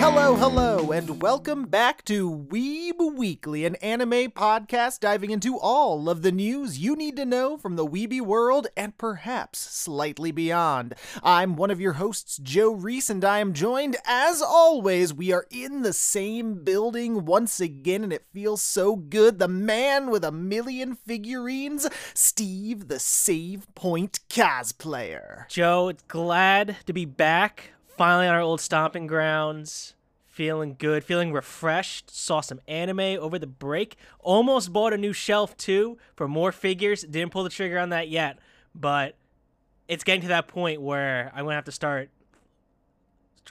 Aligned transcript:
Hello, 0.00 0.34
hello, 0.36 0.92
and 0.92 1.22
welcome 1.22 1.64
back 1.64 2.04
to 2.06 2.30
Weeb 2.30 2.87
Weekly, 3.18 3.64
an 3.64 3.74
anime 3.76 4.30
podcast 4.30 5.00
diving 5.00 5.30
into 5.32 5.58
all 5.58 6.08
of 6.08 6.22
the 6.22 6.30
news 6.30 6.78
you 6.78 6.94
need 6.94 7.16
to 7.16 7.24
know 7.24 7.58
from 7.58 7.74
the 7.74 7.84
Weeby 7.84 8.20
world 8.20 8.68
and 8.76 8.96
perhaps 8.96 9.58
slightly 9.58 10.30
beyond. 10.30 10.94
I'm 11.20 11.56
one 11.56 11.72
of 11.72 11.80
your 11.80 11.94
hosts, 11.94 12.38
Joe 12.40 12.70
Reese, 12.70 13.10
and 13.10 13.24
I 13.24 13.40
am 13.40 13.54
joined, 13.54 13.96
as 14.06 14.40
always, 14.40 15.12
we 15.12 15.32
are 15.32 15.46
in 15.50 15.82
the 15.82 15.92
same 15.92 16.62
building 16.62 17.24
once 17.24 17.58
again, 17.58 18.04
and 18.04 18.12
it 18.12 18.24
feels 18.32 18.62
so 18.62 18.94
good. 18.94 19.40
The 19.40 19.48
man 19.48 20.12
with 20.12 20.22
a 20.22 20.30
million 20.30 20.94
figurines, 20.94 21.88
Steve, 22.14 22.86
the 22.86 23.00
Save 23.00 23.66
Point 23.74 24.20
cosplayer. 24.30 25.48
Joe, 25.48 25.88
it's 25.88 26.04
glad 26.04 26.76
to 26.86 26.92
be 26.92 27.04
back. 27.04 27.72
Finally 27.96 28.28
on 28.28 28.34
our 28.36 28.40
old 28.40 28.60
stomping 28.60 29.08
grounds. 29.08 29.94
Feeling 30.38 30.76
good, 30.78 31.02
feeling 31.02 31.32
refreshed. 31.32 32.14
Saw 32.14 32.40
some 32.42 32.60
anime 32.68 33.20
over 33.20 33.40
the 33.40 33.46
break. 33.48 33.96
Almost 34.20 34.72
bought 34.72 34.92
a 34.92 34.96
new 34.96 35.12
shelf 35.12 35.56
too 35.56 35.98
for 36.14 36.28
more 36.28 36.52
figures. 36.52 37.02
Didn't 37.02 37.32
pull 37.32 37.42
the 37.42 37.50
trigger 37.50 37.76
on 37.76 37.88
that 37.88 38.08
yet, 38.08 38.38
but 38.72 39.16
it's 39.88 40.04
getting 40.04 40.20
to 40.20 40.28
that 40.28 40.46
point 40.46 40.80
where 40.80 41.32
I'm 41.34 41.42
gonna 41.42 41.56
have 41.56 41.64
to 41.64 41.72
start 41.72 42.10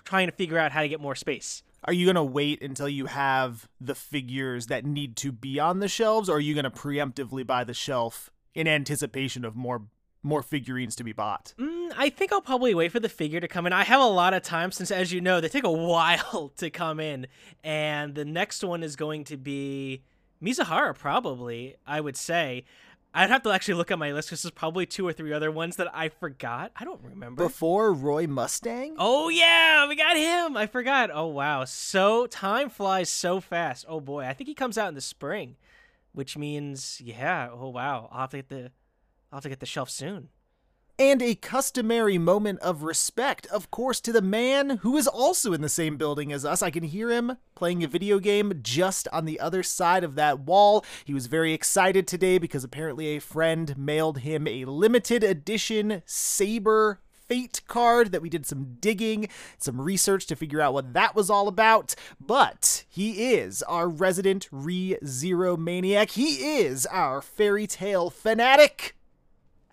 trying 0.06 0.30
to 0.30 0.32
figure 0.32 0.58
out 0.58 0.72
how 0.72 0.82
to 0.82 0.88
get 0.88 1.02
more 1.02 1.14
space. 1.14 1.62
Are 1.84 1.92
you 1.92 2.14
to 2.14 2.24
wait 2.24 2.62
until 2.62 2.88
you 2.88 3.08
have 3.08 3.68
the 3.82 3.94
figures 3.94 4.68
that 4.68 4.86
need 4.86 5.18
to 5.18 5.34
be 5.34 5.60
on 5.60 5.80
the 5.80 5.90
shelves, 5.90 6.30
or 6.30 6.38
are 6.38 6.40
you 6.40 6.54
to 6.54 6.72
preemptively 6.72 7.46
buy 7.46 7.66
the 7.66 7.74
shelf 7.74 8.32
in 8.56 8.66
anticipation 8.66 9.44
of 9.44 9.58
more 9.58 9.82
more 10.28 10.44
figurines 10.44 10.96
to 10.98 11.04
be 11.04 11.14
bought? 11.14 11.54
Mm, 11.58 11.94
I 11.98 12.10
think 12.10 12.32
I'll 12.32 12.42
probably 12.42 12.76
wait 12.76 12.92
for 12.92 13.00
the 13.00 13.10
figure 13.10 13.40
to 13.40 13.48
come 13.48 13.66
in. 13.66 13.74
I 13.74 13.84
have 13.84 14.02
a 14.02 14.06
lot 14.06 14.34
of 14.34 14.44
time 14.44 14.72
since, 14.72 14.92
as 14.92 15.12
you 15.12 15.22
know, 15.22 15.42
they 15.42 15.50
take 15.50 15.64
a 15.64 15.72
while 15.72 16.52
to 16.58 16.70
come 16.70 17.00
in, 17.00 17.28
and 17.64 18.16
the 18.16 18.26
next 18.26 18.64
one 18.64 18.84
is 18.84 18.96
going 18.96 19.24
to 19.26 19.38
be 19.38 20.04
Mizuhara, 20.44 20.98
probably. 20.98 21.76
I 21.86 22.02
would 22.02 22.18
say. 22.18 22.66
I'd 23.14 23.32
have 23.32 23.42
to 23.44 23.52
actually 23.52 23.76
look 23.76 23.90
at 23.90 23.98
my 23.98 24.12
list 24.12 24.30
because 24.30 24.44
there's 24.44 24.52
probably 24.52 24.86
two 24.86 25.08
or 25.08 25.12
three 25.12 25.34
other 25.34 25.50
ones 25.50 25.78
that 25.78 25.88
I 25.96 26.10
forgot. 26.10 26.72
I 26.76 26.86
don't 26.86 27.02
remember. 27.04 27.46
Before 27.46 27.92
Roy 27.92 28.28
Mustang? 28.28 28.96
Oh 29.00 29.30
yeah, 29.30 29.88
we 29.88 29.96
got 29.96 30.18
him. 30.18 30.56
I 30.56 30.68
forgot. 30.68 31.10
Oh 31.12 31.26
wow. 31.26 31.66
So 31.66 32.28
time 32.28 32.70
flies 32.70 33.10
so 33.10 33.40
fast. 33.40 33.86
Oh 33.88 34.00
boy. 34.02 34.26
I 34.26 34.34
think 34.34 34.48
he 34.48 34.54
comes 34.54 34.78
out 34.78 34.90
in 34.90 34.94
the 34.94 35.02
spring. 35.02 35.56
Which 36.14 36.38
means 36.38 37.02
yeah, 37.04 37.50
oh 37.52 37.70
wow. 37.70 38.08
I'll 38.12 38.22
have 38.22 38.32
to 38.32 38.38
get 38.38 38.50
the 38.50 38.72
I'll 39.32 39.38
have 39.38 39.44
to 39.44 39.50
get 39.50 39.60
the 39.60 39.66
shelf 39.66 39.90
soon. 39.90 40.30
And 41.00 41.22
a 41.22 41.36
customary 41.36 42.18
moment 42.18 42.60
of 42.62 42.82
respect, 42.82 43.46
of 43.48 43.70
course, 43.70 44.02
to 44.02 44.12
the 44.12 44.22
man 44.22 44.78
who 44.78 44.98
is 44.98 45.08
also 45.08 45.54
in 45.54 45.62
the 45.62 45.70
same 45.70 45.96
building 45.96 46.34
as 46.34 46.44
us. 46.44 46.64
I 46.64 46.72
can 46.72 46.82
hear 46.82 47.12
him 47.12 47.38
playing 47.54 47.84
a 47.84 47.88
video 47.88 48.18
game 48.18 48.54
just 48.64 49.08
on 49.14 49.26
the 49.26 49.40
other 49.40 49.62
side 49.62 50.04
of 50.04 50.16
that 50.16 50.40
wall. 50.40 50.84
He 51.06 51.14
was 51.14 51.28
very 51.28 51.54
excited 51.54 52.08
today 52.08 52.40
because 52.40 52.64
apparently 52.64 53.10
a 53.10 53.20
friend 53.20 53.78
mailed 53.78 54.20
him 54.20 54.48
a 54.48 54.66
limited 54.66 55.24
edition 55.24 56.02
Saber 56.08 57.00
Fate 57.12 57.62
card 57.68 58.14
that 58.14 58.22
we 58.22 58.30
did 58.30 58.46
some 58.46 58.78
digging, 58.80 59.28
some 59.58 59.82
research 59.82 60.26
to 60.28 60.36
figure 60.36 60.62
out 60.62 60.74
what 60.74 60.94
that 60.94 61.14
was 61.14 61.30
all 61.30 61.48
about. 61.48 61.94
But 62.20 62.86
he 62.88 63.34
is 63.34 63.62
our 63.64 63.90
resident 63.90 64.48
Re 64.50 64.98
Zero 65.06 65.58
maniac. 65.58 66.12
He 66.12 66.60
is 66.60 66.86
our 66.86 67.22
fairy 67.22 67.68
tale 67.68 68.10
fanatic, 68.10 68.96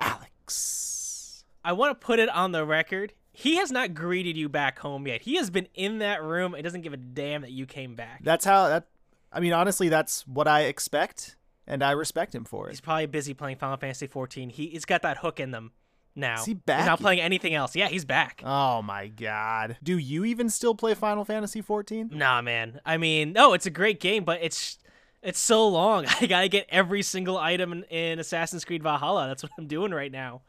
Alex. 0.04 1.44
I 1.64 1.72
want 1.72 1.98
to 1.98 2.06
put 2.06 2.18
it 2.18 2.28
on 2.28 2.52
the 2.52 2.64
record. 2.64 3.14
He 3.32 3.56
has 3.56 3.72
not 3.72 3.94
greeted 3.94 4.36
you 4.36 4.48
back 4.48 4.78
home 4.78 5.06
yet. 5.06 5.22
He 5.22 5.36
has 5.36 5.50
been 5.50 5.66
in 5.74 5.98
that 5.98 6.22
room 6.22 6.54
and 6.54 6.62
doesn't 6.62 6.82
give 6.82 6.92
a 6.92 6.96
damn 6.98 7.42
that 7.42 7.50
you 7.50 7.66
came 7.66 7.94
back. 7.94 8.20
That's 8.22 8.44
how 8.44 8.68
that. 8.68 8.86
I 9.32 9.40
mean, 9.40 9.52
honestly, 9.52 9.88
that's 9.88 10.26
what 10.28 10.46
I 10.46 10.62
expect, 10.62 11.36
and 11.66 11.82
I 11.82 11.90
respect 11.92 12.34
him 12.34 12.44
for 12.44 12.68
it. 12.68 12.70
He's 12.70 12.80
probably 12.80 13.06
busy 13.06 13.34
playing 13.34 13.56
Final 13.56 13.76
Fantasy 13.76 14.06
14. 14.06 14.50
He, 14.50 14.68
he's 14.68 14.84
got 14.84 15.02
that 15.02 15.18
hook 15.18 15.40
in 15.40 15.50
them 15.50 15.72
now. 16.14 16.38
Is 16.38 16.44
he 16.44 16.54
back? 16.54 16.80
He's 16.80 16.86
not 16.86 17.00
playing 17.00 17.20
anything 17.20 17.54
else. 17.54 17.74
Yeah, 17.74 17.88
he's 17.88 18.04
back. 18.04 18.42
Oh 18.44 18.82
my 18.82 19.08
god. 19.08 19.78
Do 19.82 19.98
you 19.98 20.24
even 20.24 20.48
still 20.50 20.76
play 20.76 20.94
Final 20.94 21.24
Fantasy 21.24 21.60
14? 21.60 22.10
Nah, 22.12 22.42
man. 22.42 22.80
I 22.86 22.98
mean, 22.98 23.32
no, 23.32 23.54
it's 23.54 23.66
a 23.66 23.70
great 23.70 23.98
game, 23.98 24.22
but 24.22 24.38
it's 24.42 24.78
it's 25.24 25.40
so 25.40 25.66
long. 25.66 26.06
I 26.20 26.26
gotta 26.26 26.48
get 26.48 26.66
every 26.68 27.02
single 27.02 27.38
item 27.38 27.72
in, 27.72 27.82
in 27.84 28.18
Assassin's 28.18 28.64
Creed 28.64 28.82
Valhalla. 28.82 29.26
That's 29.26 29.42
what 29.42 29.52
I'm 29.58 29.66
doing 29.66 29.92
right 29.92 30.12
now. 30.12 30.42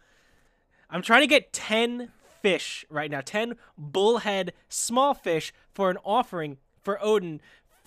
I'm 0.90 1.02
trying 1.02 1.22
to 1.22 1.28
get 1.28 1.52
10 1.52 2.12
fish 2.41 2.85
right 2.90 3.09
now, 3.09 3.22
10 3.22 3.56
bullhead 3.78 4.53
small 4.69 5.16
fish 5.16 5.52
for 5.74 5.90
an 5.90 5.97
offering 6.06 6.58
for 6.84 7.03
Odin 7.03 7.41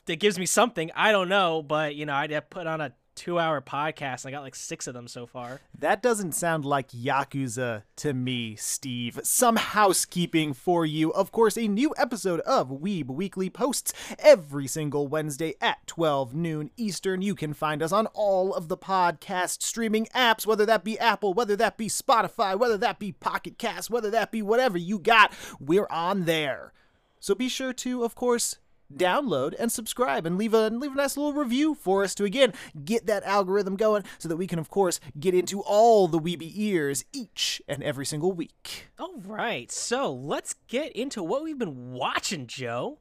that 0.06 0.18
gives 0.18 0.38
me 0.38 0.46
something. 0.46 0.90
I 0.96 1.12
don't 1.12 1.28
know, 1.28 1.62
but 1.62 1.94
you 1.94 2.06
know, 2.06 2.14
I'd 2.14 2.50
put 2.50 2.66
on 2.66 2.80
a 2.80 2.92
two 3.18 3.36
hour 3.36 3.60
podcast. 3.60 4.24
I 4.24 4.30
got 4.30 4.42
like 4.42 4.54
six 4.54 4.86
of 4.86 4.94
them 4.94 5.08
so 5.08 5.26
far. 5.26 5.60
That 5.76 6.00
doesn't 6.00 6.36
sound 6.36 6.64
like 6.64 6.90
Yakuza 6.90 7.82
to 7.96 8.14
me, 8.14 8.54
Steve. 8.54 9.18
Some 9.24 9.56
housekeeping 9.56 10.52
for 10.54 10.86
you. 10.86 11.12
Of 11.12 11.32
course, 11.32 11.58
a 11.58 11.66
new 11.66 11.92
episode 11.98 12.38
of 12.40 12.68
Weeb 12.68 13.06
Weekly 13.08 13.50
posts 13.50 13.92
every 14.20 14.68
single 14.68 15.08
Wednesday 15.08 15.54
at 15.60 15.84
12 15.88 16.32
noon 16.32 16.70
Eastern. 16.76 17.20
You 17.20 17.34
can 17.34 17.54
find 17.54 17.82
us 17.82 17.90
on 17.90 18.06
all 18.14 18.54
of 18.54 18.68
the 18.68 18.76
podcast 18.78 19.62
streaming 19.62 20.06
apps, 20.14 20.46
whether 20.46 20.64
that 20.66 20.84
be 20.84 20.96
Apple, 21.00 21.34
whether 21.34 21.56
that 21.56 21.76
be 21.76 21.88
Spotify, 21.88 22.56
whether 22.56 22.78
that 22.78 23.00
be 23.00 23.10
Pocket 23.10 23.58
Cast, 23.58 23.90
whether 23.90 24.10
that 24.10 24.30
be 24.30 24.42
whatever 24.42 24.78
you 24.78 25.00
got. 25.00 25.32
We're 25.58 25.88
on 25.90 26.24
there. 26.24 26.72
So 27.18 27.34
be 27.34 27.48
sure 27.48 27.72
to, 27.72 28.04
of 28.04 28.14
course, 28.14 28.58
download 28.94 29.54
and 29.58 29.70
subscribe 29.70 30.24
and 30.24 30.38
leave 30.38 30.54
a 30.54 30.68
leave 30.70 30.92
a 30.92 30.96
nice 30.96 31.16
little 31.16 31.32
review 31.32 31.74
for 31.74 32.02
us 32.02 32.14
to 32.14 32.24
again 32.24 32.52
get 32.84 33.06
that 33.06 33.22
algorithm 33.24 33.76
going 33.76 34.02
so 34.18 34.28
that 34.28 34.36
we 34.36 34.46
can 34.46 34.58
of 34.58 34.70
course 34.70 34.98
get 35.18 35.34
into 35.34 35.60
all 35.60 36.08
the 36.08 36.18
weeby 36.18 36.50
ears 36.54 37.04
each 37.12 37.60
and 37.68 37.82
every 37.82 38.06
single 38.06 38.32
week. 38.32 38.88
All 38.98 39.14
right, 39.18 39.70
so 39.70 40.12
let's 40.12 40.54
get 40.68 40.92
into 40.92 41.22
what 41.22 41.42
we've 41.42 41.58
been 41.58 41.92
watching, 41.92 42.46
Joe. 42.46 42.98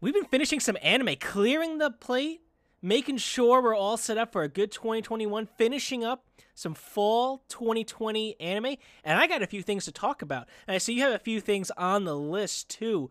We've 0.00 0.14
been 0.14 0.24
finishing 0.24 0.58
some 0.58 0.76
anime, 0.82 1.14
clearing 1.20 1.78
the 1.78 1.90
plate, 1.90 2.40
making 2.82 3.18
sure 3.18 3.62
we're 3.62 3.76
all 3.76 3.96
set 3.96 4.18
up 4.18 4.32
for 4.32 4.42
a 4.42 4.48
good 4.48 4.72
2021, 4.72 5.48
finishing 5.56 6.02
up 6.04 6.24
some 6.54 6.74
fall 6.74 7.44
2020 7.48 8.38
anime, 8.40 8.76
and 9.04 9.18
I 9.18 9.28
got 9.28 9.42
a 9.42 9.46
few 9.46 9.62
things 9.62 9.84
to 9.84 9.92
talk 9.92 10.20
about. 10.20 10.48
And 10.66 10.74
I 10.74 10.78
see 10.78 10.94
you 10.94 11.02
have 11.02 11.12
a 11.12 11.18
few 11.20 11.40
things 11.40 11.70
on 11.76 12.04
the 12.04 12.16
list 12.16 12.68
too. 12.68 13.10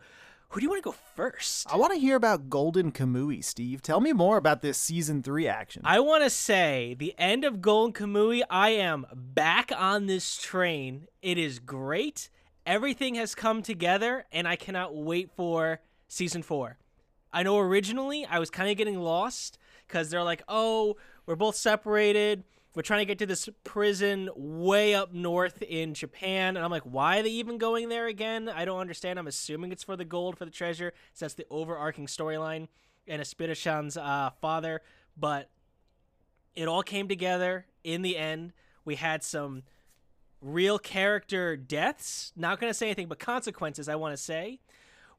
Who 0.52 0.60
do 0.60 0.66
you 0.66 0.70
want 0.70 0.84
to 0.84 0.90
go 0.90 0.96
first? 1.16 1.72
I 1.72 1.78
want 1.78 1.94
to 1.94 2.00
hear 2.00 2.18
about 2.18 2.50
Golden 2.50 2.92
Kamuy, 2.92 3.42
Steve. 3.42 3.82
Tell 3.82 4.02
me 4.02 4.12
more 4.12 4.36
about 4.36 4.62
this 4.62 4.78
season 4.78 5.24
three 5.24 5.48
action. 5.48 5.82
I 5.86 6.02
want 6.02 6.26
to 6.26 6.30
say 6.30 6.94
the 7.00 7.16
end 7.18 7.46
of 7.46 7.62
Golden 7.62 7.94
Kamuy. 7.94 8.42
I 8.50 8.72
am 8.72 9.06
back 9.14 9.72
on 9.74 10.08
this 10.08 10.36
train. 10.36 11.08
It 11.22 11.38
is 11.38 11.60
great. 11.60 12.30
Everything 12.66 13.16
has 13.16 13.34
come 13.34 13.62
together, 13.62 14.26
and 14.30 14.46
I 14.46 14.58
cannot 14.58 14.94
wait 14.94 15.32
for 15.38 15.80
season 16.10 16.44
four. 16.44 16.78
I 17.32 17.44
know 17.44 17.58
originally 17.58 18.26
I 18.26 18.40
was 18.40 18.50
kind 18.50 18.70
of 18.70 18.76
getting 18.76 19.00
lost 19.00 19.58
because 19.88 20.10
they're 20.10 20.22
like, 20.22 20.44
oh, 20.50 20.98
we're 21.26 21.38
both 21.38 21.56
separated. 21.56 22.44
We're 22.74 22.84
trying 22.84 23.02
to 23.02 23.06
get 23.06 23.20
to 23.20 23.26
this 23.26 23.50
prison 23.66 24.30
way 24.34 24.96
up 24.96 25.14
north 25.14 25.62
in 25.62 25.94
Japan. 25.94 26.56
And 26.56 26.64
I'm 26.64 26.72
like, 26.72 26.84
why 26.84 27.20
are 27.20 27.24
they 27.24 27.30
even 27.32 27.58
going 27.58 27.90
there 27.90 28.08
again? 28.08 28.48
I 28.48 28.64
don't 28.64 28.80
understand. 28.80 29.20
I'm 29.20 29.28
assuming 29.28 29.74
it's 29.74 29.84
for 29.84 29.98
the 29.98 30.06
gold, 30.06 30.38
for 30.38 30.46
the 30.46 30.52
treasure. 30.52 30.94
So 31.14 31.26
that's 31.26 31.34
the 31.34 31.46
overarching 31.50 32.06
storyline. 32.06 32.70
And 33.08 33.22
Asirpa-chan's 33.22 33.98
uh, 33.98 34.30
father. 34.40 34.82
But 35.18 35.50
it 36.56 36.70
all 36.70 36.82
came 36.82 37.10
together 37.10 37.66
in 37.84 38.04
the 38.04 38.16
end. 38.16 38.54
We 38.86 38.96
had 38.96 39.22
some 39.22 39.64
real 40.40 40.80
character 40.80 41.58
deaths. 41.58 42.32
Not 42.38 42.62
going 42.62 42.70
to 42.70 42.74
say 42.74 42.86
anything, 42.86 43.08
but 43.08 43.20
consequences, 43.20 43.90
I 43.90 43.96
want 43.96 44.16
to 44.16 44.24
say. 44.24 44.62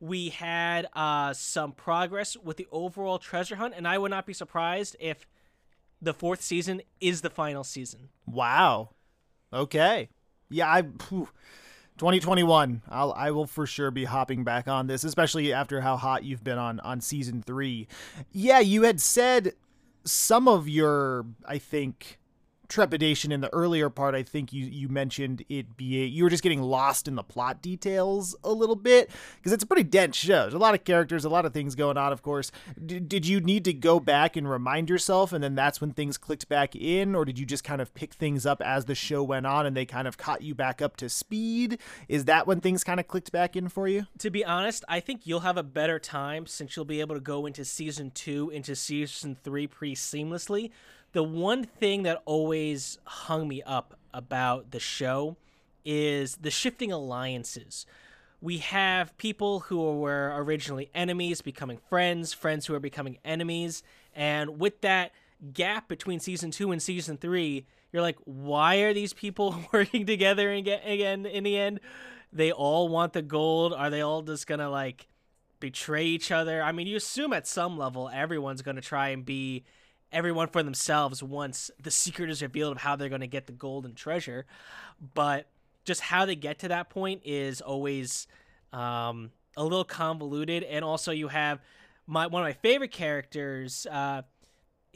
We 0.01 0.31
had 0.31 0.89
uh, 0.95 1.35
some 1.35 1.73
progress 1.73 2.35
with 2.35 2.57
the 2.57 2.67
overall 2.73 3.19
treasure 3.19 3.57
hunt. 3.57 3.75
And 3.77 3.87
I 3.87 3.99
would 3.99 4.11
not 4.11 4.25
be 4.25 4.33
surprised 4.33 4.97
if 4.99 5.27
the 6.03 6.13
fourth 6.13 6.43
season 6.43 6.83
is 7.01 7.21
the 7.23 7.31
final 7.31 7.65
season. 7.65 8.09
Wow. 8.27 8.91
Okay. 9.53 10.11
Yeah, 10.51 10.71
I. 10.71 10.83
Phew. 10.83 11.29
2021. 11.99 12.83
I'll 12.89 13.13
I 13.13 13.31
will 13.31 13.47
for 13.47 13.67
sure 13.67 13.91
be 13.91 14.05
hopping 14.05 14.45
back 14.45 14.67
on 14.67 14.87
this, 14.87 15.05
especially 15.05 15.53
after 15.53 15.83
how 15.83 15.97
hot 15.97 16.25
you've 16.25 16.43
been 16.43 16.59
on 16.59 16.81
on 16.81 17.01
season 17.01 17.43
three. 17.43 17.87
Yeah, 18.33 18.59
you 18.61 18.83
had 18.83 19.01
said 19.01 19.53
some 20.05 20.49
of 20.49 20.69
your 20.69 21.27
I 21.47 21.59
think 21.59 22.19
trepidation 22.73 23.31
in 23.31 23.43
the 23.43 23.53
earlier 23.53 23.91
part. 23.91 24.15
I 24.15 24.23
think 24.23 24.53
you 24.53 24.65
you 24.65 24.89
mentioned 24.89 25.45
it 25.51 25.77
be 25.77 26.07
you 26.07 26.25
were 26.25 26.31
just 26.31 26.43
getting 26.43 26.63
lost 26.63 27.07
in 27.07 27.17
the 27.17 27.23
plot 27.23 27.61
details 27.61 28.35
a 28.43 28.51
little 28.51 28.77
bit 28.77 29.11
because 29.37 29.53
it's 29.53 29.63
a 29.63 29.67
pretty 29.67 29.83
dense 29.83 30.17
show. 30.17 30.43
There's 30.43 30.55
a 30.55 30.59
lot 30.59 30.75
of 30.75 30.83
characters, 30.83 31.27
a 31.27 31.29
lot 31.29 31.45
of 31.45 31.53
things 31.53 31.75
going 31.75 31.99
on. 31.99 32.13
Of 32.13 32.23
course, 32.23 32.51
D- 32.85 32.99
did 32.99 33.27
you 33.27 33.41
need 33.41 33.67
to 33.67 33.75
go 33.75 34.01
back 34.01 34.37
and 34.37 34.49
remind 34.49 34.89
yourself, 34.89 35.35
and 35.35 35.45
then 35.45 35.55
that's 35.55 35.83
when 35.83 35.93
things 35.93 36.17
clicked 36.17 36.49
back 36.49 36.75
in, 36.75 37.15
or 37.15 37.27
did 37.27 37.39
you 37.39 37.45
just 37.45 37.63
kind 37.63 37.83
of 37.83 37.93
pick 37.93 38.15
things 38.15 38.47
up 38.47 38.63
as 38.63 38.87
the 38.87 38.95
show 38.95 39.23
went 39.23 39.47
on 39.47 39.67
and 39.67 39.77
they 39.77 39.85
kind 39.85 40.09
of 40.09 40.17
caught 40.17 40.41
you 40.41 40.55
back 40.55 40.81
up 40.81 40.97
to 40.97 41.11
speed? 41.11 41.79
Is 42.09 42.25
that 42.25 42.47
when 42.47 42.61
things 42.61 42.85
kind 42.85 42.99
of 42.99 43.07
clicked 43.07 43.33
back 43.33 43.55
in 43.55 43.69
for 43.69 43.87
you? 43.87 44.07
To 44.19 44.31
be 44.31 44.45
honest, 44.45 44.83
I 44.89 45.01
think 45.01 45.27
you'll 45.27 45.41
have 45.41 45.59
a 45.59 45.63
better 45.63 45.99
time 45.99 46.47
since 46.47 46.75
you'll 46.75 46.87
be 46.87 47.01
able 47.01 47.17
to 47.17 47.21
go 47.21 47.45
into 47.45 47.67
season 47.67 48.13
two, 48.13 48.49
into 48.49 48.75
season 48.75 49.37
three 49.43 49.67
pretty 49.67 49.95
seamlessly 49.95 50.71
the 51.13 51.23
one 51.23 51.65
thing 51.65 52.03
that 52.05 52.23
always 52.25 52.99
hung 53.05 53.49
me 53.49 53.63
up 53.63 53.99
about 54.13 54.71
the 54.71 54.81
show 54.81 55.37
is 55.85 56.37
the 56.37 56.51
shifting 56.51 56.93
alliances. 56.93 57.87
We 58.41 58.59
have 58.59 59.17
people 59.19 59.61
who 59.61 59.99
were 59.99 60.33
originally 60.35 60.91
enemies 60.95 61.43
becoming 61.43 61.79
friends, 61.89 62.33
friends 62.33 62.67
who 62.67 62.75
are 62.75 62.81
becoming 62.81 63.19
enemies, 63.25 63.83
and 64.15 64.59
with 64.59 64.81
that 64.81 65.13
gap 65.53 65.89
between 65.89 66.21
season 66.21 66.51
2 66.51 66.73
and 66.73 66.83
season 66.83 67.17
3, 67.17 67.67
you're 67.93 68.03
like, 68.03 68.19
why 68.25 68.77
are 68.77 68.95
these 68.95 69.13
people 69.13 69.57
working 69.73 70.07
together 70.07 70.51
again, 70.51 71.27
in 71.27 71.45
the 71.45 71.57
end? 71.57 71.81
They 72.33 72.51
all 72.51 72.89
want 72.89 73.13
the 73.13 73.23
gold. 73.23 73.75
Are 73.75 73.91
they 73.91 74.01
all 74.01 74.23
just 74.23 74.47
going 74.47 74.61
to 74.61 74.71
like 74.71 75.09
betray 75.61 76.07
each 76.07 76.33
other? 76.33 76.63
I 76.63 76.73
mean, 76.73 76.87
you 76.87 76.97
assume 76.97 77.33
at 77.33 77.47
some 77.47 77.77
level 77.77 78.11
everyone's 78.13 78.63
going 78.63 78.77
to 78.77 78.83
try 78.83 79.11
and 79.11 79.25
be 79.25 79.65
everyone 80.13 80.49
for 80.49 80.63
themselves 80.63 81.23
once 81.23 81.71
the 81.83 81.91
secret 81.91 82.31
is 82.31 82.43
revealed 82.43 82.73
of 82.73 82.83
how 82.83 82.97
they're 82.97 83.09
going 83.09 83.21
to 83.21 83.27
get 83.27 83.47
the 83.47 83.53
golden 83.53 83.95
treasure. 83.95 84.47
But 85.15 85.49
just 85.85 86.01
how 86.01 86.27
they 86.27 86.37
get 86.37 86.59
to 86.61 86.69
that 86.69 86.91
point 86.91 87.23
is 87.25 87.61
always 87.61 88.27
um, 88.73 89.31
a 89.57 89.63
little 89.63 89.85
convoluted. 89.85 90.63
And 90.65 90.85
also, 90.85 91.13
you 91.13 91.29
have 91.29 91.61
my 92.07 92.27
one 92.27 92.43
of 92.43 92.47
my 92.47 92.53
favorite 92.53 92.93
characters, 92.93 93.87
uh, 93.91 94.23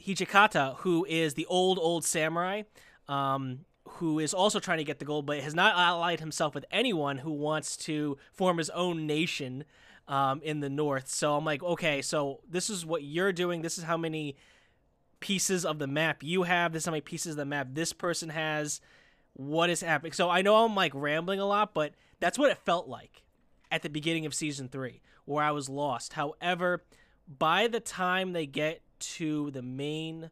Hijikata, 0.01 0.77
who 0.77 1.05
is 1.09 1.33
the 1.33 1.45
old 1.47 1.79
old 1.79 2.05
samurai. 2.05 2.63
Um, 3.07 3.59
who 3.89 4.19
is 4.19 4.33
also 4.33 4.59
trying 4.59 4.79
to 4.79 4.83
get 4.83 4.99
the 4.99 5.05
gold, 5.05 5.25
but 5.25 5.39
has 5.39 5.55
not 5.55 5.73
allied 5.75 6.19
himself 6.19 6.53
with 6.53 6.65
anyone 6.71 7.19
who 7.19 7.31
wants 7.31 7.77
to 7.77 8.17
form 8.33 8.57
his 8.57 8.69
own 8.71 9.07
nation 9.07 9.63
um, 10.07 10.41
in 10.43 10.59
the 10.59 10.69
north. 10.69 11.09
So 11.09 11.35
I'm 11.35 11.45
like, 11.45 11.63
okay, 11.63 12.01
so 12.01 12.41
this 12.49 12.69
is 12.69 12.85
what 12.85 13.03
you're 13.03 13.33
doing. 13.33 13.61
This 13.61 13.77
is 13.77 13.83
how 13.83 13.97
many 13.97 14.35
pieces 15.19 15.65
of 15.65 15.79
the 15.79 15.87
map 15.87 16.23
you 16.23 16.43
have. 16.43 16.73
This 16.73 16.83
is 16.83 16.85
how 16.85 16.91
many 16.91 17.01
pieces 17.01 17.31
of 17.31 17.37
the 17.37 17.45
map 17.45 17.69
this 17.71 17.93
person 17.93 18.29
has. 18.29 18.81
What 19.33 19.69
is 19.69 19.81
happening? 19.81 20.13
So 20.13 20.29
I 20.29 20.41
know 20.41 20.65
I'm 20.65 20.75
like 20.75 20.93
rambling 20.95 21.39
a 21.39 21.45
lot, 21.45 21.73
but 21.73 21.93
that's 22.19 22.39
what 22.39 22.51
it 22.51 22.57
felt 22.57 22.87
like 22.87 23.23
at 23.71 23.83
the 23.83 23.89
beginning 23.89 24.25
of 24.25 24.33
season 24.33 24.69
three, 24.69 25.01
where 25.25 25.43
I 25.43 25.51
was 25.51 25.69
lost. 25.69 26.13
However, 26.13 26.83
by 27.27 27.67
the 27.67 27.79
time 27.79 28.33
they 28.33 28.45
get 28.45 28.81
to 28.99 29.51
the 29.51 29.61
main 29.61 30.31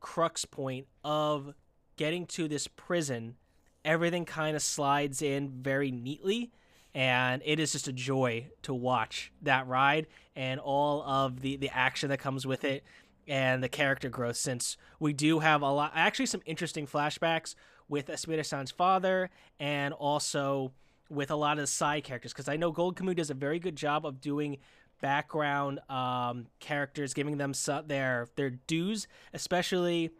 crux 0.00 0.44
point 0.44 0.86
of 1.04 1.54
getting 1.96 2.26
to 2.26 2.48
this 2.48 2.66
prison, 2.66 3.36
everything 3.84 4.24
kind 4.24 4.56
of 4.56 4.62
slides 4.62 5.22
in 5.22 5.62
very 5.62 5.90
neatly. 5.90 6.52
And 6.94 7.42
it 7.44 7.58
is 7.58 7.72
just 7.72 7.88
a 7.88 7.92
joy 7.92 8.48
to 8.62 8.72
watch 8.72 9.32
that 9.42 9.66
ride 9.66 10.06
and 10.36 10.60
all 10.60 11.02
of 11.02 11.40
the, 11.40 11.56
the 11.56 11.70
action 11.70 12.08
that 12.10 12.20
comes 12.20 12.46
with 12.46 12.64
it 12.64 12.84
and 13.26 13.62
the 13.62 13.68
character 13.68 14.08
growth 14.08 14.36
since 14.36 14.76
we 14.98 15.12
do 15.12 15.38
have 15.40 15.62
a 15.62 15.70
lot 15.70 15.92
actually 15.94 16.26
some 16.26 16.42
interesting 16.46 16.86
flashbacks 16.86 17.54
with 17.88 18.06
Asirpa-san's 18.06 18.70
father 18.70 19.30
and 19.60 19.94
also 19.94 20.72
with 21.10 21.30
a 21.30 21.36
lot 21.36 21.58
of 21.58 21.62
the 21.62 21.66
side 21.66 22.04
characters 22.04 22.32
because 22.32 22.48
I 22.48 22.56
know 22.56 22.72
Gold 22.72 22.96
Kamu 22.96 23.14
does 23.16 23.30
a 23.30 23.34
very 23.34 23.58
good 23.58 23.76
job 23.76 24.06
of 24.06 24.20
doing 24.20 24.58
background 25.00 25.80
um, 25.90 26.46
characters, 26.60 27.12
giving 27.12 27.36
them 27.36 27.52
their 27.86 28.28
their 28.36 28.50
dues, 28.50 29.06
especially 29.32 30.10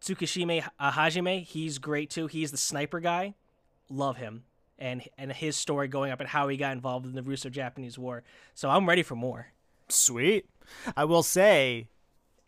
Tsukishima 0.00 0.68
Hajime. 0.78 1.42
He's 1.42 1.78
great 1.78 2.10
too. 2.10 2.26
He's 2.26 2.50
the 2.50 2.58
sniper 2.58 3.00
guy. 3.00 3.34
Love 3.88 4.18
him 4.18 4.44
and 4.78 5.02
and 5.16 5.32
his 5.32 5.56
story 5.56 5.88
going 5.88 6.12
up 6.12 6.20
and 6.20 6.28
how 6.28 6.48
he 6.48 6.56
got 6.56 6.72
involved 6.72 7.06
in 7.06 7.14
the 7.14 7.22
Russo-Japanese 7.22 7.98
War. 7.98 8.22
So 8.54 8.68
I'm 8.68 8.86
ready 8.86 9.02
for 9.02 9.16
more. 9.16 9.48
Sweet. 9.88 10.46
I 10.96 11.04
will 11.04 11.22
say 11.22 11.88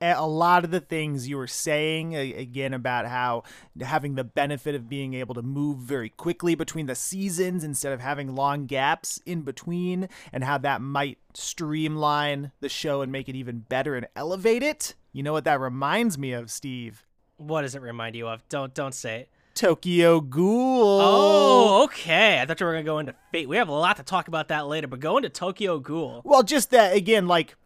a 0.00 0.26
lot 0.26 0.64
of 0.64 0.70
the 0.70 0.80
things 0.80 1.28
you 1.28 1.36
were 1.36 1.46
saying 1.46 2.14
again 2.16 2.72
about 2.72 3.06
how 3.06 3.42
having 3.80 4.14
the 4.14 4.24
benefit 4.24 4.74
of 4.74 4.88
being 4.88 5.14
able 5.14 5.34
to 5.34 5.42
move 5.42 5.78
very 5.78 6.08
quickly 6.08 6.54
between 6.54 6.86
the 6.86 6.94
seasons 6.94 7.62
instead 7.64 7.92
of 7.92 8.00
having 8.00 8.34
long 8.34 8.66
gaps 8.66 9.20
in 9.26 9.42
between 9.42 10.08
and 10.32 10.44
how 10.44 10.56
that 10.58 10.80
might 10.80 11.18
streamline 11.34 12.52
the 12.60 12.68
show 12.68 13.02
and 13.02 13.12
make 13.12 13.28
it 13.28 13.36
even 13.36 13.60
better 13.60 13.94
and 13.94 14.06
elevate 14.16 14.62
it 14.62 14.94
you 15.12 15.22
know 15.22 15.32
what 15.32 15.44
that 15.44 15.60
reminds 15.60 16.16
me 16.16 16.32
of 16.32 16.50
steve 16.50 17.04
what 17.36 17.62
does 17.62 17.74
it 17.74 17.82
remind 17.82 18.16
you 18.16 18.26
of 18.26 18.46
don't 18.48 18.74
don't 18.74 18.94
say 18.94 19.20
it 19.20 19.28
Tokyo 19.52 20.20
Ghoul. 20.20 21.00
Oh, 21.02 21.82
okay. 21.84 22.40
I 22.40 22.46
thought 22.46 22.60
you 22.60 22.66
were 22.66 22.72
gonna 22.72 22.84
go 22.84 22.98
into 22.98 23.14
Fate. 23.30 23.48
We 23.48 23.56
have 23.56 23.68
a 23.68 23.72
lot 23.72 23.96
to 23.96 24.02
talk 24.02 24.28
about 24.28 24.48
that 24.48 24.68
later, 24.68 24.86
but 24.86 25.00
go 25.00 25.18
into 25.18 25.28
Tokyo 25.28 25.78
Ghoul. 25.78 26.22
Well, 26.24 26.42
just 26.42 26.70
that 26.70 26.96
again, 26.96 27.26
like 27.26 27.56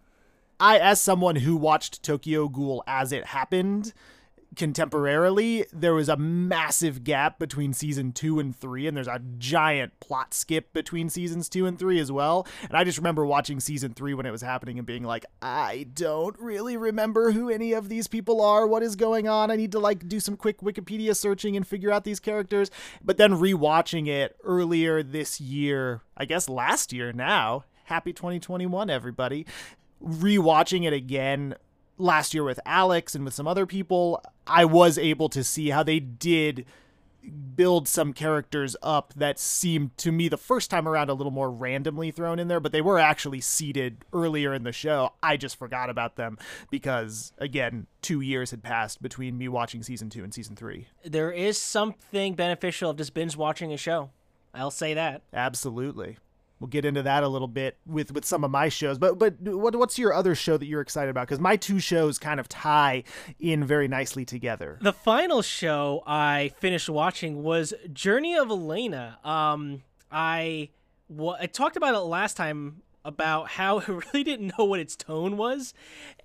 I, 0.60 0.78
as 0.78 1.00
someone 1.00 1.36
who 1.36 1.56
watched 1.56 2.02
Tokyo 2.02 2.48
Ghoul 2.48 2.82
as 2.86 3.12
it 3.12 3.26
happened 3.26 3.92
contemporarily, 4.54 5.66
there 5.72 5.94
was 5.94 6.08
a 6.08 6.16
massive 6.16 7.04
gap 7.04 7.38
between 7.38 7.72
season 7.72 8.12
two 8.12 8.38
and 8.38 8.54
three, 8.54 8.86
and 8.86 8.96
there's 8.96 9.08
a 9.08 9.20
giant 9.38 9.98
plot 10.00 10.32
skip 10.32 10.72
between 10.72 11.08
seasons 11.08 11.48
two 11.48 11.66
and 11.66 11.78
three 11.78 11.98
as 11.98 12.10
well. 12.10 12.46
And 12.62 12.72
I 12.74 12.84
just 12.84 12.98
remember 12.98 13.26
watching 13.26 13.60
season 13.60 13.94
three 13.94 14.14
when 14.14 14.26
it 14.26 14.30
was 14.30 14.42
happening 14.42 14.78
and 14.78 14.86
being 14.86 15.04
like, 15.04 15.26
I 15.42 15.86
don't 15.92 16.38
really 16.38 16.76
remember 16.76 17.32
who 17.32 17.50
any 17.50 17.72
of 17.72 17.88
these 17.88 18.06
people 18.06 18.40
are. 18.40 18.66
What 18.66 18.82
is 18.82 18.96
going 18.96 19.28
on? 19.28 19.50
I 19.50 19.56
need 19.56 19.72
to 19.72 19.78
like 19.78 20.08
do 20.08 20.20
some 20.20 20.36
quick 20.36 20.60
Wikipedia 20.60 21.16
searching 21.16 21.56
and 21.56 21.66
figure 21.66 21.90
out 21.90 22.04
these 22.04 22.20
characters. 22.20 22.70
But 23.02 23.16
then 23.16 23.32
rewatching 23.32 24.06
it 24.06 24.36
earlier 24.44 25.02
this 25.02 25.40
year, 25.40 26.02
I 26.16 26.24
guess 26.24 26.48
last 26.48 26.92
year 26.92 27.12
now. 27.12 27.64
Happy 27.86 28.14
2021, 28.14 28.88
everybody 28.88 29.44
rewatching 30.04 30.84
it 30.86 30.92
again 30.92 31.54
last 31.98 32.34
year 32.34 32.44
with 32.44 32.60
Alex 32.66 33.14
and 33.14 33.24
with 33.24 33.34
some 33.34 33.46
other 33.46 33.66
people, 33.66 34.22
I 34.46 34.64
was 34.64 34.98
able 34.98 35.28
to 35.30 35.42
see 35.42 35.70
how 35.70 35.82
they 35.82 36.00
did 36.00 36.66
build 37.56 37.88
some 37.88 38.12
characters 38.12 38.76
up 38.82 39.14
that 39.14 39.38
seemed 39.38 39.96
to 39.96 40.12
me 40.12 40.28
the 40.28 40.36
first 40.36 40.70
time 40.70 40.86
around 40.86 41.08
a 41.08 41.14
little 41.14 41.32
more 41.32 41.50
randomly 41.50 42.10
thrown 42.10 42.38
in 42.38 42.48
there, 42.48 42.60
but 42.60 42.72
they 42.72 42.82
were 42.82 42.98
actually 42.98 43.40
seated 43.40 44.04
earlier 44.12 44.52
in 44.52 44.62
the 44.62 44.72
show. 44.72 45.14
I 45.22 45.38
just 45.38 45.56
forgot 45.56 45.88
about 45.88 46.16
them 46.16 46.36
because, 46.70 47.32
again, 47.38 47.86
two 48.02 48.20
years 48.20 48.50
had 48.50 48.62
passed 48.62 49.00
between 49.00 49.38
me 49.38 49.48
watching 49.48 49.82
season 49.82 50.10
two 50.10 50.22
and 50.22 50.34
season 50.34 50.54
three. 50.54 50.88
There 51.02 51.30
is 51.30 51.56
something 51.56 52.34
beneficial 52.34 52.90
of 52.90 52.98
just 52.98 53.14
binge 53.14 53.36
watching 53.36 53.72
a 53.72 53.78
show. 53.78 54.10
I'll 54.52 54.70
say 54.70 54.92
that. 54.94 55.22
Absolutely 55.32 56.18
we'll 56.60 56.68
get 56.68 56.84
into 56.84 57.02
that 57.02 57.22
a 57.22 57.28
little 57.28 57.48
bit 57.48 57.78
with 57.86 58.12
with 58.12 58.24
some 58.24 58.44
of 58.44 58.50
my 58.50 58.68
shows. 58.68 58.98
But 58.98 59.18
but 59.18 59.40
what 59.40 59.74
what's 59.76 59.98
your 59.98 60.12
other 60.12 60.34
show 60.34 60.56
that 60.56 60.66
you're 60.66 60.80
excited 60.80 61.10
about? 61.10 61.26
Because 61.26 61.40
my 61.40 61.56
two 61.56 61.78
shows 61.78 62.18
kind 62.18 62.40
of 62.40 62.48
tie 62.48 63.04
in 63.38 63.64
very 63.64 63.88
nicely 63.88 64.24
together. 64.24 64.78
The 64.80 64.92
final 64.92 65.42
show 65.42 66.02
I 66.06 66.52
finished 66.58 66.88
watching 66.88 67.42
was 67.42 67.74
Journey 67.92 68.36
of 68.36 68.48
Elaina. 68.48 69.18
Um, 69.24 69.82
I 70.10 70.70
well, 71.08 71.36
I 71.40 71.46
talked 71.46 71.76
about 71.76 71.94
it 71.94 71.98
last 71.98 72.36
time 72.36 72.82
about 73.04 73.50
how 73.50 73.80
I 73.80 73.84
really 73.86 74.24
didn't 74.24 74.58
know 74.58 74.64
what 74.64 74.80
its 74.80 74.96
tone 74.96 75.36
was. 75.36 75.74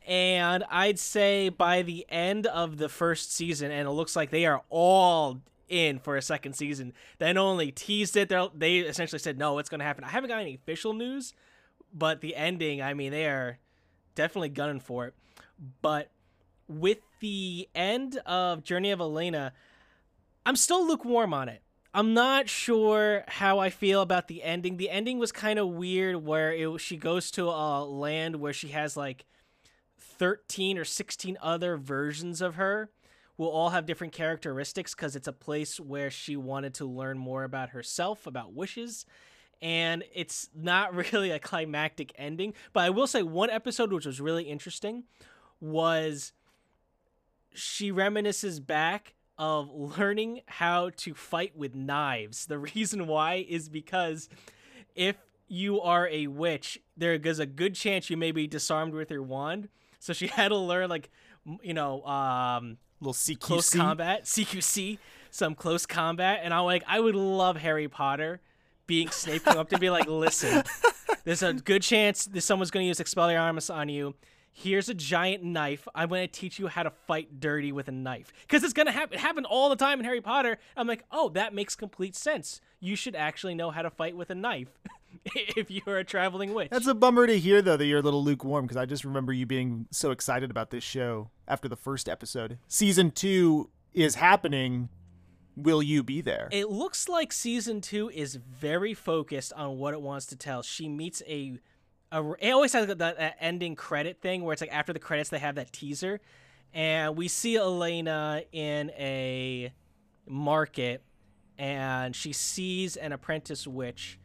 And 0.07 0.63
I'd 0.71 0.97
say 0.97 1.49
by 1.49 1.81
the 1.81 2.05
end 2.09 2.47
of 2.47 2.77
the 2.77 2.89
first 2.89 3.33
season, 3.33 3.71
and 3.71 3.87
it 3.87 3.91
looks 3.91 4.15
like 4.15 4.31
they 4.31 4.45
are 4.45 4.63
all 4.69 5.41
in 5.69 5.99
for 5.99 6.17
a 6.17 6.21
second 6.21 6.53
season. 6.53 6.93
then 7.19 7.37
only 7.37 7.71
teased 7.71 8.17
it, 8.17 8.31
they 8.55 8.77
essentially 8.79 9.19
said, 9.19 9.37
no, 9.37 9.59
it's 9.59 9.69
going 9.69 9.79
to 9.79 9.85
happen. 9.85 10.03
I 10.03 10.09
haven't 10.09 10.29
got 10.29 10.39
any 10.39 10.55
official 10.55 10.93
news, 10.93 11.33
but 11.93 12.21
the 12.21 12.35
ending, 12.35 12.81
I 12.81 12.93
mean, 12.93 13.11
they 13.11 13.25
are 13.25 13.59
definitely 14.15 14.49
gunning 14.49 14.79
for 14.79 15.05
it. 15.07 15.13
But 15.81 16.11
with 16.67 16.99
the 17.19 17.67
end 17.73 18.17
of 18.25 18.63
Journey 18.63 18.91
of 18.91 18.99
Elaina, 18.99 19.53
I'm 20.45 20.55
still 20.55 20.87
lukewarm 20.87 21.33
on 21.33 21.49
it. 21.49 21.61
I'm 21.93 22.13
not 22.13 22.49
sure 22.49 23.23
how 23.27 23.59
I 23.59 23.71
feel 23.71 24.01
about 24.01 24.27
the 24.27 24.43
ending. 24.43 24.77
The 24.77 24.91
ending 24.91 25.17
was 25.17 25.31
kind 25.31 25.57
of 25.57 25.69
weird 25.69 26.17
where 26.23 26.53
it, 26.53 26.79
she 26.79 26.97
goes 26.97 27.31
to 27.31 27.49
a 27.49 27.83
land 27.83 28.35
where 28.35 28.53
she 28.53 28.69
has 28.69 28.95
like 28.95 29.25
13 29.97 30.77
or 30.77 30.85
16 30.85 31.37
other 31.41 31.77
versions 31.77 32.41
of 32.41 32.55
her 32.55 32.89
will 33.39 33.49
all 33.49 33.69
have 33.69 33.85
different 33.85 34.11
characteristics 34.11 34.93
because 34.93 35.15
it's 35.15 35.27
a 35.27 35.33
place 35.33 35.79
where 35.79 36.11
she 36.11 36.35
wanted 36.35 36.73
to 36.73 36.85
learn 36.85 37.17
more 37.17 37.45
about 37.45 37.69
herself, 37.69 38.27
about 38.27 38.53
wishes. 38.53 39.05
And 39.61 40.03
it's 40.13 40.49
not 40.53 40.93
really 41.13 41.31
a 41.31 41.39
climactic 41.39 42.11
ending. 42.17 42.53
But 42.73 42.81
I 42.81 42.89
will 42.89 43.07
say 43.07 43.23
one 43.23 43.49
episode 43.49 43.93
which 43.93 44.05
was 44.05 44.19
really 44.19 44.43
interesting 44.43 45.05
was 45.61 46.33
she 47.53 47.93
reminisces 47.93 48.63
back 48.63 49.15
of 49.37 49.69
learning 49.73 50.41
how 50.47 50.89
to 50.97 51.13
fight 51.13 51.55
with 51.55 51.73
knives. 51.73 52.45
The 52.45 52.57
reason 52.75 53.07
why 53.07 53.45
is 53.47 53.69
because 53.69 54.27
if 54.95 55.15
you 55.47 55.79
are 55.79 56.09
a 56.09 56.27
witch, 56.27 56.77
there 56.97 57.13
is 57.13 57.39
a 57.39 57.45
good 57.45 57.73
chance 57.73 58.09
you 58.09 58.17
may 58.17 58.33
be 58.33 58.47
disarmed 58.47 58.93
with 58.93 59.09
your 59.09 59.23
wand. 59.23 59.69
So 59.97 60.11
she 60.11 60.27
had 60.27 60.49
to 60.49 60.57
learn 60.57 60.89
like 60.89 61.09
you 61.63 61.73
know, 61.73 62.03
um 62.03 62.77
little 63.01 63.13
CQC. 63.13 63.39
close 63.39 63.73
combat, 63.73 64.25
CQC, 64.25 64.97
some 65.31 65.55
close 65.55 65.85
combat, 65.85 66.41
and 66.43 66.53
I'm 66.53 66.65
like, 66.65 66.83
I 66.87 66.99
would 66.99 67.15
love 67.15 67.57
Harry 67.57 67.87
Potter 67.87 68.41
being 68.89 69.09
Snape 69.11 69.43
come 69.43 69.59
up 69.59 69.69
to 69.69 69.77
be 69.77 69.91
like, 69.91 70.07
listen, 70.07 70.63
there's 71.23 71.43
a 71.43 71.53
good 71.53 71.83
chance 71.83 72.25
that 72.25 72.41
someone's 72.41 72.71
going 72.71 72.83
to 72.83 72.87
use 72.87 72.99
Expelliarmus 72.99 73.73
on 73.73 73.87
you. 73.87 74.15
Here's 74.51 74.89
a 74.89 74.95
giant 74.95 75.43
knife. 75.43 75.87
I'm 75.93 76.09
going 76.09 76.27
to 76.27 76.31
teach 76.31 76.57
you 76.57 76.67
how 76.67 76.81
to 76.81 76.89
fight 76.89 77.39
dirty 77.39 77.71
with 77.71 77.87
a 77.87 77.91
knife. 77.91 78.33
Because 78.41 78.63
it's 78.63 78.73
going 78.73 78.87
to 78.87 78.91
happen. 78.91 79.13
It 79.13 79.19
happened 79.19 79.45
all 79.45 79.69
the 79.69 79.75
time 79.75 79.99
in 79.99 80.05
Harry 80.05 80.21
Potter. 80.21 80.57
I'm 80.75 80.87
like, 80.87 81.05
oh, 81.11 81.29
that 81.29 81.53
makes 81.53 81.75
complete 81.75 82.15
sense. 82.15 82.61
You 82.79 82.95
should 82.95 83.15
actually 83.15 83.53
know 83.53 83.69
how 83.69 83.83
to 83.83 83.91
fight 83.91 84.17
with 84.17 84.31
a 84.31 84.35
knife 84.35 84.69
if 85.35 85.69
you're 85.69 85.99
a 85.99 86.03
traveling 86.03 86.55
witch. 86.55 86.71
That's 86.71 86.87
a 86.87 86.95
bummer 86.95 87.27
to 87.27 87.39
hear, 87.39 87.61
though, 87.61 87.77
that 87.77 87.85
you're 87.85 87.99
a 87.99 88.01
little 88.01 88.23
lukewarm, 88.23 88.65
because 88.65 88.75
I 88.75 88.85
just 88.85 89.05
remember 89.05 89.31
you 89.31 89.45
being 89.45 89.85
so 89.91 90.09
excited 90.09 90.49
about 90.49 90.71
this 90.71 90.83
show 90.83 91.29
after 91.49 91.67
the 91.67 91.75
first 91.75 92.07
episode. 92.07 92.59
Season 92.67 93.11
two 93.11 93.69
is 93.93 94.15
happening. 94.15 94.89
Will 95.55 95.83
you 95.83 96.03
be 96.03 96.21
there? 96.21 96.47
It 96.51 96.69
looks 96.69 97.09
like 97.09 97.33
season 97.33 97.81
two 97.81 98.09
is 98.09 98.35
very 98.35 98.93
focused 98.93 99.51
on 99.53 99.77
what 99.77 99.93
it 99.93 100.01
wants 100.01 100.27
to 100.27 100.37
tell. 100.37 100.61
She 100.61 100.87
meets 100.87 101.21
a 101.27 101.59
a, 102.11 102.31
it 102.39 102.51
always 102.51 102.73
has 102.73 102.87
that, 102.87 102.97
that 102.99 103.37
ending 103.39 103.75
credit 103.75 104.21
thing 104.21 104.43
where 104.43 104.53
it's 104.53 104.61
like 104.61 104.73
after 104.73 104.93
the 104.93 104.99
credits 104.99 105.29
they 105.29 105.37
have 105.39 105.55
that 105.55 105.71
teaser, 105.73 106.21
and 106.73 107.17
we 107.17 107.27
see 107.27 107.55
Elaina 107.55 108.43
in 108.51 108.89
a 108.91 109.73
market, 110.27 111.03
and 111.57 112.15
she 112.15 112.33
sees 112.33 112.95
an 112.95 113.11
apprentice 113.11 113.67
witch, 113.67 114.17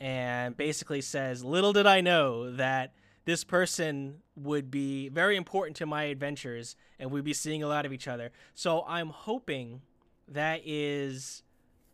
and 0.00 0.56
basically 0.56 1.00
says, 1.00 1.44
"Little 1.44 1.72
did 1.72 1.86
I 1.86 2.00
know 2.00 2.52
that." 2.56 2.94
This 3.28 3.44
person 3.44 4.22
would 4.36 4.70
be 4.70 5.10
very 5.10 5.36
important 5.36 5.76
to 5.76 5.84
my 5.84 6.04
adventures, 6.04 6.76
and 6.98 7.10
we'd 7.10 7.24
be 7.24 7.34
seeing 7.34 7.62
a 7.62 7.68
lot 7.68 7.84
of 7.84 7.92
each 7.92 8.08
other. 8.08 8.30
So 8.54 8.86
I'm 8.88 9.10
hoping 9.10 9.82
that 10.28 10.62
is 10.64 11.42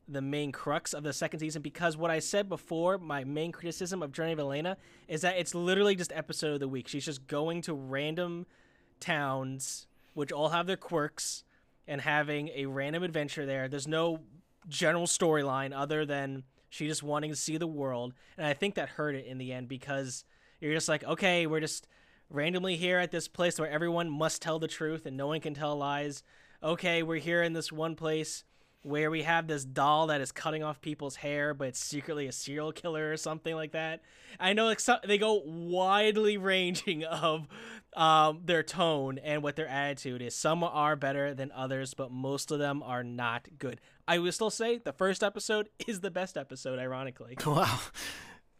the 0.06 0.22
main 0.22 0.52
crux 0.52 0.94
of 0.94 1.02
the 1.02 1.12
second 1.12 1.40
season 1.40 1.60
because 1.60 1.96
what 1.96 2.12
I 2.12 2.20
said 2.20 2.48
before, 2.48 2.98
my 2.98 3.24
main 3.24 3.50
criticism 3.50 4.00
of 4.00 4.12
Journey 4.12 4.30
of 4.30 4.38
Elaina 4.38 4.76
is 5.08 5.22
that 5.22 5.36
it's 5.36 5.56
literally 5.56 5.96
just 5.96 6.12
episode 6.12 6.52
of 6.52 6.60
the 6.60 6.68
week. 6.68 6.86
She's 6.86 7.04
just 7.04 7.26
going 7.26 7.62
to 7.62 7.74
random 7.74 8.46
towns 9.00 9.88
which 10.12 10.30
all 10.30 10.50
have 10.50 10.68
their 10.68 10.76
quirks 10.76 11.42
and 11.88 12.00
having 12.00 12.50
a 12.54 12.66
random 12.66 13.02
adventure 13.02 13.44
there. 13.44 13.66
There's 13.66 13.88
no 13.88 14.20
general 14.68 15.08
storyline 15.08 15.72
other 15.76 16.06
than 16.06 16.44
she 16.70 16.86
just 16.86 17.02
wanting 17.02 17.30
to 17.30 17.36
see 17.36 17.56
the 17.56 17.66
world. 17.66 18.14
And 18.38 18.46
I 18.46 18.52
think 18.52 18.76
that 18.76 18.90
hurt 18.90 19.16
it 19.16 19.26
in 19.26 19.38
the 19.38 19.52
end 19.52 19.66
because 19.66 20.24
you're 20.64 20.74
just 20.74 20.88
like, 20.88 21.04
okay, 21.04 21.46
we're 21.46 21.60
just 21.60 21.86
randomly 22.30 22.76
here 22.76 22.98
at 22.98 23.10
this 23.10 23.28
place 23.28 23.58
where 23.58 23.70
everyone 23.70 24.10
must 24.10 24.42
tell 24.42 24.58
the 24.58 24.68
truth 24.68 25.06
and 25.06 25.16
no 25.16 25.26
one 25.26 25.40
can 25.40 25.54
tell 25.54 25.76
lies. 25.76 26.22
Okay, 26.62 27.02
we're 27.02 27.16
here 27.16 27.42
in 27.42 27.52
this 27.52 27.70
one 27.70 27.94
place 27.94 28.44
where 28.82 29.10
we 29.10 29.22
have 29.22 29.46
this 29.46 29.64
doll 29.64 30.08
that 30.08 30.20
is 30.20 30.30
cutting 30.30 30.62
off 30.62 30.80
people's 30.80 31.16
hair, 31.16 31.54
but 31.54 31.68
it's 31.68 31.78
secretly 31.82 32.26
a 32.26 32.32
serial 32.32 32.70
killer 32.70 33.10
or 33.10 33.16
something 33.16 33.54
like 33.54 33.72
that. 33.72 34.02
I 34.38 34.52
know 34.52 34.66
like 34.66 34.78
some, 34.78 34.98
they 35.06 35.16
go 35.16 35.42
widely 35.44 36.36
ranging 36.38 37.04
of 37.04 37.48
um, 37.96 38.42
their 38.44 38.62
tone 38.62 39.18
and 39.18 39.42
what 39.42 39.56
their 39.56 39.68
attitude 39.68 40.20
is. 40.20 40.34
Some 40.34 40.62
are 40.62 40.96
better 40.96 41.32
than 41.32 41.50
others, 41.52 41.94
but 41.94 42.10
most 42.10 42.50
of 42.50 42.58
them 42.58 42.82
are 42.82 43.02
not 43.02 43.48
good. 43.58 43.80
I 44.06 44.18
will 44.18 44.32
still 44.32 44.50
say 44.50 44.78
the 44.78 44.92
first 44.92 45.22
episode 45.22 45.70
is 45.86 46.00
the 46.00 46.10
best 46.10 46.36
episode, 46.36 46.78
ironically. 46.78 47.36
Wow. 47.46 47.78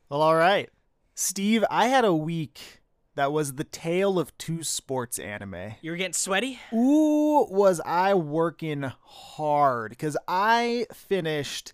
Well, 0.09 0.23
all 0.23 0.37
right. 0.37 0.69
Steve, 1.15 1.65
I 1.71 1.87
had 1.87 2.05
a 2.05 2.15
week 2.15 2.83
that 3.15 3.31
was 3.31 3.55
the 3.55 3.63
tale 3.63 4.19
of 4.19 4.37
two 4.37 4.65
sports 4.65 5.19
anime. 5.21 5.75
You 5.81 5.93
were 5.93 5.97
getting 5.97 6.13
sweaty? 6.13 6.59
Ooh, 6.73 7.47
was 7.49 7.81
I 7.87 8.15
working 8.15 8.93
hard 9.05 9.91
because 9.91 10.17
I 10.27 10.87
finished 10.93 11.73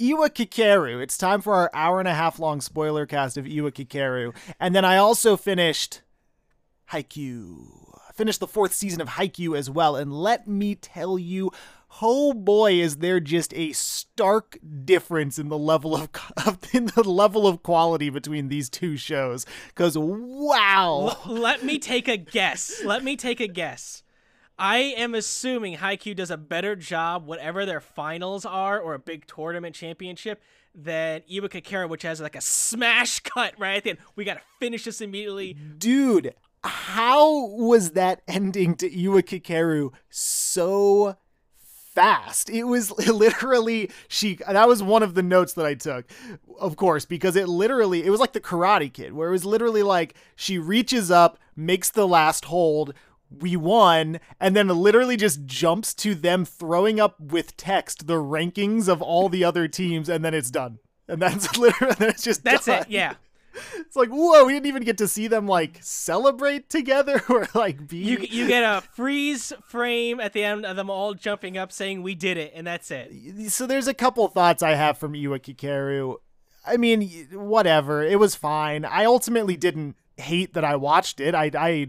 Iwa 0.00 0.30
Kakeru. 0.30 1.00
It's 1.00 1.16
time 1.16 1.40
for 1.40 1.54
our 1.54 1.70
hour 1.72 2.00
and 2.00 2.08
a 2.08 2.14
half 2.14 2.40
long 2.40 2.60
spoiler 2.60 3.06
cast 3.06 3.36
of 3.36 3.46
Iwa 3.46 3.70
Kakeru. 3.70 4.34
And 4.58 4.74
then 4.74 4.84
I 4.84 4.96
also 4.96 5.36
finished 5.36 6.02
Haikyuu. 6.90 8.00
I 8.08 8.12
finished 8.12 8.40
the 8.40 8.48
fourth 8.48 8.74
season 8.74 9.00
of 9.00 9.10
Haikyuu 9.10 9.56
as 9.56 9.70
well. 9.70 9.94
And 9.94 10.12
let 10.12 10.48
me 10.48 10.74
tell 10.74 11.20
you, 11.20 11.52
oh 12.00 12.32
boy, 12.32 12.74
is 12.74 12.98
there 12.98 13.20
just 13.20 13.52
a 13.54 13.72
stark 13.72 14.58
difference 14.84 15.38
in 15.38 15.48
the 15.48 15.58
level 15.58 15.94
of, 15.96 16.08
in 16.72 16.86
the 16.86 17.02
level 17.08 17.46
of 17.46 17.62
quality 17.62 18.10
between 18.10 18.48
these 18.48 18.68
two 18.68 18.96
shows. 18.96 19.44
Because 19.68 19.96
wow, 19.98 21.18
L- 21.26 21.32
let 21.32 21.64
me 21.64 21.78
take 21.78 22.08
a 22.08 22.16
guess. 22.16 22.82
Let 22.84 23.04
me 23.04 23.16
take 23.16 23.40
a 23.40 23.48
guess. 23.48 24.02
I 24.58 24.78
am 24.78 25.14
assuming 25.14 25.78
Haikyuu 25.78 26.14
does 26.14 26.30
a 26.30 26.36
better 26.36 26.76
job, 26.76 27.26
whatever 27.26 27.66
their 27.66 27.80
finals 27.80 28.44
are, 28.44 28.78
or 28.78 28.94
a 28.94 28.98
big 28.98 29.26
tournament 29.26 29.74
championship, 29.74 30.40
than 30.74 31.22
Iwa 31.30 31.48
Kakeru, 31.48 31.88
which 31.88 32.02
has 32.02 32.20
like 32.20 32.36
a 32.36 32.40
smash 32.40 33.20
cut 33.24 33.54
right 33.58 33.76
at 33.76 33.84
the 33.84 33.90
end. 33.90 33.98
We 34.14 34.24
gotta 34.24 34.42
finish 34.60 34.84
this 34.84 35.00
immediately. 35.00 35.54
Dude, 35.54 36.34
how 36.64 37.46
was 37.48 37.92
that 37.92 38.22
ending 38.28 38.76
to 38.76 38.86
Iwa 38.86 39.22
Kakeru 39.22 39.90
so 40.10 41.16
fast. 41.94 42.50
It 42.50 42.64
was 42.64 42.90
literally 43.08 43.90
she 44.08 44.38
that 44.46 44.68
was 44.68 44.82
one 44.82 45.02
of 45.02 45.14
the 45.14 45.22
notes 45.22 45.52
that 45.54 45.66
I 45.66 45.74
took, 45.74 46.10
of 46.58 46.76
course, 46.76 47.04
because 47.04 47.36
it 47.36 47.48
literally 47.48 48.04
it 48.04 48.10
was 48.10 48.20
like 48.20 48.32
the 48.32 48.40
Karate 48.40 48.92
Kid, 48.92 49.12
where 49.12 49.28
it 49.28 49.32
was 49.32 49.44
literally 49.44 49.82
like 49.82 50.14
she 50.36 50.58
reaches 50.58 51.10
up, 51.10 51.38
makes 51.56 51.90
the 51.90 52.06
last 52.08 52.46
hold, 52.46 52.94
we 53.40 53.56
won, 53.56 54.20
and 54.40 54.56
then 54.56 54.68
literally 54.68 55.16
just 55.16 55.46
jumps 55.46 55.94
to 55.94 56.14
them 56.14 56.44
throwing 56.44 57.00
up 57.00 57.18
with 57.20 57.56
text 57.56 58.06
the 58.06 58.14
rankings 58.14 58.88
of 58.88 59.00
all 59.00 59.28
the 59.28 59.44
other 59.44 59.68
teams, 59.68 60.08
and 60.08 60.24
then 60.24 60.34
it's 60.34 60.50
done. 60.50 60.78
And 61.08 61.20
that's 61.20 61.56
literally 61.58 61.94
that's 61.98 62.22
just 62.22 62.44
that's 62.44 62.66
done. 62.66 62.82
it. 62.82 62.90
Yeah. 62.90 63.14
It's 63.76 63.96
like 63.96 64.08
whoa, 64.08 64.44
we 64.44 64.52
didn't 64.52 64.66
even 64.66 64.84
get 64.84 64.98
to 64.98 65.08
see 65.08 65.28
them 65.28 65.46
like 65.46 65.78
celebrate 65.82 66.68
together 66.70 67.22
or 67.28 67.48
like 67.54 67.86
be. 67.86 67.98
You 67.98 68.18
you 68.18 68.48
get 68.48 68.62
a 68.62 68.80
freeze 68.80 69.52
frame 69.66 70.20
at 70.20 70.32
the 70.32 70.44
end 70.44 70.64
of 70.64 70.76
them 70.76 70.90
all 70.90 71.14
jumping 71.14 71.58
up, 71.58 71.72
saying 71.72 72.02
"We 72.02 72.14
did 72.14 72.36
it," 72.36 72.52
and 72.54 72.66
that's 72.66 72.90
it. 72.90 73.50
So 73.50 73.66
there's 73.66 73.88
a 73.88 73.94
couple 73.94 74.26
thoughts 74.28 74.62
I 74.62 74.74
have 74.74 74.98
from 74.98 75.14
Iwa 75.14 75.38
Kakeru. 75.38 76.16
I 76.64 76.76
mean, 76.76 77.28
whatever. 77.32 78.02
It 78.02 78.18
was 78.18 78.34
fine. 78.34 78.84
I 78.84 79.04
ultimately 79.04 79.56
didn't 79.56 79.96
hate 80.16 80.54
that 80.54 80.64
I 80.64 80.76
watched 80.76 81.20
it. 81.20 81.34
I 81.34 81.50
I 81.54 81.88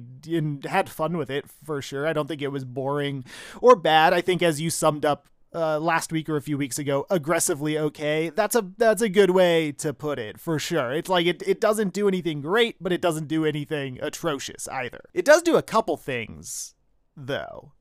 had 0.67 0.89
fun 0.89 1.17
with 1.17 1.29
it 1.29 1.45
for 1.63 1.81
sure. 1.81 2.07
I 2.07 2.13
don't 2.13 2.27
think 2.27 2.41
it 2.41 2.51
was 2.51 2.65
boring 2.65 3.25
or 3.61 3.75
bad. 3.75 4.13
I 4.13 4.21
think 4.21 4.41
as 4.41 4.59
you 4.59 4.69
summed 4.69 5.05
up 5.05 5.27
uh, 5.53 5.79
last 5.79 6.11
week 6.11 6.29
or 6.29 6.35
a 6.35 6.41
few 6.41 6.57
weeks 6.57 6.79
ago, 6.79 7.05
aggressively 7.09 7.77
okay. 7.77 8.29
That's 8.29 8.55
a 8.55 8.71
that's 8.77 9.01
a 9.01 9.09
good 9.09 9.31
way 9.31 9.71
to 9.73 9.93
put 9.93 10.19
it 10.19 10.39
for 10.39 10.59
sure. 10.59 10.91
It's 10.91 11.09
like 11.09 11.25
it, 11.25 11.43
it 11.47 11.61
doesn't 11.61 11.93
do 11.93 12.07
anything 12.07 12.41
great, 12.41 12.77
but 12.81 12.91
it 12.91 13.01
doesn't 13.01 13.27
do 13.27 13.45
anything 13.45 13.99
atrocious 14.01 14.67
either. 14.67 15.01
It 15.13 15.25
does 15.25 15.41
do 15.41 15.55
a 15.55 15.61
couple 15.61 15.97
things 15.97 16.75
though. 17.15 17.73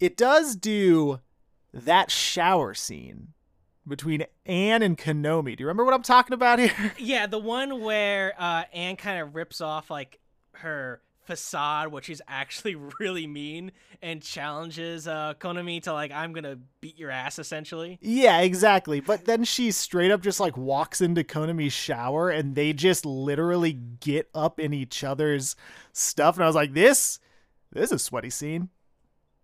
It 0.00 0.16
does 0.16 0.56
do 0.56 1.20
that 1.72 2.10
shower 2.10 2.74
scene 2.74 3.28
between 3.86 4.24
Anne 4.46 4.82
and 4.82 4.96
Konomi. 4.96 5.56
Do 5.56 5.62
you 5.62 5.66
remember 5.66 5.84
what 5.84 5.94
I'm 5.94 6.02
talking 6.02 6.34
about 6.34 6.58
here? 6.58 6.92
Yeah, 6.98 7.26
the 7.26 7.38
one 7.38 7.80
where 7.80 8.34
uh, 8.38 8.64
Anne 8.72 8.96
kind 8.96 9.20
of 9.20 9.34
rips 9.34 9.60
off 9.60 9.90
like 9.90 10.18
her 10.54 11.02
facade, 11.24 11.88
which 11.88 12.10
is 12.10 12.22
actually 12.28 12.74
really 13.00 13.26
mean, 13.26 13.72
and 14.02 14.22
challenges 14.22 15.06
uh, 15.06 15.34
Konomi 15.38 15.82
to 15.82 15.92
like, 15.92 16.12
I'm 16.12 16.32
gonna 16.32 16.58
beat 16.80 16.98
your 16.98 17.10
ass, 17.10 17.38
essentially. 17.38 17.98
Yeah, 18.00 18.40
exactly. 18.40 19.00
But 19.00 19.24
then 19.24 19.44
she 19.44 19.70
straight 19.70 20.10
up 20.10 20.20
just 20.20 20.40
like 20.40 20.56
walks 20.56 21.00
into 21.00 21.24
Konomi's 21.24 21.72
shower, 21.72 22.30
and 22.30 22.54
they 22.54 22.72
just 22.72 23.06
literally 23.06 23.72
get 23.72 24.28
up 24.34 24.58
in 24.60 24.72
each 24.72 25.04
other's 25.04 25.56
stuff. 25.92 26.36
And 26.36 26.44
I 26.44 26.46
was 26.46 26.56
like, 26.56 26.74
this, 26.74 27.18
this 27.72 27.86
is 27.86 27.92
a 27.92 27.98
sweaty 27.98 28.30
scene. 28.30 28.68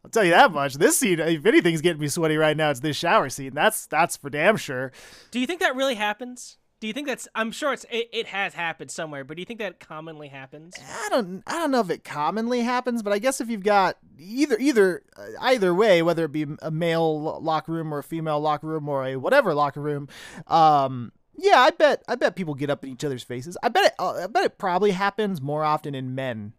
I'll 0.04 0.10
tell 0.10 0.24
you 0.24 0.30
that 0.30 0.52
much. 0.52 0.74
This 0.74 0.96
scene, 0.96 1.18
if 1.18 1.44
anything's 1.44 1.80
getting 1.80 2.00
me 2.00 2.08
sweaty 2.08 2.36
right 2.36 2.56
now, 2.56 2.70
it's 2.70 2.80
this 2.80 2.96
shower 2.96 3.28
scene. 3.28 3.52
That's 3.54 3.86
that's 3.86 4.16
for 4.16 4.30
damn 4.30 4.56
sure. 4.56 4.92
Do 5.30 5.40
you 5.40 5.46
think 5.46 5.60
that 5.60 5.76
really 5.76 5.96
happens? 5.96 6.56
Do 6.80 6.86
you 6.86 6.92
think 6.92 7.08
that's? 7.08 7.26
I'm 7.34 7.50
sure 7.50 7.72
it's 7.72 7.84
it, 7.90 8.08
it 8.12 8.26
has 8.28 8.54
happened 8.54 8.90
somewhere, 8.90 9.24
but 9.24 9.36
do 9.36 9.42
you 9.42 9.46
think 9.46 9.58
that 9.58 9.80
commonly 9.80 10.28
happens? 10.28 10.74
I 10.78 11.08
don't 11.08 11.42
I 11.46 11.52
don't 11.54 11.72
know 11.72 11.80
if 11.80 11.90
it 11.90 12.04
commonly 12.04 12.60
happens, 12.60 13.02
but 13.02 13.12
I 13.12 13.18
guess 13.18 13.40
if 13.40 13.48
you've 13.48 13.64
got 13.64 13.96
either 14.16 14.56
either 14.58 15.02
uh, 15.16 15.26
either 15.40 15.74
way, 15.74 16.02
whether 16.02 16.24
it 16.24 16.32
be 16.32 16.46
a 16.62 16.70
male 16.70 17.40
locker 17.40 17.72
room 17.72 17.92
or 17.92 17.98
a 17.98 18.04
female 18.04 18.40
locker 18.40 18.68
room 18.68 18.88
or 18.88 19.04
a 19.04 19.16
whatever 19.16 19.54
locker 19.54 19.80
room, 19.80 20.08
um, 20.46 21.10
yeah, 21.36 21.58
I 21.58 21.70
bet 21.70 22.04
I 22.06 22.14
bet 22.14 22.36
people 22.36 22.54
get 22.54 22.70
up 22.70 22.84
in 22.84 22.90
each 22.90 23.04
other's 23.04 23.24
faces. 23.24 23.56
I 23.62 23.70
bet 23.70 23.86
it 23.86 23.94
uh, 23.98 24.24
I 24.24 24.26
bet 24.28 24.44
it 24.44 24.58
probably 24.58 24.92
happens 24.92 25.40
more 25.40 25.64
often 25.64 25.96
in 25.96 26.14
men 26.14 26.52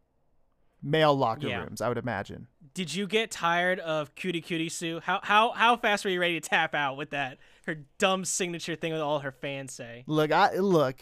male 0.82 1.16
locker 1.16 1.48
Yeah. 1.48 1.64
rooms, 1.64 1.82
I 1.82 1.88
would 1.90 1.98
imagine. 1.98 2.48
Did 2.74 2.94
you 2.94 3.08
get 3.08 3.32
tired 3.32 3.80
of 3.80 4.16
Cutie 4.16 4.42
Cutie 4.42 4.70
Sue? 4.70 5.02
How 5.04 5.20
how 5.24 5.52
how 5.52 5.76
fast 5.76 6.06
were 6.06 6.12
you 6.12 6.20
ready 6.22 6.40
to 6.40 6.50
tap 6.50 6.74
out 6.76 6.96
with 6.98 7.10
that 7.10 7.38
her 7.66 7.86
dumb 7.98 8.24
signature 8.26 8.76
thing 8.76 8.92
with 8.94 9.02
all 9.02 9.20
her 9.20 9.32
fans 9.32 9.74
say? 9.74 10.04
Look, 10.08 10.32
I 10.32 10.56
look. 10.58 10.98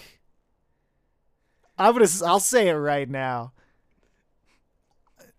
I'm 1.77 1.93
gonna. 1.93 2.07
I'll 2.25 2.39
say 2.39 2.69
it 2.69 2.73
right 2.73 3.07
now. 3.09 3.51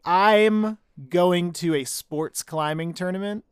I'm 0.05 0.79
going 1.09 1.53
to 1.55 1.75
a 1.75 1.85
sports 1.85 2.43
climbing 2.43 2.95
tournament. 2.95 3.45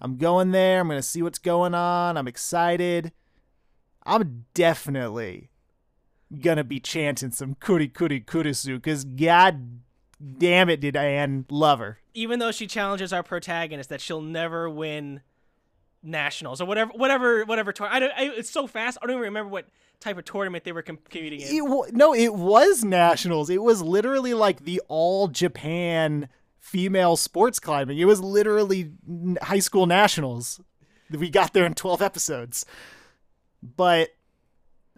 I'm 0.00 0.16
going 0.16 0.50
there. 0.50 0.80
I'm 0.80 0.88
gonna 0.88 1.02
see 1.02 1.22
what's 1.22 1.38
going 1.38 1.74
on. 1.74 2.16
I'm 2.16 2.26
excited. 2.28 3.12
I'm 4.04 4.46
definitely 4.54 5.50
gonna 6.40 6.64
be 6.64 6.80
chanting 6.80 7.30
some 7.30 7.54
kuri 7.56 7.86
kuri 7.88 8.20
kurisu 8.20 8.76
because 8.76 9.04
god 9.04 9.80
damn 10.38 10.68
it 10.68 10.80
did 10.80 10.96
Anne 10.96 11.46
love 11.50 11.78
her. 11.78 11.98
Even 12.14 12.38
though 12.38 12.52
she 12.52 12.66
challenges 12.66 13.12
our 13.12 13.22
protagonist 13.22 13.88
that 13.90 14.00
she'll 14.00 14.20
never 14.20 14.68
win 14.68 15.22
nationals 16.02 16.60
or 16.60 16.64
whatever 16.64 16.92
whatever 16.94 17.44
whatever 17.44 17.72
tour. 17.72 17.88
I 17.90 18.00
don't. 18.00 18.12
I, 18.16 18.24
it's 18.36 18.50
so 18.50 18.66
fast. 18.66 18.98
I 19.00 19.06
don't 19.06 19.14
even 19.16 19.22
remember 19.22 19.50
what 19.50 19.66
type 20.00 20.18
of 20.18 20.24
tournament 20.24 20.64
they 20.64 20.72
were 20.72 20.82
competing 20.82 21.40
in. 21.40 21.54
It, 21.54 21.60
wa- 21.62 21.86
no, 21.92 22.12
it 22.14 22.34
was 22.34 22.84
nationals. 22.84 23.48
It 23.48 23.62
was 23.62 23.82
literally 23.82 24.34
like 24.34 24.64
the 24.64 24.82
all 24.88 25.28
Japan 25.28 26.28
female 26.58 27.16
sports 27.16 27.58
climbing. 27.58 27.98
It 27.98 28.04
was 28.04 28.20
literally 28.20 28.90
n- 29.08 29.38
high 29.42 29.60
school 29.60 29.86
nationals. 29.86 30.60
We 31.10 31.30
got 31.30 31.52
there 31.52 31.66
in 31.66 31.74
12 31.74 32.02
episodes. 32.02 32.64
But 33.62 34.10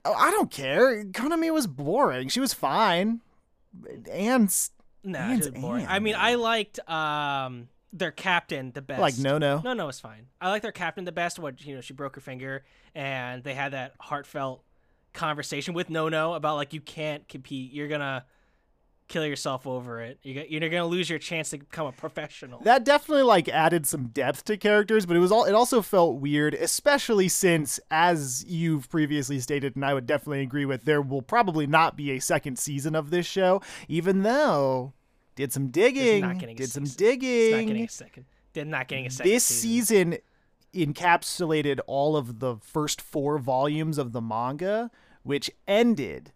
oh, 0.05 0.15
I 0.15 0.31
don't 0.31 0.51
care. 0.51 1.05
Konomi 1.05 1.53
was 1.53 1.67
boring. 1.67 2.29
She 2.29 2.41
was 2.41 2.55
fine. 2.55 3.21
Anne's 4.11 4.71
Nah, 5.05 5.29
Man's 5.29 5.47
it 5.47 5.53
was 5.55 5.63
boring. 5.63 5.87
I 5.87 5.99
mean. 5.99 6.15
I 6.17 6.35
liked 6.35 6.81
um 6.89 7.69
their 7.93 8.11
captain 8.11 8.73
the 8.73 8.83
best. 8.83 9.01
like 9.01 9.19
no 9.19 9.39
no. 9.39 9.61
No, 9.63 9.73
no, 9.73 9.89
it's 9.89 10.01
fine. 10.01 10.27
I 10.41 10.49
like 10.51 10.63
their 10.63 10.73
captain 10.73 11.05
the 11.05 11.13
best. 11.13 11.39
What 11.39 11.65
you 11.65 11.75
know, 11.77 11.81
she 11.81 11.93
broke 11.93 12.17
her 12.17 12.21
finger, 12.21 12.65
and 12.95 13.45
they 13.45 13.55
had 13.55 13.73
that 13.73 13.95
heartfelt 14.01 14.65
conversation 15.13 15.75
with 15.75 15.91
Nono 15.91 16.35
about 16.35 16.57
like 16.57 16.73
you 16.73 16.81
can't 16.81 17.29
compete. 17.29 17.73
You're 17.73 17.89
gonna 17.89 18.25
kill 19.09 19.27
yourself 19.27 19.67
over 19.67 20.01
it. 20.01 20.19
You're 20.23 20.35
gonna, 20.35 20.47
you're 20.49 20.71
gonna 20.71 20.87
lose 20.87 21.11
your 21.11 21.19
chance 21.19 21.51
to 21.51 21.59
become 21.59 21.87
a 21.87 21.93
professional. 21.93 22.61
That 22.61 22.85
definitely 22.85 23.25
like 23.25 23.49
added 23.49 23.87
some 23.87 24.09
depth 24.09 24.45
to 24.47 24.57
characters, 24.57 25.07
but 25.07 25.17
it 25.17 25.21
was 25.21 25.31
all 25.31 25.45
it 25.45 25.53
also 25.53 25.83
felt 25.83 26.17
weird, 26.17 26.55
especially 26.55 27.29
since 27.29 27.79
as 27.91 28.45
you've 28.47 28.89
previously 28.89 29.41
stated 29.41 29.77
and 29.77 29.85
I 29.85 29.95
would 29.95 30.07
definitely 30.07 30.43
agree 30.43 30.65
with, 30.65 30.85
there 30.85 31.03
will 31.03 31.23
probably 31.23 31.67
not 31.67 31.97
be 31.97 32.13
a 32.13 32.21
second 32.21 32.59
season 32.59 32.95
of 32.95 33.11
this 33.11 33.27
show, 33.27 33.61
even 33.89 34.23
though 34.23 34.93
did 35.35 35.53
some 35.53 35.69
digging, 35.69 36.23
not 36.23 36.39
getting 36.39 36.57
a 36.57 36.59
did 36.59 36.71
some. 36.71 36.85
It's 36.85 37.01
not 37.01 37.09
getting 37.09 37.67
digging. 37.67 37.85
a 37.85 37.89
second. 37.89 38.25
They're 38.53 38.65
not 38.65 38.89
getting 38.89 39.07
a 39.07 39.11
second. 39.11 39.31
This 39.31 39.45
season. 39.45 40.13
season 40.13 40.93
encapsulated 40.95 41.79
all 41.87 42.17
of 42.17 42.41
the 42.41 42.57
first 42.57 43.01
4 43.01 43.39
volumes 43.39 43.99
of 43.99 44.13
the 44.13 44.21
manga, 44.21 44.91
which 45.23 45.51
ended 45.69 46.33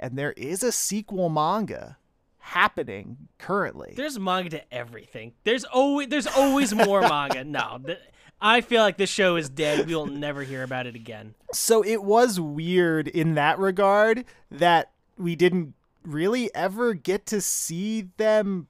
and 0.00 0.18
there 0.18 0.32
is 0.32 0.64
a 0.64 0.72
sequel 0.72 1.28
manga 1.28 1.98
happening 2.38 3.28
currently. 3.38 3.92
There's 3.96 4.18
manga 4.18 4.50
to 4.50 4.74
everything. 4.74 5.32
There's 5.44 5.64
always 5.64 6.08
there's 6.08 6.26
always 6.26 6.74
more 6.74 7.02
manga. 7.02 7.44
No, 7.50 7.78
th- 7.84 7.98
I 8.40 8.62
feel 8.62 8.82
like 8.82 8.96
this 8.96 9.10
show 9.10 9.36
is 9.36 9.48
dead. 9.50 9.86
We 9.86 9.94
will 9.94 10.06
never 10.06 10.42
hear 10.42 10.62
about 10.62 10.86
it 10.86 10.94
again. 10.96 11.34
So 11.52 11.84
it 11.84 12.02
was 12.02 12.40
weird 12.40 13.06
in 13.06 13.34
that 13.34 13.58
regard 13.58 14.24
that 14.50 14.90
we 15.18 15.36
didn't 15.36 15.74
really 16.02 16.52
ever 16.54 16.94
get 16.94 17.26
to 17.26 17.40
see 17.42 18.08
them 18.16 18.66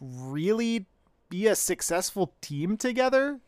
really 0.00 0.86
be 1.30 1.46
a 1.46 1.56
successful 1.56 2.34
team 2.42 2.76
together. 2.76 3.40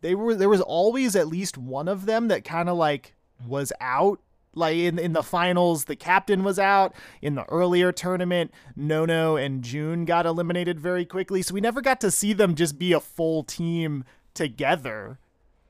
They 0.00 0.14
were 0.16 0.34
there 0.34 0.48
was 0.48 0.60
always 0.60 1.14
at 1.14 1.28
least 1.28 1.56
one 1.56 1.86
of 1.86 2.06
them 2.06 2.28
that 2.28 2.44
kind 2.44 2.68
of 2.68 2.76
like 2.76 3.14
was 3.46 3.72
out. 3.80 4.20
Like 4.54 4.76
in 4.76 4.98
in 4.98 5.12
the 5.12 5.22
finals, 5.22 5.84
the 5.84 5.96
captain 5.96 6.44
was 6.44 6.58
out. 6.58 6.94
In 7.22 7.34
the 7.34 7.44
earlier 7.44 7.92
tournament, 7.92 8.52
Nono 8.76 9.36
and 9.36 9.62
June 9.62 10.04
got 10.04 10.26
eliminated 10.26 10.78
very 10.80 11.04
quickly. 11.04 11.42
So 11.42 11.54
we 11.54 11.60
never 11.60 11.80
got 11.80 12.00
to 12.02 12.10
see 12.10 12.32
them 12.32 12.54
just 12.54 12.78
be 12.78 12.92
a 12.92 13.00
full 13.00 13.42
team 13.44 14.04
together. 14.34 15.18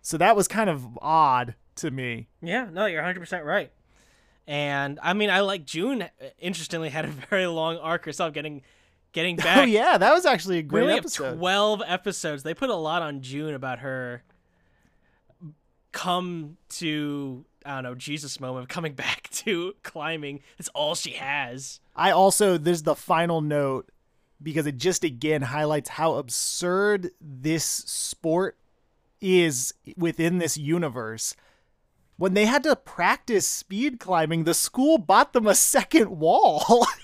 So 0.03 0.19
that 0.19 0.37
was 0.37 0.49
kind 0.49 0.69
of 0.69 0.99
odd 1.01 1.55
to 1.77 1.91
me. 1.91 2.29
Yeah, 2.43 2.69
no, 2.71 2.87
you're 2.87 3.03
100% 3.03 3.45
right. 3.45 3.73
And 4.47 4.99
I 5.03 5.15
mean, 5.15 5.31
I 5.31 5.41
like 5.41 5.65
June. 5.65 6.03
uh, 6.03 6.09
Interestingly, 6.39 6.89
had 6.91 7.07
a 7.07 7.09
very 7.09 7.47
long 7.47 7.79
arc 7.79 8.05
herself, 8.05 8.35
getting 8.35 8.63
getting 9.13 9.37
back. 9.37 9.59
Oh 9.59 9.63
yeah, 9.63 9.97
that 9.97 10.13
was 10.13 10.27
actually 10.27 10.59
a 10.59 10.63
great 10.63 10.89
have 10.89 10.99
episode. 10.99 11.39
12 11.39 11.83
episodes. 11.87 12.43
They 12.43 12.53
put 12.53 12.69
a 12.69 12.75
lot 12.77 13.01
on 13.01 13.23
June 13.23 13.55
about 13.55 13.79
her 13.79 14.23
come 15.93 16.57
to 16.69 17.45
I 17.65 17.75
don't 17.77 17.85
know 17.85 17.95
Jesus 17.95 18.41
moment 18.41 18.69
coming 18.69 18.93
back 18.95 19.29
to 19.33 19.75
climbing. 19.83 20.41
It's 20.59 20.69
all 20.71 20.95
she 20.95 21.13
has. 21.13 21.81
I 21.97 22.11
also 22.11 22.59
there's 22.59 22.83
the 22.83 22.95
final 22.95 23.41
note 23.41 23.91
because 24.43 24.67
it 24.67 24.79
just 24.79 25.05
again 25.05 25.43
highlights 25.43 25.91
how 25.91 26.15
absurd 26.15 27.11
this 27.21 27.65
sport 27.65 28.59
is 29.21 29.75
within 29.97 30.39
this 30.39 30.57
universe. 30.57 31.35
When 32.17 32.35
they 32.35 32.45
had 32.45 32.63
to 32.63 32.77
practice 32.77 33.49
speed 33.49 33.99
climbing, 33.99 34.45
the 34.45 34.55
school 34.55 34.99
bought 34.99 35.33
them 35.33 35.49
a 35.49 35.55
second 35.55 36.11
wall. 36.11 36.87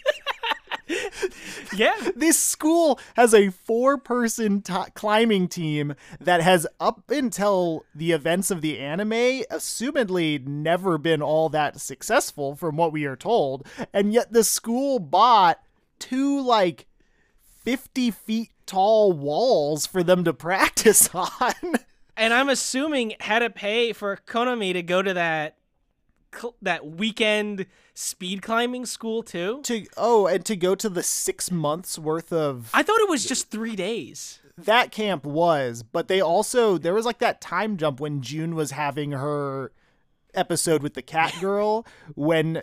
Yeah, 1.75 1.95
this 2.17 2.39
school 2.39 2.99
has 3.15 3.35
a 3.35 3.51
four 3.51 3.99
person 3.99 4.63
t- 4.63 4.75
climbing 4.95 5.49
team 5.49 5.95
that 6.21 6.41
has, 6.43 6.67
up 6.79 7.11
until 7.11 7.85
the 7.95 8.13
events 8.13 8.51
of 8.51 8.61
the 8.61 8.79
anime, 8.79 9.11
assumedly 9.51 10.45
never 10.47 10.99
been 10.99 11.23
all 11.23 11.49
that 11.51 11.81
successful, 11.81 12.55
from 12.55 12.77
what 12.77 12.93
we 12.93 13.05
are 13.05 13.17
told. 13.17 13.67
And 13.93 14.13
yet 14.13 14.33
the 14.33 14.45
school 14.45 14.99
bought 14.99 15.61
two, 15.99 16.41
like, 16.41 16.87
50 17.65 18.11
feet 18.11 18.51
tall 18.67 19.13
walls 19.13 19.87
for 19.87 20.03
them 20.03 20.25
to 20.25 20.33
practice 20.35 21.09
on. 21.15 21.55
and 22.17 22.33
I'm 22.33 22.49
assuming 22.49 23.15
had 23.21 23.41
to 23.41 23.51
pay 23.51 23.93
for 23.93 24.19
Konomi 24.27 24.73
to 24.73 24.83
go 24.83 25.03
to 25.03 25.15
that 25.15 25.57
cl- 26.35 26.57
that 26.63 26.87
weekend 26.87 27.67
speed 27.95 28.43
climbing 28.43 28.87
school 28.87 29.23
too. 29.23 29.61
to 29.65 29.87
oh, 29.97 30.27
and 30.27 30.45
to 30.47 30.57
go 30.57 30.75
to 30.75 30.89
the 30.89 31.03
six 31.03 31.51
months 31.51 31.99
worth 31.99 32.33
of 32.33 32.71
I 32.75 32.83
thought 32.83 33.01
it 33.01 33.09
was 33.09 33.27
just 33.27 33.51
three 33.51 33.77
days. 33.77 34.41
that 34.57 34.91
camp 34.93 35.25
was, 35.25 35.83
but 35.83 36.09
they 36.09 36.21
also 36.21 36.79
there 36.79 36.95
was 36.95 37.05
like 37.07 37.19
that 37.19 37.41
time 37.41 37.77
jump 37.77 38.01
when 38.01 38.21
June 38.23 38.55
was 38.55 38.73
having 38.73 39.13
her 39.13 39.73
episode 40.35 40.83
with 40.83 40.95
the 40.95 41.03
cat 41.03 41.35
girl 41.41 41.87
when 42.15 42.63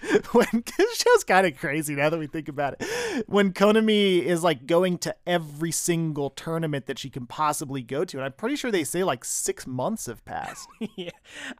when 0.32 0.64
this 0.76 0.96
show's 0.98 1.24
kind 1.24 1.46
of 1.46 1.56
crazy 1.58 1.94
now 1.94 2.08
that 2.08 2.18
we 2.18 2.26
think 2.26 2.48
about 2.48 2.76
it. 2.78 3.24
When 3.26 3.52
Konomi 3.52 4.22
is 4.22 4.42
like 4.42 4.66
going 4.66 4.98
to 4.98 5.14
every 5.26 5.72
single 5.72 6.30
tournament 6.30 6.86
that 6.86 6.98
she 6.98 7.10
can 7.10 7.26
possibly 7.26 7.82
go 7.82 8.04
to, 8.04 8.16
and 8.16 8.24
I'm 8.24 8.32
pretty 8.32 8.56
sure 8.56 8.70
they 8.70 8.84
say 8.84 9.04
like 9.04 9.24
six 9.24 9.66
months 9.66 10.06
have 10.06 10.24
passed. 10.24 10.68
yeah, 10.96 11.10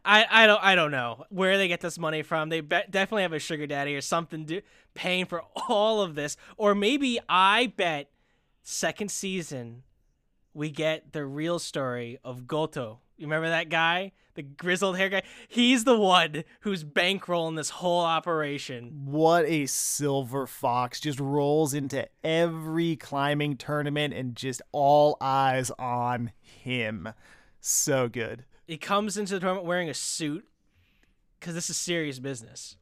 I, 0.03 0.25
I 0.29 0.47
don't 0.47 0.63
I 0.63 0.75
don't 0.75 0.91
know 0.91 1.25
where 1.29 1.57
they 1.57 1.67
get 1.67 1.81
this 1.81 1.99
money 1.99 2.23
from. 2.23 2.49
They 2.49 2.61
be- 2.61 2.83
definitely 2.89 3.23
have 3.23 3.33
a 3.33 3.39
sugar 3.39 3.67
daddy 3.67 3.95
or 3.95 4.01
something 4.01 4.45
do- 4.45 4.61
paying 4.93 5.25
for 5.25 5.43
all 5.67 6.01
of 6.01 6.15
this, 6.15 6.37
or 6.57 6.73
maybe 6.73 7.19
I 7.29 7.73
bet 7.75 8.09
second 8.63 9.11
season 9.11 9.83
we 10.53 10.69
get 10.69 11.13
the 11.13 11.25
real 11.25 11.59
story 11.59 12.19
of 12.23 12.47
Goto. 12.47 12.99
You 13.17 13.25
remember 13.27 13.49
that 13.49 13.69
guy, 13.69 14.11
the 14.35 14.43
grizzled 14.43 14.97
hair 14.97 15.09
guy? 15.09 15.23
He's 15.47 15.83
the 15.83 15.97
one 15.97 16.43
who's 16.61 16.83
bankrolling 16.83 17.55
this 17.55 17.69
whole 17.69 18.01
operation. 18.01 19.05
what 19.05 19.45
a 19.45 19.65
silver 19.65 20.47
fox 20.47 20.99
just 20.99 21.19
rolls 21.19 21.73
into 21.73 22.07
every 22.23 22.95
climbing 22.95 23.57
tournament 23.57 24.13
and 24.13 24.35
just 24.35 24.61
all 24.71 25.17
eyes 25.21 25.71
on 25.71 26.31
him. 26.41 27.09
So 27.59 28.07
good. 28.09 28.45
He 28.67 28.77
comes 28.77 29.17
into 29.17 29.33
the 29.33 29.39
tournament 29.39 29.65
wearing 29.65 29.89
a 29.89 29.93
suit 29.93 30.45
because 31.39 31.55
this 31.55 31.69
is 31.69 31.77
serious 31.77 32.19
business. 32.19 32.77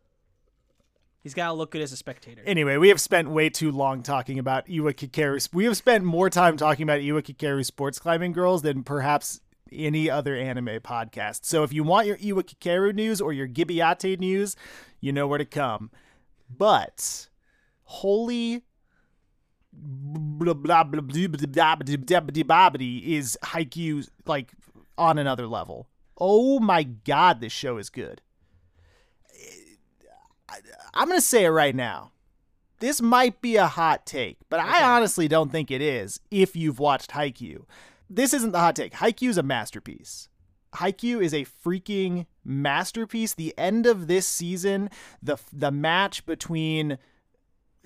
He's 1.21 1.33
got 1.33 1.47
to 1.47 1.53
look 1.53 1.71
good 1.71 1.81
as 1.81 1.91
a 1.91 1.97
spectator. 1.97 2.41
Anyway, 2.45 2.77
we 2.77 2.87
have 2.89 3.01
spent 3.01 3.29
way 3.29 3.49
too 3.49 3.71
long 3.71 4.03
talking 4.03 4.39
about 4.39 4.69
Iwa 4.69 4.93
Kakeru. 4.93 5.53
We 5.53 5.65
have 5.65 5.75
spent 5.75 6.05
more 6.05 6.29
time 6.29 6.55
talking 6.55 6.83
about 6.83 7.01
Iwa 7.01 7.21
Kakeru 7.21 7.65
sports 7.65 7.99
climbing 7.99 8.31
girls 8.31 8.61
than 8.61 8.83
perhaps 8.83 9.41
any 9.71 10.09
other 10.09 10.35
anime 10.35 10.79
podcast. 10.79 11.45
So 11.45 11.63
if 11.63 11.73
you 11.73 11.83
want 11.83 12.07
your 12.07 12.17
Iwakakeru 12.17 12.93
news 12.93 13.21
or 13.21 13.33
your 13.33 13.47
Gibiate 13.47 14.19
news, 14.19 14.55
you 15.01 15.11
know 15.11 15.27
where 15.27 15.37
to 15.37 15.45
come. 15.45 15.91
But 16.49 17.27
holy 17.83 18.63
is 19.71 20.47
Haikyuu 23.43 24.09
like 24.25 24.51
on 24.97 25.17
another 25.17 25.47
level. 25.47 25.87
Oh 26.17 26.59
my 26.59 26.83
god, 26.83 27.39
this 27.39 27.53
show 27.53 27.77
is 27.77 27.89
good. 27.89 28.21
I'm 30.93 31.07
gonna 31.07 31.21
say 31.21 31.45
it 31.45 31.49
right 31.49 31.75
now. 31.75 32.11
This 32.79 33.01
might 33.01 33.41
be 33.41 33.57
a 33.57 33.67
hot 33.67 34.05
take, 34.05 34.37
but 34.49 34.59
I 34.59 34.83
honestly 34.83 35.27
don't 35.27 35.51
think 35.51 35.69
it 35.69 35.81
is. 35.81 36.19
If 36.31 36.55
you've 36.55 36.79
watched 36.79 37.11
Haikyuu, 37.11 37.63
this 38.09 38.33
isn't 38.33 38.51
the 38.51 38.59
hot 38.59 38.75
take. 38.75 38.93
Haikyuu 38.93 39.29
is 39.29 39.37
a 39.37 39.43
masterpiece. 39.43 40.29
Haikyuu 40.75 41.21
is 41.21 41.33
a 41.33 41.45
freaking 41.45 42.25
masterpiece. 42.43 43.33
The 43.33 43.53
end 43.57 43.85
of 43.85 44.07
this 44.07 44.27
season, 44.27 44.89
the 45.21 45.37
the 45.53 45.71
match 45.71 46.25
between 46.25 46.97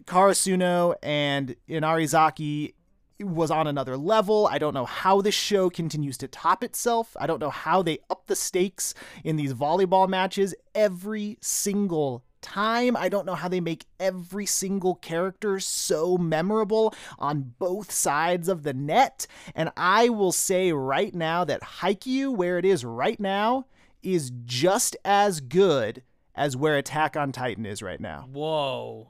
Karasuno 0.06 0.96
and 1.02 1.56
Inarizaki 1.70 2.74
was 3.20 3.52
on 3.52 3.68
another 3.68 3.96
level. 3.96 4.48
I 4.52 4.58
don't 4.58 4.74
know 4.74 4.86
how 4.86 5.22
this 5.22 5.36
show 5.36 5.70
continues 5.70 6.18
to 6.20 6.28
top 6.28 6.64
itself. 6.64 7.16
I 7.20 7.28
don't 7.28 7.40
know 7.40 7.50
how 7.50 7.82
they 7.82 8.00
up 8.10 8.28
the 8.28 8.36
stakes 8.36 8.94
in 9.24 9.36
these 9.36 9.54
volleyball 9.54 10.10
matches 10.10 10.56
every 10.76 11.38
single 11.42 12.24
time. 12.44 12.96
I 12.96 13.10
don't 13.10 13.26
know 13.26 13.34
how 13.34 13.48
they 13.48 13.60
make 13.60 13.86
every 14.00 14.46
single 14.46 14.94
character 14.96 15.60
so 15.60 16.18
memorable 16.18 16.94
on 17.18 17.54
both 17.58 17.92
sides 17.92 18.48
of 18.48 18.62
the 18.62 18.74
net. 18.74 19.26
And 19.56 19.72
I 19.76 20.10
will 20.10 20.32
say 20.32 20.72
right 20.72 21.16
now 21.16 21.44
that 21.46 21.62
Haikyuu, 21.62 22.36
where 22.36 22.60
it 22.60 22.66
is 22.66 22.86
right 22.86 23.20
now, 23.20 23.66
is 24.04 24.32
just 24.46 24.96
as 25.04 25.40
good 25.40 26.04
as 26.36 26.58
where 26.58 26.78
Attack 26.78 27.16
on 27.16 27.32
Titan 27.32 27.66
is 27.66 27.82
right 27.82 28.00
now. 28.00 28.28
Whoa. 28.32 29.10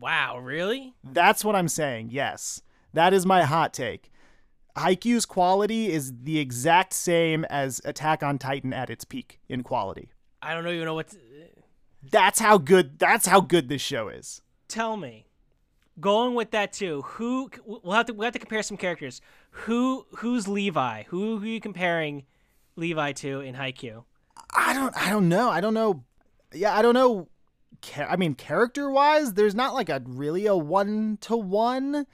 Wow, 0.00 0.38
really? 0.38 0.94
That's 1.04 1.44
what 1.44 1.56
I'm 1.56 1.68
saying, 1.68 2.08
yes. 2.10 2.62
That 2.92 3.12
is 3.12 3.26
my 3.26 3.44
hot 3.44 3.72
take. 3.72 4.10
Haikyuu's 4.76 5.24
quality 5.24 5.90
is 5.90 6.12
the 6.22 6.38
exact 6.38 6.92
same 6.92 7.44
as 7.46 7.80
Attack 7.84 8.22
on 8.22 8.38
Titan 8.38 8.72
at 8.72 8.90
its 8.90 9.04
peak 9.04 9.40
in 9.48 9.62
quality. 9.62 10.10
I 10.42 10.52
don't 10.54 10.64
know 10.64 10.70
even 10.70 10.84
know 10.84 10.94
what. 10.94 11.08
To... 11.08 11.16
That's 12.10 12.38
how 12.38 12.58
good. 12.58 12.98
That's 12.98 13.26
how 13.26 13.40
good 13.40 13.68
this 13.68 13.82
show 13.82 14.08
is. 14.08 14.42
Tell 14.68 14.96
me, 14.96 15.26
going 16.00 16.34
with 16.34 16.50
that 16.52 16.72
too. 16.72 17.02
Who 17.02 17.50
we'll 17.64 17.94
have 17.94 18.06
to 18.06 18.12
we 18.12 18.18
will 18.18 18.24
have 18.24 18.32
to 18.34 18.38
compare 18.38 18.62
some 18.62 18.76
characters. 18.76 19.20
Who 19.50 20.06
who's 20.16 20.48
Levi? 20.48 21.04
Who, 21.04 21.38
who 21.38 21.44
are 21.44 21.48
you 21.48 21.60
comparing 21.60 22.24
Levi 22.76 23.12
to 23.12 23.40
in 23.40 23.54
Haikyuu? 23.54 24.04
I 24.54 24.74
don't. 24.74 24.96
I 24.96 25.10
don't 25.10 25.28
know. 25.28 25.50
I 25.50 25.60
don't 25.60 25.74
know. 25.74 26.04
Yeah, 26.52 26.76
I 26.76 26.82
don't 26.82 26.94
know. 26.94 27.28
I 27.96 28.16
mean, 28.16 28.34
character 28.34 28.90
wise, 28.90 29.34
there's 29.34 29.54
not 29.54 29.74
like 29.74 29.88
a 29.88 30.02
really 30.06 30.46
a 30.46 30.56
one 30.56 31.18
to 31.22 31.36
one 31.36 32.06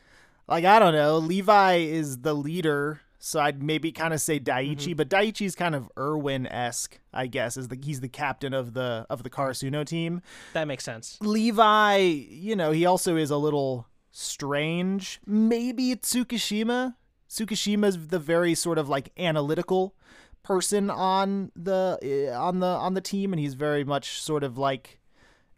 like 0.48 0.64
I 0.64 0.78
don't 0.78 0.94
know, 0.94 1.18
Levi 1.18 1.76
is 1.76 2.18
the 2.18 2.34
leader, 2.34 3.00
so 3.24 3.38
I'd 3.38 3.62
maybe 3.62 3.92
kind 3.92 4.12
of 4.12 4.20
say 4.20 4.40
Daichi, 4.40 4.76
mm-hmm. 4.76 4.92
but 4.94 5.08
Daichi's 5.08 5.54
kind 5.54 5.76
of 5.76 5.88
Erwin 5.96 6.44
esque, 6.48 6.98
I 7.14 7.28
guess, 7.28 7.56
is 7.56 7.68
the 7.68 7.78
he's 7.80 8.00
the 8.00 8.08
captain 8.08 8.52
of 8.52 8.74
the 8.74 9.06
of 9.08 9.22
the 9.22 9.30
Karasuno 9.30 9.86
team. 9.86 10.22
That 10.54 10.66
makes 10.66 10.82
sense. 10.82 11.18
Levi, 11.20 11.98
you 11.98 12.56
know, 12.56 12.72
he 12.72 12.84
also 12.84 13.14
is 13.14 13.30
a 13.30 13.36
little 13.36 13.86
strange. 14.10 15.20
Maybe 15.24 15.92
it's 15.92 16.12
Tsukishima. 16.12 16.96
Tsukishima's 17.30 18.08
the 18.08 18.18
very 18.18 18.56
sort 18.56 18.76
of 18.76 18.88
like 18.88 19.12
analytical 19.16 19.94
person 20.42 20.90
on 20.90 21.52
the 21.54 22.00
eh, 22.02 22.34
on 22.34 22.58
the 22.58 22.66
on 22.66 22.94
the 22.94 23.00
team, 23.00 23.32
and 23.32 23.38
he's 23.38 23.54
very 23.54 23.84
much 23.84 24.20
sort 24.20 24.42
of 24.42 24.58
like 24.58 24.98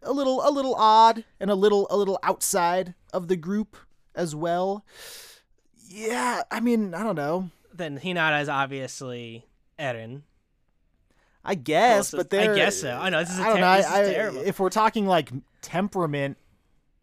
a 0.03 0.13
little 0.13 0.47
a 0.47 0.51
little 0.51 0.75
odd 0.75 1.25
and 1.39 1.49
a 1.49 1.55
little 1.55 1.87
a 1.89 1.97
little 1.97 2.19
outside 2.21 2.93
of 3.11 3.27
the 3.27 3.35
group 3.35 3.75
as 4.13 4.35
well. 4.35 4.85
Yeah, 5.87 6.43
I 6.51 6.59
mean, 6.59 6.93
I 6.93 7.01
don't 7.01 7.15
know. 7.15 7.49
Then 7.75 7.99
Hinata 7.99 8.41
is 8.41 8.49
obviously 8.49 9.45
Eren. 9.79 10.21
I 11.43 11.55
guess, 11.55 12.11
but 12.11 12.31
there. 12.31 12.53
I 12.53 12.55
guess 12.55 12.81
so. 12.81 12.91
I 12.91 13.09
know 13.09 13.19
this 13.19 13.29
is, 13.31 13.39
I 13.39 13.45
don't 13.45 13.55
ter- 13.57 13.61
know, 13.61 13.77
this 13.77 13.85
I, 13.85 14.13
terrible. 14.13 14.41
If 14.41 14.59
we're 14.59 14.69
talking 14.69 15.05
like 15.05 15.31
temperament, 15.61 16.37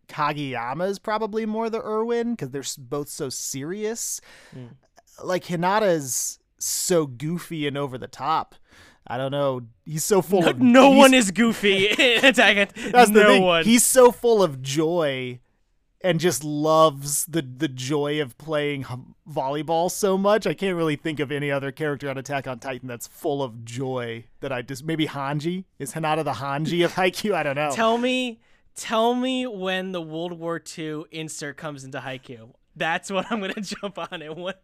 Kageyama 0.09 0.89
is 0.89 0.99
probably 0.99 1.47
more 1.47 1.71
the 1.71 1.81
Erwin 1.81 2.33
because 2.33 2.51
they're 2.51 2.65
both 2.79 3.09
so 3.09 3.29
serious. 3.29 4.21
Mm. 4.55 4.71
Like 5.23 5.45
Hinata 5.45 5.89
is 5.89 6.41
so 6.59 7.07
goofy 7.07 7.67
and 7.69 7.79
over 7.79 7.97
the 7.99 8.09
top. 8.09 8.57
I 9.07 9.17
don't 9.17 9.31
know. 9.31 9.63
He's 9.85 10.05
so 10.05 10.23
full 10.23 10.43
no, 10.43 10.51
of. 10.51 10.61
No 10.61 10.91
one 10.91 11.15
is 11.15 11.31
goofy 11.31 11.95
That's 12.21 12.39
no 12.39 12.67
the 13.13 13.25
thing. 13.25 13.43
one. 13.43 13.65
He's 13.65 13.85
so 13.85 14.11
full 14.11 14.43
of 14.43 14.63
joy 14.63 15.41
and 16.05 16.21
just 16.21 16.45
loves 16.45 17.27
the 17.27 17.43
the 17.43 17.69
joy 17.69 18.21
of 18.21 18.37
playing 18.39 18.85
volleyball 19.29 19.91
so 19.91 20.19
much. 20.19 20.47
I 20.47 20.55
can't 20.55 20.77
really 20.77 20.97
think 20.97 21.21
of 21.21 21.31
any 21.33 21.51
other 21.51 21.73
character 21.73 22.11
on 22.11 22.19
Attack 22.19 22.47
on 22.47 22.59
Titan 22.59 22.89
that's 22.89 23.07
full 23.07 23.43
of 23.43 23.65
joy 23.65 24.25
that 24.41 24.53
I 24.53 24.63
just 24.63 24.85
maybe 24.85 25.07
Hanji 25.07 25.65
is 25.79 25.93
Hinata 25.93 26.25
the 26.25 26.33
Hanji 26.33 26.85
of 26.85 26.93
Haikyuu. 26.95 27.35
I 27.35 27.43
don't 27.43 27.57
know. 27.57 27.71
Tell 27.73 27.99
me, 27.99 28.41
tell 28.75 29.15
me 29.15 29.47
when 29.47 29.93
the 29.93 30.03
World 30.03 30.33
War 30.33 30.61
II 30.79 31.05
insert 31.11 31.57
comes 31.57 31.85
into 31.85 32.01
Haikyuu. 32.01 32.53
That's 32.75 33.11
what 33.11 33.31
I'm 33.31 33.41
gonna 33.41 33.55
jump 33.61 33.99
on 33.99 34.23
it. 34.23 34.37
What 34.37 34.63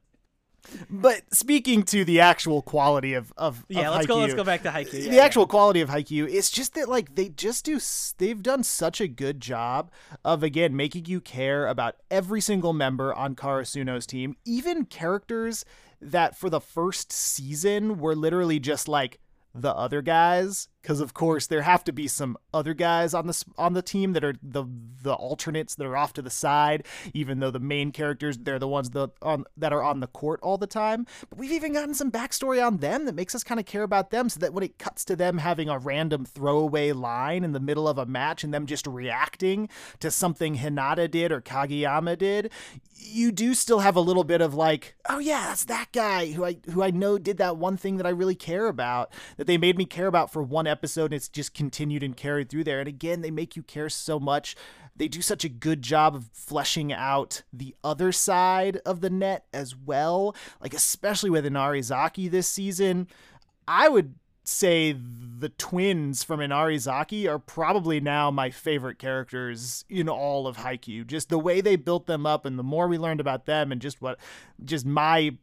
but 0.90 1.22
speaking 1.32 1.82
to 1.84 2.04
the 2.04 2.20
actual 2.20 2.62
quality 2.62 3.14
of 3.14 3.32
of 3.36 3.64
yeah, 3.68 3.88
of 3.88 3.94
let's 3.94 4.06
Haikyuu, 4.06 4.08
go. 4.08 4.16
Let's 4.18 4.34
go 4.34 4.44
back 4.44 4.62
to 4.62 4.70
Haikyuu. 4.70 5.04
Yeah, 5.04 5.10
the 5.10 5.16
yeah. 5.16 5.24
actual 5.24 5.46
quality 5.46 5.80
of 5.80 5.88
Haikyuu, 5.88 6.32
it's 6.32 6.50
just 6.50 6.74
that 6.74 6.88
like 6.88 7.14
they 7.14 7.28
just 7.28 7.64
do. 7.64 7.80
They've 8.18 8.42
done 8.42 8.62
such 8.62 9.00
a 9.00 9.08
good 9.08 9.40
job 9.40 9.90
of 10.24 10.42
again 10.42 10.76
making 10.76 11.06
you 11.06 11.20
care 11.20 11.66
about 11.66 11.96
every 12.10 12.40
single 12.40 12.72
member 12.72 13.14
on 13.14 13.34
Karasuno's 13.34 14.06
team, 14.06 14.36
even 14.44 14.84
characters 14.84 15.64
that 16.00 16.36
for 16.36 16.48
the 16.50 16.60
first 16.60 17.12
season 17.12 17.98
were 17.98 18.14
literally 18.14 18.60
just 18.60 18.88
like 18.88 19.18
the 19.54 19.74
other 19.74 20.02
guys 20.02 20.68
because 20.82 21.00
of 21.00 21.14
course 21.14 21.46
there 21.46 21.62
have 21.62 21.84
to 21.84 21.92
be 21.92 22.08
some 22.08 22.36
other 22.54 22.74
guys 22.74 23.14
on 23.14 23.26
the 23.26 23.44
on 23.56 23.74
the 23.74 23.82
team 23.82 24.12
that 24.12 24.24
are 24.24 24.34
the 24.42 24.64
the 25.02 25.14
alternates 25.14 25.74
that 25.74 25.86
are 25.86 25.96
off 25.96 26.12
to 26.12 26.22
the 26.22 26.30
side 26.30 26.84
even 27.14 27.40
though 27.40 27.50
the 27.50 27.58
main 27.58 27.92
characters 27.92 28.38
they're 28.38 28.58
the 28.58 28.68
ones 28.68 28.90
that 28.90 29.10
on 29.22 29.44
that 29.56 29.72
are 29.72 29.82
on 29.82 30.00
the 30.00 30.06
court 30.06 30.40
all 30.42 30.58
the 30.58 30.66
time. 30.66 31.06
But 31.28 31.38
we've 31.38 31.52
even 31.52 31.72
gotten 31.72 31.94
some 31.94 32.10
backstory 32.10 32.64
on 32.64 32.78
them 32.78 33.04
that 33.06 33.14
makes 33.14 33.34
us 33.34 33.44
kind 33.44 33.60
of 33.60 33.66
care 33.66 33.82
about 33.82 34.10
them 34.10 34.28
so 34.28 34.40
that 34.40 34.52
when 34.52 34.64
it 34.64 34.78
cuts 34.78 35.04
to 35.06 35.16
them 35.16 35.38
having 35.38 35.68
a 35.68 35.78
random 35.78 36.24
throwaway 36.24 36.92
line 36.92 37.44
in 37.44 37.52
the 37.52 37.60
middle 37.60 37.88
of 37.88 37.98
a 37.98 38.06
match 38.06 38.44
and 38.44 38.52
them 38.52 38.66
just 38.66 38.86
reacting 38.86 39.68
to 40.00 40.10
something 40.10 40.56
Hinata 40.56 41.10
did 41.10 41.32
or 41.32 41.40
Kageyama 41.40 42.16
did 42.18 42.50
you 43.00 43.32
do 43.32 43.54
still 43.54 43.80
have 43.80 43.96
a 43.96 44.00
little 44.00 44.24
bit 44.24 44.40
of 44.40 44.54
like, 44.54 44.96
oh 45.08 45.18
yeah, 45.18 45.46
that's 45.48 45.64
that 45.64 45.88
guy 45.92 46.32
who 46.32 46.44
I 46.44 46.58
who 46.70 46.82
I 46.82 46.90
know 46.90 47.18
did 47.18 47.38
that 47.38 47.56
one 47.56 47.76
thing 47.76 47.96
that 47.96 48.06
I 48.06 48.10
really 48.10 48.34
care 48.34 48.66
about 48.66 49.12
that 49.36 49.46
they 49.46 49.58
made 49.58 49.78
me 49.78 49.84
care 49.84 50.06
about 50.06 50.32
for 50.32 50.42
one 50.42 50.66
episode 50.68 51.06
and 51.06 51.14
it's 51.14 51.28
just 51.28 51.54
continued 51.54 52.02
and 52.02 52.16
carried 52.16 52.48
through 52.48 52.64
there. 52.64 52.80
And 52.80 52.88
again, 52.88 53.20
they 53.22 53.30
make 53.30 53.56
you 53.56 53.62
care 53.62 53.88
so 53.88 54.20
much. 54.20 54.54
They 54.94 55.08
do 55.08 55.22
such 55.22 55.44
a 55.44 55.48
good 55.48 55.82
job 55.82 56.14
of 56.14 56.28
fleshing 56.32 56.92
out 56.92 57.42
the 57.52 57.74
other 57.82 58.12
side 58.12 58.80
of 58.84 59.00
the 59.00 59.10
net 59.10 59.46
as 59.52 59.76
well. 59.76 60.34
Like 60.60 60.74
especially 60.74 61.30
with 61.30 61.44
Inarizaki 61.44 62.30
this 62.30 62.48
season, 62.48 63.08
I 63.66 63.88
would 63.88 64.14
say 64.48 64.92
the 64.92 65.50
twins 65.50 66.24
from 66.24 66.40
Inarizaki 66.40 67.28
are 67.28 67.38
probably 67.38 68.00
now 68.00 68.30
my 68.30 68.50
favorite 68.50 68.98
characters 68.98 69.84
in 69.90 70.08
all 70.08 70.46
of 70.46 70.56
Haikyuu. 70.56 71.06
Just 71.06 71.28
the 71.28 71.38
way 71.38 71.60
they 71.60 71.76
built 71.76 72.06
them 72.06 72.24
up 72.24 72.46
and 72.46 72.58
the 72.58 72.62
more 72.62 72.88
we 72.88 72.96
learned 72.96 73.20
about 73.20 73.44
them 73.44 73.70
and 73.70 73.80
just 73.80 74.00
what 74.00 74.18
just 74.64 74.86
my 74.86 75.36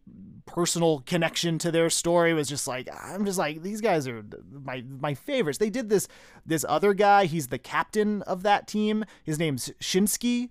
personal 0.47 1.01
connection 1.05 1.59
to 1.59 1.71
their 1.71 1.89
story 1.89 2.33
was 2.33 2.49
just 2.49 2.67
like 2.67 2.89
I'm 3.03 3.25
just 3.25 3.37
like 3.37 3.61
these 3.61 3.79
guys 3.79 4.07
are 4.07 4.25
my 4.51 4.83
my 4.99 5.13
favorites. 5.13 5.59
They 5.59 5.69
did 5.69 5.89
this 5.89 6.07
this 6.43 6.65
other 6.67 6.95
guy, 6.95 7.25
he's 7.25 7.49
the 7.49 7.59
captain 7.59 8.23
of 8.23 8.41
that 8.41 8.67
team. 8.67 9.05
His 9.23 9.37
name's 9.37 9.71
Shinsuke 9.79 10.49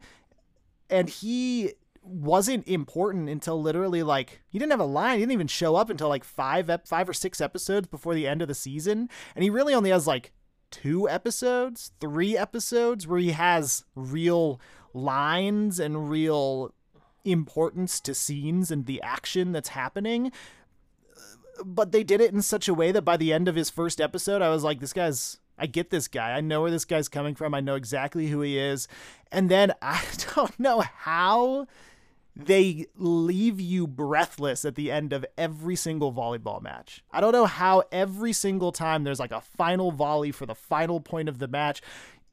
and 0.89 1.09
he 1.09 1.73
wasn't 2.05 2.69
important 2.69 3.29
until 3.29 3.61
literally 3.61 4.03
like 4.03 4.43
he 4.49 4.59
didn't 4.59 4.73
have 4.73 4.81
a 4.81 4.85
line. 4.85 5.15
He 5.15 5.23
didn't 5.23 5.33
even 5.33 5.47
show 5.47 5.77
up 5.77 5.91
until 5.91 6.09
like 6.09 6.25
five 6.25 6.69
ep- 6.69 6.87
five 6.87 7.09
or 7.09 7.13
six 7.13 7.41
episodes 7.41 7.89
before 7.89 8.15
the 8.15 8.27
end 8.27 8.43
of 8.43 8.49
the 8.49 8.55
season, 8.55 9.09
and 9.35 9.43
he 9.43 9.51
really 9.51 9.75
only 9.75 9.91
has 9.91 10.07
like 10.07 10.33
two 10.71 11.09
episodes, 11.09 11.93
three 12.01 12.37
episodes 12.37 13.07
where 13.07 13.21
he 13.21 13.31
has 13.31 13.85
real 13.95 14.61
lines 14.93 15.79
and 15.81 16.11
real 16.11 16.75
importance 17.25 18.01
to 18.01 18.15
scenes 18.15 18.71
and 18.71 18.87
the 18.87 19.01
action 19.03 19.53
that's 19.53 19.71
happening. 19.71 20.31
But 21.65 21.93
they 21.93 22.03
did 22.03 22.21
it 22.21 22.33
in 22.33 22.43
such 22.43 22.69
a 22.69 22.75
way 22.75 22.93
that 22.93 23.03
by 23.03 23.17
the 23.17 23.33
end 23.33 23.49
of 23.49 23.55
his 23.55 23.71
first 23.71 24.01
episode, 24.01 24.43
I 24.43 24.51
was 24.51 24.65
like, 24.65 24.81
this 24.81 24.93
guy's 24.93 25.39
I 25.57 25.67
get 25.67 25.91
this 25.91 26.09
guy. 26.09 26.33
I 26.33 26.41
know 26.41 26.63
where 26.63 26.71
this 26.71 26.85
guy's 26.85 27.09
coming 27.09 27.35
from. 27.35 27.55
I 27.55 27.61
know 27.61 27.77
exactly 27.77 28.27
who 28.27 28.41
he 28.41 28.59
is. 28.59 28.89
And 29.31 29.49
then 29.49 29.73
I 29.83 30.03
don't 30.35 30.59
know 30.59 30.81
how 30.81 31.67
they 32.37 32.87
leave 32.97 33.61
you 33.61 33.87
breathless 33.87 34.65
at 34.65 34.75
the 34.75 34.91
end 34.91 35.13
of 35.13 35.25
every 35.39 35.77
single 35.77 36.13
volleyball 36.13 36.61
match. 36.61 37.05
I 37.13 37.21
don't 37.21 37.33
know 37.33 37.47
how 37.47 37.85
every 37.93 38.33
single 38.33 38.73
time 38.73 39.05
there's 39.05 39.21
like 39.21 39.33
a 39.33 39.41
final 39.41 39.93
volley 39.93 40.33
for 40.33 40.47
the 40.47 40.55
final 40.55 41.01
point 41.01 41.29
of 41.29 41.39
the 41.39 41.49
match, 41.49 41.81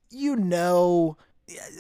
you 0.10 0.36
know 0.36 1.18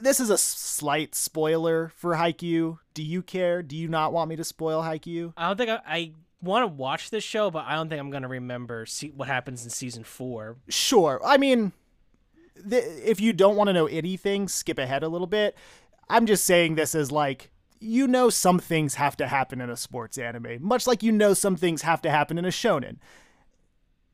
this 0.01 0.19
is 0.19 0.29
a 0.29 0.37
slight 0.37 1.15
spoiler 1.15 1.91
for 1.95 2.15
Haikyuu. 2.15 2.79
Do 2.93 3.03
you 3.03 3.21
care? 3.21 3.63
Do 3.63 3.75
you 3.75 3.87
not 3.87 4.13
want 4.13 4.29
me 4.29 4.35
to 4.35 4.43
spoil 4.43 4.81
Haikyuu? 4.81 5.33
I 5.37 5.47
don't 5.47 5.57
think 5.57 5.69
I, 5.69 5.79
I 5.85 6.11
want 6.41 6.63
to 6.63 6.67
watch 6.67 7.09
this 7.09 7.23
show, 7.23 7.51
but 7.51 7.65
I 7.65 7.75
don't 7.75 7.89
think 7.89 7.99
I'm 7.99 8.09
going 8.09 8.23
to 8.23 8.27
remember 8.27 8.85
see 8.85 9.09
what 9.09 9.27
happens 9.27 9.63
in 9.63 9.69
season 9.69 10.03
4. 10.03 10.57
Sure. 10.69 11.21
I 11.23 11.37
mean, 11.37 11.71
th- 12.69 12.83
if 13.03 13.19
you 13.19 13.33
don't 13.33 13.55
want 13.55 13.67
to 13.67 13.73
know 13.73 13.87
anything, 13.87 14.47
skip 14.47 14.77
ahead 14.77 15.03
a 15.03 15.09
little 15.09 15.27
bit. 15.27 15.55
I'm 16.09 16.25
just 16.25 16.45
saying 16.45 16.75
this 16.75 16.95
as 16.95 17.11
like 17.11 17.51
you 17.81 18.07
know 18.07 18.29
some 18.29 18.59
things 18.59 18.95
have 18.95 19.17
to 19.17 19.27
happen 19.27 19.59
in 19.59 19.69
a 19.69 19.75
sports 19.75 20.17
anime, 20.17 20.57
much 20.61 20.85
like 20.85 21.01
you 21.03 21.11
know 21.11 21.33
some 21.33 21.55
things 21.55 21.81
have 21.81 22.01
to 22.03 22.11
happen 22.11 22.37
in 22.37 22.45
a 22.45 22.49
shonen. 22.49 22.97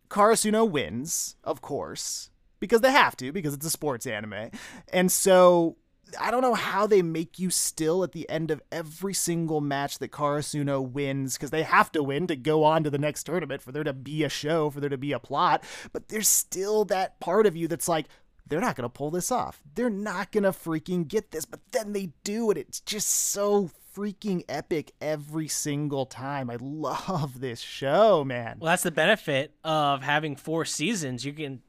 Karasuno 0.10 0.70
wins, 0.70 1.36
of 1.44 1.62
course, 1.62 2.30
because 2.60 2.82
they 2.82 2.92
have 2.92 3.18
to, 3.18 3.32
because 3.32 3.54
it's 3.54 3.66
a 3.66 3.70
sports 3.70 4.08
anime. 4.08 4.52
And 4.94 5.12
so 5.12 5.76
I 6.18 6.32
don't 6.32 6.42
know 6.42 6.54
how 6.54 6.88
they 6.88 7.02
make 7.02 7.38
you 7.38 7.50
still 7.50 8.04
at 8.06 8.14
the 8.14 8.30
end 8.30 8.50
of 8.50 8.62
every 8.72 9.14
single 9.14 9.60
match 9.60 10.00
that 10.00 10.12
Karasuno 10.12 10.82
wins, 10.82 11.34
because 11.34 11.52
they 11.52 11.64
have 11.64 11.92
to 11.92 12.02
win 12.02 12.28
to 12.28 12.38
go 12.38 12.64
on 12.64 12.86
to 12.86 12.90
the 12.90 12.98
next 12.98 13.24
tournament 13.24 13.62
for 13.62 13.74
there 13.74 13.84
to 13.84 13.92
be 13.92 14.24
a 14.24 14.30
show, 14.30 14.70
for 14.70 14.80
there 14.80 14.90
to 14.90 14.98
be 14.98 15.12
a 15.12 15.20
plot. 15.20 15.62
But 15.92 16.08
there's 16.08 16.30
still 16.30 16.86
that 16.86 17.20
part 17.20 17.46
of 17.46 17.58
you 17.58 17.68
that's 17.68 17.90
like, 17.90 18.06
they're 18.50 18.62
not 18.62 18.76
going 18.76 18.84
to 18.84 18.90
pull 18.90 19.12
this 19.12 19.32
off. 19.32 19.62
They're 19.76 19.90
not 19.90 20.32
going 20.32 20.44
to 20.44 20.52
freaking 20.52 21.08
get 21.08 21.32
this. 21.32 21.46
But 21.46 21.60
then 21.72 21.94
they 21.94 22.12
do, 22.24 22.50
and 22.50 22.58
it's 22.58 22.80
just 22.80 23.08
so 23.08 23.70
freaking 23.96 24.44
epic 24.48 24.94
every 25.02 25.48
single 25.48 26.06
time. 26.06 26.50
I 26.50 26.58
love 26.60 27.40
this 27.40 27.60
show, 27.60 28.24
man. 28.24 28.58
Well, 28.60 28.72
that's 28.72 28.84
the 28.84 28.92
benefit 28.92 29.54
of 29.64 30.04
having 30.04 30.36
four 30.36 30.66
seasons. 30.66 31.26
You 31.26 31.34
can 31.34 31.62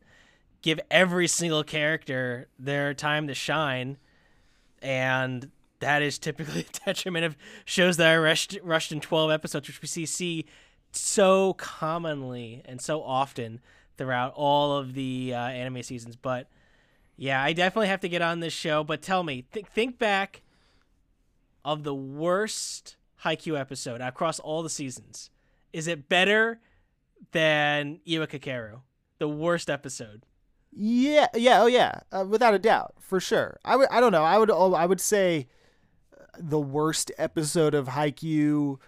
give 0.62 0.80
every 0.90 1.26
single 1.26 1.64
character 1.64 2.48
their 2.58 2.94
time 2.94 3.28
to 3.28 3.34
shine, 3.34 3.96
and 4.82 5.50
that 5.80 6.02
is 6.02 6.18
typically 6.18 6.60
a 6.84 6.84
detriment 6.86 7.24
of 7.24 7.36
shows 7.64 7.96
that 7.96 8.12
are 8.12 8.20
rushed, 8.20 8.58
rushed 8.62 8.92
in 8.92 9.00
12 9.00 9.30
episodes, 9.30 9.68
which 9.68 9.80
we 9.80 9.88
see, 9.88 10.06
see 10.06 10.44
so 10.92 11.54
commonly 11.54 12.62
and 12.64 12.80
so 12.80 13.02
often 13.02 13.60
throughout 13.96 14.32
all 14.34 14.76
of 14.76 14.94
the 14.94 15.32
uh, 15.34 15.38
anime 15.38 15.82
seasons. 15.82 16.16
But 16.16 16.48
yeah, 17.18 17.42
I 17.42 17.52
definitely 17.52 17.88
have 17.88 18.00
to 18.00 18.08
get 18.08 18.22
on 18.22 18.38
this 18.40 18.52
show. 18.52 18.84
But 18.84 19.02
tell 19.02 19.24
me, 19.24 19.44
th- 19.52 19.66
think 19.66 19.98
back 19.98 20.42
of 21.64 21.82
the 21.82 21.94
worst 21.94 22.96
Haikyuu 23.24 23.58
episode 23.58 24.00
across 24.00 24.38
all 24.38 24.62
the 24.62 24.70
seasons. 24.70 25.28
Is 25.72 25.88
it 25.88 26.08
better 26.08 26.60
than 27.32 27.98
Iwa 28.08 28.28
Kakeru? 28.28 28.80
The 29.18 29.28
worst 29.28 29.68
episode. 29.68 30.22
Yeah, 30.70 31.26
yeah, 31.34 31.62
oh 31.62 31.66
yeah, 31.66 32.00
uh, 32.12 32.24
without 32.28 32.54
a 32.54 32.58
doubt, 32.58 32.94
for 33.00 33.18
sure. 33.18 33.58
I 33.64 33.74
would, 33.74 33.88
I 33.90 33.98
don't 34.00 34.12
know. 34.12 34.22
I 34.22 34.38
would, 34.38 34.50
oh, 34.50 34.74
I 34.74 34.86
would 34.86 35.00
say 35.00 35.48
the 36.38 36.60
worst 36.60 37.10
episode 37.18 37.74
of 37.74 37.88
Haikyuu 37.88 38.78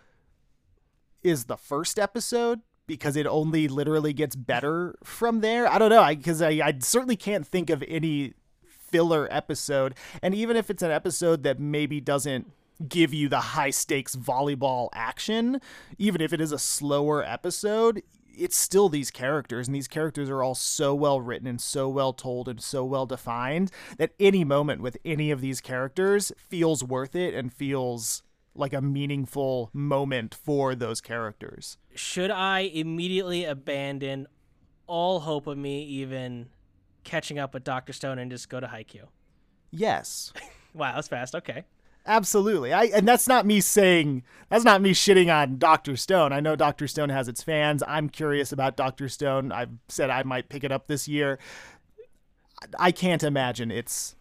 is 1.24 1.46
the 1.46 1.56
first 1.56 1.98
episode 1.98 2.60
because 2.90 3.14
it 3.14 3.24
only 3.24 3.68
literally 3.68 4.12
gets 4.12 4.34
better 4.34 4.96
from 5.04 5.42
there. 5.42 5.68
I 5.68 5.78
don't 5.78 5.90
know, 5.90 6.04
because 6.08 6.42
I, 6.42 6.50
I, 6.54 6.66
I 6.66 6.78
certainly 6.80 7.14
can't 7.14 7.46
think 7.46 7.70
of 7.70 7.84
any 7.86 8.34
filler 8.66 9.28
episode, 9.30 9.94
and 10.20 10.34
even 10.34 10.56
if 10.56 10.70
it's 10.70 10.82
an 10.82 10.90
episode 10.90 11.44
that 11.44 11.60
maybe 11.60 12.00
doesn't 12.00 12.50
give 12.88 13.14
you 13.14 13.28
the 13.28 13.38
high 13.40 13.70
stakes 13.70 14.16
volleyball 14.16 14.88
action, 14.92 15.60
even 15.98 16.20
if 16.20 16.32
it 16.32 16.40
is 16.40 16.50
a 16.50 16.58
slower 16.58 17.24
episode, 17.24 18.02
it's 18.36 18.56
still 18.56 18.88
these 18.88 19.12
characters, 19.12 19.68
and 19.68 19.74
these 19.76 19.86
characters 19.86 20.28
are 20.28 20.42
all 20.42 20.56
so 20.56 20.92
well 20.92 21.20
written 21.20 21.46
and 21.46 21.60
so 21.60 21.88
well 21.88 22.12
told 22.12 22.48
and 22.48 22.60
so 22.60 22.84
well 22.84 23.06
defined 23.06 23.70
that 23.98 24.14
any 24.18 24.42
moment 24.44 24.82
with 24.82 24.96
any 25.04 25.30
of 25.30 25.40
these 25.40 25.60
characters 25.60 26.32
feels 26.36 26.82
worth 26.82 27.14
it 27.14 27.34
and 27.34 27.54
feels 27.54 28.24
like 28.60 28.72
a 28.72 28.80
meaningful 28.80 29.70
moment 29.72 30.34
for 30.34 30.74
those 30.74 31.00
characters. 31.00 31.78
Should 31.94 32.30
I 32.30 32.60
immediately 32.60 33.44
abandon 33.44 34.28
all 34.86 35.20
hope 35.20 35.46
of 35.46 35.58
me 35.58 35.82
even 35.84 36.50
catching 37.04 37.38
up 37.38 37.54
with 37.54 37.64
Doctor 37.64 37.92
Stone 37.92 38.18
and 38.18 38.30
just 38.30 38.48
go 38.48 38.60
to 38.60 38.66
Haikyuu? 38.66 39.08
Yes. 39.70 40.32
wow, 40.74 40.94
that's 40.94 41.08
fast. 41.08 41.34
Okay. 41.34 41.64
Absolutely. 42.06 42.72
I 42.72 42.84
and 42.84 43.06
that's 43.06 43.28
not 43.28 43.46
me 43.46 43.60
saying 43.60 44.22
that's 44.48 44.64
not 44.64 44.80
me 44.80 44.92
shitting 44.92 45.32
on 45.32 45.58
Doctor 45.58 45.96
Stone. 45.96 46.32
I 46.32 46.40
know 46.40 46.56
Doctor 46.56 46.88
Stone 46.88 47.10
has 47.10 47.28
its 47.28 47.42
fans. 47.42 47.82
I'm 47.86 48.08
curious 48.08 48.52
about 48.52 48.76
Doctor 48.76 49.08
Stone. 49.08 49.52
I've 49.52 49.70
said 49.88 50.08
I 50.08 50.22
might 50.22 50.48
pick 50.48 50.64
it 50.64 50.72
up 50.72 50.86
this 50.86 51.06
year. 51.06 51.38
I 52.78 52.90
can't 52.90 53.22
imagine 53.22 53.70
it's 53.70 54.16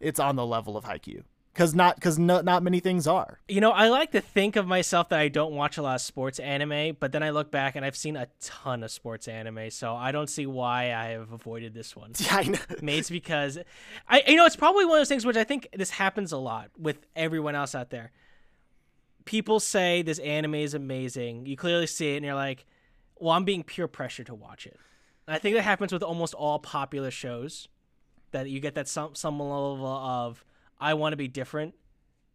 it's 0.00 0.18
on 0.18 0.36
the 0.36 0.46
level 0.46 0.76
of 0.76 0.84
Haikyuu 0.84 1.22
because 1.52 1.74
not 1.74 1.96
because 1.96 2.18
no, 2.18 2.40
not 2.40 2.62
many 2.62 2.80
things 2.80 3.06
are. 3.06 3.40
You 3.48 3.60
know, 3.60 3.70
I 3.70 3.88
like 3.88 4.12
to 4.12 4.20
think 4.20 4.56
of 4.56 4.66
myself 4.66 5.08
that 5.08 5.18
I 5.18 5.28
don't 5.28 5.54
watch 5.54 5.78
a 5.78 5.82
lot 5.82 5.96
of 5.96 6.00
sports 6.00 6.38
anime, 6.38 6.96
but 7.00 7.12
then 7.12 7.22
I 7.22 7.30
look 7.30 7.50
back 7.50 7.76
and 7.76 7.84
I've 7.84 7.96
seen 7.96 8.16
a 8.16 8.28
ton 8.40 8.82
of 8.82 8.90
sports 8.90 9.26
anime, 9.26 9.70
so 9.70 9.94
I 9.94 10.12
don't 10.12 10.28
see 10.28 10.46
why 10.46 10.94
I 10.94 11.06
have 11.08 11.32
avoided 11.32 11.74
this 11.74 11.96
one. 11.96 12.12
Yeah, 12.18 12.36
I 12.36 12.42
know. 12.44 12.58
Maybe 12.80 12.98
it's 12.98 13.10
because 13.10 13.58
I, 14.08 14.22
you 14.26 14.36
know, 14.36 14.46
it's 14.46 14.56
probably 14.56 14.84
one 14.84 14.98
of 14.98 15.00
those 15.00 15.08
things 15.08 15.26
which 15.26 15.36
I 15.36 15.44
think 15.44 15.68
this 15.76 15.90
happens 15.90 16.32
a 16.32 16.38
lot 16.38 16.70
with 16.78 17.06
everyone 17.16 17.54
else 17.54 17.74
out 17.74 17.90
there. 17.90 18.12
People 19.24 19.60
say 19.60 20.02
this 20.02 20.18
anime 20.20 20.56
is 20.56 20.74
amazing. 20.74 21.46
You 21.46 21.56
clearly 21.56 21.86
see 21.86 22.14
it, 22.14 22.16
and 22.16 22.24
you're 22.24 22.34
like, 22.34 22.64
"Well, 23.16 23.32
I'm 23.32 23.44
being 23.44 23.62
pure 23.62 23.88
pressure 23.88 24.24
to 24.24 24.34
watch 24.34 24.66
it." 24.66 24.78
And 25.26 25.34
I 25.34 25.38
think 25.38 25.56
that 25.56 25.62
happens 25.62 25.92
with 25.92 26.02
almost 26.02 26.32
all 26.34 26.58
popular 26.58 27.10
shows. 27.10 27.68
That 28.32 28.48
you 28.48 28.60
get 28.60 28.76
that 28.76 28.88
some 28.88 29.14
some 29.14 29.38
level 29.38 29.86
of 29.86 30.44
I 30.80 30.94
want 30.94 31.12
to 31.12 31.16
be 31.16 31.28
different 31.28 31.74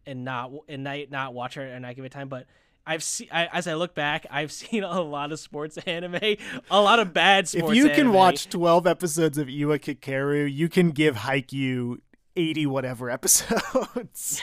and 0.06 0.24
not 0.24 0.52
and 0.68 0.84
not, 0.84 0.98
not 1.10 1.34
watch 1.34 1.56
it 1.56 1.70
and 1.72 1.82
not 1.82 1.96
give 1.96 2.04
it 2.04 2.12
time. 2.12 2.28
But 2.28 2.46
I've 2.86 3.02
seen 3.02 3.28
as 3.32 3.66
I 3.66 3.74
look 3.74 3.94
back, 3.94 4.26
I've 4.30 4.52
seen 4.60 4.84
a 4.84 5.00
lot 5.00 5.32
of 5.32 5.40
sports 5.40 5.76
anime, 5.78 6.36
a 6.70 6.80
lot 6.80 6.98
of 7.00 7.12
bad 7.12 7.48
sports. 7.48 7.70
If 7.70 7.76
you 7.76 7.84
can 7.88 8.00
anime. 8.00 8.14
watch 8.14 8.48
twelve 8.48 8.86
episodes 8.86 9.38
of 9.38 9.48
Iwa 9.48 9.78
Kakeru, 9.78 10.52
you 10.52 10.68
can 10.68 10.90
give 10.90 11.16
Haikyuu 11.16 11.96
eighty 12.36 12.66
whatever 12.66 13.10
episodes. 13.10 14.40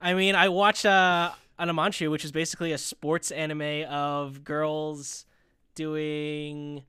I 0.00 0.14
mean, 0.14 0.34
I 0.34 0.48
watched 0.48 0.86
uh, 0.86 1.32
Amanchu, 1.58 2.10
which 2.10 2.24
is 2.24 2.30
basically 2.32 2.72
a 2.72 2.78
sports 2.78 3.30
anime 3.30 3.84
of 3.88 4.44
girls 4.44 5.24
doing 5.74 6.84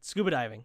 scuba 0.00 0.30
diving. 0.30 0.64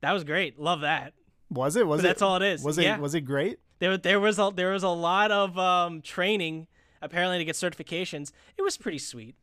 That 0.00 0.12
was 0.12 0.24
great. 0.24 0.58
Love 0.58 0.80
that. 0.80 1.12
Was 1.50 1.76
it? 1.76 1.86
Was 1.86 1.98
But 2.00 2.04
it? 2.04 2.08
that's 2.08 2.22
all 2.22 2.36
it 2.36 2.42
is. 2.42 2.62
Was 2.62 2.78
it? 2.78 2.84
Yeah. 2.84 2.98
Was 2.98 3.14
it 3.14 3.22
great? 3.22 3.58
There, 3.78 3.96
there 3.96 4.20
was 4.20 4.38
a 4.38 4.52
there 4.54 4.72
was 4.72 4.82
a 4.82 4.88
lot 4.88 5.30
of 5.30 5.58
um, 5.58 6.02
training 6.02 6.66
apparently 7.02 7.38
to 7.38 7.44
get 7.44 7.54
certifications. 7.54 8.32
It 8.56 8.62
was 8.62 8.76
pretty 8.76 8.98
sweet. 8.98 9.36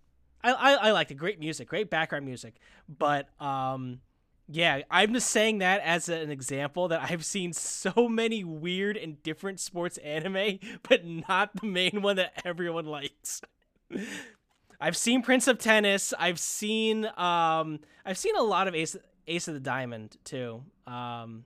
I, 0.43 0.51
I 0.51 0.71
I 0.73 0.91
liked 0.91 1.11
it. 1.11 1.15
Great 1.15 1.39
music, 1.39 1.67
great 1.67 1.89
background 1.89 2.25
music. 2.25 2.55
But 2.87 3.29
um, 3.41 3.99
yeah, 4.47 4.81
I'm 4.91 5.13
just 5.13 5.29
saying 5.29 5.59
that 5.59 5.81
as 5.81 6.09
an 6.09 6.29
example 6.29 6.89
that 6.89 7.01
I've 7.09 7.25
seen 7.25 7.53
so 7.53 8.07
many 8.09 8.43
weird 8.43 8.97
and 8.97 9.21
different 9.23 9.59
sports 9.59 9.97
anime, 9.99 10.59
but 10.87 11.05
not 11.05 11.55
the 11.55 11.67
main 11.67 12.01
one 12.01 12.17
that 12.17 12.41
everyone 12.45 12.85
likes. 12.85 13.41
I've 14.81 14.97
seen 14.97 15.21
Prince 15.21 15.47
of 15.47 15.59
Tennis. 15.59 16.13
I've 16.19 16.39
seen 16.39 17.05
um, 17.17 17.79
I've 18.05 18.17
seen 18.17 18.35
a 18.35 18.41
lot 18.41 18.67
of 18.67 18.75
Ace 18.75 18.97
Ace 19.27 19.47
of 19.47 19.53
the 19.53 19.59
Diamond 19.59 20.17
too. 20.25 20.63
Um, 20.85 21.45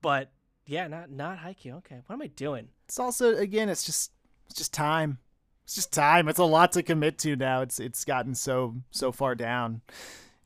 but 0.00 0.32
yeah, 0.66 0.86
not 0.86 1.10
not 1.10 1.38
Haikyuu. 1.38 1.78
Okay, 1.78 2.00
what 2.06 2.14
am 2.14 2.22
I 2.22 2.28
doing? 2.28 2.68
It's 2.86 2.98
also 2.98 3.36
again, 3.36 3.68
it's 3.68 3.84
just 3.84 4.12
it's 4.46 4.54
just 4.54 4.72
time. 4.72 5.18
It's 5.64 5.74
just 5.74 5.92
time. 5.92 6.28
It's 6.28 6.38
a 6.38 6.44
lot 6.44 6.72
to 6.72 6.82
commit 6.82 7.18
to 7.20 7.36
now. 7.36 7.62
It's 7.62 7.80
it's 7.80 8.04
gotten 8.04 8.34
so 8.34 8.76
so 8.90 9.12
far 9.12 9.34
down. 9.34 9.82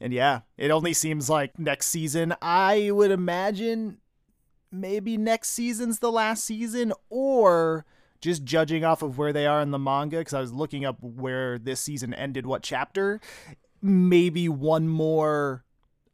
And 0.01 0.13
yeah, 0.13 0.41
it 0.59 0.71
only 0.71 0.93
seems 0.93 1.31
like 1.31 1.59
next 1.59 1.89
season, 1.89 2.35
I 2.43 2.91
would 2.91 3.11
imagine 3.11 3.99
maybe 4.71 5.17
next 5.17 5.51
season's 5.51 6.01
the 6.01 6.13
last 6.13 6.45
season 6.45 6.93
or 7.09 7.87
just 8.21 8.45
judging 8.45 8.85
off 8.85 9.03
of 9.03 9.17
where 9.17 9.33
they 9.33 9.47
are 9.47 9.63
in 9.63 9.71
the 9.71 9.79
manga 9.79 10.23
cuz 10.23 10.35
I 10.35 10.41
was 10.41 10.53
looking 10.53 10.85
up 10.85 10.99
where 11.01 11.59
this 11.59 11.81
season 11.81 12.13
ended 12.13 12.47
what 12.47 12.63
chapter, 12.63 13.21
maybe 13.81 14.49
one 14.49 14.89
more 14.89 15.65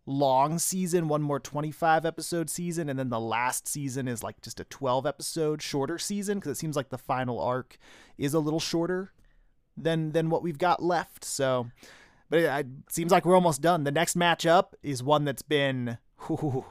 long 0.06 0.58
season, 0.58 1.08
one 1.08 1.22
more 1.22 1.38
25 1.40 2.04
episode 2.04 2.50
season, 2.50 2.88
and 2.88 2.98
then 2.98 3.08
the 3.08 3.20
last 3.20 3.68
season 3.68 4.08
is 4.08 4.22
like 4.22 4.40
just 4.40 4.60
a 4.60 4.64
12 4.64 5.06
episode 5.06 5.62
shorter 5.62 5.98
season 5.98 6.38
because 6.38 6.52
it 6.52 6.58
seems 6.60 6.76
like 6.76 6.88
the 6.90 6.98
final 6.98 7.40
arc 7.40 7.76
is 8.18 8.34
a 8.34 8.38
little 8.40 8.60
shorter 8.60 9.12
than 9.76 10.12
than 10.12 10.30
what 10.30 10.42
we've 10.42 10.58
got 10.58 10.82
left. 10.82 11.24
So, 11.24 11.68
but 12.28 12.40
it, 12.40 12.44
it 12.44 12.66
seems 12.88 13.12
like 13.12 13.24
we're 13.24 13.34
almost 13.34 13.60
done. 13.62 13.84
The 13.84 13.92
next 13.92 14.16
matchup 14.16 14.72
is 14.82 15.02
one 15.02 15.24
that's 15.24 15.42
been. 15.42 15.98
Ooh, 16.30 16.64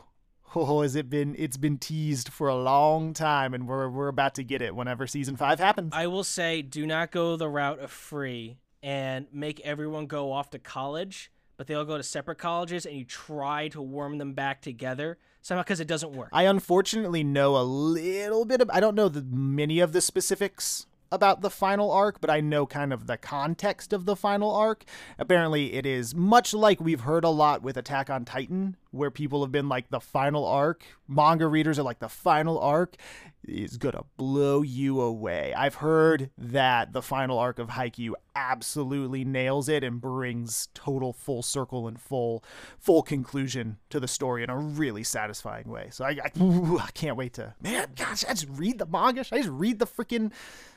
Oh, 0.54 0.82
has 0.82 0.98
it 0.98 1.10
been? 1.10 1.34
It's 1.40 1.56
been 1.56 1.78
teased 1.78 2.28
for 2.28 2.50
a 2.50 2.56
long 2.56 3.14
time, 3.14 3.54
and 3.54 3.70
we're 3.70 3.88
we're 3.88 4.10
about 4.10 4.36
to 4.36 4.44
get 4.44 4.62
it 4.62 4.76
whenever 4.76 5.08
season 5.08 5.38
five 5.38 5.60
happens. 5.60 5.94
I 5.96 6.08
will 6.08 6.26
say, 6.26 6.62
do 6.62 6.86
not 6.86 7.12
go 7.12 7.38
the 7.38 7.48
route 7.48 7.80
of 7.80 7.90
free 7.90 8.58
and 8.84 9.28
make 9.32 9.62
everyone 9.62 10.08
go 10.08 10.34
off 10.34 10.50
to 10.50 10.60
college, 10.60 11.32
but 11.62 11.68
they 11.68 11.76
all 11.76 11.86
go 11.86 11.96
to 11.96 12.02
separate 12.02 12.40
colleges, 12.40 12.88
and 12.88 12.98
you 12.98 13.06
try 13.06 13.68
to 13.68 13.80
worm 13.80 14.18
them 14.18 14.34
back 14.34 14.64
together 14.64 15.20
somehow 15.44 15.62
because 15.62 15.80
it 15.80 15.88
doesn't 15.88 16.12
work. 16.12 16.30
I 16.34 16.46
unfortunately 16.46 17.24
know 17.24 17.56
a 17.56 17.62
little 17.62 18.46
bit 18.46 18.62
of. 18.62 18.72
I 18.74 18.80
don't 18.80 18.96
know 18.96 19.08
the 19.08 19.22
many 19.22 19.80
of 19.80 19.94
the 19.94 20.02
specifics 20.02 20.88
about 21.12 21.42
the 21.42 21.52
final 21.52 21.92
arc, 21.92 22.20
but 22.20 22.32
I 22.32 22.42
know 22.42 22.66
kind 22.66 22.92
of 22.92 23.06
the 23.06 23.16
context 23.16 23.94
of 23.94 24.06
the 24.06 24.16
final 24.16 24.50
arc. 24.50 24.86
Apparently, 25.20 25.74
it 25.74 25.86
is 25.86 26.16
much 26.16 26.52
like 26.52 26.82
we've 26.82 27.02
heard 27.02 27.24
a 27.24 27.30
lot 27.30 27.62
with 27.62 27.78
Attack 27.78 28.10
on 28.10 28.26
Titan, 28.26 28.76
where 28.90 29.12
people 29.12 29.44
have 29.44 29.52
been 29.52 29.70
like 29.70 29.92
the 29.92 30.00
final 30.00 30.44
arc, 30.48 30.84
manga 31.08 31.46
readers 31.46 31.78
are 31.78 31.84
like 31.84 32.00
the 32.00 32.10
final 32.10 32.58
arc 32.58 32.96
is 33.44 33.78
gonna 33.78 34.04
blow 34.18 34.64
you 34.64 35.00
away. 35.00 35.54
I've 35.54 35.76
heard 35.76 36.32
that 36.40 36.94
the 36.94 37.02
final 37.04 37.38
arc 37.38 37.60
of 37.60 37.70
Haikyuu 37.70 38.14
absolutely 38.36 39.26
nails 39.26 39.68
it 39.68 39.84
and 39.84 40.00
brings 40.00 40.70
total 40.74 41.14
full 41.14 41.42
circle 41.42 41.88
and 41.88 42.00
full 42.00 42.44
full 42.80 43.02
conclusion 43.02 43.78
to 43.90 44.00
the 44.00 44.08
story 44.08 44.44
in 44.44 44.50
a 44.50 44.58
really 44.58 45.04
satisfying 45.04 45.68
way. 45.68 45.90
So 45.92 46.06
I, 46.06 46.18
I, 46.24 46.42
ooh, 46.42 46.80
I 46.80 46.90
can't 46.94 47.18
wait 47.18 47.34
to 47.34 47.54
man, 47.62 47.88
gosh, 47.96 48.24
I 48.26 48.34
just 48.34 48.48
read 48.50 48.80
the 48.80 48.86
manga. 48.86 49.24
Should 49.24 49.36
I 49.36 49.42
just 49.42 49.50
read 49.50 49.80
the 49.80 49.88
freaking 49.88 50.32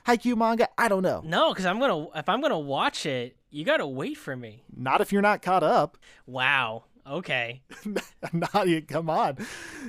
Haikyuu 0.06 0.36
manga? 0.36 0.68
I 0.78 0.88
don't 0.88 1.02
know. 1.02 1.22
No, 1.24 1.50
because 1.50 1.66
I'm 1.66 1.78
gonna 1.78 2.06
if 2.14 2.28
I'm 2.28 2.40
gonna 2.40 2.58
watch 2.58 3.06
it, 3.06 3.36
you 3.50 3.64
gotta 3.64 3.86
wait 3.86 4.16
for 4.16 4.36
me. 4.36 4.64
Not 4.74 5.00
if 5.00 5.12
you're 5.12 5.22
not 5.22 5.42
caught 5.42 5.62
up. 5.62 5.98
Wow. 6.26 6.84
Okay. 7.06 7.62
not 8.32 8.66
come 8.88 9.10
on. 9.10 9.36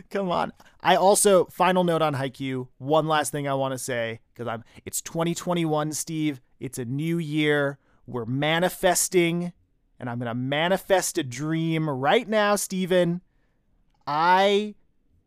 Come 0.09 0.29
on. 0.29 0.51
I 0.81 0.95
also 0.95 1.45
final 1.45 1.83
note 1.83 2.01
on 2.01 2.15
Haikyuu. 2.15 2.67
One 2.77 3.07
last 3.07 3.31
thing 3.31 3.47
I 3.47 3.53
want 3.53 3.73
to 3.73 3.77
say 3.77 4.19
because 4.33 4.47
I'm 4.47 4.63
it's 4.85 5.01
2021, 5.01 5.93
Steve. 5.93 6.41
It's 6.59 6.77
a 6.77 6.85
new 6.85 7.17
year. 7.17 7.79
We're 8.05 8.25
manifesting, 8.25 9.53
and 9.99 10.09
I'm 10.09 10.19
gonna 10.19 10.35
manifest 10.35 11.17
a 11.17 11.23
dream 11.23 11.89
right 11.89 12.27
now, 12.27 12.55
Steven. 12.55 13.21
I 14.05 14.75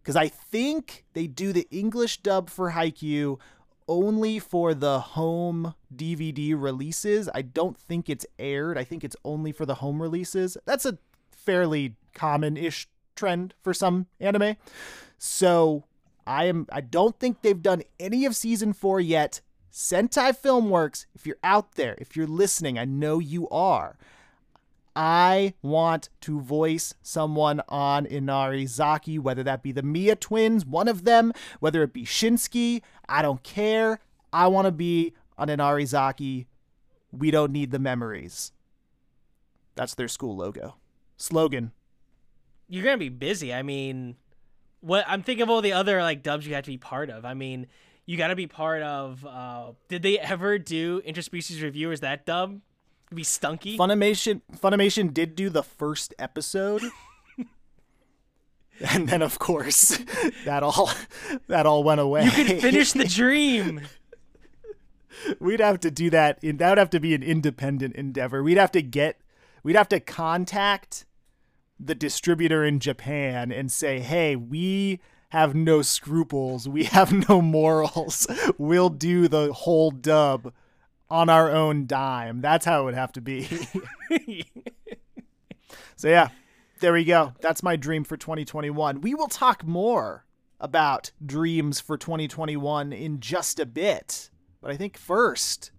because 0.03 0.15
I 0.17 0.29
think 0.29 1.05
they 1.15 1.27
do 1.27 1.53
the 1.53 1.67
English 1.71 2.19
dub 2.19 2.51
for 2.51 2.73
Haikyuu 2.73 3.39
only 3.89 4.39
for 4.39 4.75
the 4.75 5.01
home 5.01 5.75
DVD 5.95 6.55
releases. 6.57 7.29
I 7.35 7.43
don't 7.43 7.77
think 7.77 8.11
it's 8.11 8.27
aired. 8.39 8.77
I 8.77 8.85
think 8.85 9.03
it's 9.03 9.17
only 9.25 9.51
for 9.51 9.65
the 9.65 9.77
home 9.77 10.01
releases. 10.01 10.59
That's 10.67 10.85
a 10.85 10.99
fairly 11.49 11.95
common-ish 12.13 12.87
trend 13.17 13.55
for 13.63 13.73
some 13.73 14.05
anime. 14.21 14.55
So 15.17 15.85
I 16.27 16.45
am 16.45 16.67
I 16.71 16.83
don't 16.83 17.19
think 17.19 17.41
they've 17.41 17.63
done 17.63 17.83
any 17.99 18.27
of 18.27 18.37
season 18.37 18.75
4 18.75 19.01
yet. 19.01 19.41
Sentai 19.73 20.39
Filmworks, 20.39 21.07
if 21.15 21.27
you're 21.27 21.39
out 21.43 21.77
there, 21.77 21.95
if 21.99 22.17
you're 22.17 22.27
listening, 22.27 22.79
I 22.79 22.85
know 22.85 23.19
you 23.19 23.49
are. 23.49 23.97
I 24.95 25.55
want 25.63 26.11
to 26.23 26.39
voice 26.39 26.93
someone 27.03 27.63
on 27.69 28.05
Inarizaki, 28.05 29.19
whether 29.19 29.43
that 29.45 29.63
be 29.63 29.73
the 29.73 29.83
Miya 29.83 30.17
twins, 30.17 30.67
one 30.67 30.89
of 30.89 31.05
them, 31.05 31.33
whether 31.61 31.83
it 31.83 31.95
be 31.95 32.05
Shinsuke, 32.05 32.83
I 33.09 33.23
don't 33.23 33.43
care. 33.43 34.01
I 34.35 34.49
want 34.49 34.67
to 34.67 34.73
be 34.73 35.15
on 35.39 35.49
Inarizaki. 35.49 36.45
We 37.11 37.31
don't 37.31 37.53
need 37.53 37.71
the 37.71 37.79
memories. 37.79 38.53
That's 39.77 39.95
their 39.95 40.09
school 40.09 40.37
logo. 40.37 40.75
Slogan. 41.19 41.73
You're 42.69 42.85
gonna 42.85 42.97
be 42.97 43.11
busy. 43.11 43.53
I 43.53 43.63
mean, 43.63 44.17
what 44.81 45.05
I'm 45.07 45.23
thinking 45.23 45.43
of 45.43 45.51
all 45.51 45.61
the 45.61 45.73
other 45.73 46.01
like 46.03 46.23
dubs 46.23 46.47
you 46.47 46.55
have 46.55 46.65
to 46.65 46.71
be 46.71 46.79
part 46.79 47.11
of. 47.11 47.27
I 47.27 47.35
mean, 47.35 47.67
you 48.07 48.17
got 48.17 48.29
to 48.29 48.37
be 48.37 48.47
part 48.47 48.83
of. 48.83 49.25
Uh, 49.27 49.73
did 49.89 50.03
they 50.03 50.19
ever 50.19 50.59
do 50.59 51.03
interspecies 51.03 51.63
review? 51.63 51.91
Is 51.91 52.01
that 52.01 52.25
dub? 52.25 52.61
be 53.15 53.23
stunky. 53.23 53.77
Funimation 53.77 54.43
Funimation 54.57 55.13
did 55.13 55.35
do 55.35 55.49
the 55.49 55.63
first 55.63 56.15
episode. 56.19 56.83
and 58.93 59.09
then 59.09 59.23
of 59.23 59.39
course 59.39 59.99
that 60.45 60.63
all 60.63 60.91
that 61.49 61.67
all 61.67 61.83
went 61.83 62.01
away. 62.01 62.25
You 62.25 62.31
could 62.31 62.61
finish 62.61 62.93
the 62.93 63.05
dream. 63.09 63.83
We'd 65.41 65.61
have 65.61 65.81
to 65.81 65.91
do 65.91 66.11
that 66.11 66.39
in 66.43 66.59
that 66.59 66.71
would 66.71 66.79
have 66.79 66.91
to 66.91 67.01
be 67.01 67.15
an 67.15 67.23
independent 67.23 67.97
endeavor. 67.97 68.43
We'd 68.43 68.59
have 68.59 68.73
to 68.73 68.83
get 68.83 69.21
we'd 69.63 69.77
have 69.77 69.89
to 69.89 70.01
contact 70.01 71.07
the 71.81 71.95
distributor 71.95 72.65
in 72.65 72.81
Japan 72.81 73.53
and 73.53 73.71
say, 73.71 74.01
"Hey, 74.01 74.37
we 74.37 75.01
have 75.31 75.55
no 75.55 75.83
scruples. 75.83 76.69
We 76.69 76.85
have 76.85 77.29
no 77.29 77.41
morals. 77.41 78.27
We'll 78.59 78.89
do 78.89 79.29
the 79.29 79.53
whole 79.53 79.91
dub 79.91 80.53
on 81.11 81.29
our 81.29 81.51
own 81.51 81.87
dime. 81.87 82.41
That's 82.41 82.65
how 82.65 82.83
it 82.83 82.85
would 82.87 82.95
have 82.95 83.13
to 83.13 83.21
be. 83.21 83.47
so 85.97 86.09
yeah, 86.09 86.29
there 86.81 86.93
we 86.93 87.05
go. 87.05 87.35
That's 87.41 87.63
my 87.63 87.77
dream 87.77 88.05
for 88.05 88.17
2021. 88.17 89.01
We 89.01 89.15
will 89.15 89.29
talk 89.29 89.65
more 89.65 90.25
about 90.61 91.13
dreams 91.25 91.81
for 91.81 91.97
2021 91.97 92.93
in 92.93 93.21
just 93.21 93.61
a 93.61 93.67
bit. 93.67 94.31
But 94.61 94.71
I 94.71 94.77
think 94.77 94.99
first, 94.99 95.71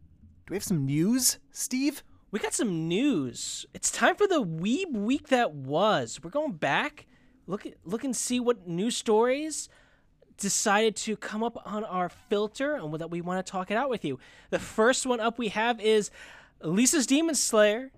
do 0.47 0.51
we 0.51 0.55
have 0.55 0.63
some 0.63 0.85
news, 0.85 1.37
Steve? 1.51 2.03
We 2.31 2.39
got 2.39 2.53
some 2.53 2.87
news. 2.87 3.65
It's 3.73 3.89
time 3.89 4.15
for 4.15 4.27
the 4.27 4.43
Weeb 4.43 4.91
Week 4.91 5.29
that 5.29 5.53
was. 5.53 6.19
We're 6.23 6.29
going 6.29 6.51
back, 6.53 7.07
look 7.47 7.65
look 7.83 8.03
and 8.03 8.15
see 8.15 8.39
what 8.39 8.67
news 8.67 8.95
stories 8.95 9.67
decided 10.37 10.95
to 10.95 11.17
come 11.17 11.43
up 11.43 11.59
on 11.65 11.83
our 11.83 12.07
filter 12.07 12.75
and 12.75 12.93
that 12.99 13.09
we 13.09 13.19
want 13.19 13.43
to 13.43 13.51
talk 13.51 13.71
it 13.71 13.77
out 13.77 13.89
with 13.89 14.05
you. 14.05 14.19
The 14.51 14.59
first 14.59 15.07
one 15.07 15.19
up 15.19 15.39
we 15.39 15.49
have 15.49 15.81
is 15.81 16.11
Lisa's 16.61 17.07
Demon 17.07 17.33
Slayer. 17.33 17.91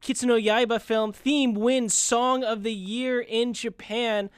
Kimetsu 0.00 0.24
no 0.24 0.36
Yaiba 0.36 0.80
film 0.80 1.12
theme 1.12 1.54
wins 1.54 1.94
Song 1.94 2.42
of 2.42 2.64
the 2.64 2.74
Year 2.74 3.20
in 3.20 3.52
Japan. 3.52 4.30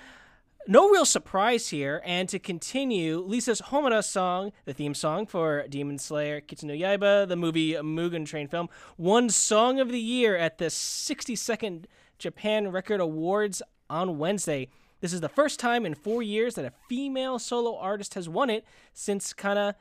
No 0.68 0.88
real 0.88 1.04
surprise 1.04 1.68
here. 1.68 2.02
And 2.04 2.28
to 2.28 2.40
continue, 2.40 3.20
Lisa's 3.20 3.60
Homura 3.60 4.02
song, 4.02 4.50
the 4.64 4.72
theme 4.72 4.94
song 4.94 5.24
for 5.24 5.64
Demon 5.68 5.96
Slayer 5.96 6.40
Kimetsu 6.40 6.64
no 6.64 6.74
Yaiba, 6.74 7.28
the 7.28 7.36
movie 7.36 7.74
Mugen 7.74 8.26
Train 8.26 8.48
film, 8.48 8.68
won 8.98 9.30
Song 9.30 9.78
of 9.78 9.92
the 9.92 10.00
Year 10.00 10.36
at 10.36 10.58
the 10.58 10.64
62nd 10.64 11.84
Japan 12.18 12.72
Record 12.72 13.00
Awards 13.00 13.62
on 13.88 14.18
Wednesday. 14.18 14.68
This 15.00 15.12
is 15.12 15.20
the 15.20 15.28
first 15.28 15.60
time 15.60 15.86
in 15.86 15.94
four 15.94 16.20
years 16.20 16.56
that 16.56 16.64
a 16.64 16.72
female 16.88 17.38
solo 17.38 17.78
artist 17.78 18.14
has 18.14 18.28
won 18.28 18.50
it 18.50 18.64
since 18.92 19.32
Kana 19.32 19.76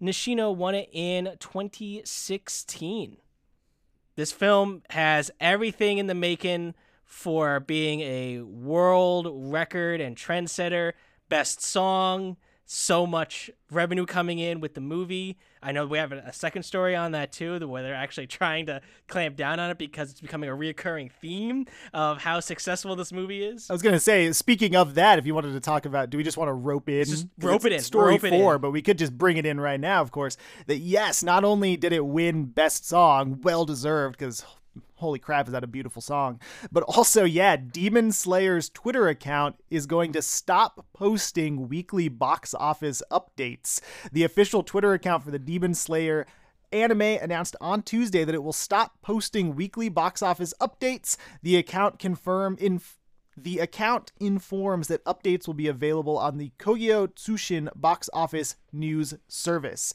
Nishino 0.00 0.56
won 0.56 0.74
it 0.74 0.88
in 0.90 1.36
2016. 1.38 3.18
This 4.16 4.32
film 4.32 4.84
has 4.88 5.30
everything 5.38 5.98
in 5.98 6.06
the 6.06 6.14
making 6.14 6.74
for 7.10 7.58
being 7.58 8.00
a 8.00 8.40
world 8.40 9.26
record 9.30 10.00
and 10.00 10.16
trendsetter. 10.16 10.92
Best 11.28 11.60
song, 11.60 12.36
so 12.64 13.04
much 13.04 13.50
revenue 13.72 14.06
coming 14.06 14.38
in 14.38 14.60
with 14.60 14.74
the 14.74 14.80
movie. 14.80 15.36
I 15.60 15.72
know 15.72 15.86
we 15.86 15.98
have 15.98 16.12
a 16.12 16.32
second 16.32 16.62
story 16.62 16.94
on 16.94 17.10
that 17.12 17.32
too, 17.32 17.66
where 17.66 17.82
they're 17.82 17.96
actually 17.96 18.26
trying 18.28 18.66
to 18.66 18.80
clamp 19.08 19.36
down 19.36 19.58
on 19.58 19.70
it 19.70 19.78
because 19.78 20.12
it's 20.12 20.20
becoming 20.20 20.48
a 20.48 20.52
reoccurring 20.52 21.10
theme 21.10 21.66
of 21.92 22.18
how 22.18 22.38
successful 22.38 22.94
this 22.94 23.12
movie 23.12 23.42
is. 23.44 23.68
I 23.68 23.72
was 23.72 23.82
gonna 23.82 23.98
say, 23.98 24.30
speaking 24.32 24.76
of 24.76 24.94
that, 24.94 25.18
if 25.18 25.26
you 25.26 25.34
wanted 25.34 25.52
to 25.52 25.60
talk 25.60 25.84
about, 25.84 26.10
do 26.10 26.16
we 26.16 26.22
just 26.22 26.36
want 26.36 26.48
to 26.48 26.54
rope 26.54 26.88
in? 26.88 27.04
Just 27.04 27.26
rope 27.40 27.64
it 27.64 27.72
in. 27.72 27.80
Story 27.80 28.18
rope 28.18 28.20
four, 28.20 28.54
in. 28.54 28.60
but 28.60 28.70
we 28.70 28.82
could 28.82 28.98
just 28.98 29.18
bring 29.18 29.36
it 29.36 29.44
in 29.44 29.60
right 29.60 29.80
now. 29.80 30.00
Of 30.00 30.12
course, 30.12 30.36
that 30.68 30.78
yes, 30.78 31.24
not 31.24 31.42
only 31.42 31.76
did 31.76 31.92
it 31.92 32.06
win 32.06 32.44
best 32.44 32.86
song, 32.86 33.40
well 33.42 33.64
deserved, 33.64 34.16
because 34.16 34.44
holy 34.94 35.18
crap, 35.18 35.46
is 35.46 35.52
that 35.52 35.64
a 35.64 35.68
beautiful 35.68 36.02
song? 36.02 36.40
But 36.70 36.82
also, 36.84 37.24
yeah, 37.24 37.56
Demon 37.56 38.12
Slayer's 38.12 38.68
Twitter 38.68 39.08
account 39.08 39.56
is 39.70 39.86
going 39.86 40.12
to 40.12 40.22
stop 40.22 40.86
posting 40.92 41.68
weekly 41.68 42.08
box 42.08 42.54
office 42.54 43.02
updates. 43.10 43.80
The 44.12 44.24
official 44.24 44.62
Twitter 44.62 44.92
account 44.92 45.24
for 45.24 45.30
the 45.30 45.38
Demon 45.38 45.74
Slayer 45.74 46.26
Anime 46.72 47.02
announced 47.02 47.56
on 47.60 47.82
Tuesday 47.82 48.24
that 48.24 48.34
it 48.34 48.42
will 48.44 48.52
stop 48.52 48.98
posting 49.02 49.56
weekly 49.56 49.88
box 49.88 50.22
office 50.22 50.54
updates. 50.60 51.16
The 51.42 51.56
account 51.56 51.98
confirmed 51.98 52.60
in 52.60 52.80
the 53.36 53.58
account 53.58 54.12
informs 54.20 54.88
that 54.88 55.04
updates 55.04 55.46
will 55.46 55.54
be 55.54 55.68
available 55.68 56.18
on 56.18 56.36
the 56.36 56.52
Kogyo 56.58 57.08
Tsushin 57.08 57.70
box 57.74 58.10
office 58.12 58.56
news 58.72 59.14
service 59.28 59.94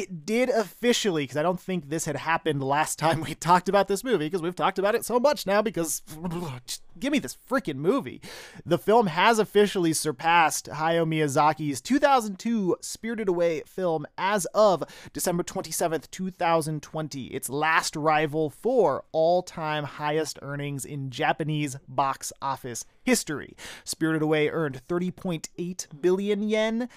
it 0.00 0.26
did 0.26 0.50
officially, 0.50 1.24
because 1.24 1.36
I 1.36 1.42
don't 1.42 1.60
think 1.60 1.88
this 1.88 2.04
had 2.04 2.16
happened 2.16 2.62
last 2.62 2.98
time 2.98 3.22
we 3.22 3.34
talked 3.34 3.68
about 3.68 3.88
this 3.88 4.04
movie, 4.04 4.26
because 4.26 4.42
we've 4.42 4.54
talked 4.54 4.78
about 4.78 4.94
it 4.94 5.04
so 5.04 5.18
much 5.18 5.46
now, 5.46 5.62
because 5.62 6.02
give 6.98 7.12
me 7.12 7.18
this 7.18 7.38
freaking 7.48 7.76
movie. 7.76 8.20
The 8.64 8.78
film 8.78 9.06
has 9.06 9.38
officially 9.38 9.92
surpassed 9.92 10.66
Hayao 10.66 11.06
Miyazaki's 11.06 11.80
2002 11.80 12.76
Spirited 12.80 13.28
Away 13.28 13.62
film 13.66 14.06
as 14.18 14.46
of 14.54 14.84
December 15.12 15.42
27th, 15.42 16.10
2020, 16.10 17.26
its 17.26 17.48
last 17.48 17.96
rival 17.96 18.50
for 18.50 19.04
all 19.12 19.42
time 19.42 19.84
highest 19.84 20.38
earnings 20.42 20.84
in 20.84 21.10
Japanese 21.10 21.76
box 21.88 22.32
office 22.42 22.84
history. 23.02 23.56
Spirited 23.84 24.22
Away 24.22 24.50
earned 24.50 24.82
30.8 24.88 25.86
billion 26.00 26.42
yen 26.42 26.88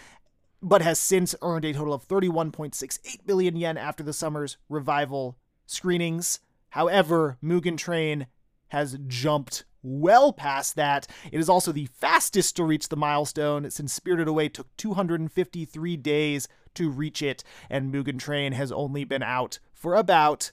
but 0.62 0.82
has 0.82 1.00
since 1.00 1.36
earned 1.42 1.66
a 1.66 1.74
total 1.74 1.94
of 1.94 2.08
31.68 2.08 3.26
billion 3.26 3.56
yen 3.56 3.78
after 3.78 4.04
the 4.04 4.14
summer's 4.14 4.58
revival 4.68 5.38
screenings. 5.66 6.40
However, 6.70 7.38
Mugen 7.44 7.78
Train 7.78 8.28
has 8.70 8.98
jumped 9.08 9.66
well 9.82 10.34
past 10.34 10.76
that. 10.76 11.08
It 11.32 11.40
is 11.40 11.50
also 11.50 11.72
the 11.72 11.88
fastest 11.88 12.56
to 12.58 12.64
reach 12.64 12.90
the 12.90 12.98
milestone 12.98 13.70
since 13.72 13.94
Spirited 13.94 14.28
Away 14.28 14.50
took 14.50 14.76
253 14.78 15.98
days 15.98 16.48
to 16.76 16.90
reach 16.90 17.22
it, 17.22 17.44
and 17.70 17.94
Mugen 17.94 18.20
Train 18.20 18.54
has 18.54 18.72
only 18.72 19.04
been 19.04 19.24
out 19.24 19.60
for 19.74 19.96
about 19.96 20.52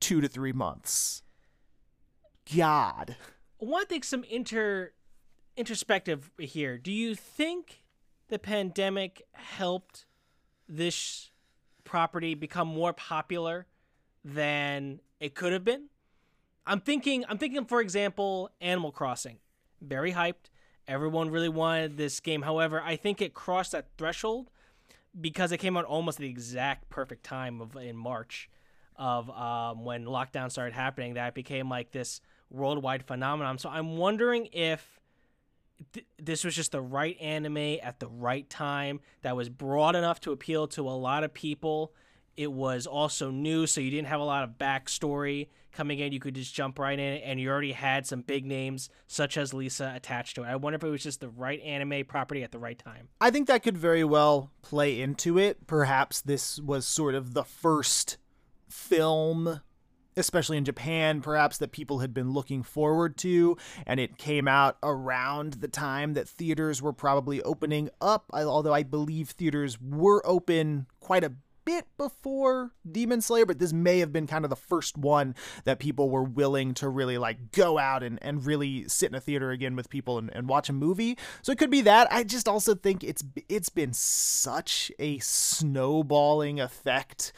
two 0.00 0.20
to 0.20 0.28
three 0.28 0.52
months. 0.52 1.22
God. 2.54 3.16
I 3.60 3.64
want 3.64 3.88
to 3.88 3.94
take 3.94 4.04
some 4.04 4.24
inter 4.24 4.92
introspective 5.56 6.30
here. 6.38 6.76
Do 6.76 6.92
you 6.92 7.14
think 7.14 7.83
the 8.34 8.38
pandemic 8.40 9.22
helped 9.30 10.06
this 10.68 11.30
property 11.84 12.34
become 12.34 12.66
more 12.66 12.92
popular 12.92 13.64
than 14.24 14.98
it 15.20 15.36
could 15.36 15.52
have 15.52 15.64
been? 15.64 15.84
I'm 16.66 16.80
thinking 16.80 17.24
I'm 17.28 17.38
thinking 17.38 17.64
for 17.64 17.80
example 17.80 18.50
Animal 18.60 18.90
Crossing. 18.90 19.38
Very 19.80 20.12
hyped. 20.12 20.50
Everyone 20.88 21.30
really 21.30 21.48
wanted 21.48 21.96
this 21.96 22.18
game. 22.18 22.42
However, 22.42 22.82
I 22.82 22.96
think 22.96 23.22
it 23.22 23.34
crossed 23.34 23.70
that 23.70 23.86
threshold 23.96 24.50
because 25.20 25.52
it 25.52 25.58
came 25.58 25.76
out 25.76 25.84
almost 25.84 26.18
the 26.18 26.28
exact 26.28 26.90
perfect 26.90 27.22
time 27.22 27.60
of 27.60 27.76
in 27.76 27.96
March 27.96 28.50
of 28.96 29.30
um, 29.30 29.84
when 29.84 30.06
lockdown 30.06 30.50
started 30.50 30.74
happening 30.74 31.14
that 31.14 31.28
it 31.28 31.34
became 31.34 31.68
like 31.68 31.92
this 31.92 32.20
worldwide 32.50 33.04
phenomenon. 33.04 33.58
So 33.58 33.68
I'm 33.68 33.96
wondering 33.96 34.48
if 34.52 34.93
th- 35.92 36.06
this 36.18 36.44
was 36.44 36.54
just 36.54 36.72
the 36.72 36.80
right 36.80 37.20
anime 37.20 37.78
at 37.82 38.00
the 38.00 38.08
right 38.08 38.48
time 38.48 39.00
that 39.22 39.36
was 39.36 39.48
broad 39.48 39.96
enough 39.96 40.20
to 40.20 40.32
appeal 40.32 40.66
to 40.68 40.88
a 40.88 40.92
lot 40.92 41.24
of 41.24 41.34
people. 41.34 41.92
It 42.36 42.50
was 42.50 42.86
also 42.86 43.30
new, 43.30 43.66
so 43.66 43.80
you 43.80 43.90
didn't 43.90 44.08
have 44.08 44.20
a 44.20 44.24
lot 44.24 44.42
of 44.42 44.58
backstory 44.58 45.48
coming 45.72 46.00
in. 46.00 46.12
You 46.12 46.18
could 46.18 46.34
just 46.34 46.54
jump 46.54 46.78
right 46.78 46.98
in, 46.98 47.18
and 47.18 47.38
you 47.38 47.48
already 47.48 47.72
had 47.72 48.06
some 48.06 48.22
big 48.22 48.44
names 48.44 48.88
such 49.06 49.36
as 49.36 49.54
Lisa 49.54 49.92
attached 49.94 50.34
to 50.36 50.42
it. 50.42 50.46
I 50.46 50.56
wonder 50.56 50.76
if 50.76 50.84
it 50.84 50.88
was 50.88 51.02
just 51.02 51.20
the 51.20 51.28
right 51.28 51.60
anime 51.60 52.04
property 52.06 52.42
at 52.42 52.50
the 52.50 52.58
right 52.58 52.78
time. 52.78 53.08
I 53.20 53.30
think 53.30 53.46
that 53.46 53.62
could 53.62 53.78
very 53.78 54.04
well 54.04 54.50
play 54.62 55.00
into 55.00 55.38
it. 55.38 55.66
Perhaps 55.66 56.22
this 56.22 56.58
was 56.58 56.86
sort 56.86 57.14
of 57.14 57.34
the 57.34 57.44
first 57.44 58.16
film 58.68 59.60
especially 60.16 60.56
in 60.56 60.64
Japan, 60.64 61.20
perhaps 61.20 61.58
that 61.58 61.72
people 61.72 61.98
had 61.98 62.14
been 62.14 62.32
looking 62.32 62.62
forward 62.62 63.16
to, 63.18 63.56
and 63.86 64.00
it 64.00 64.18
came 64.18 64.48
out 64.48 64.76
around 64.82 65.54
the 65.54 65.68
time 65.68 66.14
that 66.14 66.28
theaters 66.28 66.80
were 66.80 66.92
probably 66.92 67.42
opening 67.42 67.90
up. 68.00 68.26
Although 68.32 68.74
I 68.74 68.82
believe 68.82 69.30
theaters 69.30 69.80
were 69.80 70.24
open 70.26 70.86
quite 71.00 71.24
a 71.24 71.32
bit 71.64 71.86
before 71.96 72.72
Demon 72.90 73.20
Slayer, 73.20 73.46
but 73.46 73.58
this 73.58 73.72
may 73.72 73.98
have 74.00 74.12
been 74.12 74.26
kind 74.26 74.44
of 74.44 74.50
the 74.50 74.56
first 74.56 74.96
one 74.96 75.34
that 75.64 75.78
people 75.78 76.10
were 76.10 76.22
willing 76.22 76.74
to 76.74 76.88
really 76.88 77.18
like 77.18 77.52
go 77.52 77.78
out 77.78 78.02
and, 78.02 78.18
and 78.22 78.44
really 78.44 78.86
sit 78.88 79.10
in 79.10 79.14
a 79.14 79.20
theater 79.20 79.50
again 79.50 79.76
with 79.76 79.88
people 79.88 80.18
and, 80.18 80.30
and 80.34 80.48
watch 80.48 80.68
a 80.68 80.72
movie. 80.72 81.16
So 81.42 81.52
it 81.52 81.58
could 81.58 81.70
be 81.70 81.80
that. 81.82 82.12
I 82.12 82.24
just 82.24 82.48
also 82.48 82.74
think 82.74 83.02
it's 83.02 83.24
it's 83.48 83.68
been 83.68 83.92
such 83.92 84.92
a 84.98 85.18
snowballing 85.18 86.60
effect 86.60 87.32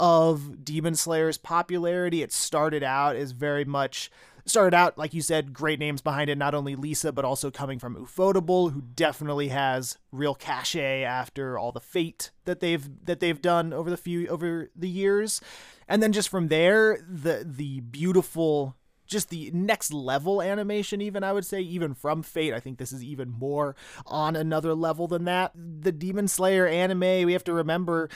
of 0.00 0.64
Demon 0.64 0.94
Slayer's 0.94 1.36
popularity. 1.36 2.22
It 2.22 2.32
started 2.32 2.82
out 2.82 3.14
as 3.14 3.32
very 3.32 3.66
much 3.66 4.10
started 4.46 4.74
out 4.74 4.96
like 4.96 5.12
you 5.12 5.20
said 5.20 5.52
great 5.52 5.78
names 5.78 6.00
behind 6.00 6.30
it 6.30 6.38
not 6.38 6.54
only 6.54 6.74
lisa 6.74 7.12
but 7.12 7.26
also 7.26 7.50
coming 7.50 7.78
from 7.78 7.94
ufotable 7.94 8.72
who 8.72 8.80
definitely 8.80 9.48
has 9.48 9.98
real 10.10 10.34
cachet 10.34 11.04
after 11.04 11.58
all 11.58 11.70
the 11.70 11.80
fate 11.80 12.30
that 12.46 12.58
they've 12.58 12.88
that 13.04 13.20
they've 13.20 13.42
done 13.42 13.72
over 13.72 13.90
the 13.90 13.98
few 13.98 14.26
over 14.28 14.70
the 14.74 14.88
years 14.88 15.42
and 15.86 16.02
then 16.02 16.10
just 16.10 16.30
from 16.30 16.48
there 16.48 16.98
the 17.06 17.44
the 17.46 17.80
beautiful 17.80 18.74
just 19.06 19.28
the 19.28 19.50
next 19.52 19.92
level 19.92 20.40
animation 20.40 21.02
even 21.02 21.22
i 21.22 21.32
would 21.32 21.44
say 21.44 21.60
even 21.60 21.94
from 21.94 22.22
fate 22.22 22.54
i 22.54 22.58
think 22.58 22.78
this 22.78 22.92
is 22.92 23.04
even 23.04 23.30
more 23.30 23.76
on 24.06 24.34
another 24.34 24.74
level 24.74 25.06
than 25.06 25.24
that 25.24 25.52
the 25.54 25.92
demon 25.92 26.26
slayer 26.26 26.66
anime 26.66 27.26
we 27.26 27.34
have 27.34 27.44
to 27.44 27.52
remember 27.52 28.08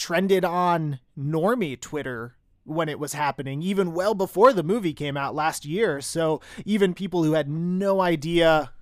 trended 0.00 0.44
on 0.44 0.98
normie 1.16 1.78
Twitter 1.78 2.36
when 2.64 2.88
it 2.88 2.98
was 2.98 3.12
happening, 3.12 3.62
even 3.62 3.92
well 3.92 4.14
before 4.14 4.52
the 4.52 4.62
movie 4.62 4.94
came 4.94 5.16
out 5.16 5.34
last 5.34 5.64
year. 5.64 6.00
So 6.00 6.40
even 6.64 6.94
people 6.94 7.22
who 7.22 7.34
had 7.34 7.48
no 7.48 8.00
idea 8.00 8.72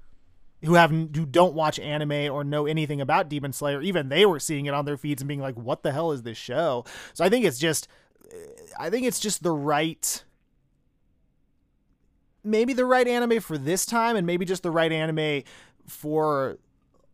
who 0.64 0.74
have 0.74 0.90
who 0.90 1.26
don't 1.26 1.54
watch 1.54 1.78
anime 1.78 2.32
or 2.32 2.42
know 2.44 2.66
anything 2.66 3.00
about 3.00 3.28
Demon 3.28 3.52
Slayer, 3.52 3.82
even 3.82 4.08
they 4.08 4.26
were 4.26 4.40
seeing 4.40 4.66
it 4.66 4.74
on 4.74 4.84
their 4.84 4.96
feeds 4.96 5.22
and 5.22 5.28
being 5.28 5.40
like, 5.40 5.56
"What 5.56 5.82
the 5.82 5.92
hell 5.92 6.12
is 6.12 6.22
this 6.22 6.38
show?" 6.38 6.84
So 7.14 7.24
I 7.24 7.28
think 7.28 7.44
it's 7.44 7.58
just, 7.58 7.86
I 8.78 8.90
think 8.90 9.06
it's 9.06 9.20
just 9.20 9.42
the 9.42 9.52
right, 9.52 10.24
maybe 12.42 12.72
the 12.72 12.84
right 12.84 13.06
anime 13.06 13.40
for 13.40 13.56
this 13.56 13.86
time, 13.86 14.16
and 14.16 14.26
maybe 14.26 14.44
just 14.44 14.64
the 14.64 14.70
right 14.70 14.90
anime 14.90 15.44
for 15.86 16.58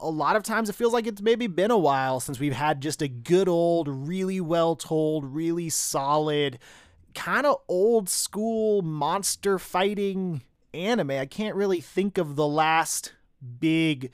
a 0.01 0.11
lot 0.11 0.37
of 0.37 0.43
times 0.43 0.69
it 0.69 0.75
feels 0.75 0.93
like 0.93 1.07
it's 1.07 1.23
maybe 1.23 1.47
been 1.47 1.71
a 1.71 1.79
while 1.79 2.21
since 2.21 2.39
we've 2.39 2.53
had 2.53 2.81
just 2.81 3.03
a 3.03 3.09
good 3.09 3.49
old, 3.49 3.89
really 3.89 4.41
well 4.41 4.77
told, 4.77 5.25
really 5.25 5.69
solid, 5.69 6.59
kind 7.15 7.47
of 7.47 7.61
old 7.69 8.09
school 8.09 8.83
monster 8.83 9.59
fighting 9.59 10.43
anime. 10.73 11.13
I 11.13 11.27
can't 11.27 11.55
really 11.55 11.81
think 11.81 12.19
of 12.19 12.37
the 12.37 12.47
last 12.47 13.13
big 13.61 14.11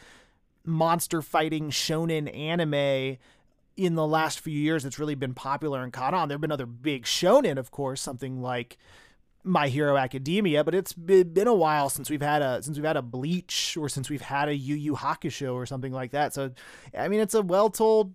monster 0.65 1.23
fighting 1.23 1.71
shonen 1.71 2.35
anime 2.37 3.19
in 3.77 3.95
the 3.95 4.07
last 4.07 4.41
few 4.41 4.59
years 4.59 4.83
that's 4.83 4.99
really 4.99 5.15
been 5.15 5.35
popular 5.35 5.83
and 5.83 5.93
caught 5.93 6.13
on. 6.13 6.29
There 6.29 6.35
have 6.35 6.43
been 6.43 6.53
other 6.53 6.67
big 6.67 7.05
shonen, 7.05 7.57
of 7.57 7.71
course, 7.71 8.01
something 8.01 8.43
like 8.43 8.77
my 9.43 9.69
Hero 9.69 9.97
Academia, 9.97 10.65
but 10.65 10.75
it's 10.75 10.93
been 10.93 11.47
a 11.47 11.55
while 11.55 11.89
since 11.89 12.11
we've 12.11 12.23
had 12.23 12.43
a 12.43 12.63
since 12.63 12.77
we've 12.77 12.85
had 12.85 12.97
a 12.97 13.03
Bleach 13.03 13.77
or 13.77 13.89
since 13.89 14.11
we've 14.11 14.21
had 14.21 14.49
a 14.49 14.55
Yu 14.55 14.75
Yu 14.75 14.95
Hakusho 14.95 15.55
or 15.55 15.67
something 15.67 15.93
like 15.93 16.11
that. 16.13 16.35
So, 16.35 16.53
I 16.97 17.09
mean, 17.09 17.21
it's 17.21 17.35
a 17.35 17.43
well 17.43 17.71
told 17.71 18.15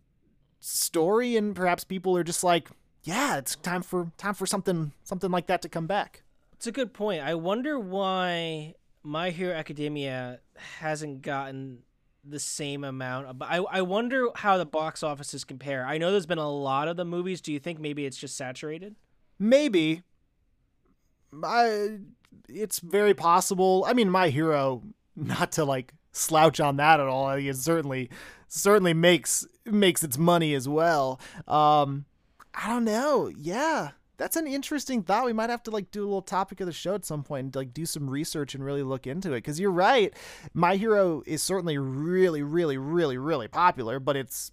story, 0.59 1.35
and 1.35 1.55
perhaps 1.55 1.83
people 1.83 2.15
are 2.17 2.23
just 2.23 2.43
like, 2.43 2.69
yeah, 3.03 3.37
it's 3.37 3.55
time 3.55 3.81
for 3.81 4.11
time 4.17 4.33
for 4.33 4.45
something 4.45 4.91
something 5.03 5.31
like 5.31 5.47
that 5.47 5.61
to 5.63 5.69
come 5.69 5.87
back. 5.87 6.23
It's 6.53 6.67
a 6.67 6.71
good 6.71 6.93
point. 6.93 7.21
I 7.21 7.35
wonder 7.35 7.79
why 7.79 8.75
My 9.03 9.29
Hero 9.31 9.53
Academia 9.53 10.39
hasn't 10.55 11.21
gotten 11.21 11.79
the 12.27 12.39
same 12.39 12.83
amount. 12.83 13.37
But 13.37 13.49
I 13.49 13.57
I 13.57 13.81
wonder 13.81 14.27
how 14.35 14.57
the 14.57 14.65
box 14.65 15.03
offices 15.03 15.43
compare. 15.43 15.85
I 15.85 15.97
know 15.97 16.11
there's 16.11 16.25
been 16.25 16.37
a 16.37 16.49
lot 16.49 16.87
of 16.87 16.97
the 16.97 17.05
movies. 17.05 17.41
Do 17.41 17.51
you 17.51 17.59
think 17.59 17.79
maybe 17.79 18.05
it's 18.05 18.17
just 18.17 18.35
saturated? 18.37 18.95
Maybe, 19.37 20.03
I, 21.43 21.97
it's 22.49 22.79
very 22.79 23.13
possible. 23.13 23.85
I 23.87 23.93
mean, 23.93 24.09
my 24.09 24.29
hero, 24.29 24.83
not 25.15 25.51
to 25.53 25.65
like 25.65 25.93
slouch 26.11 26.59
on 26.59 26.77
that 26.77 26.99
at 26.99 27.07
all. 27.07 27.29
It 27.31 27.55
certainly, 27.55 28.09
certainly 28.47 28.93
makes 28.93 29.45
makes 29.65 30.03
its 30.03 30.17
money 30.17 30.53
as 30.53 30.67
well. 30.67 31.19
Um, 31.47 32.05
I 32.53 32.69
don't 32.69 32.85
know. 32.85 33.31
Yeah, 33.35 33.91
that's 34.17 34.35
an 34.35 34.47
interesting 34.47 35.03
thought. 35.03 35.25
We 35.25 35.33
might 35.33 35.49
have 35.49 35.63
to 35.63 35.71
like 35.71 35.91
do 35.91 36.01
a 36.01 36.05
little 36.05 36.21
topic 36.21 36.61
of 36.61 36.67
the 36.67 36.73
show 36.73 36.95
at 36.95 37.05
some 37.05 37.23
point 37.23 37.45
and 37.45 37.55
like 37.55 37.73
do 37.73 37.85
some 37.85 38.09
research 38.09 38.55
and 38.55 38.63
really 38.63 38.83
look 38.83 39.07
into 39.07 39.33
it. 39.33 39.37
Because 39.37 39.59
you're 39.59 39.71
right, 39.71 40.13
My 40.53 40.75
Hero 40.77 41.23
is 41.25 41.43
certainly 41.43 41.77
really, 41.77 42.41
really, 42.41 42.77
really, 42.77 43.17
really 43.17 43.47
popular, 43.47 43.99
but 43.99 44.15
it's 44.15 44.51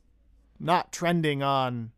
not 0.58 0.92
trending 0.92 1.42
on 1.42 1.92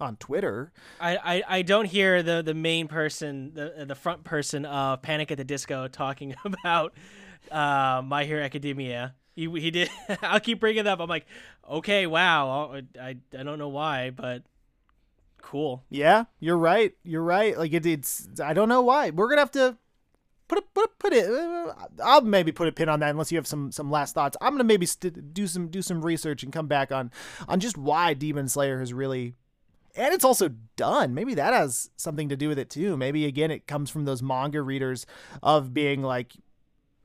on 0.00 0.16
Twitter. 0.16 0.72
I, 1.00 1.16
I, 1.16 1.42
I 1.48 1.62
don't 1.62 1.86
hear 1.86 2.22
the, 2.22 2.42
the 2.42 2.54
main 2.54 2.88
person, 2.88 3.52
the 3.54 3.84
the 3.86 3.94
front 3.94 4.24
person 4.24 4.64
of 4.64 5.02
Panic 5.02 5.30
at 5.30 5.38
the 5.38 5.44
Disco 5.44 5.88
talking 5.88 6.34
about 6.44 6.94
uh, 7.50 8.02
My 8.04 8.24
Hero 8.24 8.42
Academia. 8.42 9.14
He, 9.34 9.48
he 9.60 9.70
did. 9.70 9.90
I'll 10.22 10.40
keep 10.40 10.60
bringing 10.60 10.80
it 10.80 10.86
up. 10.86 11.00
I'm 11.00 11.08
like, 11.08 11.26
okay, 11.68 12.06
wow. 12.06 12.80
I, 13.00 13.16
I 13.38 13.42
don't 13.42 13.58
know 13.58 13.68
why, 13.68 14.10
but 14.10 14.42
cool. 15.40 15.84
Yeah, 15.90 16.24
you're 16.40 16.58
right. 16.58 16.92
You're 17.04 17.22
right. 17.22 17.56
Like 17.56 17.72
it, 17.72 17.86
it's. 17.86 18.28
I 18.42 18.52
don't 18.52 18.68
know 18.68 18.82
why. 18.82 19.10
We're 19.10 19.28
gonna 19.28 19.40
have 19.40 19.52
to 19.52 19.76
put 20.48 20.58
a, 20.58 20.62
put 20.74 20.98
put 20.98 21.12
it. 21.12 21.30
Uh, 21.30 21.72
I'll 22.02 22.22
maybe 22.22 22.50
put 22.50 22.68
a 22.68 22.72
pin 22.72 22.88
on 22.88 23.00
that 23.00 23.10
unless 23.10 23.30
you 23.30 23.38
have 23.38 23.46
some 23.46 23.70
some 23.70 23.90
last 23.90 24.14
thoughts. 24.14 24.36
I'm 24.40 24.54
gonna 24.54 24.64
maybe 24.64 24.86
st- 24.86 25.32
do 25.32 25.46
some 25.46 25.68
do 25.68 25.82
some 25.82 26.04
research 26.04 26.42
and 26.42 26.52
come 26.52 26.66
back 26.66 26.90
on 26.90 27.12
on 27.46 27.60
just 27.60 27.78
why 27.78 28.14
Demon 28.14 28.48
Slayer 28.48 28.80
has 28.80 28.92
really 28.92 29.34
and 29.96 30.14
it's 30.14 30.24
also 30.24 30.50
done. 30.76 31.14
Maybe 31.14 31.34
that 31.34 31.52
has 31.52 31.90
something 31.96 32.28
to 32.28 32.36
do 32.36 32.48
with 32.48 32.58
it 32.58 32.70
too. 32.70 32.96
Maybe 32.96 33.26
again, 33.26 33.50
it 33.50 33.66
comes 33.66 33.90
from 33.90 34.04
those 34.04 34.22
manga 34.22 34.62
readers 34.62 35.06
of 35.42 35.74
being 35.74 36.02
like, 36.02 36.34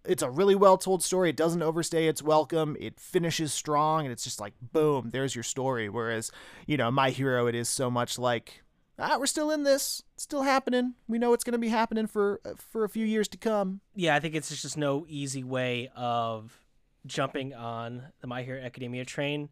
it's 0.05 0.23
a 0.23 0.29
really 0.29 0.55
well 0.55 0.77
told 0.77 1.01
story. 1.01 1.29
It 1.29 1.37
doesn't 1.37 1.61
overstay 1.61 2.07
its 2.07 2.21
welcome. 2.21 2.75
It 2.79 2.99
finishes 2.99 3.53
strong, 3.53 4.05
and 4.05 4.11
it's 4.11 4.23
just 4.23 4.39
like, 4.39 4.53
boom, 4.61 5.11
there's 5.11 5.35
your 5.35 5.43
story. 5.43 5.87
Whereas, 5.87 6.31
you 6.67 6.77
know, 6.77 6.91
my 6.91 7.09
hero, 7.09 7.47
it 7.47 7.55
is 7.55 7.69
so 7.69 7.89
much 7.89 8.19
like, 8.19 8.63
ah, 8.99 9.17
we're 9.17 9.25
still 9.25 9.49
in 9.49 9.63
this, 9.63 10.03
it's 10.15 10.23
still 10.23 10.43
happening. 10.43 10.95
We 11.07 11.19
know 11.19 11.33
it's 11.33 11.43
going 11.43 11.53
to 11.53 11.57
be 11.59 11.69
happening 11.69 12.07
for 12.07 12.41
for 12.57 12.83
a 12.83 12.89
few 12.89 13.05
years 13.05 13.27
to 13.29 13.37
come. 13.37 13.79
Yeah, 13.95 14.15
I 14.15 14.19
think 14.19 14.35
it's 14.35 14.49
just 14.61 14.77
no 14.77 15.05
easy 15.07 15.43
way 15.43 15.89
of 15.95 16.59
jumping 17.05 17.53
on 17.53 18.03
the 18.21 18.27
My 18.27 18.43
Hero 18.43 18.61
Academia 18.61 19.05
train 19.05 19.49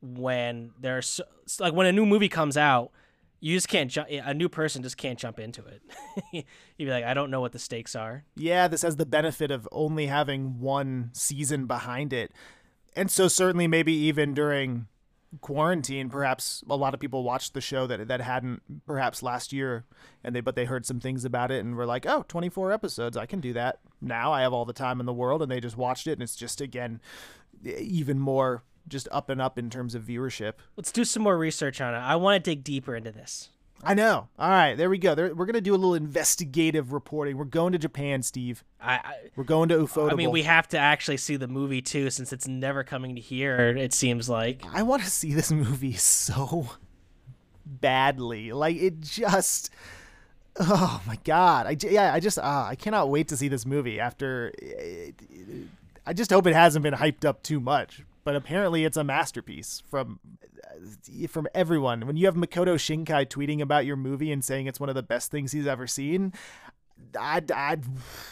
when 0.00 0.72
there's 0.78 1.06
so, 1.06 1.24
like 1.60 1.72
when 1.72 1.86
a 1.86 1.92
new 1.92 2.06
movie 2.06 2.28
comes 2.28 2.56
out, 2.56 2.90
you 3.40 3.54
just 3.54 3.68
can't 3.68 3.90
jump. 3.90 4.08
A 4.10 4.34
new 4.34 4.48
person 4.48 4.82
just 4.82 4.96
can't 4.96 5.18
jump 5.18 5.38
into 5.38 5.62
it. 5.64 5.82
You'd 6.76 6.86
be 6.86 6.90
like, 6.90 7.04
I 7.04 7.14
don't 7.14 7.30
know 7.30 7.40
what 7.40 7.52
the 7.52 7.58
stakes 7.58 7.94
are. 7.94 8.24
Yeah, 8.34 8.68
this 8.68 8.82
has 8.82 8.96
the 8.96 9.06
benefit 9.06 9.50
of 9.50 9.68
only 9.72 10.06
having 10.06 10.60
one 10.60 11.10
season 11.12 11.66
behind 11.66 12.12
it, 12.12 12.32
and 12.94 13.10
so 13.10 13.28
certainly 13.28 13.66
maybe 13.66 13.92
even 13.92 14.34
during 14.34 14.86
quarantine, 15.40 16.08
perhaps 16.08 16.62
a 16.68 16.76
lot 16.76 16.94
of 16.94 17.00
people 17.00 17.22
watched 17.22 17.52
the 17.52 17.60
show 17.60 17.86
that 17.86 18.08
that 18.08 18.20
hadn't 18.20 18.62
perhaps 18.86 19.22
last 19.22 19.52
year, 19.52 19.84
and 20.24 20.34
they 20.34 20.40
but 20.40 20.56
they 20.56 20.64
heard 20.64 20.86
some 20.86 21.00
things 21.00 21.24
about 21.24 21.50
it 21.50 21.64
and 21.64 21.76
were 21.76 21.86
like, 21.86 22.06
oh, 22.06 22.24
24 22.28 22.72
episodes, 22.72 23.16
I 23.16 23.26
can 23.26 23.40
do 23.40 23.52
that 23.52 23.80
now. 24.00 24.32
I 24.32 24.42
have 24.42 24.52
all 24.52 24.64
the 24.64 24.72
time 24.72 25.00
in 25.00 25.06
the 25.06 25.12
world, 25.12 25.42
and 25.42 25.50
they 25.50 25.60
just 25.60 25.76
watched 25.76 26.06
it, 26.06 26.12
and 26.12 26.22
it's 26.22 26.36
just 26.36 26.60
again 26.60 27.00
even 27.64 28.18
more 28.18 28.62
just 28.88 29.08
up 29.10 29.28
and 29.30 29.40
up 29.40 29.58
in 29.58 29.70
terms 29.70 29.94
of 29.94 30.02
viewership. 30.02 30.54
Let's 30.76 30.92
do 30.92 31.04
some 31.04 31.22
more 31.22 31.36
research 31.36 31.80
on 31.80 31.94
it. 31.94 31.98
I 31.98 32.16
want 32.16 32.42
to 32.42 32.50
dig 32.50 32.64
deeper 32.64 32.96
into 32.96 33.12
this. 33.12 33.50
I 33.84 33.94
know. 33.94 34.28
All 34.38 34.48
right, 34.48 34.74
there 34.74 34.88
we 34.88 34.98
go. 34.98 35.14
There, 35.14 35.34
we're 35.34 35.44
gonna 35.46 35.60
do 35.60 35.74
a 35.74 35.76
little 35.76 35.94
investigative 35.94 36.92
reporting. 36.92 37.36
We're 37.36 37.44
going 37.44 37.72
to 37.72 37.78
Japan, 37.78 38.22
Steve. 38.22 38.64
I, 38.80 38.94
I 38.94 39.14
We're 39.36 39.44
going 39.44 39.68
to 39.68 39.76
Ufotable. 39.76 40.12
I 40.12 40.14
mean, 40.14 40.30
we 40.30 40.42
have 40.44 40.66
to 40.68 40.78
actually 40.78 41.18
see 41.18 41.36
the 41.36 41.48
movie 41.48 41.82
too, 41.82 42.10
since 42.10 42.32
it's 42.32 42.48
never 42.48 42.84
coming 42.84 43.14
to 43.16 43.20
here. 43.20 43.76
It 43.76 43.92
seems 43.92 44.28
like. 44.28 44.62
I 44.72 44.82
want 44.82 45.02
to 45.02 45.10
see 45.10 45.34
this 45.34 45.52
movie 45.52 45.92
so 45.92 46.70
badly. 47.64 48.52
Like 48.52 48.76
it 48.76 49.00
just. 49.00 49.70
Oh 50.58 51.02
my 51.06 51.18
god! 51.24 51.66
I 51.66 51.76
yeah, 51.86 52.14
I 52.14 52.18
just 52.18 52.38
uh, 52.38 52.66
I 52.66 52.76
cannot 52.76 53.10
wait 53.10 53.28
to 53.28 53.36
see 53.36 53.48
this 53.48 53.66
movie. 53.66 54.00
After, 54.00 54.54
I 56.06 56.14
just 56.14 56.30
hope 56.30 56.46
it 56.46 56.54
hasn't 56.54 56.82
been 56.82 56.94
hyped 56.94 57.26
up 57.26 57.42
too 57.42 57.60
much. 57.60 58.02
But 58.26 58.34
apparently, 58.34 58.84
it's 58.84 58.96
a 58.96 59.04
masterpiece 59.04 59.84
from 59.88 60.18
from 61.28 61.46
everyone. 61.54 62.08
When 62.08 62.16
you 62.16 62.26
have 62.26 62.34
Makoto 62.34 62.74
Shinkai 62.74 63.28
tweeting 63.28 63.60
about 63.60 63.86
your 63.86 63.94
movie 63.94 64.32
and 64.32 64.44
saying 64.44 64.66
it's 64.66 64.80
one 64.80 64.88
of 64.88 64.96
the 64.96 65.02
best 65.04 65.30
things 65.30 65.52
he's 65.52 65.68
ever 65.68 65.86
seen, 65.86 66.32
I, 67.16 67.40
I, 67.54 67.76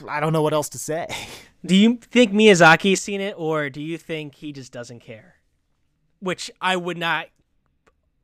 I 0.08 0.18
don't 0.18 0.32
know 0.32 0.42
what 0.42 0.52
else 0.52 0.68
to 0.70 0.78
say. 0.78 1.06
Do 1.64 1.76
you 1.76 1.98
think 1.98 2.32
Miyazaki's 2.32 3.00
seen 3.02 3.20
it, 3.20 3.36
or 3.38 3.70
do 3.70 3.80
you 3.80 3.96
think 3.96 4.34
he 4.34 4.52
just 4.52 4.72
doesn't 4.72 4.98
care? 4.98 5.36
Which 6.18 6.50
I 6.60 6.74
would 6.74 6.98
not 6.98 7.28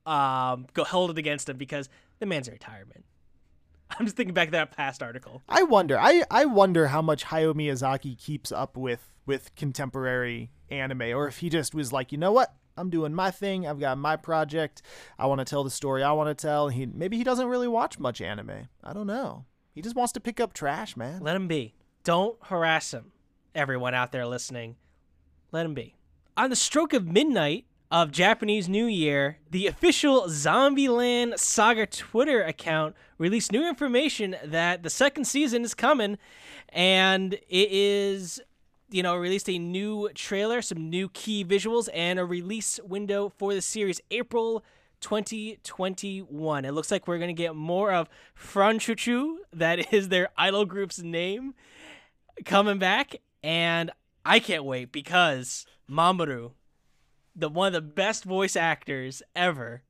um, 0.05 0.67
go 0.75 0.83
hold 0.83 1.13
it 1.13 1.19
against 1.19 1.49
him 1.49 1.57
because 1.57 1.89
the 2.19 2.27
man's 2.27 2.49
in 2.49 2.53
retirement. 2.53 3.05
I'm 3.91 4.07
just 4.07 4.17
thinking 4.17 4.35
back 4.35 4.49
to 4.49 4.53
that 4.53 4.73
past 4.73 5.05
article. 5.05 5.41
I 5.49 5.63
wonder. 5.63 5.97
I, 5.99 6.25
I 6.33 6.47
wonder 6.47 6.89
how 6.89 7.01
much 7.01 7.27
Hayao 7.27 7.55
Miyazaki 7.55 8.19
keeps 8.19 8.51
up 8.51 8.77
with 8.77 9.10
with 9.27 9.55
contemporary 9.55 10.51
anime, 10.71 11.03
or 11.03 11.27
if 11.27 11.39
he 11.39 11.49
just 11.49 11.75
was 11.75 11.93
like, 11.93 12.13
you 12.13 12.19
know 12.19 12.33
what, 12.33 12.55
I'm 12.77 12.91
doing 12.91 13.13
my 13.13 13.31
thing. 13.31 13.67
I've 13.67 13.81
got 13.81 13.99
my 13.99 14.17
project. 14.17 14.83
I 15.19 15.27
want 15.27 15.41
to 15.41 15.45
tell 15.45 15.65
the 15.65 15.71
story 15.71 16.03
I 16.03 16.13
want 16.13 16.37
to 16.37 16.41
tell. 16.41 16.69
He 16.69 16.87
maybe 16.87 17.17
he 17.17 17.25
doesn't 17.25 17.49
really 17.49 17.69
watch 17.69 17.99
much 17.99 18.21
anime. 18.21 18.69
I 18.83 18.93
don't 18.93 19.07
know. 19.07 19.45
He 19.75 19.83
just 19.83 19.97
wants 19.97 20.13
to 20.13 20.21
pick 20.21 20.41
up 20.41 20.53
trash, 20.53 20.97
man. 20.97 21.23
Let 21.23 21.37
him 21.37 21.49
be. 21.49 21.75
Don't 22.05 22.37
harass 22.45 22.93
him. 22.93 23.13
Everyone 23.55 23.95
out 23.95 24.13
there 24.13 24.27
listening, 24.27 24.77
let 25.53 25.67
him 25.67 25.75
be. 25.75 25.97
On 26.37 26.49
the 26.49 26.57
stroke 26.57 26.93
of 26.93 27.07
midnight 27.07 27.67
of 27.91 28.13
Japanese 28.13 28.69
New 28.69 28.87
Year, 28.87 29.39
the 29.51 29.67
official 29.67 30.23
Zombieland 30.29 31.39
Saga 31.39 31.87
Twitter 31.87 32.43
account 32.43 32.95
released 33.19 33.51
new 33.51 33.69
information 33.69 34.37
that 34.45 34.85
the 34.85 34.91
second 34.91 35.25
season 35.25 35.65
is 35.65 35.75
coming, 35.75 36.17
and 36.69 37.35
it 37.35 37.69
is 37.73 38.41
you 38.91 39.03
know, 39.03 39.17
released 39.17 39.49
a 39.49 39.59
new 39.59 40.09
trailer, 40.15 40.63
some 40.63 40.91
new 40.91 41.09
key 41.09 41.45
visuals, 41.45 41.89
and 41.95 42.19
a 42.19 42.25
release 42.25 42.81
window 42.85 43.33
for 43.37 43.55
the 43.55 43.63
series 43.63 44.01
April 44.11 44.65
2021. 45.01 46.65
It 46.65 46.73
looks 46.73 46.91
like 46.91 47.07
we're 47.07 47.19
going 47.19 47.35
to 47.35 47.43
get 47.43 47.55
more 47.55 47.93
of 47.93 48.09
Franchuchu, 48.37 49.37
that 49.53 49.93
is 49.93 50.09
their 50.09 50.29
idol 50.37 50.65
group's 50.65 50.99
name, 50.99 51.55
coming 52.45 52.79
back. 52.79 53.17
And 53.43 53.91
I 54.25 54.39
can't 54.39 54.65
wait 54.65 54.93
because 54.93 55.67
Mamoru, 55.89 56.53
the 57.35 57.49
one 57.49 57.69
of 57.69 57.73
the 57.73 57.81
best 57.81 58.25
voice 58.25 58.57
actors 58.57 59.23
ever, 59.35 59.83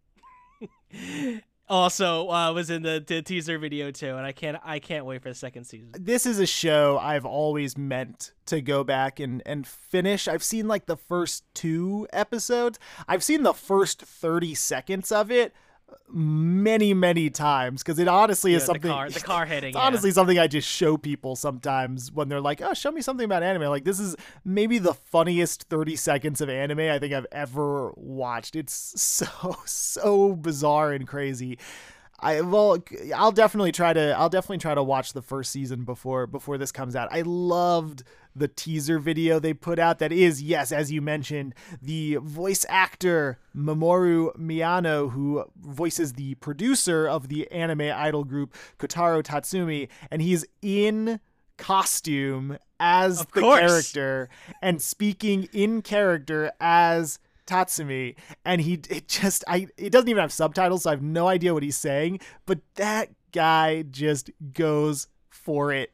also 1.70 2.28
uh, 2.28 2.52
was 2.52 2.68
in 2.68 2.82
the, 2.82 3.02
the, 3.06 3.22
teaser 3.22 3.56
video 3.58 3.90
too, 3.90 4.16
and 4.16 4.26
I 4.26 4.32
can't 4.32 4.58
I 4.64 4.80
can't 4.80 5.06
wait 5.06 5.22
for 5.22 5.28
the 5.28 5.34
second 5.34 5.64
season. 5.64 5.92
This 5.92 6.26
is 6.26 6.38
a 6.40 6.46
show 6.46 6.98
I've 6.98 7.24
always 7.24 7.78
meant 7.78 8.32
to 8.46 8.60
go 8.60 8.84
back 8.84 9.20
and 9.20 9.40
and 9.46 9.66
finish. 9.66 10.28
I've 10.28 10.42
seen 10.42 10.68
like 10.68 10.86
the 10.86 10.96
first 10.96 11.44
two 11.54 12.08
episodes. 12.12 12.78
I've 13.08 13.22
seen 13.22 13.44
the 13.44 13.54
first 13.54 14.02
thirty 14.02 14.54
seconds 14.54 15.12
of 15.12 15.30
it 15.30 15.54
many 16.12 16.93
many 16.93 17.30
times 17.30 17.82
because 17.82 17.99
it 17.99 18.09
honestly 18.09 18.55
is 18.55 18.64
something 18.64 18.82
the 18.82 18.88
car, 18.88 19.11
the 19.11 19.20
car 19.34 19.47
hitting. 19.47 19.74
yeah. 19.74 19.80
honestly 19.80 20.11
something 20.11 20.38
I 20.38 20.47
just 20.47 20.68
show 20.68 20.97
people 20.97 21.36
sometimes 21.36 22.11
when 22.11 22.28
they're 22.28 22.41
like, 22.41 22.61
"Oh, 22.61 22.74
show 22.74 22.91
me 22.91 23.01
something 23.01 23.24
about 23.24 23.43
anime." 23.43 23.68
Like 23.68 23.84
this 23.84 24.01
is 24.01 24.16
maybe 24.45 24.78
the 24.78 24.95
funniest 24.95 25.64
30 25.64 25.97
seconds 25.97 26.41
of 26.41 26.49
anime 26.49 26.80
I 26.80 26.99
think 26.99 27.12
I've 27.14 27.26
ever 27.32 27.93
watched. 27.97 28.57
It's 28.57 28.72
so 29.01 29.57
so 29.64 30.34
bizarre 30.34 30.93
and 30.93 31.07
crazy. 31.07 31.59
I 32.22 32.40
well, 32.42 32.78
I'll 33.14 33.32
definitely 33.32 33.72
try 33.72 33.92
to 33.92 34.10
I'll 34.18 34.28
definitely 34.28 34.58
try 34.58 34.74
to 34.74 34.82
watch 34.82 35.12
the 35.14 35.22
first 35.22 35.50
season 35.50 35.84
before 35.84 36.26
before 36.26 36.58
this 36.58 36.70
comes 36.72 36.94
out. 36.94 37.08
I 37.12 37.22
loved 37.22 38.02
the 38.36 38.46
teaser 38.46 38.98
video 39.00 39.40
they 39.40 39.52
put 39.52 39.80
out 39.80 39.98
that 39.98 40.12
is 40.12 40.40
yes 40.40 40.70
as 40.70 40.92
you 40.92 41.02
mentioned 41.02 41.52
the 41.82 42.14
voice 42.22 42.64
actor 42.68 43.38
Mamoru 43.56 44.32
Miyano 44.38 45.10
who 45.10 45.44
voices 45.60 46.12
the 46.12 46.36
producer 46.36 47.08
of 47.08 47.26
the 47.28 47.50
anime 47.50 47.80
idol 47.92 48.22
group 48.22 48.54
Kotaro 48.78 49.20
Tatsumi 49.22 49.88
and 50.12 50.22
he's 50.22 50.44
in 50.62 51.18
costume 51.56 52.56
as 52.78 53.20
Of 53.20 53.32
the 53.32 53.40
course. 53.40 53.60
character 53.60 54.28
and 54.62 54.80
speaking 54.80 55.48
in 55.52 55.82
character 55.82 56.52
as 56.60 57.18
Tatsumi 57.51 58.14
and 58.44 58.61
he 58.61 58.74
it 58.88 59.09
just 59.09 59.42
I 59.48 59.66
it 59.76 59.90
doesn't 59.90 60.09
even 60.09 60.20
have 60.20 60.32
subtitles 60.32 60.84
so 60.84 60.90
I 60.90 60.92
have 60.94 61.03
no 61.03 61.26
idea 61.26 61.53
what 61.55 61.62
he's 61.62 61.76
saying 61.76 62.20
but 62.46 62.61
that 62.76 63.11
guy 63.32 63.82
just 63.82 64.30
goes 64.55 65.09
for 65.28 65.72
it 65.72 65.92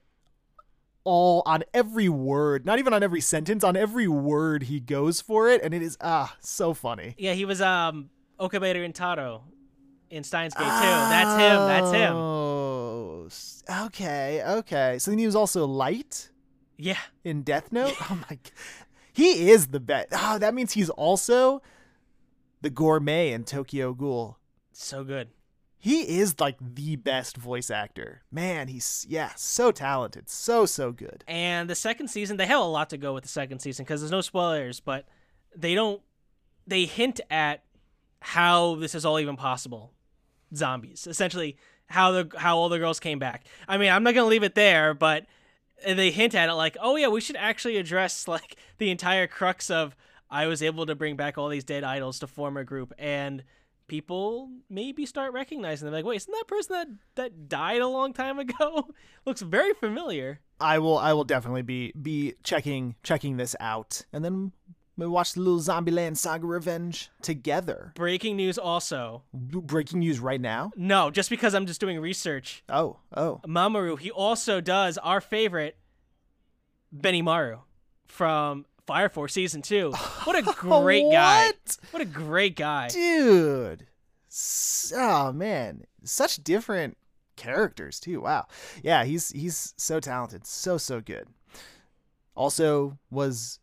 all 1.05 1.43
on 1.47 1.63
every 1.73 2.09
word 2.09 2.67
not 2.67 2.79
even 2.79 2.93
on 2.93 3.03
every 3.03 3.21
sentence 3.21 3.63
on 3.65 3.77
every 3.77 4.09
word 4.09 4.65
he 4.65 4.81
goes 4.81 5.21
for 5.21 5.49
it 5.49 5.63
and 5.63 5.73
it 5.73 5.81
is 5.83 5.97
ah 6.01 6.37
so 6.41 6.75
funny 6.75 7.15
Yeah, 7.17 7.33
he 7.35 7.45
was 7.45 7.61
um 7.63 8.11
Okabe 8.39 8.63
Rintaro 8.77 9.41
in 10.11 10.23
Steins 10.25 10.53
Gate 10.55 10.63
too. 10.65 10.69
That's 10.69 11.35
him. 11.41 11.67
That's 11.67 11.91
him. 11.91 12.15
Oh, 12.15 13.29
okay, 13.87 14.43
okay. 14.59 14.99
So 14.99 15.11
then 15.11 15.19
he 15.19 15.27
was 15.27 15.35
also 15.35 15.67
light 15.67 16.29
Yeah. 16.77 16.99
in 17.25 17.43
Death 17.43 17.73
Note. 17.73 17.95
Oh 18.11 18.15
my, 18.29 18.37
g- 18.37 18.51
he 19.17 19.49
is 19.51 19.69
the 19.69 19.81
best. 19.81 20.09
Oh, 20.12 20.39
that 20.39 20.53
means 20.53 20.75
he's 20.75 20.91
also 20.91 21.62
the 22.61 22.69
gourmet 22.69 23.33
in 23.33 23.45
Tokyo 23.45 23.95
Ghoul. 23.95 24.37
So 24.73 25.05
good. 25.05 25.29
He 25.79 26.19
is 26.19 26.39
like 26.39 26.59
the 26.61 26.97
best 26.97 27.39
voice 27.39 27.71
actor. 27.71 28.21
Man, 28.31 28.69
he's 28.69 29.07
yeah, 29.09 29.31
so 29.35 29.73
talented, 29.73 30.29
so 30.29 30.67
so 30.67 30.93
good. 30.93 31.25
And 31.27 31.71
the 31.71 31.75
second 31.75 32.09
season, 32.09 32.37
they 32.37 32.45
have 32.45 32.61
a 32.61 32.64
lot 32.64 32.91
to 32.91 32.99
go 32.99 33.14
with 33.14 33.23
the 33.23 33.31
second 33.31 33.61
season 33.61 33.87
because 33.87 34.03
there's 34.03 34.11
no 34.11 34.21
spoilers, 34.21 34.81
but 34.81 35.07
they 35.57 35.75
don't. 35.75 36.03
They 36.67 36.85
hint 36.85 37.23
at 37.31 37.62
how 38.21 38.75
this 38.75 38.95
is 38.95 39.07
all 39.07 39.19
even 39.19 39.37
possible. 39.37 39.93
Zombies, 40.55 41.07
essentially, 41.07 41.57
how 41.87 42.11
the 42.11 42.31
how 42.37 42.59
all 42.59 42.69
the 42.69 42.79
girls 42.79 43.01
came 43.01 43.19
back. 43.19 43.47
I 43.67 43.79
mean, 43.79 43.91
I'm 43.91 44.03
not 44.03 44.12
gonna 44.12 44.29
leave 44.29 44.43
it 44.43 44.55
there, 44.55 44.93
but 44.93 45.25
they 45.85 46.11
hint 46.11 46.35
at 46.35 46.49
it 46.49 46.55
like, 46.55 46.77
oh 46.81 46.97
yeah, 46.97 47.09
we 47.09 47.20
should 47.20 47.37
actually 47.37 47.77
address 47.77 48.29
like 48.37 48.57
the 48.79 48.91
entire 48.91 49.27
crux 49.27 49.70
of 49.70 49.97
I 50.31 50.47
was 50.47 50.62
able 50.62 50.87
to 50.87 50.95
bring 50.95 51.16
back 51.16 51.39
all 51.39 51.49
these 51.49 51.64
dead 51.64 51.85
idols 51.85 52.18
to 52.20 52.27
form 52.27 52.57
a 52.57 52.64
group 52.64 52.93
and. 52.99 53.45
People 53.89 54.51
maybe 54.68 55.07
start 55.07 55.33
recognizing 55.33 55.87
them, 55.87 55.95
like, 55.95 56.05
wait, 56.05 56.16
isn't 56.16 56.33
that 56.33 56.49
person 56.49 56.74
that 56.74 56.89
that 57.14 57.49
died 57.49 57.81
a 57.81 57.87
long 57.87 58.12
time 58.12 58.41
ago? 58.41 58.89
Looks 59.24 59.43
very 59.43 59.74
familiar. 59.74 60.41
I 60.59 60.81
will 60.81 60.99
I 60.99 61.12
will 61.12 61.22
definitely 61.22 61.62
be 61.62 61.93
be 61.93 62.35
checking 62.43 62.97
checking 63.05 63.37
this 63.37 63.55
out, 63.61 64.03
and 64.12 64.24
then 64.24 64.51
we 64.97 65.07
watch 65.07 65.35
the 65.35 65.41
little 65.41 65.61
Zombieland 65.61 66.17
Saga 66.17 66.47
Revenge 66.47 67.11
together. 67.23 67.93
Breaking 67.95 68.37
news 68.37 68.57
also. 68.59 69.23
Breaking 69.33 70.01
news 70.01 70.19
right 70.21 70.41
now. 70.41 70.73
No, 70.77 71.11
just 71.11 71.29
because 71.31 71.55
I'm 71.55 71.67
just 71.67 71.81
doing 71.81 72.01
research. 72.01 72.65
Oh 72.69 72.99
oh 73.15 73.41
Mamoru, 73.47 73.99
he 73.99 74.11
also 74.11 74.61
does 74.61 74.97
our 74.99 75.21
favorite 75.21 75.77
Benny 76.93 77.23
Benimaru 77.23 77.61
from 78.07 78.65
Fire 78.87 79.09
Force 79.09 79.33
season 79.35 79.63
2. 79.63 79.93
What 80.25 80.37
a 80.37 80.43
great 80.57 81.11
guy. 81.11 81.47
What? 81.47 81.79
What 81.91 82.03
a 82.03 82.07
great 82.07 82.57
guy. 82.57 82.89
dude. 82.89 83.87
Oh 84.95 85.33
man, 85.33 85.85
such 86.05 86.43
different 86.45 86.97
characters 87.37 87.99
too. 88.01 88.21
Wow. 88.21 88.47
Yeah, 88.83 89.05
he's 89.05 89.31
he's 89.31 89.75
so 89.77 89.99
talented, 90.01 90.47
so 90.47 90.79
so 90.79 91.01
good. 91.01 91.27
Also 92.35 92.99
was 93.11 93.59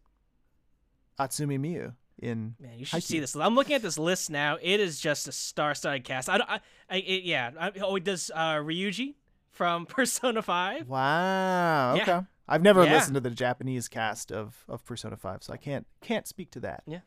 Atsumu 1.19 1.59
Miya 1.59 1.93
in 2.19 2.55
Man, 2.59 2.77
you 2.79 2.85
should 2.85 2.99
Haikyuu. 2.99 3.03
see 3.03 3.19
this. 3.19 3.35
I'm 3.35 3.55
looking 3.55 3.75
at 3.75 3.81
this 3.81 3.97
list 3.97 4.29
now. 4.29 4.57
It 4.61 4.79
is 4.79 4.99
just 4.99 5.27
a 5.27 5.31
star-studded 5.31 6.03
cast. 6.03 6.29
I, 6.29 6.37
don't- 6.37 6.49
I, 6.49 6.59
I 6.89 6.97
it, 6.97 7.23
yeah. 7.23 7.51
I, 7.59 7.71
oh, 7.81 7.95
it 7.95 8.03
does 8.03 8.31
uh, 8.33 8.55
Ryuji 8.55 9.15
from 9.51 9.85
Persona 9.87 10.41
5. 10.41 10.87
Wow. 10.89 11.95
Yeah. 11.95 12.01
Okay. 12.03 12.19
I've 12.47 12.61
never 12.61 12.83
Yeah. 12.83 12.93
listened 12.93 13.15
to 13.15 13.21
the 13.21 13.29
Japanese 13.29 13.87
cast 13.87 14.31
of, 14.31 14.63
of 14.67 14.83
Persona 14.85 15.15
5, 15.15 15.43
so 15.43 15.53
I 15.53 15.57
can't 15.57 15.85
can't 16.01 16.27
speak 16.27 16.51
to 16.51 16.59
that. 16.61 16.83
Yeah. 16.85 16.99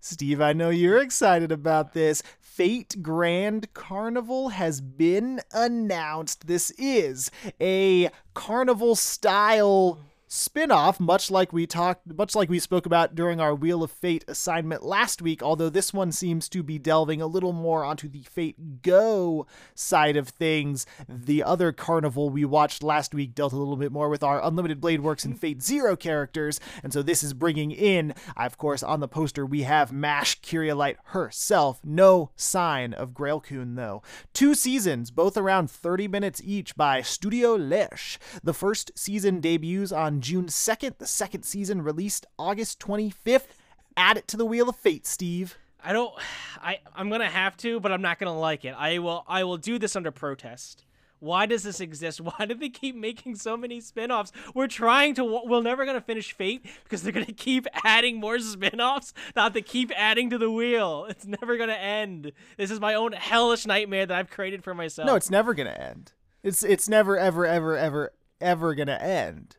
Steve, 0.00 0.40
I 0.40 0.52
know 0.52 0.68
you're 0.70 0.98
excited 0.98 1.52
about 1.52 1.92
this. 1.92 2.24
Fate 2.40 2.96
Grand 3.02 3.72
Carnival 3.72 4.48
has 4.48 4.80
been 4.80 5.40
announced. 5.52 6.48
This 6.48 6.72
is 6.76 7.30
a 7.60 8.10
carnival 8.34 8.96
style 8.96 10.00
spin-off 10.34 10.98
much 10.98 11.30
like 11.30 11.52
we 11.52 11.66
talked 11.66 12.06
much 12.16 12.34
like 12.34 12.48
we 12.48 12.58
spoke 12.58 12.86
about 12.86 13.14
during 13.14 13.38
our 13.38 13.54
wheel 13.54 13.82
of 13.82 13.90
fate 13.90 14.24
assignment 14.28 14.82
last 14.82 15.20
week 15.20 15.42
although 15.42 15.68
this 15.68 15.92
one 15.92 16.10
seems 16.10 16.48
to 16.48 16.62
be 16.62 16.78
delving 16.78 17.20
a 17.20 17.26
little 17.26 17.52
more 17.52 17.84
onto 17.84 18.08
the 18.08 18.22
fate 18.22 18.80
go 18.80 19.46
side 19.74 20.16
of 20.16 20.28
things 20.28 20.86
the 21.06 21.42
other 21.42 21.70
carnival 21.70 22.30
we 22.30 22.46
watched 22.46 22.82
last 22.82 23.14
week 23.14 23.34
dealt 23.34 23.52
a 23.52 23.56
little 23.56 23.76
bit 23.76 23.92
more 23.92 24.08
with 24.08 24.22
our 24.22 24.42
unlimited 24.42 24.80
blade 24.80 25.02
works 25.02 25.22
and 25.22 25.38
fate 25.38 25.62
zero 25.62 25.94
characters 25.94 26.58
and 26.82 26.94
so 26.94 27.02
this 27.02 27.22
is 27.22 27.34
bringing 27.34 27.70
in 27.70 28.14
of 28.34 28.56
course 28.56 28.82
on 28.82 29.00
the 29.00 29.08
poster 29.08 29.44
we 29.44 29.64
have 29.64 29.92
mash 29.92 30.40
Kyrielight 30.40 30.96
herself. 31.06 31.80
No 31.84 32.30
sign 32.36 32.94
of 32.94 33.10
grailcoon 33.10 33.76
though. 33.76 34.02
Two 34.32 34.54
seasons 34.54 35.10
both 35.10 35.36
around 35.36 35.70
30 35.70 36.08
minutes 36.08 36.40
each 36.42 36.74
by 36.74 37.02
studio 37.02 37.54
lesh 37.54 38.18
the 38.42 38.54
first 38.54 38.92
season 38.94 39.40
debuts 39.40 39.92
on 39.92 40.21
June 40.22 40.46
2nd. 40.46 40.98
The 40.98 41.06
second 41.06 41.42
season 41.42 41.82
released 41.82 42.26
August 42.38 42.80
25th. 42.80 43.48
Add 43.96 44.16
it 44.16 44.28
to 44.28 44.36
the 44.36 44.46
Wheel 44.46 44.68
of 44.68 44.76
Fate, 44.76 45.06
Steve. 45.06 45.58
I 45.84 45.92
don't 45.92 46.14
I 46.62 46.78
I'm 46.94 47.08
going 47.08 47.20
to 47.20 47.28
have 47.28 47.56
to, 47.58 47.80
but 47.80 47.92
I'm 47.92 48.02
not 48.02 48.18
going 48.18 48.32
to 48.32 48.38
like 48.38 48.64
it. 48.64 48.74
I 48.78 48.98
will 48.98 49.24
I 49.28 49.44
will 49.44 49.58
do 49.58 49.78
this 49.78 49.96
under 49.96 50.10
protest. 50.10 50.84
Why 51.18 51.46
does 51.46 51.62
this 51.62 51.80
exist? 51.80 52.20
Why 52.20 52.46
do 52.46 52.54
they 52.54 52.68
keep 52.68 52.96
making 52.96 53.36
so 53.36 53.56
many 53.56 53.80
spin-offs? 53.80 54.32
We're 54.54 54.68
trying 54.68 55.14
to 55.16 55.24
we're 55.24 55.62
never 55.62 55.84
going 55.84 55.96
to 55.96 56.04
finish 56.04 56.32
Fate 56.32 56.64
because 56.84 57.02
they're 57.02 57.12
going 57.12 57.26
to 57.32 57.32
keep 57.32 57.66
adding 57.84 58.18
more 58.18 58.38
spin-offs. 58.38 59.12
Not 59.36 59.54
to 59.54 59.60
keep 59.60 59.92
adding 59.96 60.30
to 60.30 60.38
the 60.38 60.50
wheel. 60.50 61.06
It's 61.08 61.26
never 61.26 61.56
going 61.56 61.68
to 61.68 61.78
end. 61.78 62.32
This 62.56 62.70
is 62.70 62.80
my 62.80 62.94
own 62.94 63.12
hellish 63.12 63.66
nightmare 63.66 64.06
that 64.06 64.16
I've 64.16 64.30
created 64.30 64.64
for 64.64 64.74
myself. 64.74 65.06
No, 65.06 65.16
it's 65.16 65.30
never 65.30 65.52
going 65.52 65.68
to 65.68 65.80
end. 65.80 66.12
It's 66.42 66.62
it's 66.62 66.88
never 66.88 67.18
ever 67.18 67.46
ever 67.46 67.76
ever 67.76 68.12
ever 68.40 68.74
going 68.74 68.88
to 68.88 69.00
end 69.00 69.56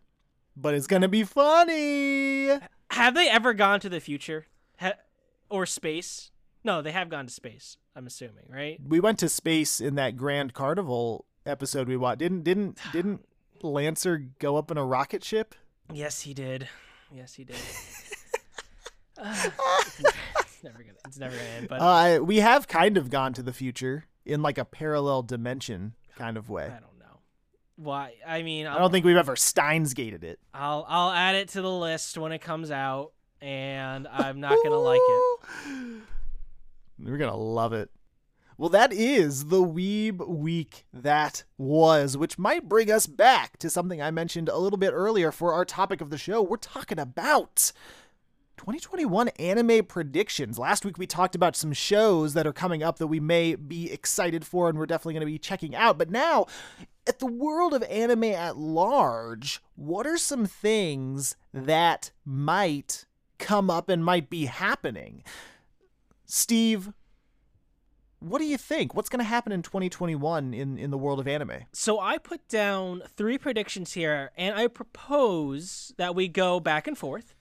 but 0.56 0.74
it's 0.74 0.88
gonna 0.88 1.08
be 1.08 1.24
funny. 1.24 2.50
Have 2.92 3.16
they 3.16 3.30
ever 3.30 3.54
gone 3.54 3.80
to 3.82 3.90
the 3.90 4.00
future 4.00 4.48
ha- 4.80 4.94
or 5.50 5.66
space? 5.66 6.32
No, 6.64 6.82
they 6.82 6.92
have 6.92 7.10
gone 7.10 7.28
to 7.28 7.34
space. 7.34 7.78
I'm 7.96 8.08
assuming, 8.08 8.46
right? 8.50 8.80
We 8.86 9.00
went 9.00 9.20
to 9.20 9.30
space 9.30 9.80
in 9.82 9.96
that 9.96 10.18
Grand 10.18 10.54
Carnival 10.54 11.26
episode 11.46 11.88
we 11.88 11.98
watched. 11.98 12.20
Didn't 12.20 12.44
didn't 12.44 12.80
didn't 12.92 13.26
Lancer 13.62 14.30
go 14.40 14.58
up 14.58 14.72
in 14.72 14.78
a 14.78 14.86
rocket 14.86 15.24
ship? 15.24 15.56
Yes, 15.92 16.22
he 16.22 16.34
did. 16.34 16.68
Yes, 17.14 17.34
he 17.34 17.44
did. 17.44 17.56
uh, 19.18 19.50
it's, 20.00 20.64
never 20.64 20.80
gonna. 20.80 20.98
It's 21.06 21.20
never 21.20 21.36
gonna 21.36 21.48
end. 21.50 21.68
But 21.68 21.82
uh, 21.82 22.24
we 22.24 22.38
have 22.38 22.68
kind 22.68 22.98
of 22.98 23.10
gone 23.10 23.34
to 23.34 23.44
the 23.44 23.54
future 23.54 24.06
in 24.26 24.42
like 24.42 24.58
a 24.58 24.66
parallel 24.66 25.22
dimension 25.24 25.94
kind 26.18 26.38
of 26.38 26.50
way. 26.50 26.72
I 27.84 27.86
why? 27.86 28.14
I 28.26 28.44
mean, 28.44 28.68
I'll, 28.68 28.74
I 28.74 28.78
do 28.78 28.82
not 28.84 28.92
think 28.92 29.06
we've 29.06 29.18
ever 29.18 29.36
Steins 29.36 29.94
gated 29.94 30.24
it. 30.24 30.40
I'll 30.54 30.86
I'll 30.88 31.12
add 31.12 31.36
it 31.36 31.50
to 31.50 31.62
the 31.62 31.72
list 31.72 32.18
when 32.18 32.32
it 32.32 32.40
comes 32.40 32.72
out, 32.72 33.12
and 33.42 34.08
I'm 34.08 34.40
not 34.40 34.58
gonna 34.64 34.80
like 34.80 35.02
it. 35.02 35.40
We're 37.00 37.18
gonna 37.18 37.36
love 37.36 37.74
it. 37.74 37.90
Well, 38.58 38.70
that 38.70 38.94
is 38.94 39.46
the 39.46 39.64
Weeb 39.64 40.28
Week 40.28 40.86
that 40.94 41.44
was, 41.58 42.16
which 42.16 42.38
might 42.38 42.70
bring 42.70 42.92
us 42.92 43.08
back 43.08 43.58
to 43.58 43.70
something 43.70 44.02
I 44.02 44.12
mentioned 44.12 44.48
a 44.48 44.58
little 44.58 44.78
bit 44.78 44.92
earlier 44.94 45.32
for 45.32 45.54
our 45.54 45.66
topic 45.66 46.02
of 46.02 46.12
the 46.12 46.20
show. 46.20 46.42
We're 46.42 46.58
talking 46.58 47.00
about 47.00 47.72
2021 48.64 49.28
anime 49.40 49.84
predictions. 49.84 50.58
Last 50.58 50.86
week 50.86 50.98
we 50.98 51.06
talked 51.06 51.36
about 51.36 51.54
some 51.54 51.74
shows 51.74 52.34
that 52.34 52.48
are 52.48 52.54
coming 52.54 52.82
up 52.82 52.98
that 52.98 53.08
we 53.08 53.20
may 53.20 53.56
be 53.56 53.92
excited 53.92 54.46
for 54.46 54.70
and 54.70 54.80
we're 54.80 54.86
definitely 54.86 55.16
going 55.16 55.28
to 55.28 55.34
be 55.34 55.38
checking 55.38 55.76
out. 55.76 55.98
But 55.98 56.10
now 56.10 56.46
at 57.06 57.20
the 57.20 57.26
world 57.26 57.74
of 57.74 57.84
anime 57.84 58.24
at 58.24 58.56
large, 58.56 59.62
what 59.76 60.08
are 60.08 60.18
some 60.18 60.46
things 60.46 61.36
that 61.54 62.12
might 62.24 63.04
come 63.38 63.70
up 63.70 63.90
and 63.90 64.06
might 64.06 64.30
be 64.30 64.46
happening? 64.46 65.26
Steve, 66.26 66.94
what 68.20 68.40
do 68.40 68.46
you 68.46 68.58
think? 68.58 68.96
What's 68.96 69.10
going 69.10 69.20
to 69.20 69.26
happen 69.26 69.52
in 69.52 69.62
2021 69.62 70.54
in, 70.54 70.78
in 70.78 70.90
the 70.90 70.98
world 70.98 71.20
of 71.20 71.28
anime? 71.28 71.66
So 71.74 72.00
I 72.00 72.18
put 72.18 72.48
down 72.48 73.04
three 73.18 73.38
predictions 73.38 73.92
here, 73.92 74.32
and 74.38 74.56
I 74.56 74.68
propose 74.68 75.92
that 75.98 76.16
we 76.16 76.30
go 76.30 76.62
back 76.62 76.88
and 76.88 76.98
forth, 76.98 77.36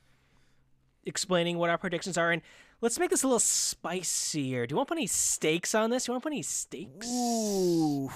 explaining 1.04 1.58
what 1.58 1.70
our 1.70 1.78
predictions 1.78 2.16
are. 2.16 2.30
And 2.30 2.42
Let's 2.82 2.98
make 2.98 3.10
this 3.10 3.22
a 3.22 3.28
little 3.28 3.38
spicier. 3.38 4.66
Do 4.66 4.72
you 4.72 4.76
want 4.76 4.88
to 4.88 4.94
put 4.94 4.98
any 4.98 5.06
stakes 5.06 5.72
on 5.72 5.90
this? 5.90 6.04
Do 6.04 6.10
you 6.10 6.14
want 6.14 6.24
to 6.24 6.28
put 6.28 6.32
any 6.32 6.42
stakes? 6.42 7.06
Ooh, 7.08 8.10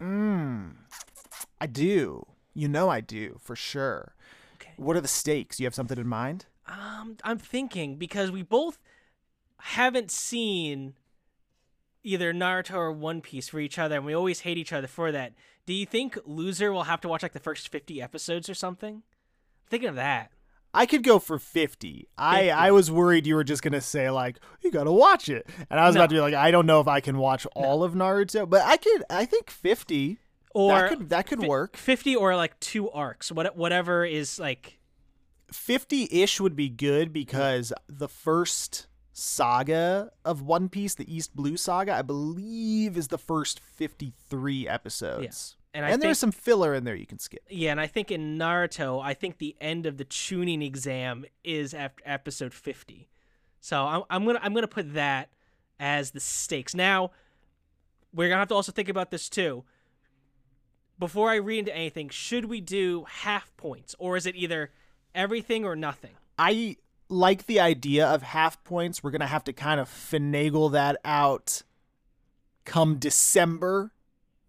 mmm. 0.00 0.72
I 1.60 1.66
do. 1.66 2.26
You 2.52 2.66
know 2.66 2.88
I 2.88 3.00
do 3.00 3.38
for 3.40 3.54
sure. 3.54 4.16
Okay. 4.56 4.72
What 4.76 4.96
are 4.96 5.00
the 5.00 5.06
stakes? 5.06 5.60
You 5.60 5.66
have 5.66 5.74
something 5.74 5.98
in 5.98 6.08
mind? 6.08 6.46
Um, 6.66 7.16
I'm 7.22 7.38
thinking 7.38 7.94
because 7.94 8.32
we 8.32 8.42
both 8.42 8.80
haven't 9.58 10.10
seen 10.10 10.94
either 12.02 12.34
Naruto 12.34 12.74
or 12.74 12.90
One 12.90 13.20
Piece 13.20 13.48
for 13.48 13.60
each 13.60 13.78
other, 13.78 13.94
and 13.94 14.04
we 14.04 14.14
always 14.14 14.40
hate 14.40 14.58
each 14.58 14.72
other 14.72 14.88
for 14.88 15.12
that. 15.12 15.32
Do 15.64 15.74
you 15.74 15.86
think 15.86 16.18
loser 16.26 16.72
will 16.72 16.82
have 16.84 17.00
to 17.02 17.08
watch 17.08 17.22
like 17.22 17.34
the 17.34 17.38
first 17.38 17.68
50 17.68 18.02
episodes 18.02 18.50
or 18.50 18.54
something? 18.54 18.96
I'm 18.96 19.70
thinking 19.70 19.88
of 19.88 19.94
that. 19.94 20.32
I 20.74 20.86
could 20.86 21.02
go 21.02 21.18
for 21.18 21.38
50. 21.38 21.88
50. 21.88 22.08
I, 22.16 22.48
I 22.48 22.70
was 22.70 22.90
worried 22.90 23.26
you 23.26 23.34
were 23.34 23.44
just 23.44 23.62
going 23.62 23.72
to 23.72 23.80
say, 23.80 24.10
like, 24.10 24.38
you 24.62 24.70
got 24.70 24.84
to 24.84 24.92
watch 24.92 25.28
it. 25.28 25.46
And 25.70 25.78
I 25.78 25.86
was 25.86 25.94
no. 25.94 26.00
about 26.00 26.10
to 26.10 26.16
be 26.16 26.20
like, 26.20 26.34
I 26.34 26.50
don't 26.50 26.66
know 26.66 26.80
if 26.80 26.88
I 26.88 27.00
can 27.00 27.18
watch 27.18 27.46
all 27.54 27.84
of 27.84 27.92
Naruto, 27.92 28.48
but 28.48 28.62
I 28.62 28.76
could, 28.76 29.04
I 29.10 29.24
think 29.24 29.50
50. 29.50 30.18
Or 30.54 30.72
that 30.72 30.88
could, 30.88 31.08
that 31.10 31.26
could 31.26 31.40
work. 31.40 31.76
50 31.76 32.16
or 32.16 32.36
like 32.36 32.58
two 32.60 32.90
arcs, 32.90 33.30
what, 33.30 33.56
whatever 33.56 34.04
is 34.04 34.38
like. 34.38 34.78
50 35.52 36.08
ish 36.10 36.40
would 36.40 36.56
be 36.56 36.70
good 36.70 37.08
mm-hmm. 37.08 37.12
because 37.12 37.72
the 37.88 38.08
first 38.08 38.86
saga 39.12 40.10
of 40.24 40.40
One 40.40 40.70
Piece, 40.70 40.94
the 40.94 41.14
East 41.14 41.36
Blue 41.36 41.58
saga, 41.58 41.94
I 41.94 42.02
believe 42.02 42.96
is 42.96 43.08
the 43.08 43.18
first 43.18 43.60
53 43.60 44.66
episodes. 44.66 45.56
And, 45.74 45.86
and 45.86 46.02
there's 46.02 46.18
some 46.18 46.32
filler 46.32 46.74
in 46.74 46.84
there 46.84 46.94
you 46.94 47.06
can 47.06 47.18
skip. 47.18 47.42
Yeah, 47.48 47.70
and 47.70 47.80
I 47.80 47.86
think 47.86 48.10
in 48.10 48.36
Naruto, 48.36 49.02
I 49.02 49.14
think 49.14 49.38
the 49.38 49.56
end 49.60 49.86
of 49.86 49.96
the 49.96 50.04
Chunin 50.04 50.62
exam 50.62 51.24
is 51.44 51.72
after 51.72 52.02
episode 52.04 52.52
50. 52.52 53.08
So 53.60 53.82
I'm, 53.86 54.02
I'm 54.10 54.26
gonna 54.26 54.40
I'm 54.42 54.52
gonna 54.52 54.68
put 54.68 54.92
that 54.94 55.30
as 55.80 56.10
the 56.10 56.20
stakes. 56.20 56.74
Now, 56.74 57.12
we're 58.12 58.28
gonna 58.28 58.40
have 58.40 58.48
to 58.48 58.54
also 58.54 58.72
think 58.72 58.90
about 58.90 59.10
this 59.10 59.28
too. 59.30 59.64
Before 60.98 61.30
I 61.30 61.36
read 61.36 61.60
into 61.60 61.74
anything, 61.74 62.10
should 62.10 62.44
we 62.44 62.60
do 62.60 63.06
half 63.08 63.56
points, 63.56 63.94
or 63.98 64.16
is 64.16 64.26
it 64.26 64.36
either 64.36 64.70
everything 65.14 65.64
or 65.64 65.74
nothing? 65.74 66.12
I 66.38 66.76
like 67.08 67.46
the 67.46 67.60
idea 67.60 68.06
of 68.06 68.22
half 68.22 68.62
points. 68.62 69.02
We're 69.02 69.10
gonna 69.10 69.26
have 69.26 69.44
to 69.44 69.54
kind 69.54 69.80
of 69.80 69.88
finagle 69.88 70.72
that 70.72 70.98
out 71.02 71.62
come 72.64 72.96
December 72.98 73.92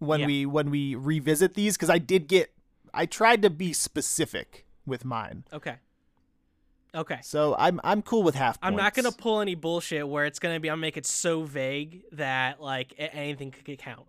when 0.04 0.20
yeah. 0.20 0.26
we 0.26 0.46
when 0.46 0.70
we 0.70 0.94
revisit 0.94 1.54
these 1.54 1.76
because 1.76 1.90
I 1.90 1.98
did 1.98 2.28
get 2.28 2.52
I 2.92 3.06
tried 3.06 3.42
to 3.42 3.50
be 3.50 3.72
specific 3.72 4.66
with 4.86 5.04
mine. 5.04 5.44
Okay. 5.52 5.76
Okay. 6.94 7.18
So 7.22 7.56
I'm 7.58 7.80
I'm 7.82 8.02
cool 8.02 8.22
with 8.22 8.34
half. 8.34 8.60
Points. 8.60 8.72
I'm 8.72 8.76
not 8.76 8.94
gonna 8.94 9.12
pull 9.12 9.40
any 9.40 9.54
bullshit 9.54 10.08
where 10.08 10.24
it's 10.24 10.38
gonna 10.38 10.60
be 10.60 10.68
I'm 10.68 10.74
gonna 10.76 10.82
make 10.82 10.96
it 10.96 11.06
so 11.06 11.42
vague 11.42 12.02
that 12.12 12.60
like 12.60 12.94
anything 12.98 13.50
could 13.50 13.78
count. 13.78 14.06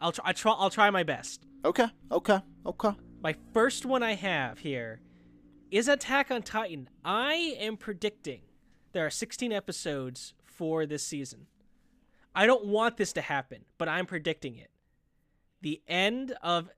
I'll 0.00 0.12
try. 0.12 0.24
I 0.28 0.32
try. 0.32 0.52
I'll 0.52 0.70
try 0.70 0.90
my 0.90 1.04
best. 1.04 1.46
Okay. 1.64 1.86
Okay. 2.10 2.40
Okay. 2.64 2.90
My 3.22 3.34
first 3.52 3.86
one 3.86 4.02
I 4.02 4.14
have 4.14 4.58
here 4.58 5.00
is 5.70 5.88
Attack 5.88 6.30
on 6.30 6.42
Titan. 6.42 6.88
I 7.04 7.56
am 7.58 7.76
predicting 7.76 8.42
there 8.92 9.06
are 9.06 9.10
16 9.10 9.52
episodes 9.52 10.34
for 10.44 10.86
this 10.86 11.02
season. 11.02 11.46
I 12.34 12.46
don't 12.46 12.66
want 12.66 12.96
this 12.96 13.12
to 13.14 13.20
happen, 13.20 13.64
but 13.78 13.88
I'm 13.88 14.06
predicting 14.06 14.56
it 14.56 14.70
the 15.66 15.82
end 15.88 16.32
of 16.44 16.70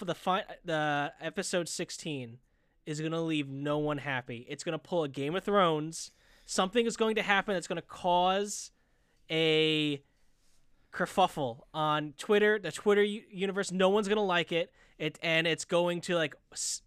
the 0.00 0.14
fi- 0.14 0.44
the 0.64 1.12
episode 1.20 1.68
16 1.68 2.38
is 2.86 3.00
going 3.00 3.10
to 3.10 3.20
leave 3.20 3.48
no 3.48 3.78
one 3.78 3.98
happy. 3.98 4.46
It's 4.48 4.62
going 4.62 4.74
to 4.74 4.78
pull 4.78 5.02
a 5.02 5.08
Game 5.08 5.34
of 5.34 5.42
Thrones. 5.42 6.12
Something 6.46 6.86
is 6.86 6.96
going 6.96 7.16
to 7.16 7.22
happen 7.22 7.54
that's 7.54 7.66
going 7.66 7.80
to 7.80 7.88
cause 7.88 8.70
a 9.28 10.00
kerfuffle 10.92 11.62
on 11.74 12.14
Twitter, 12.16 12.60
the 12.60 12.70
Twitter 12.70 13.02
universe. 13.02 13.72
No 13.72 13.88
one's 13.88 14.06
going 14.06 14.18
to 14.18 14.22
like 14.22 14.52
it. 14.52 14.72
It 14.98 15.18
and 15.20 15.44
it's 15.48 15.64
going 15.64 16.00
to 16.02 16.14
like 16.14 16.36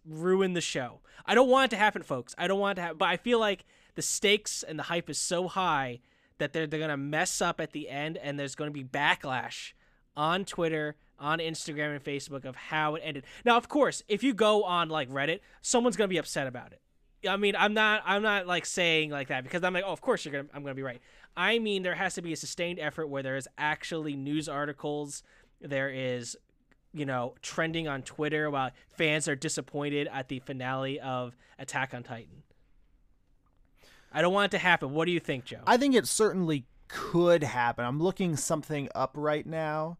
ruin 0.06 0.54
the 0.54 0.62
show. 0.62 1.00
I 1.26 1.34
don't 1.34 1.50
want 1.50 1.70
it 1.70 1.76
to 1.76 1.82
happen, 1.82 2.02
folks. 2.02 2.34
I 2.38 2.46
don't 2.46 2.60
want 2.60 2.78
it 2.78 2.80
to 2.80 2.82
happen, 2.84 2.96
but 2.96 3.10
I 3.10 3.18
feel 3.18 3.38
like 3.38 3.66
the 3.94 4.00
stakes 4.00 4.62
and 4.62 4.78
the 4.78 4.84
hype 4.84 5.10
is 5.10 5.18
so 5.18 5.48
high 5.48 6.00
that 6.38 6.54
they're 6.54 6.66
they're 6.66 6.80
going 6.80 6.88
to 6.88 6.96
mess 6.96 7.42
up 7.42 7.60
at 7.60 7.72
the 7.72 7.90
end 7.90 8.16
and 8.16 8.40
there's 8.40 8.54
going 8.54 8.70
to 8.70 8.72
be 8.72 8.84
backlash 8.84 9.74
on 10.16 10.44
Twitter 10.44 10.96
on 11.18 11.38
Instagram 11.38 11.94
and 11.94 12.04
Facebook 12.04 12.44
of 12.44 12.56
how 12.56 12.96
it 12.96 13.02
ended. 13.04 13.24
Now, 13.44 13.56
of 13.56 13.68
course, 13.68 14.02
if 14.08 14.22
you 14.22 14.34
go 14.34 14.64
on 14.64 14.88
like 14.88 15.08
Reddit, 15.08 15.40
someone's 15.62 15.96
to 15.96 16.08
be 16.08 16.18
upset 16.18 16.46
about 16.46 16.72
it. 16.72 16.80
I 17.28 17.36
mean, 17.36 17.54
I'm 17.56 17.72
not 17.72 18.02
I'm 18.04 18.22
not 18.22 18.48
like 18.48 18.66
saying 18.66 19.10
like 19.10 19.28
that 19.28 19.44
because 19.44 19.62
I'm 19.62 19.72
like, 19.72 19.84
oh, 19.86 19.92
of 19.92 20.00
course 20.00 20.24
you're 20.24 20.32
gonna 20.32 20.48
I'm 20.52 20.62
gonna 20.62 20.74
be 20.74 20.82
right. 20.82 21.00
I 21.36 21.60
mean, 21.60 21.82
there 21.82 21.94
has 21.94 22.14
to 22.14 22.22
be 22.22 22.32
a 22.32 22.36
sustained 22.36 22.78
effort 22.80 23.06
where 23.06 23.22
there 23.22 23.36
is 23.36 23.48
actually 23.56 24.16
news 24.16 24.48
articles. 24.48 25.22
There 25.60 25.88
is, 25.88 26.36
you 26.92 27.06
know, 27.06 27.34
trending 27.40 27.86
on 27.86 28.02
Twitter 28.02 28.50
while 28.50 28.70
fans 28.88 29.28
are 29.28 29.36
disappointed 29.36 30.08
at 30.12 30.28
the 30.28 30.40
finale 30.40 30.98
of 31.00 31.36
Attack 31.58 31.94
on 31.94 32.02
Titan. 32.02 32.42
I 34.12 34.20
don't 34.20 34.34
want 34.34 34.52
it 34.52 34.58
to 34.58 34.62
happen. 34.62 34.92
What 34.92 35.06
do 35.06 35.12
you 35.12 35.20
think, 35.20 35.44
Joe? 35.44 35.60
I 35.66 35.76
think 35.76 35.94
it 35.94 36.06
certainly 36.06 36.66
could 36.88 37.44
happen. 37.44 37.84
I'm 37.84 38.02
looking 38.02 38.36
something 38.36 38.88
up 38.94 39.12
right 39.14 39.46
now 39.46 39.96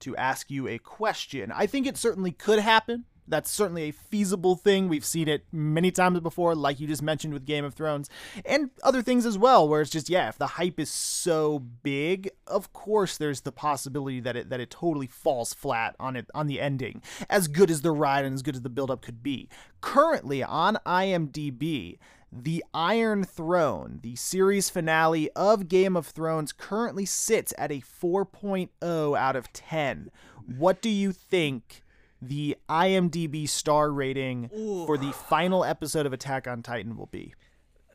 to 0.00 0.16
ask 0.16 0.50
you 0.50 0.68
a 0.68 0.78
question. 0.78 1.52
I 1.52 1.66
think 1.66 1.86
it 1.86 1.96
certainly 1.96 2.32
could 2.32 2.58
happen. 2.58 3.04
That's 3.28 3.48
certainly 3.48 3.84
a 3.84 3.92
feasible 3.92 4.56
thing. 4.56 4.88
We've 4.88 5.04
seen 5.04 5.28
it 5.28 5.44
many 5.52 5.92
times 5.92 6.18
before, 6.18 6.56
like 6.56 6.80
you 6.80 6.88
just 6.88 7.02
mentioned 7.02 7.32
with 7.32 7.46
Game 7.46 7.64
of 7.64 7.74
Thrones, 7.74 8.10
and 8.44 8.70
other 8.82 9.02
things 9.02 9.24
as 9.24 9.38
well, 9.38 9.68
where 9.68 9.80
it's 9.80 9.90
just, 9.90 10.10
yeah, 10.10 10.28
if 10.28 10.36
the 10.36 10.48
hype 10.48 10.80
is 10.80 10.90
so 10.90 11.60
big, 11.60 12.32
of 12.48 12.72
course 12.72 13.16
there's 13.16 13.42
the 13.42 13.52
possibility 13.52 14.18
that 14.18 14.36
it 14.36 14.50
that 14.50 14.58
it 14.58 14.70
totally 14.70 15.06
falls 15.06 15.54
flat 15.54 15.94
on 16.00 16.16
it 16.16 16.26
on 16.34 16.48
the 16.48 16.60
ending. 16.60 17.02
As 17.28 17.46
good 17.46 17.70
as 17.70 17.82
the 17.82 17.92
ride 17.92 18.24
and 18.24 18.34
as 18.34 18.42
good 18.42 18.56
as 18.56 18.62
the 18.62 18.68
build-up 18.68 19.00
could 19.00 19.22
be. 19.22 19.48
Currently 19.80 20.42
on 20.42 20.78
IMDb, 20.84 21.98
the 22.32 22.64
Iron 22.72 23.24
Throne, 23.24 24.00
the 24.02 24.14
series 24.16 24.70
finale 24.70 25.30
of 25.34 25.68
Game 25.68 25.96
of 25.96 26.06
Thrones, 26.06 26.52
currently 26.52 27.04
sits 27.04 27.52
at 27.58 27.72
a 27.72 27.80
4.0 27.80 29.18
out 29.18 29.36
of 29.36 29.52
10. 29.52 30.10
What 30.56 30.80
do 30.80 30.88
you 30.88 31.12
think 31.12 31.82
the 32.22 32.56
IMDb 32.68 33.48
star 33.48 33.90
rating 33.90 34.50
Ooh. 34.56 34.86
for 34.86 34.96
the 34.96 35.12
final 35.12 35.64
episode 35.64 36.06
of 36.06 36.12
Attack 36.12 36.46
on 36.46 36.62
Titan 36.62 36.96
will 36.96 37.06
be? 37.06 37.34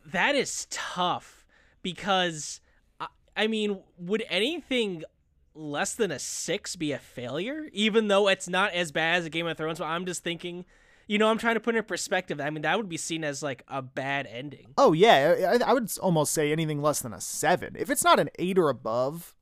That 0.05 0.35
is 0.35 0.67
tough 0.69 1.45
because 1.81 2.59
I, 2.99 3.07
I 3.37 3.47
mean, 3.47 3.79
would 3.97 4.23
anything 4.29 5.03
less 5.53 5.93
than 5.93 6.11
a 6.11 6.19
6 6.19 6.75
be 6.75 6.91
a 6.91 6.99
failure 6.99 7.69
even 7.71 8.09
though 8.09 8.27
it's 8.27 8.49
not 8.49 8.73
as 8.73 8.91
bad 8.91 9.19
as 9.19 9.25
a 9.25 9.29
Game 9.29 9.47
of 9.47 9.55
Thrones, 9.57 9.79
but 9.79 9.85
I'm 9.85 10.05
just 10.05 10.23
thinking 10.23 10.65
you 11.07 11.17
know, 11.17 11.29
I'm 11.29 11.37
trying 11.37 11.55
to 11.55 11.59
put 11.59 11.75
in 11.75 11.83
perspective. 11.83 12.39
I 12.41 12.49
mean, 12.49 12.63
that 12.63 12.77
would 12.77 12.89
be 12.89 12.97
seen 12.97 13.23
as 13.23 13.43
like 13.43 13.63
a 13.67 13.81
bad 13.81 14.27
ending. 14.27 14.73
Oh 14.77 14.93
yeah, 14.93 15.57
I, 15.61 15.69
I 15.69 15.73
would 15.73 15.91
almost 15.99 16.33
say 16.33 16.51
anything 16.51 16.81
less 16.81 17.01
than 17.01 17.13
a 17.13 17.21
seven. 17.21 17.75
If 17.77 17.89
it's 17.89 18.03
not 18.03 18.19
an 18.19 18.29
eight 18.39 18.57
or 18.57 18.69
above, 18.69 19.35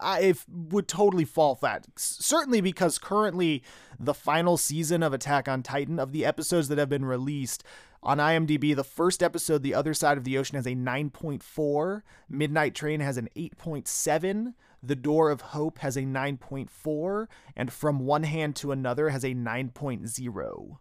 I 0.00 0.34
would 0.48 0.88
totally 0.88 1.24
fall 1.24 1.54
flat. 1.54 1.86
Certainly 1.96 2.60
because 2.60 2.98
currently 2.98 3.62
the 3.98 4.14
final 4.14 4.56
season 4.56 5.02
of 5.02 5.12
Attack 5.12 5.48
on 5.48 5.62
Titan 5.62 5.98
of 5.98 6.12
the 6.12 6.24
episodes 6.24 6.68
that 6.68 6.78
have 6.78 6.88
been 6.88 7.04
released 7.04 7.64
on 8.02 8.18
IMDb, 8.18 8.74
the 8.74 8.84
first 8.84 9.22
episode, 9.22 9.62
The 9.62 9.74
Other 9.74 9.92
Side 9.92 10.16
of 10.16 10.24
the 10.24 10.38
Ocean, 10.38 10.56
has 10.56 10.66
a 10.66 10.70
9.4. 10.70 12.02
Midnight 12.28 12.74
Train 12.74 13.00
has 13.00 13.16
an 13.16 13.28
8.7. 13.36 14.54
The 14.82 14.96
Door 14.96 15.30
of 15.30 15.40
Hope 15.42 15.78
has 15.80 15.96
a 15.96 16.02
9.4. 16.02 17.26
And 17.54 17.70
From 17.70 18.00
One 18.00 18.22
Hand 18.22 18.56
to 18.56 18.72
Another 18.72 19.10
has 19.10 19.22
a 19.22 19.34
9.0. 19.34 20.78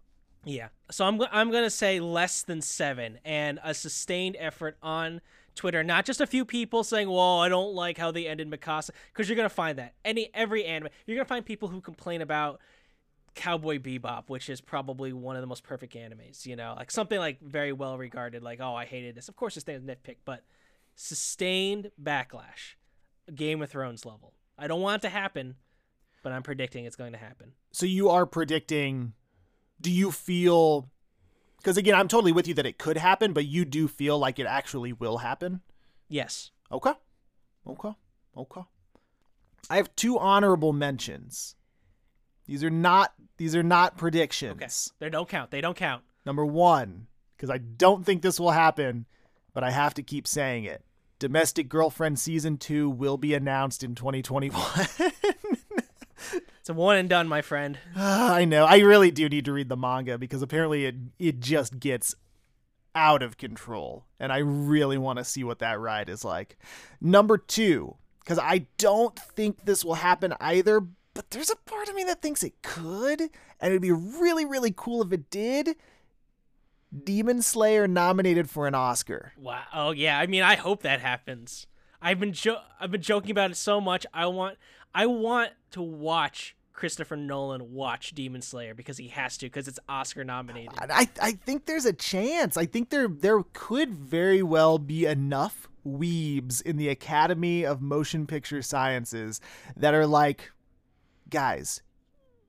Yeah. 0.50 0.70
So 0.90 1.06
I'm 1.06 1.22
I'm 1.32 1.52
going 1.52 1.64
to 1.64 1.70
say 1.70 2.00
less 2.00 2.42
than 2.42 2.62
7 2.62 3.20
and 3.24 3.60
a 3.64 3.74
sustained 3.74 4.36
effort 4.40 4.78
on 4.82 5.22
Twitter, 5.54 5.84
not 5.84 6.06
just 6.06 6.22
a 6.22 6.28
few 6.28 6.46
people 6.46 6.84
saying, 6.84 7.10
"Well, 7.10 7.40
I 7.40 7.50
don't 7.50 7.76
like 7.76 7.98
how 7.98 8.12
they 8.12 8.26
ended 8.28 8.50
Mikasa," 8.50 8.92
because 9.12 9.28
you're 9.28 9.36
gonna 9.36 9.50
find 9.50 9.78
that 9.78 9.94
any 10.06 10.30
every 10.34 10.64
anime, 10.64 10.88
you're 11.06 11.18
gonna 11.18 11.26
find 11.26 11.46
people 11.46 11.68
who 11.68 11.82
complain 11.82 12.22
about 12.22 12.62
Cowboy 13.36 13.78
Bebop, 13.78 14.24
which 14.28 14.50
is 14.50 14.62
probably 14.62 15.12
one 15.12 15.36
of 15.36 15.42
the 15.42 15.48
most 15.48 15.64
perfect 15.64 15.96
animes. 15.96 16.46
You 16.46 16.56
know, 16.56 16.76
like 16.78 16.90
something 16.90 17.20
like 17.20 17.42
very 17.42 17.74
well 17.74 17.98
regarded, 17.98 18.42
like, 18.42 18.62
"Oh, 18.62 18.74
I 18.74 18.86
hated 18.86 19.16
this." 19.16 19.28
Of 19.28 19.36
course, 19.36 19.58
it's 19.58 19.68
a 19.68 19.80
nitpick, 19.80 20.18
but 20.24 20.46
sustained 20.96 21.92
backlash, 22.02 22.76
Game 23.36 23.62
of 23.62 23.70
Thrones 23.70 24.06
level. 24.06 24.34
I 24.58 24.68
don't 24.68 24.82
want 24.82 25.04
it 25.04 25.08
to 25.08 25.14
happen, 25.14 25.56
but 26.24 26.32
I'm 26.32 26.44
predicting 26.44 26.86
it's 26.86 26.96
going 26.96 27.12
to 27.12 27.20
happen. 27.20 27.54
So 27.72 27.86
you 27.86 28.10
are 28.10 28.26
predicting 28.26 29.14
do 29.82 29.92
you 29.92 30.12
feel 30.12 30.90
because 31.58 31.78
again 31.78 31.96
i'm 31.96 32.08
totally 32.08 32.32
with 32.32 32.48
you 32.48 32.54
that 32.54 32.66
it 32.66 32.78
could 32.78 32.98
happen 32.98 33.34
but 33.34 33.46
you 33.46 33.66
do 33.66 33.88
feel 33.88 34.18
like 34.18 34.40
it 34.40 34.46
actually 34.46 34.94
will 34.94 35.20
happen? 35.20 35.62
Yes. 36.08 36.52
Okay. 36.72 36.94
Okay. 37.68 37.94
Okay. 38.36 38.62
I 39.70 39.76
have 39.78 39.96
two 39.96 40.18
honorable 40.18 40.74
mentions. 40.74 41.56
These 42.46 42.64
are 42.64 42.70
not 42.70 43.14
these 43.38 43.56
are 43.56 43.64
not 43.64 43.98
predictions. 43.98 44.92
Okay. 45.00 45.06
They 45.06 45.10
don't 45.10 45.30
count. 45.30 45.52
They 45.52 45.62
don't 45.62 45.78
count. 45.78 46.04
Number 46.26 46.46
one 46.46 47.08
because 47.36 47.50
i 47.50 47.58
don't 47.58 48.06
think 48.06 48.22
this 48.22 48.38
will 48.38 48.52
happen 48.52 49.06
but 49.54 49.64
i 49.64 49.72
have 49.72 49.94
to 49.94 50.04
keep 50.04 50.28
saying 50.28 50.64
it. 50.64 50.84
Domestic 51.20 51.68
girlfriend 51.68 52.18
season 52.18 52.58
2 52.58 52.90
will 52.90 53.18
be 53.18 53.34
announced 53.34 53.84
in 53.84 53.94
2021 53.94 54.62
It's 56.60 56.70
a 56.70 56.74
one 56.74 56.98
and 56.98 57.10
done, 57.10 57.28
my 57.28 57.42
friend. 57.42 57.78
Ah, 57.96 58.34
I 58.36 58.46
know. 58.46 58.66
I 58.66 58.80
really 58.80 59.12
do 59.12 59.30
need 59.30 59.46
to 59.46 59.54
read 59.54 59.70
the 59.70 59.78
manga 59.78 60.18
because 60.18 60.42
apparently 60.42 60.86
it 60.86 60.96
it 61.18 61.40
just 61.40 61.80
gets 61.80 62.16
out 62.96 63.24
of 63.24 63.38
control, 63.38 64.06
and 64.20 64.32
I 64.34 64.40
really 64.40 64.98
want 64.98 65.20
to 65.20 65.26
see 65.26 65.44
what 65.44 65.60
that 65.60 65.80
ride 65.80 66.10
is 66.10 66.26
like. 66.26 66.58
Number 67.00 67.38
two, 67.38 67.96
because 68.20 68.40
I 68.40 68.68
don't 68.78 69.18
think 69.18 69.66
this 69.66 69.86
will 69.86 69.96
happen 69.96 70.34
either, 70.42 70.82
but 71.14 71.30
there's 71.32 71.50
a 71.50 71.56
part 71.56 71.88
of 71.88 71.96
me 71.96 72.04
that 72.06 72.22
thinks 72.22 72.44
it 72.44 72.62
could, 72.62 73.22
and 73.22 73.30
it'd 73.62 73.82
be 73.82 73.92
really 73.92 74.46
really 74.46 74.74
cool 74.76 75.02
if 75.02 75.12
it 75.14 75.30
did. 75.30 75.76
Demon 77.04 77.42
Slayer 77.42 77.88
nominated 77.88 78.50
for 78.50 78.68
an 78.68 78.76
Oscar. 78.76 79.34
Wow. 79.38 79.64
Oh 79.74 79.92
yeah. 79.92 80.20
I 80.20 80.28
mean, 80.28 80.42
I 80.44 80.56
hope 80.56 80.82
that 80.84 81.00
happens. 81.02 81.68
I've 82.02 82.20
been 82.20 82.34
jo- 82.34 82.62
I've 82.80 82.92
been 82.92 83.02
joking 83.02 83.32
about 83.32 83.52
it 83.52 83.58
so 83.58 83.80
much. 83.80 84.06
I 84.14 84.26
want 84.28 84.58
I 84.94 85.06
want 85.06 85.52
to 85.72 85.82
watch 85.82 86.56
Christopher 86.74 87.18
Nolan 87.18 87.74
watch 87.74 88.14
Demon 88.16 88.42
Slayer 88.42 88.74
because 88.74 88.98
he 88.98 89.10
has 89.10 89.38
to 89.38 89.48
because 89.48 89.68
it's 89.68 89.80
Oscar 89.90 90.24
nominated. 90.24 90.74
I 90.80 91.10
I 91.22 91.34
think 91.34 91.66
there's 91.66 91.86
a 91.86 91.94
chance. 91.94 92.56
I 92.56 92.66
think 92.66 92.90
there 92.90 93.08
there 93.08 93.42
could 93.54 93.94
very 93.94 94.42
well 94.42 94.80
be 94.80 95.06
enough 95.06 95.68
weebs 95.86 96.62
in 96.62 96.78
the 96.78 96.90
Academy 96.90 97.66
of 97.66 97.82
Motion 97.82 98.26
Picture 98.26 98.62
Sciences 98.62 99.42
that 99.76 99.94
are 99.94 100.08
like, 100.08 100.52
guys, 101.30 101.82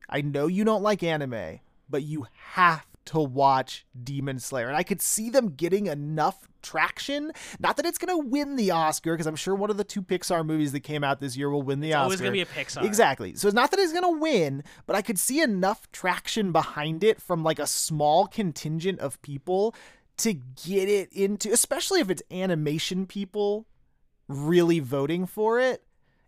I 0.09 0.21
know 0.21 0.47
you 0.47 0.65
don't 0.65 0.83
like 0.83 1.03
anime, 1.03 1.61
but 1.89 2.03
you 2.03 2.27
have 2.53 2.87
to 3.07 3.21
watch 3.21 3.87
Demon 4.01 4.39
Slayer. 4.39 4.69
And 4.69 4.77
I 4.77 4.83
could 4.83 5.03
see 5.03 5.31
them 5.31 5.55
getting 5.55 5.87
enough 5.87 6.49
traction. 6.63 7.33
Not 7.59 7.77
that 7.77 7.87
it's 7.87 7.99
going 7.99 8.17
to 8.17 8.29
win 8.29 8.57
the 8.57 8.71
Oscar, 8.71 9.15
because 9.15 9.27
I'm 9.27 9.37
sure 9.37 9.55
one 9.55 9.71
of 9.71 9.77
the 9.77 9.85
two 9.85 10.03
Pixar 10.03 10.45
movies 10.45 10.73
that 10.73 10.81
came 10.81 11.05
out 11.05 11.21
this 11.21 11.37
year 11.37 11.51
will 11.51 11.63
win 11.63 11.81
the 11.81 11.89
it's 11.89 11.97
Oscar. 11.97 12.05
always 12.05 12.21
going 12.21 12.33
to 12.33 12.33
be 12.33 12.41
a 12.43 12.47
Pixar. 12.47 12.85
Exactly. 12.85 13.35
So 13.35 13.49
it's 13.49 13.55
not 13.55 13.71
that 13.71 13.81
it's 13.81 13.93
going 13.93 14.05
to 14.05 14.21
win, 14.21 14.63
but 14.87 14.97
I 14.97 15.03
could 15.03 15.19
see 15.19 15.41
enough 15.41 15.91
traction 15.93 16.53
behind 16.53 17.05
it 17.05 17.21
from 17.21 17.43
like 17.43 17.59
a 17.59 17.67
small 17.67 18.27
contingent 18.27 19.01
of 19.01 19.21
people 19.23 19.75
to 20.19 20.35
get 20.35 20.89
it 20.89 21.13
into, 21.13 21.51
especially 21.53 22.01
if 22.01 22.11
it's 22.11 22.23
animation 22.31 23.07
people 23.07 23.67
really 24.29 24.79
voting 24.79 25.27
for 25.27 25.59
it 25.59 25.83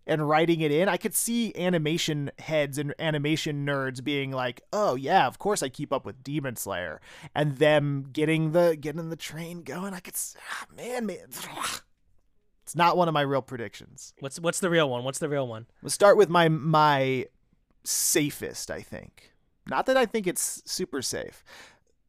and 0.07 0.29
writing 0.29 0.61
it 0.61 0.73
in, 0.73 0.89
I 0.89 0.97
could 0.97 1.15
see 1.15 1.55
animation 1.57 2.31
heads 2.39 2.79
and 2.79 2.95
animation 2.99 3.67
nerds 3.67 4.03
being 4.03 4.31
like, 4.31 4.63
"Oh 4.73 4.95
yeah, 4.95 5.27
of 5.27 5.39
course 5.39 5.63
I 5.63 5.69
keep 5.69 5.93
up 5.93 6.05
with 6.05 6.23
Demon 6.23 6.57
Slayer," 6.57 7.01
and 7.35 7.59
them 7.59 8.09
getting 8.13 8.53
the 8.53 8.77
getting 8.81 9.11
the 9.11 9.17
train 9.17 9.63
going. 9.63 9.95
I 9.95 10.01
could, 10.01 10.15
ah, 10.39 10.67
man, 10.77 11.07
man, 11.07 11.19
it's 12.65 12.77
not 12.77 12.97
one 12.97 13.09
of 13.09 13.15
my 13.15 13.23
real 13.23 13.43
predictions. 13.43 14.15
What's 14.21 14.41
what's 14.41 14.61
the 14.61 14.71
real 14.71 14.91
one? 14.91 15.05
What's 15.05 15.19
the 15.19 15.29
real 15.29 15.47
one? 15.47 15.67
We'll 15.83 15.91
start 15.91 16.17
with 16.17 16.29
my 16.29 16.49
my 16.49 17.27
safest. 17.85 18.71
I 18.71 18.81
think, 18.81 19.33
not 19.69 19.87
that 19.87 19.97
I 19.97 20.07
think 20.07 20.27
it's 20.27 20.63
super 20.65 21.03
safe. 21.03 21.45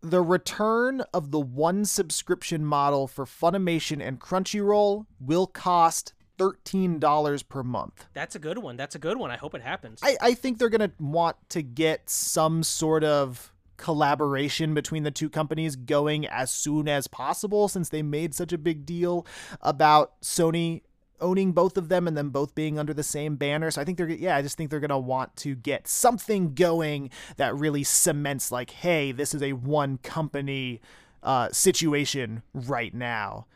The 0.02 0.22
return 0.22 1.02
of 1.14 1.32
the 1.32 1.40
one 1.40 1.86
subscription 1.86 2.66
model 2.66 3.08
for 3.08 3.24
Funimation 3.24 4.06
and 4.06 4.20
Crunchyroll 4.20 5.06
will 5.18 5.48
cost 5.48 6.14
$13 6.52 7.50
per 7.50 7.64
month. 7.64 8.06
That's 8.14 8.36
a 8.36 8.40
good 8.40 8.58
one. 8.58 8.78
That's 8.78 8.96
a 8.96 9.00
good 9.00 9.18
one. 9.18 9.32
I 9.32 9.38
hope 9.38 9.56
it 9.56 9.62
happens. 9.62 10.00
I, 10.04 10.18
I 10.22 10.34
think 10.34 10.58
they're 10.58 10.70
going 10.70 10.90
to 10.90 10.92
want 11.00 11.38
to 11.50 11.62
get 11.62 12.10
some 12.10 12.64
sort 12.64 13.04
of 13.04 13.52
collaboration 13.78 14.74
between 14.74 15.04
the 15.04 15.12
two 15.12 15.30
companies 15.30 15.76
going 15.76 16.26
as 16.28 16.52
soon 16.52 16.88
as 16.88 17.08
possible 17.08 17.68
since 17.68 17.90
they 17.90 18.02
made 18.02 18.34
such 18.34 18.54
a 18.54 18.58
big 18.58 18.86
deal 18.86 19.26
about 19.62 20.20
Sony 20.22 20.82
owning 21.20 21.54
both 21.54 21.78
of 21.78 21.90
them 21.90 22.08
and 22.08 22.16
them 22.18 22.30
both 22.30 22.54
being 22.54 22.78
under 22.78 22.94
the 22.94 23.04
same 23.04 23.36
banner. 23.36 23.72
So 23.72 23.82
I 23.82 23.86
think 23.86 23.98
they're 23.98 24.10
yeah, 24.10 24.36
I 24.36 24.42
just 24.42 24.58
think 24.58 24.70
they're 24.70 24.80
going 24.80 24.90
to 24.90 24.98
want 24.98 25.36
to 25.38 25.56
get 25.56 25.88
something 25.88 26.54
going 26.54 27.10
that 27.38 27.56
really 27.56 27.84
cements 27.84 28.52
like 28.52 28.72
hey, 28.72 29.12
this 29.12 29.34
is 29.34 29.42
a 29.42 29.54
one 29.54 29.98
company 29.98 30.82
uh, 31.24 31.50
situation 31.52 32.44
right 32.54 32.94
now. 32.94 33.48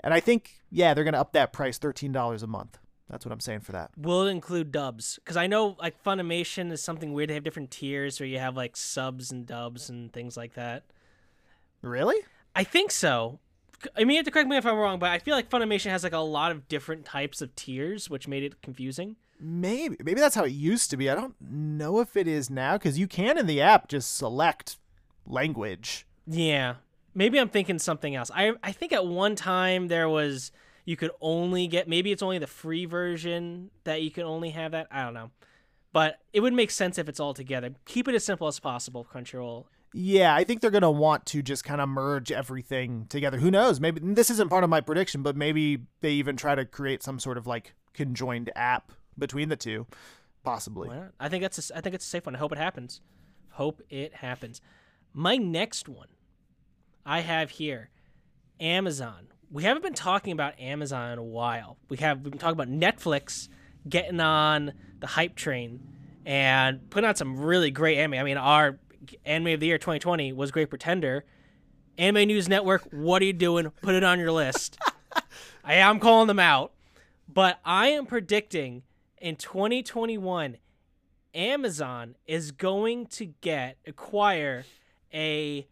And 0.00 0.14
I 0.14 0.20
think, 0.20 0.60
yeah, 0.70 0.94
they're 0.94 1.04
going 1.04 1.14
to 1.14 1.20
up 1.20 1.32
that 1.32 1.52
price 1.52 1.78
$13 1.78 2.42
a 2.42 2.46
month. 2.46 2.78
That's 3.10 3.24
what 3.24 3.32
I'm 3.32 3.40
saying 3.40 3.60
for 3.60 3.72
that. 3.72 3.90
Will 3.96 4.26
it 4.26 4.30
include 4.30 4.70
dubs? 4.70 5.18
Because 5.24 5.36
I 5.36 5.46
know 5.46 5.76
like 5.80 6.02
Funimation 6.04 6.70
is 6.70 6.82
something 6.82 7.12
weird. 7.12 7.30
They 7.30 7.34
have 7.34 7.44
different 7.44 7.70
tiers 7.70 8.20
where 8.20 8.28
you 8.28 8.38
have 8.38 8.56
like 8.56 8.76
subs 8.76 9.30
and 9.30 9.46
dubs 9.46 9.88
and 9.88 10.12
things 10.12 10.36
like 10.36 10.54
that. 10.54 10.84
Really? 11.80 12.16
I 12.54 12.64
think 12.64 12.90
so. 12.90 13.38
I 13.96 14.00
mean, 14.00 14.10
you 14.10 14.16
have 14.16 14.24
to 14.24 14.30
correct 14.30 14.48
me 14.48 14.56
if 14.56 14.66
I'm 14.66 14.76
wrong, 14.76 14.98
but 14.98 15.10
I 15.10 15.20
feel 15.20 15.34
like 15.34 15.48
Funimation 15.48 15.90
has 15.90 16.02
like 16.02 16.12
a 16.12 16.18
lot 16.18 16.50
of 16.50 16.68
different 16.68 17.04
types 17.04 17.40
of 17.40 17.54
tiers, 17.54 18.10
which 18.10 18.28
made 18.28 18.42
it 18.42 18.60
confusing. 18.60 19.16
Maybe 19.40 19.96
maybe 20.02 20.20
that's 20.20 20.34
how 20.34 20.44
it 20.44 20.52
used 20.52 20.90
to 20.90 20.96
be. 20.96 21.08
I 21.08 21.14
don't 21.14 21.36
know 21.40 22.00
if 22.00 22.16
it 22.16 22.26
is 22.26 22.50
now 22.50 22.72
because 22.72 22.98
you 22.98 23.06
can 23.06 23.38
in 23.38 23.46
the 23.46 23.60
app 23.60 23.86
just 23.88 24.16
select 24.16 24.78
language. 25.24 26.06
Yeah, 26.26 26.74
maybe 27.14 27.38
I'm 27.38 27.48
thinking 27.48 27.78
something 27.78 28.14
else. 28.14 28.30
I 28.34 28.52
I 28.62 28.72
think 28.72 28.92
at 28.92 29.06
one 29.06 29.34
time 29.34 29.88
there 29.88 30.08
was 30.08 30.52
you 30.84 30.96
could 30.96 31.10
only 31.20 31.66
get 31.66 31.88
maybe 31.88 32.12
it's 32.12 32.22
only 32.22 32.38
the 32.38 32.46
free 32.46 32.86
version 32.86 33.70
that 33.84 34.02
you 34.02 34.10
can 34.10 34.24
only 34.24 34.50
have 34.50 34.72
that. 34.72 34.86
I 34.90 35.04
don't 35.04 35.14
know, 35.14 35.30
but 35.92 36.18
it 36.32 36.40
would 36.40 36.54
make 36.54 36.70
sense 36.70 36.98
if 36.98 37.08
it's 37.08 37.20
all 37.20 37.34
together. 37.34 37.74
Keep 37.84 38.08
it 38.08 38.14
as 38.14 38.24
simple 38.24 38.46
as 38.46 38.58
possible, 38.58 39.06
Crunchyroll. 39.10 39.66
Yeah, 39.94 40.34
I 40.34 40.44
think 40.44 40.60
they're 40.60 40.70
going 40.70 40.82
to 40.82 40.90
want 40.90 41.24
to 41.26 41.42
just 41.42 41.64
kind 41.64 41.80
of 41.80 41.88
merge 41.88 42.30
everything 42.30 43.06
together. 43.08 43.38
Who 43.38 43.50
knows? 43.50 43.80
Maybe 43.80 44.00
this 44.02 44.30
isn't 44.30 44.50
part 44.50 44.62
of 44.62 44.70
my 44.70 44.82
prediction, 44.82 45.22
but 45.22 45.34
maybe 45.34 45.86
they 46.02 46.12
even 46.12 46.36
try 46.36 46.54
to 46.54 46.64
create 46.66 47.02
some 47.02 47.18
sort 47.18 47.38
of 47.38 47.46
like 47.46 47.74
conjoined 47.94 48.50
app 48.54 48.92
between 49.16 49.48
the 49.48 49.56
two, 49.56 49.86
possibly. 50.44 50.90
I 51.18 51.28
think 51.28 51.42
that's 51.42 51.70
a, 51.70 51.76
I 51.76 51.80
think 51.80 51.94
it's 51.94 52.04
a 52.04 52.08
safe 52.08 52.26
one. 52.26 52.36
I 52.36 52.38
hope 52.38 52.52
it 52.52 52.58
happens. 52.58 53.00
Hope 53.52 53.82
it 53.88 54.14
happens. 54.14 54.60
My 55.14 55.36
next 55.36 55.88
one 55.88 56.08
I 57.08 57.20
have 57.20 57.48
here 57.48 57.88
Amazon. 58.60 59.28
We 59.50 59.62
haven't 59.62 59.82
been 59.82 59.94
talking 59.94 60.34
about 60.34 60.60
Amazon 60.60 61.12
in 61.12 61.18
a 61.18 61.24
while. 61.24 61.78
We 61.88 61.96
have 61.96 62.20
we've 62.20 62.30
been 62.30 62.38
talking 62.38 62.60
about 62.60 62.68
Netflix 62.68 63.48
getting 63.88 64.20
on 64.20 64.74
the 65.00 65.06
hype 65.06 65.34
train 65.34 65.80
and 66.26 66.90
putting 66.90 67.08
out 67.08 67.16
some 67.16 67.38
really 67.38 67.70
great 67.70 67.96
anime. 67.96 68.18
I 68.18 68.22
mean, 68.24 68.36
our 68.36 68.78
anime 69.24 69.54
of 69.54 69.60
the 69.60 69.66
year 69.66 69.78
2020 69.78 70.34
was 70.34 70.50
Great 70.50 70.68
Pretender. 70.68 71.24
Anime 71.96 72.28
News 72.28 72.46
Network, 72.46 72.82
what 72.92 73.22
are 73.22 73.24
you 73.24 73.32
doing? 73.32 73.70
Put 73.80 73.94
it 73.94 74.04
on 74.04 74.18
your 74.18 74.30
list. 74.30 74.78
I 75.64 75.74
am 75.74 76.00
calling 76.00 76.28
them 76.28 76.38
out. 76.38 76.74
But 77.26 77.58
I 77.64 77.88
am 77.88 78.04
predicting 78.04 78.82
in 79.16 79.36
2021 79.36 80.58
Amazon 81.34 82.16
is 82.26 82.50
going 82.50 83.06
to 83.06 83.26
get 83.40 83.78
acquire 83.86 84.66
a 85.14 85.66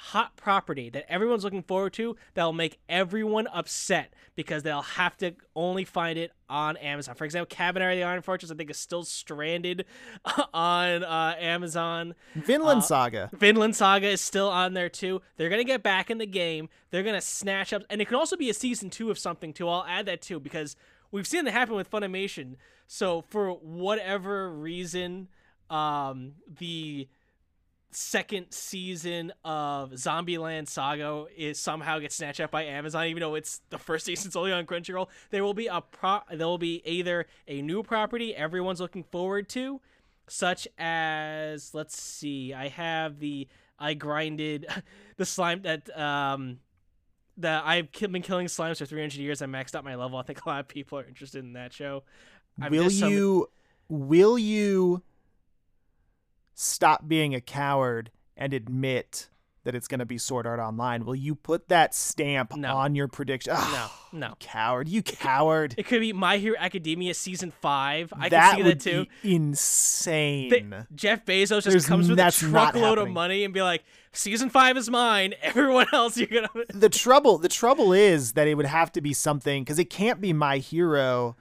hot 0.00 0.34
property 0.36 0.88
that 0.88 1.04
everyone's 1.12 1.44
looking 1.44 1.62
forward 1.62 1.92
to 1.92 2.16
that'll 2.34 2.54
make 2.54 2.78
everyone 2.88 3.46
upset 3.48 4.14
because 4.34 4.62
they'll 4.62 4.80
have 4.80 5.14
to 5.18 5.34
only 5.54 5.84
find 5.84 6.18
it 6.18 6.32
on 6.48 6.76
Amazon. 6.78 7.14
For 7.14 7.24
example, 7.26 7.54
Kabaneri 7.54 7.96
the 7.96 8.02
Iron 8.02 8.22
Fortress 8.22 8.50
I 8.50 8.54
think 8.54 8.70
is 8.70 8.78
still 8.78 9.04
stranded 9.04 9.84
on 10.54 11.04
uh, 11.04 11.34
Amazon. 11.38 12.14
Vinland 12.34 12.78
Uh, 12.78 12.82
Saga. 12.82 13.30
Vinland 13.34 13.76
Saga 13.76 14.08
is 14.08 14.20
still 14.22 14.48
on 14.48 14.72
there 14.72 14.88
too. 14.88 15.20
They're 15.36 15.50
gonna 15.50 15.64
get 15.64 15.82
back 15.82 16.10
in 16.10 16.16
the 16.18 16.26
game. 16.26 16.70
They're 16.90 17.02
gonna 17.02 17.20
snatch 17.20 17.72
up, 17.72 17.82
and 17.90 18.00
it 18.00 18.06
can 18.06 18.16
also 18.16 18.36
be 18.36 18.48
a 18.48 18.54
season 18.54 18.88
two 18.88 19.10
of 19.10 19.18
something 19.18 19.52
too. 19.52 19.68
I'll 19.68 19.84
add 19.84 20.06
that 20.06 20.22
too 20.22 20.40
because 20.40 20.76
we've 21.10 21.26
seen 21.26 21.44
that 21.44 21.52
happen 21.52 21.74
with 21.74 21.90
Funimation. 21.90 22.56
So 22.86 23.22
for 23.28 23.50
whatever 23.52 24.50
reason, 24.50 25.28
um, 25.68 26.32
the 26.58 27.08
second 27.92 28.46
season 28.50 29.32
of 29.44 29.90
Zombieland 29.92 30.68
Saga 30.68 31.26
is 31.36 31.58
somehow 31.58 31.98
gets 31.98 32.16
snatched 32.16 32.40
up 32.40 32.50
by 32.50 32.64
Amazon, 32.64 33.06
even 33.06 33.20
though 33.20 33.34
it's 33.34 33.60
the 33.70 33.78
first 33.78 34.04
season's 34.06 34.36
only 34.36 34.52
on 34.52 34.66
Crunchyroll. 34.66 35.08
There 35.30 35.42
will 35.42 35.54
be 35.54 35.66
a 35.66 35.80
pro. 35.80 36.20
There 36.32 36.46
will 36.46 36.58
be 36.58 36.82
either 36.84 37.26
a 37.48 37.62
new 37.62 37.82
property 37.82 38.34
everyone's 38.34 38.80
looking 38.80 39.04
forward 39.04 39.48
to, 39.50 39.80
such 40.28 40.68
as 40.78 41.74
let's 41.74 42.00
see, 42.00 42.54
I 42.54 42.68
have 42.68 43.18
the 43.18 43.48
I 43.78 43.94
grinded 43.94 44.66
the 45.16 45.26
slime 45.26 45.62
that 45.62 45.96
um 45.98 46.58
that 47.38 47.64
I've 47.64 47.90
been 47.92 48.22
killing 48.22 48.46
slimes 48.46 48.78
for 48.78 48.86
300 48.86 49.14
years. 49.16 49.40
I 49.42 49.46
maxed 49.46 49.74
out 49.74 49.82
my 49.82 49.94
level. 49.94 50.18
I 50.18 50.22
think 50.22 50.44
a 50.44 50.48
lot 50.48 50.60
of 50.60 50.68
people 50.68 50.98
are 50.98 51.04
interested 51.04 51.42
in 51.42 51.54
that 51.54 51.72
show. 51.72 52.02
I've 52.60 52.70
will 52.70 52.90
summoned- 52.90 53.16
you 53.16 53.48
will 53.88 54.38
you 54.38 55.02
stop 56.60 57.08
being 57.08 57.34
a 57.34 57.40
coward 57.40 58.10
and 58.36 58.52
admit 58.52 59.28
that 59.64 59.74
it's 59.74 59.86
going 59.88 59.98
to 60.00 60.06
be 60.06 60.16
Sword 60.16 60.46
Art 60.46 60.58
Online? 60.60 61.04
Will 61.04 61.14
you 61.14 61.34
put 61.34 61.68
that 61.68 61.94
stamp 61.94 62.56
No. 62.56 62.74
on 62.76 62.94
your 62.94 63.08
prediction? 63.08 63.52
No, 63.52 63.58
Ah, 63.62 64.08
no. 64.12 64.34
coward, 64.40 64.88
you 64.88 65.02
coward. 65.02 65.74
It 65.76 65.86
could 65.86 66.00
be 66.00 66.12
My 66.14 66.38
Hero 66.38 66.56
Academia 66.58 67.12
season 67.14 67.50
five. 67.60 68.10
I 68.16 68.28
that 68.30 68.56
can 68.56 68.56
see 68.56 68.62
that 68.70 68.80
too. 68.80 69.06
be 69.22 69.34
insane. 69.36 70.48
They- 70.50 70.66
Jeff 70.94 71.24
Bezos 71.26 71.48
just 71.48 71.66
There's- 71.66 71.86
comes 71.86 72.08
with 72.08 72.18
a 72.18 72.30
truckload 72.30 72.98
of 72.98 73.10
money 73.10 73.44
and 73.44 73.52
be 73.52 73.60
like, 73.62 73.84
"Season 74.12 74.48
five 74.48 74.76
is 74.78 74.88
mine. 74.90 75.34
Everyone 75.42 75.86
else, 75.92 76.16
you're 76.16 76.26
gonna." 76.28 76.48
the 76.72 76.88
trouble 76.88 77.36
the 77.38 77.48
trouble 77.48 77.92
is 77.92 78.32
that 78.32 78.48
it 78.48 78.54
would 78.54 78.66
have 78.66 78.90
to 78.92 79.00
be 79.02 79.12
something 79.12 79.62
because 79.62 79.78
it 79.78 79.90
can't 79.90 80.20
be 80.22 80.32
my 80.32 80.56
hero 80.58 81.36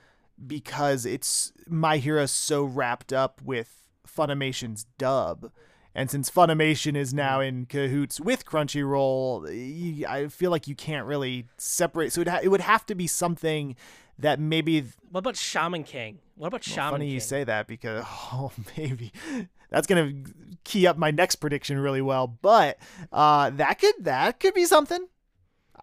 because 0.46 1.06
it's 1.06 1.52
my 1.68 1.98
hero 1.98 2.26
so 2.26 2.64
wrapped 2.64 3.12
up 3.14 3.42
with 3.44 3.89
Funimation's 4.10 4.86
dub. 4.98 5.52
And 5.96 6.10
since 6.10 6.30
Funimation 6.30 6.96
is 6.96 7.14
now 7.14 7.40
in 7.40 7.66
cahoots 7.66 8.20
with 8.22 8.46
Crunchyroll, 8.46 10.06
I 10.08 10.28
feel 10.28 10.52
like 10.52 10.68
you 10.68 10.76
can't 10.76 11.08
really 11.08 11.48
separate. 11.58 12.14
So 12.14 12.22
it, 12.22 12.28
ha- 12.28 12.40
it 12.44 12.50
would 12.50 12.62
have 12.62 12.86
to 12.88 12.96
be 12.96 13.08
something 13.08 13.76
that 14.20 14.40
maybe 14.40 14.84
What 15.10 15.20
about 15.20 15.36
Shaman 15.36 15.84
King? 15.84 16.20
What 16.36 16.48
about 16.48 16.64
Shaman 16.64 16.92
funny 16.92 17.06
King? 17.06 17.14
you 17.16 17.20
say 17.20 17.44
that 17.44 17.68
because 17.68 18.06
oh 18.34 18.52
maybe 18.78 19.12
that's 19.70 19.88
gonna 19.88 20.12
key 20.64 20.88
up 20.88 20.98
my 20.98 21.12
next 21.12 21.38
prediction 21.38 21.80
really 21.80 22.02
well. 22.02 22.28
But 22.28 22.78
uh, 23.12 23.50
that 23.52 23.80
could 23.80 23.96
that 24.02 24.40
could 24.40 24.54
be 24.54 24.66
something. 24.66 25.08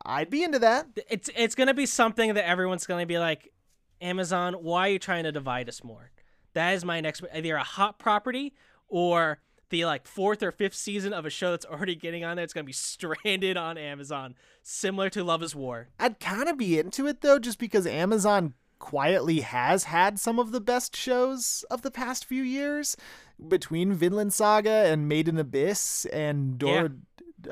I'd 0.04 0.30
be 0.30 0.44
into 0.44 0.58
that. 0.60 0.86
It's 1.08 1.30
it's 1.34 1.54
gonna 1.54 1.74
be 1.74 1.86
something 1.86 2.34
that 2.34 2.46
everyone's 2.46 2.86
gonna 2.86 3.06
be 3.06 3.18
like, 3.18 3.52
Amazon, 4.00 4.54
why 4.54 4.88
are 4.88 4.92
you 4.92 4.98
trying 4.98 5.24
to 5.24 5.32
divide 5.32 5.68
us 5.68 5.82
more? 5.82 6.10
That 6.56 6.72
is 6.72 6.86
my 6.86 7.02
next 7.02 7.22
either 7.34 7.54
a 7.56 7.62
hot 7.62 7.98
property 7.98 8.54
or 8.88 9.40
the 9.68 9.84
like 9.84 10.06
fourth 10.06 10.42
or 10.42 10.50
fifth 10.50 10.74
season 10.74 11.12
of 11.12 11.26
a 11.26 11.30
show 11.30 11.50
that's 11.50 11.66
already 11.66 11.94
getting 11.94 12.24
on 12.24 12.36
there. 12.36 12.44
It's 12.44 12.54
gonna 12.54 12.64
be 12.64 12.72
stranded 12.72 13.58
on 13.58 13.76
Amazon, 13.76 14.34
similar 14.62 15.10
to 15.10 15.22
Love 15.22 15.42
Is 15.42 15.54
War. 15.54 15.88
I'd 16.00 16.18
kind 16.18 16.48
of 16.48 16.56
be 16.56 16.78
into 16.78 17.06
it 17.06 17.20
though, 17.20 17.38
just 17.38 17.58
because 17.58 17.86
Amazon 17.86 18.54
quietly 18.78 19.40
has 19.40 19.84
had 19.84 20.18
some 20.18 20.38
of 20.38 20.50
the 20.50 20.62
best 20.62 20.96
shows 20.96 21.62
of 21.70 21.82
the 21.82 21.90
past 21.90 22.24
few 22.24 22.42
years 22.42 22.96
between 23.48 23.92
Vinland 23.92 24.32
Saga 24.32 24.86
and 24.86 25.06
Made 25.06 25.28
in 25.28 25.36
Abyss 25.36 26.06
and 26.06 26.58
Dor- 26.58 26.96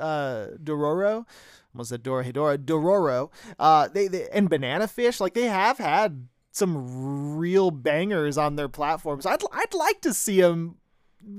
uh, 0.01 0.47
Dororo. 0.63 1.27
Almost 1.75 1.91
said 1.91 2.03
Dorohedoro. 2.03 2.57
Dororo. 2.57 3.31
Uh, 3.59 3.87
they, 3.89 4.09
they 4.09 4.31
and 4.31 4.49
Banana 4.49 4.89
Fish. 4.89 5.21
Like 5.21 5.35
they 5.35 5.45
have 5.45 5.77
had 5.77 6.27
some 6.55 7.37
real 7.37 7.73
bangers 7.73 8.39
on 8.39 8.55
their 8.55 8.69
platforms. 8.69 9.27
I'd 9.27 9.43
I'd 9.53 9.75
like 9.75 10.01
to 10.03 10.15
see 10.15 10.41
them 10.41 10.77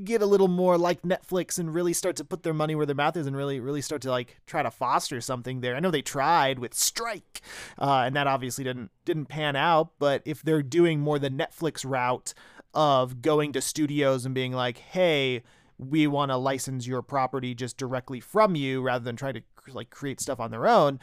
get 0.04 0.22
a 0.22 0.26
little 0.26 0.48
more 0.48 0.78
like 0.78 1.04
Netflix 1.04 1.58
and 1.58 1.74
really 1.74 1.94
start 1.94 2.16
to 2.18 2.26
put 2.26 2.44
their 2.44 2.56
money 2.56 2.76
where 2.76 2.86
their 2.86 2.96
mouth 2.96 3.16
is 3.16 3.26
and 3.26 3.36
really 3.36 3.62
really 3.62 3.82
start 3.82 4.02
to 4.02 4.12
like 4.12 4.42
try 4.46 4.62
to 4.62 4.70
foster 4.70 5.22
something 5.22 5.62
there. 5.62 5.76
I 5.76 5.80
know 5.80 5.90
they 5.90 6.02
tried 6.02 6.60
with 6.60 6.74
Strike, 6.74 7.42
uh, 7.80 8.04
and 8.06 8.16
that 8.16 8.28
obviously 8.28 8.66
didn't 8.66 8.92
didn't 9.06 9.28
pan 9.28 9.56
out. 9.56 9.94
But 10.00 10.22
if 10.26 10.42
they're 10.42 10.62
doing 10.62 11.00
more 11.00 11.18
the 11.18 11.30
Netflix 11.30 11.90
route 11.90 12.34
of 12.74 13.22
going 13.22 13.54
to 13.54 13.62
studios 13.62 14.26
and 14.26 14.36
being 14.36 14.52
like, 14.52 14.78
hey. 14.78 15.44
We 15.78 16.08
want 16.08 16.32
to 16.32 16.38
license 16.38 16.88
your 16.88 17.02
property 17.02 17.54
just 17.54 17.76
directly 17.76 18.22
from 18.22 18.56
you 18.56 18.82
rather 18.82 19.04
than 19.04 19.18
try 19.18 19.34
to 19.34 19.42
like 19.68 19.90
create 19.90 20.22
stuff 20.22 20.40
on 20.40 20.50
their 20.50 20.66
own. 20.66 21.02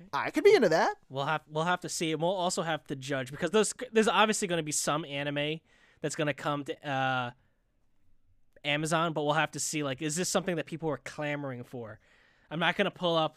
Okay. 0.00 0.08
I 0.12 0.30
could 0.30 0.44
be 0.44 0.54
into 0.54 0.70
that. 0.70 0.96
We'll 1.08 1.26
have 1.26 1.42
we'll 1.50 1.64
have 1.64 1.80
to 1.80 1.88
see, 1.88 2.12
and 2.12 2.22
we'll 2.22 2.30
also 2.30 2.62
have 2.62 2.84
to 2.86 2.96
judge 2.96 3.30
because 3.30 3.50
there's 3.50 3.74
there's 3.92 4.08
obviously 4.08 4.48
going 4.48 4.58
to 4.58 4.64
be 4.64 4.72
some 4.72 5.04
anime 5.04 5.60
that's 6.00 6.16
going 6.16 6.26
to 6.26 6.34
come 6.34 6.64
to 6.64 6.88
uh, 6.88 7.30
Amazon, 8.64 9.12
but 9.12 9.24
we'll 9.24 9.34
have 9.34 9.50
to 9.52 9.60
see 9.60 9.82
like 9.82 10.00
is 10.00 10.16
this 10.16 10.28
something 10.28 10.56
that 10.56 10.66
people 10.66 10.88
are 10.88 11.00
clamoring 11.04 11.64
for? 11.64 11.98
I'm 12.50 12.58
not 12.58 12.76
going 12.76 12.86
to 12.86 12.90
pull 12.90 13.16
up. 13.16 13.36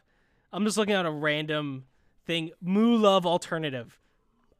I'm 0.51 0.63
just 0.63 0.77
looking 0.77 0.93
at 0.95 1.05
a 1.05 1.11
random 1.11 1.85
thing. 2.25 2.51
Muv-Luv 2.63 3.25
Alternative, 3.25 3.99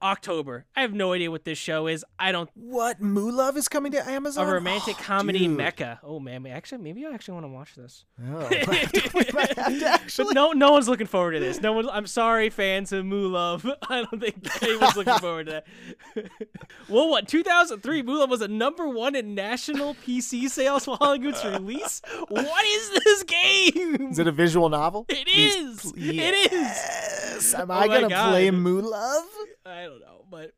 October. 0.04 0.66
I 0.76 0.82
have 0.82 0.94
no 0.94 1.14
idea 1.14 1.32
what 1.32 1.46
this 1.46 1.58
show 1.58 1.88
is. 1.88 2.04
I 2.20 2.32
don't. 2.32 2.50
What 2.56 3.02
Muv-Luv 3.02 3.56
is 3.58 3.68
coming 3.70 3.92
to 3.94 4.10
Amazon? 4.10 4.48
A 4.48 4.52
romantic 4.54 4.98
Oh, 5.00 5.04
comedy 5.04 5.48
dude. 5.48 5.58
mecha. 5.58 6.00
Oh 6.04 6.20
man, 6.20 6.46
actually, 6.48 6.80
maybe 6.84 7.06
I 7.06 7.12
actually 7.14 7.36
want 7.36 7.46
to 7.46 7.50
watch 7.50 7.76
this. 7.76 8.06
Oh, 8.22 8.48
we 8.50 9.26
might 9.34 9.58
have 9.58 9.80
to 9.80 9.86
actually. 9.88 10.26
But 10.26 10.34
no, 10.36 10.52
no 10.52 10.72
one's 10.74 10.88
looking 10.90 11.08
forward 11.08 11.32
to 11.34 11.40
this. 11.40 11.62
No 11.62 11.74
one. 11.74 11.90
I'm 11.90 12.08
sorry, 12.08 12.50
fans 12.50 12.92
of 12.92 13.06
Muv-Luv. 13.06 13.66
I 13.90 14.04
don't 14.04 14.20
think 14.22 14.64
anyone's 14.64 14.96
looking 14.98 15.18
forward 15.20 15.46
to 15.48 15.64
that. 16.16 16.30
well, 16.90 17.10
what? 17.10 17.28
2003, 17.28 18.04
Muv-Luv 18.04 18.30
was 18.30 18.42
a 18.42 18.48
number 18.48 18.88
one 18.88 19.16
in 19.16 19.34
national 19.36 19.96
PC 19.96 20.50
sales 20.50 20.86
following 20.86 21.24
its 21.26 21.44
release. 21.46 22.02
What 22.28 22.66
is 22.66 22.90
this 23.04 23.24
game? 23.24 24.10
Is 24.12 24.20
it 24.20 24.28
a 24.28 24.32
visual 24.32 24.70
novel? 24.70 25.06
It 25.10 25.28
Please, 25.28 25.56
is. 25.56 25.92
pl- 25.92 25.94
It 25.98 26.52
is. 26.52 26.52
Yes. 26.52 27.54
Am 27.54 27.72
Oh 27.72 27.74
I 27.74 27.88
gonna 27.88 28.10
God. 28.10 28.30
play 28.32 28.50
Muv-Luv? 28.50 29.24
I 29.66 29.84
don't 29.84 30.02
know, 30.02 30.26
but 30.30 30.52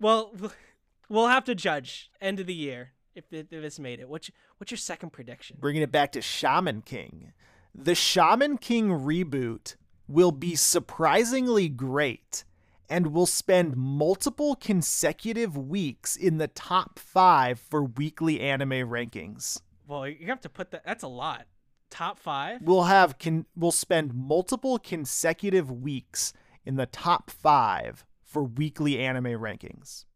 well, 0.00 0.32
we'll 1.08 1.28
have 1.28 1.44
to 1.44 1.54
judge 1.54 2.10
end 2.20 2.40
of 2.40 2.46
the 2.46 2.54
year 2.54 2.92
if, 3.14 3.24
if 3.30 3.52
it's 3.52 3.78
made 3.78 4.00
it. 4.00 4.08
What's 4.08 4.30
what's 4.58 4.70
your 4.70 4.78
second 4.78 5.10
prediction? 5.10 5.58
Bringing 5.60 5.82
it 5.82 5.92
back 5.92 6.12
to 6.12 6.22
Shaman 6.22 6.82
King. 6.82 7.32
The 7.74 7.94
Shaman 7.94 8.58
King 8.58 8.90
reboot 8.90 9.76
will 10.08 10.32
be 10.32 10.54
surprisingly 10.56 11.68
great 11.68 12.44
and 12.88 13.14
will 13.14 13.26
spend 13.26 13.76
multiple 13.76 14.54
consecutive 14.54 15.56
weeks 15.56 16.16
in 16.16 16.36
the 16.36 16.48
top 16.48 16.98
five 16.98 17.58
for 17.58 17.82
weekly 17.82 18.40
anime 18.40 18.70
rankings. 18.70 19.62
Well, 19.86 20.06
you 20.06 20.26
have 20.26 20.40
to 20.42 20.50
put 20.50 20.70
that. 20.72 20.84
That's 20.84 21.02
a 21.02 21.08
lot. 21.08 21.46
Top 21.90 22.18
five. 22.18 22.60
We'll 22.62 22.84
have 22.84 23.18
can 23.18 23.46
we'll 23.56 23.70
spend 23.70 24.14
multiple 24.14 24.78
consecutive 24.78 25.70
weeks 25.70 26.32
in 26.64 26.76
the 26.76 26.86
top 26.86 27.30
five 27.30 28.04
for 28.32 28.42
weekly 28.42 28.98
anime 28.98 29.24
rankings. 29.24 30.06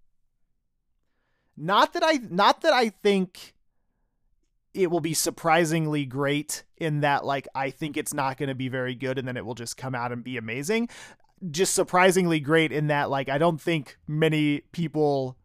Not 1.56 1.92
that 1.92 2.02
I 2.04 2.18
not 2.28 2.62
that 2.62 2.72
I 2.72 2.88
think 2.88 3.54
it 4.74 4.90
will 4.90 5.00
be 5.00 5.14
surprisingly 5.14 6.04
great 6.04 6.64
in 6.76 7.00
that 7.00 7.24
like 7.24 7.48
I 7.54 7.70
think 7.70 7.96
it's 7.96 8.12
not 8.12 8.36
going 8.36 8.48
to 8.48 8.54
be 8.54 8.68
very 8.68 8.94
good 8.94 9.18
and 9.18 9.26
then 9.26 9.36
it 9.36 9.44
will 9.46 9.54
just 9.54 9.76
come 9.76 9.94
out 9.94 10.12
and 10.12 10.24
be 10.24 10.36
amazing. 10.36 10.88
Just 11.50 11.74
surprisingly 11.74 12.40
great 12.40 12.72
in 12.72 12.88
that 12.88 13.10
like 13.10 13.28
I 13.28 13.38
don't 13.38 13.60
think 13.60 13.98
many 14.06 14.60
people 14.72 15.36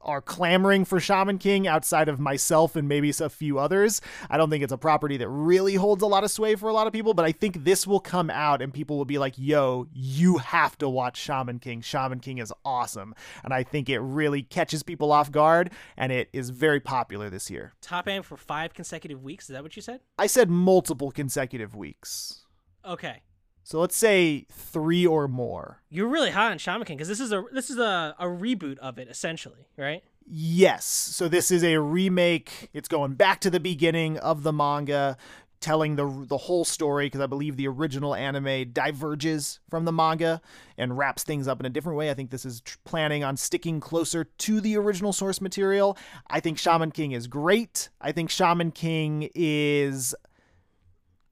are 0.00 0.22
clamoring 0.22 0.84
for 0.84 1.00
Shaman 1.00 1.38
King 1.38 1.66
outside 1.66 2.08
of 2.08 2.20
myself 2.20 2.76
and 2.76 2.88
maybe 2.88 3.12
a 3.20 3.28
few 3.28 3.58
others. 3.58 4.00
I 4.30 4.36
don't 4.36 4.50
think 4.50 4.62
it's 4.62 4.72
a 4.72 4.78
property 4.78 5.16
that 5.16 5.28
really 5.28 5.74
holds 5.74 6.02
a 6.02 6.06
lot 6.06 6.24
of 6.24 6.30
sway 6.30 6.54
for 6.54 6.68
a 6.68 6.72
lot 6.72 6.86
of 6.86 6.92
people, 6.92 7.14
but 7.14 7.24
I 7.24 7.32
think 7.32 7.64
this 7.64 7.86
will 7.86 8.00
come 8.00 8.30
out 8.30 8.62
and 8.62 8.72
people 8.72 8.96
will 8.96 9.04
be 9.04 9.18
like, 9.18 9.34
yo, 9.36 9.86
you 9.92 10.38
have 10.38 10.78
to 10.78 10.88
watch 10.88 11.16
Shaman 11.16 11.58
King. 11.58 11.80
Shaman 11.80 12.20
King 12.20 12.38
is 12.38 12.52
awesome. 12.64 13.14
And 13.42 13.52
I 13.52 13.62
think 13.62 13.88
it 13.88 13.98
really 14.00 14.42
catches 14.42 14.82
people 14.82 15.10
off 15.10 15.32
guard 15.32 15.70
and 15.96 16.12
it 16.12 16.28
is 16.32 16.50
very 16.50 16.80
popular 16.80 17.30
this 17.30 17.50
year. 17.50 17.72
Top 17.80 18.08
aim 18.08 18.22
for 18.22 18.36
five 18.36 18.74
consecutive 18.74 19.22
weeks. 19.22 19.48
Is 19.48 19.54
that 19.54 19.62
what 19.62 19.74
you 19.76 19.82
said? 19.82 20.00
I 20.18 20.26
said 20.26 20.50
multiple 20.50 21.10
consecutive 21.10 21.74
weeks. 21.74 22.44
Okay. 22.84 23.22
So 23.68 23.80
let's 23.80 23.98
say 23.98 24.46
three 24.50 25.06
or 25.06 25.28
more. 25.28 25.82
You're 25.90 26.08
really 26.08 26.30
hot 26.30 26.52
on 26.52 26.56
Shaman 26.56 26.86
King 26.86 26.96
because 26.96 27.08
this 27.08 27.20
is 27.20 27.32
a 27.32 27.44
this 27.52 27.68
is 27.68 27.76
a, 27.76 28.16
a 28.18 28.24
reboot 28.24 28.78
of 28.78 28.98
it 28.98 29.08
essentially, 29.08 29.68
right? 29.76 30.02
Yes. 30.26 30.86
So 30.86 31.28
this 31.28 31.50
is 31.50 31.62
a 31.62 31.78
remake. 31.78 32.70
It's 32.72 32.88
going 32.88 33.12
back 33.12 33.42
to 33.42 33.50
the 33.50 33.60
beginning 33.60 34.16
of 34.20 34.42
the 34.42 34.54
manga, 34.54 35.18
telling 35.60 35.96
the 35.96 36.06
the 36.26 36.38
whole 36.38 36.64
story 36.64 37.08
because 37.08 37.20
I 37.20 37.26
believe 37.26 37.58
the 37.58 37.68
original 37.68 38.14
anime 38.14 38.72
diverges 38.72 39.60
from 39.68 39.84
the 39.84 39.92
manga 39.92 40.40
and 40.78 40.96
wraps 40.96 41.22
things 41.22 41.46
up 41.46 41.60
in 41.60 41.66
a 41.66 41.70
different 41.70 41.98
way. 41.98 42.10
I 42.10 42.14
think 42.14 42.30
this 42.30 42.46
is 42.46 42.62
tr- 42.62 42.78
planning 42.84 43.22
on 43.22 43.36
sticking 43.36 43.80
closer 43.80 44.24
to 44.24 44.62
the 44.62 44.78
original 44.78 45.12
source 45.12 45.42
material. 45.42 45.98
I 46.30 46.40
think 46.40 46.56
Shaman 46.56 46.92
King 46.92 47.12
is 47.12 47.26
great. 47.26 47.90
I 48.00 48.12
think 48.12 48.30
Shaman 48.30 48.70
King 48.70 49.28
is 49.34 50.14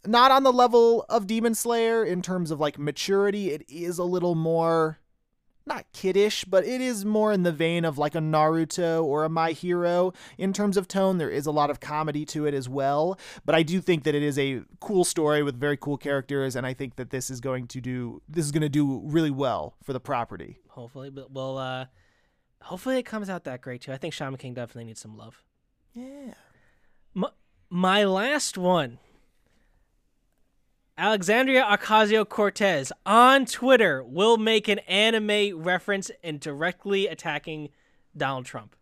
not 0.06 0.30
on 0.30 0.42
the 0.42 0.52
level 0.52 1.04
of 1.08 1.26
Demon 1.26 1.54
Slayer 1.54 2.04
in 2.04 2.22
terms 2.22 2.50
of 2.50 2.60
like 2.60 2.78
maturity. 2.78 3.50
It 3.50 3.64
is 3.68 3.98
a 3.98 4.04
little 4.04 4.34
more 4.34 4.98
not 5.66 5.84
kiddish, 5.92 6.44
but 6.44 6.64
it 6.64 6.80
is 6.80 7.04
more 7.04 7.32
in 7.32 7.42
the 7.42 7.50
vein 7.50 7.84
of 7.84 7.98
like 7.98 8.14
a 8.14 8.20
Naruto 8.20 9.02
or 9.02 9.24
a 9.24 9.28
My 9.28 9.50
Hero 9.50 10.12
in 10.38 10.52
terms 10.52 10.76
of 10.76 10.86
tone. 10.86 11.18
There 11.18 11.30
is 11.30 11.44
a 11.46 11.50
lot 11.50 11.70
of 11.70 11.80
comedy 11.80 12.24
to 12.26 12.46
it 12.46 12.54
as 12.54 12.68
well, 12.68 13.18
but 13.44 13.54
I 13.54 13.64
do 13.64 13.80
think 13.80 14.04
that 14.04 14.14
it 14.14 14.22
is 14.22 14.38
a 14.38 14.62
cool 14.80 15.04
story 15.04 15.42
with 15.42 15.58
very 15.58 15.76
cool 15.76 15.96
characters, 15.98 16.54
and 16.54 16.64
I 16.64 16.72
think 16.72 16.96
that 16.96 17.10
this 17.10 17.30
is 17.30 17.40
going 17.40 17.66
to 17.68 17.80
do 17.80 18.22
this 18.28 18.44
is 18.44 18.52
going 18.52 18.62
to 18.62 18.68
do 18.68 19.00
really 19.04 19.30
well 19.30 19.74
for 19.82 19.92
the 19.92 20.00
property. 20.00 20.60
Hopefully, 20.68 21.10
but 21.10 21.32
well, 21.32 21.58
uh, 21.58 21.86
hopefully 22.62 22.98
it 22.98 23.04
comes 23.04 23.28
out 23.28 23.44
that 23.44 23.60
great 23.60 23.80
too. 23.82 23.92
I 23.92 23.96
think 23.96 24.14
Shaman 24.14 24.38
King 24.38 24.54
definitely 24.54 24.84
needs 24.84 25.00
some 25.00 25.16
love. 25.16 25.42
Yeah. 25.94 26.34
My, 27.12 27.30
my 27.70 28.04
last 28.04 28.56
one. 28.56 28.98
Alexandria 30.98 31.62
Ocasio 31.64 32.26
Cortez 32.26 32.90
on 33.04 33.44
Twitter 33.44 34.02
will 34.02 34.38
make 34.38 34.66
an 34.66 34.78
anime 34.80 35.58
reference 35.62 36.10
and 36.24 36.40
directly 36.40 37.06
attacking 37.06 37.68
Donald 38.16 38.46
Trump. 38.46 38.74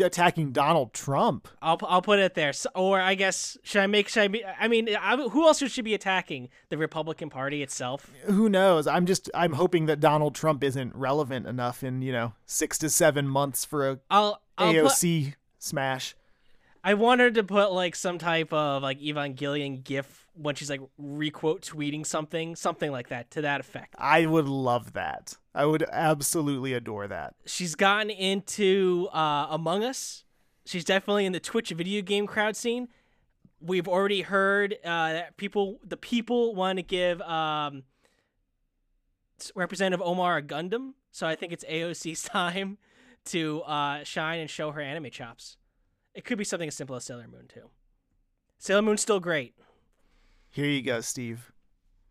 Attacking 0.00 0.52
Donald 0.52 0.92
Trump. 0.92 1.48
I'll 1.60 1.78
I'll 1.82 2.02
put 2.02 2.18
it 2.18 2.34
there. 2.34 2.52
So, 2.52 2.68
or 2.74 3.00
I 3.00 3.14
guess 3.14 3.56
should 3.62 3.80
I 3.80 3.86
make 3.86 4.08
should 4.08 4.22
I 4.22 4.28
be? 4.28 4.44
I 4.44 4.66
mean, 4.66 4.88
I, 5.00 5.16
who 5.16 5.46
else 5.46 5.58
should 5.58 5.84
be 5.84 5.94
attacking? 5.94 6.48
The 6.68 6.78
Republican 6.78 7.30
Party 7.30 7.62
itself. 7.62 8.10
Who 8.24 8.48
knows? 8.48 8.88
I'm 8.88 9.06
just 9.06 9.30
I'm 9.34 9.52
hoping 9.52 9.86
that 9.86 10.00
Donald 10.00 10.34
Trump 10.34 10.64
isn't 10.64 10.94
relevant 10.96 11.46
enough 11.46 11.84
in, 11.84 12.02
you 12.02 12.10
know, 12.12 12.32
6 12.46 12.78
to 12.78 12.90
7 12.90 13.28
months 13.28 13.64
for 13.64 13.88
a 13.88 13.98
I'll, 14.10 14.40
I'll 14.58 14.72
put, 14.72 14.92
AOC 14.92 15.34
smash. 15.58 16.16
I 16.84 16.94
wanted 16.94 17.34
to 17.34 17.44
put 17.44 17.72
like 17.72 17.94
some 17.94 18.18
type 18.18 18.52
of 18.52 18.82
like 18.82 19.00
Evangelion 19.00 19.84
gif 19.84 20.26
when 20.34 20.54
she's 20.54 20.70
like 20.70 20.80
requote 20.98 21.62
tweeting 21.62 22.04
something, 22.04 22.56
something 22.56 22.90
like 22.90 23.08
that 23.08 23.30
to 23.32 23.42
that 23.42 23.60
effect. 23.60 23.94
I 23.98 24.26
would 24.26 24.48
love 24.48 24.94
that. 24.94 25.36
I 25.54 25.66
would 25.66 25.84
absolutely 25.92 26.72
adore 26.72 27.06
that. 27.08 27.34
She's 27.46 27.74
gotten 27.74 28.10
into 28.10 29.08
uh, 29.12 29.48
Among 29.50 29.84
Us. 29.84 30.24
She's 30.64 30.84
definitely 30.84 31.26
in 31.26 31.32
the 31.32 31.40
Twitch 31.40 31.70
video 31.70 32.02
game 32.02 32.26
crowd 32.26 32.56
scene. 32.56 32.88
We've 33.60 33.86
already 33.86 34.22
heard 34.22 34.74
uh, 34.84 35.12
that 35.12 35.36
people, 35.36 35.78
the 35.84 35.96
people, 35.96 36.54
want 36.54 36.78
to 36.78 36.82
give 36.82 37.20
um, 37.22 37.84
Representative 39.54 40.04
Omar 40.04 40.38
a 40.38 40.42
Gundam. 40.42 40.94
So 41.12 41.28
I 41.28 41.36
think 41.36 41.52
it's 41.52 41.64
AOC's 41.64 42.22
time 42.24 42.78
to 43.26 43.62
uh, 43.62 44.02
shine 44.02 44.40
and 44.40 44.50
show 44.50 44.72
her 44.72 44.80
anime 44.80 45.10
chops. 45.10 45.58
It 46.14 46.24
could 46.24 46.38
be 46.38 46.44
something 46.44 46.68
as 46.68 46.74
simple 46.74 46.96
as 46.96 47.04
Sailor 47.04 47.26
Moon 47.28 47.46
too. 47.48 47.70
Sailor 48.58 48.82
Moon's 48.82 49.00
still 49.00 49.20
great. 49.20 49.54
Here 50.50 50.66
you 50.66 50.82
go, 50.82 51.00
Steve. 51.00 51.52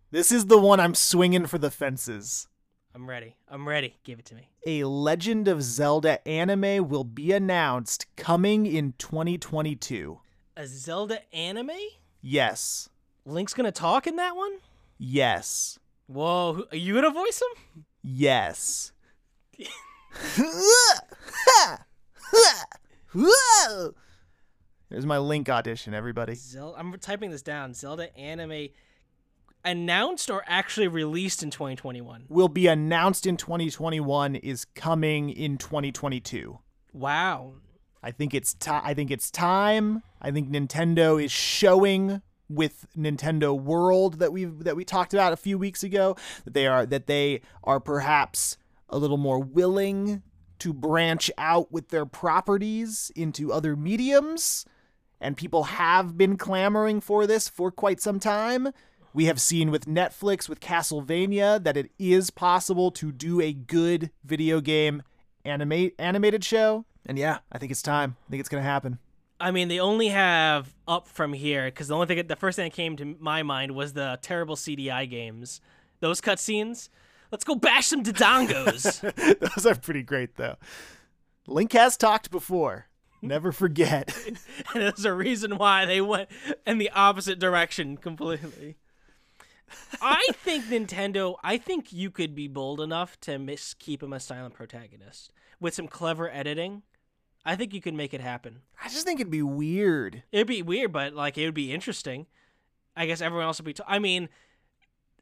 This 0.10 0.32
is 0.32 0.48
the 0.48 0.58
one 0.58 0.80
I'm 0.80 0.96
swinging 0.96 1.46
for 1.46 1.58
the 1.58 1.72
fences. 1.72 2.48
I'm 2.94 3.08
ready. 3.08 3.38
I'm 3.48 3.68
ready. 3.68 3.96
Give 4.04 4.20
it 4.20 4.26
to 4.26 4.36
me. 4.36 4.50
A 4.66 4.84
Legend 4.84 5.48
of 5.48 5.62
Zelda 5.64 6.28
anime 6.28 6.90
will 6.90 7.06
be 7.06 7.32
announced 7.32 8.08
coming 8.18 8.66
in 8.66 8.94
2022. 8.98 10.20
A 10.58 10.68
Zelda 10.68 11.20
anime? 11.34 11.72
Yes. 12.22 12.90
Link's 13.26 13.54
gonna 13.54 13.72
talk 13.72 14.08
in 14.08 14.18
that 14.18 14.36
one? 14.36 14.58
Yes. 14.98 15.80
Whoa, 16.08 16.54
who- 16.54 16.66
are 16.72 16.78
you 16.78 16.96
gonna 16.96 17.12
voice 17.12 17.42
him? 17.42 17.86
Yes. 18.04 18.92
There's 23.14 25.06
my 25.06 25.18
Link 25.18 25.50
audition, 25.50 25.94
everybody. 25.94 26.36
Zelda. 26.36 26.78
I'm 26.80 26.98
typing 27.00 27.32
this 27.32 27.42
down. 27.42 27.74
Zelda 27.74 28.16
anime 28.18 28.70
announced 29.64 30.30
or 30.30 30.44
actually 30.48 30.88
released 30.88 31.44
in 31.44 31.50
2021. 31.50 32.26
Will 32.30 32.48
be 32.48 32.68
announced 32.68 33.26
in 33.26 33.38
2021 33.38 34.36
is 34.36 34.66
coming 34.66 35.30
in 35.30 35.58
2022. 35.58 36.60
Wow. 36.94 37.54
I 38.04 38.12
think 38.12 38.34
it's 38.34 38.54
ti- 38.54 38.72
I 38.72 38.94
think 38.94 39.12
it's 39.12 39.30
time. 39.30 40.04
I 40.22 40.32
think 40.32 40.50
Nintendo 40.50 41.24
is 41.24 41.32
showing 41.32 42.22
with 42.50 42.86
Nintendo 42.98 43.58
World 43.58 44.20
that 44.20 44.34
we 44.34 44.46
that 44.46 44.76
we 44.76 44.84
talked 44.84 45.14
about 45.14 45.32
a 45.32 45.38
few 45.38 45.58
weeks 45.58 45.84
ago 45.84 46.16
that 46.44 46.54
they 46.54 46.68
are 46.68 46.86
that 46.86 47.08
they 47.08 47.42
are 47.64 47.80
perhaps 47.80 48.58
a 48.90 48.98
little 48.98 49.18
more 49.18 49.40
willing 49.40 50.22
to 50.62 50.74
branch 50.74 51.30
out 51.38 51.72
with 51.72 51.90
their 51.90 52.06
properties 52.06 53.12
into 53.16 53.52
other 53.52 53.76
mediums 53.76 54.66
and 55.22 55.38
people 55.38 55.64
have 55.64 56.18
been 56.18 56.36
clamoring 56.36 57.00
for 57.00 57.28
this 57.28 57.48
for 57.48 57.72
quite 57.72 58.02
some 58.02 58.20
time. 58.20 58.70
We 59.14 59.26
have 59.26 59.40
seen 59.40 59.72
with 59.72 59.86
Netflix 59.86 60.50
with 60.50 60.60
Castlevania 60.60 61.64
that 61.64 61.78
it 61.78 61.92
is 62.00 62.32
possible 62.32 62.92
to 62.92 63.12
do 63.12 63.40
a 63.40 63.54
good 63.54 64.10
video 64.24 64.60
game 64.60 65.04
animate 65.46 65.96
animated 66.00 66.44
show. 66.44 66.86
And 67.06 67.18
yeah, 67.18 67.40
I 67.52 67.58
think 67.58 67.72
it's 67.72 67.82
time. 67.82 68.16
I 68.28 68.32
think 68.32 68.40
it's 68.40 68.50
to 68.50 68.62
happen. 68.62 69.00
I 69.40 69.52
mean, 69.52 69.68
they 69.68 69.80
only 69.80 70.10
have 70.10 70.74
up 70.88 71.08
from 71.08 71.34
here 71.34 71.66
because 71.66 71.88
the 71.88 71.96
only 71.96 72.08
thing, 72.08 72.26
the 72.28 72.36
first 72.36 72.56
thing 72.56 72.66
that 72.66 72.76
came 72.76 72.96
to 72.98 73.18
my 73.20 73.44
mind 73.44 73.74
was 73.74 73.94
the 73.94 74.20
terrible 74.22 74.56
CDI 74.56 75.10
games. 75.10 75.62
Those 76.00 76.22
cutscenes. 76.22 76.90
Let's 77.32 77.44
go 77.44 77.56
bash 77.56 77.88
some 77.88 78.04
Dodongos. 78.04 79.02
Those 79.40 79.66
are 79.66 79.76
pretty 79.76 80.04
great 80.04 80.36
though. 80.36 80.56
Link 81.48 81.74
has 81.74 81.98
talked 81.98 82.30
before. 82.30 82.88
Never 83.22 83.52
forget. 83.52 84.16
and 84.74 84.84
there's 84.84 85.06
a 85.06 85.14
reason 85.14 85.58
why 85.58 85.86
they 85.86 86.02
went 86.02 86.30
in 86.66 86.78
the 86.78 86.90
opposite 86.92 87.40
direction 87.40 87.98
completely. 87.98 88.78
I 90.02 90.26
think 90.34 90.66
Nintendo. 90.66 91.36
I 91.44 91.58
think 91.58 91.94
you 91.94 92.12
could 92.12 92.36
be 92.36 92.48
bold 92.48 92.82
enough 92.82 93.20
to 93.22 93.40
miss 93.40 93.74
keep 93.74 94.04
him 94.04 94.12
a 94.12 94.20
silent 94.20 94.54
protagonist 94.54 95.32
with 95.60 95.74
some 95.74 95.88
clever 95.88 96.30
editing. 96.30 96.82
I 97.46 97.56
think 97.56 97.74
you 97.74 97.82
could 97.82 97.94
make 97.94 98.14
it 98.14 98.22
happen. 98.22 98.62
I 98.84 98.90
just 98.90 99.06
think 99.06 99.20
it'd 99.20 99.32
be 99.32 99.42
weird. 99.42 100.24
It'd 100.32 100.48
be 100.48 100.62
weird, 100.62 100.92
but 100.92 101.14
like 101.14 101.38
it 101.38 101.46
would 101.46 101.54
be 101.54 101.72
interesting. 101.72 102.28
I 102.96 103.06
guess 103.06 103.22
everyone 103.22 103.46
else 103.46 103.60
would 103.60 103.66
be. 103.66 103.74
T- 103.74 103.84
I 103.88 104.00
mean, 104.00 104.30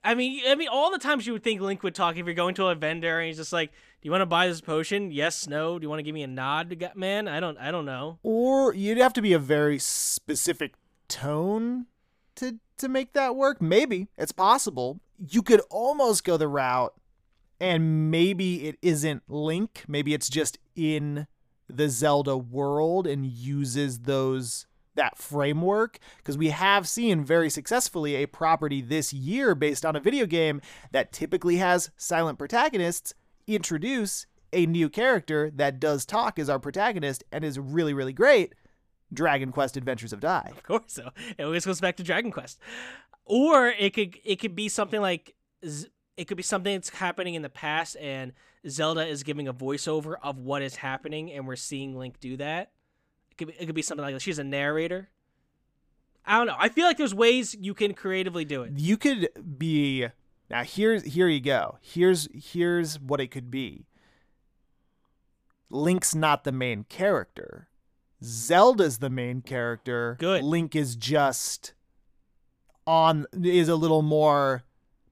I 0.04 0.16
mean, 0.16 0.42
I 0.48 0.56
mean, 0.56 0.70
all 0.70 0.92
the 0.92 0.98
times 0.98 1.28
you 1.28 1.34
would 1.34 1.44
think 1.44 1.62
Link 1.62 1.84
would 1.84 1.96
talk 1.96 2.18
if 2.18 2.26
you're 2.26 2.34
going 2.34 2.56
to 2.56 2.68
a 2.68 2.76
vendor 2.76 3.20
and 3.20 3.28
he's 3.28 3.38
just 3.38 3.52
like, 3.52 3.72
"Do 3.72 4.08
you 4.08 4.12
want 4.12 4.22
to 4.22 4.26
buy 4.26 4.48
this 4.48 4.62
potion? 4.62 5.12
Yes, 5.12 5.48
no. 5.48 5.78
Do 5.78 5.84
you 5.84 5.90
want 5.90 6.00
to 6.00 6.04
give 6.04 6.14
me 6.16 6.24
a 6.24 6.28
nod, 6.28 6.84
man? 6.96 7.28
I 7.28 7.40
don't, 7.40 7.58
I 7.58 7.72
don't 7.72 7.86
know." 7.86 8.20
Or 8.24 8.74
you'd 8.74 8.98
have 8.98 9.14
to 9.14 9.22
be 9.22 9.34
a 9.34 9.40
very 9.40 9.78
specific 9.78 10.76
tone 11.08 11.88
to 12.36 12.60
to 12.78 12.88
make 12.88 13.14
that 13.14 13.36
work? 13.36 13.62
Maybe. 13.62 14.08
It's 14.18 14.32
possible. 14.32 15.02
You 15.18 15.42
could 15.42 15.62
almost 15.70 16.24
go 16.24 16.38
the 16.38 16.48
route 16.48 16.94
and 17.60 18.10
maybe 18.10 18.68
it 18.68 18.78
isn't 18.82 19.24
Link, 19.28 19.84
maybe 19.88 20.14
it's 20.14 20.30
just 20.30 20.58
in 20.76 21.28
the 21.68 21.90
Zelda 21.90 22.38
world 22.38 23.06
and 23.06 23.26
uses 23.26 24.00
those 24.00 24.66
that 24.96 25.18
framework 25.18 26.00
because 26.18 26.38
we 26.38 26.50
have 26.50 26.88
seen 26.88 27.24
very 27.24 27.50
successfully 27.50 28.16
a 28.16 28.26
property 28.26 28.82
this 28.82 29.14
year 29.14 29.56
based 29.56 29.86
on 29.86 29.96
a 29.96 30.00
video 30.00 30.26
game 30.26 30.62
that 30.92 31.12
typically 31.12 31.58
has 31.58 31.92
silent 31.98 32.38
protagonists 32.38 33.14
introduce 33.48 34.26
a 34.52 34.66
new 34.66 34.90
character 34.90 35.52
that 35.52 35.80
does 35.80 36.06
talk 36.06 36.40
as 36.40 36.50
our 36.50 36.60
protagonist 36.60 37.24
and 37.32 37.44
is 37.44 37.60
really 37.60 37.94
really 37.94 38.14
great 38.14 38.54
Dragon 39.14 39.52
Quest 39.52 39.78
Adventures 39.78 40.14
of 40.14 40.20
Dai. 40.20 40.52
Of 40.52 40.64
course, 40.64 40.94
so 40.94 41.10
it 41.38 41.44
always 41.44 41.66
goes 41.66 41.82
back 41.82 41.98
to 41.98 42.04
Dragon 42.04 42.32
Quest, 42.32 42.60
or 43.26 43.68
it 43.68 43.94
could 43.94 44.18
it 44.24 44.38
could 44.38 44.56
be 44.56 44.70
something 44.70 45.02
like 45.02 45.36
it 46.18 46.28
could 46.28 46.38
be 46.38 46.44
something 46.44 46.76
that's 46.76 46.90
happening 46.90 47.34
in 47.36 47.42
the 47.42 47.50
past, 47.50 47.96
and 47.98 48.34
Zelda 48.68 49.08
is 49.08 49.24
giving 49.24 49.48
a 49.48 49.54
voiceover 49.54 50.16
of 50.22 50.38
what 50.38 50.62
is 50.62 50.76
happening, 50.76 51.32
and 51.32 51.48
we're 51.48 51.56
seeing 51.56 51.98
Link 51.98 52.20
do 52.20 52.38
that. 52.38 52.72
It 53.40 53.46
could 53.46 53.48
be, 53.48 53.64
it 53.64 53.66
could 53.68 53.76
be 53.76 53.82
something 53.82 54.04
like 54.04 54.14
that. 54.14 54.22
She's 54.22 54.40
a 54.40 54.44
narrator. 54.44 55.08
I 56.26 56.38
don't 56.38 56.48
know. 56.48 56.56
I 56.60 56.68
feel 56.68 56.86
like 56.86 56.98
there's 56.98 57.16
ways 57.16 57.56
you 57.58 57.74
can 57.74 57.94
creatively 57.94 58.44
do 58.44 58.64
it. 58.64 58.74
You 58.76 58.98
could 58.98 59.30
be 59.58 60.08
now. 60.50 60.64
Here's 60.64 61.04
here 61.04 61.30
you 61.30 61.40
go. 61.40 61.78
Here's 61.82 62.28
here's 62.34 63.00
what 63.00 63.22
it 63.22 63.28
could 63.28 63.50
be. 63.50 63.86
Link's 65.70 66.14
not 66.14 66.44
the 66.44 66.52
main 66.52 66.84
character. 66.84 67.70
Zelda's 68.22 68.98
the 68.98 69.10
main 69.10 69.42
character. 69.42 70.18
Good. 70.20 70.44
Link 70.44 70.76
is 70.76 70.98
just 70.98 71.74
on 72.86 73.26
is 73.32 73.70
a 73.70 73.76
little 73.76 74.02
more 74.02 74.64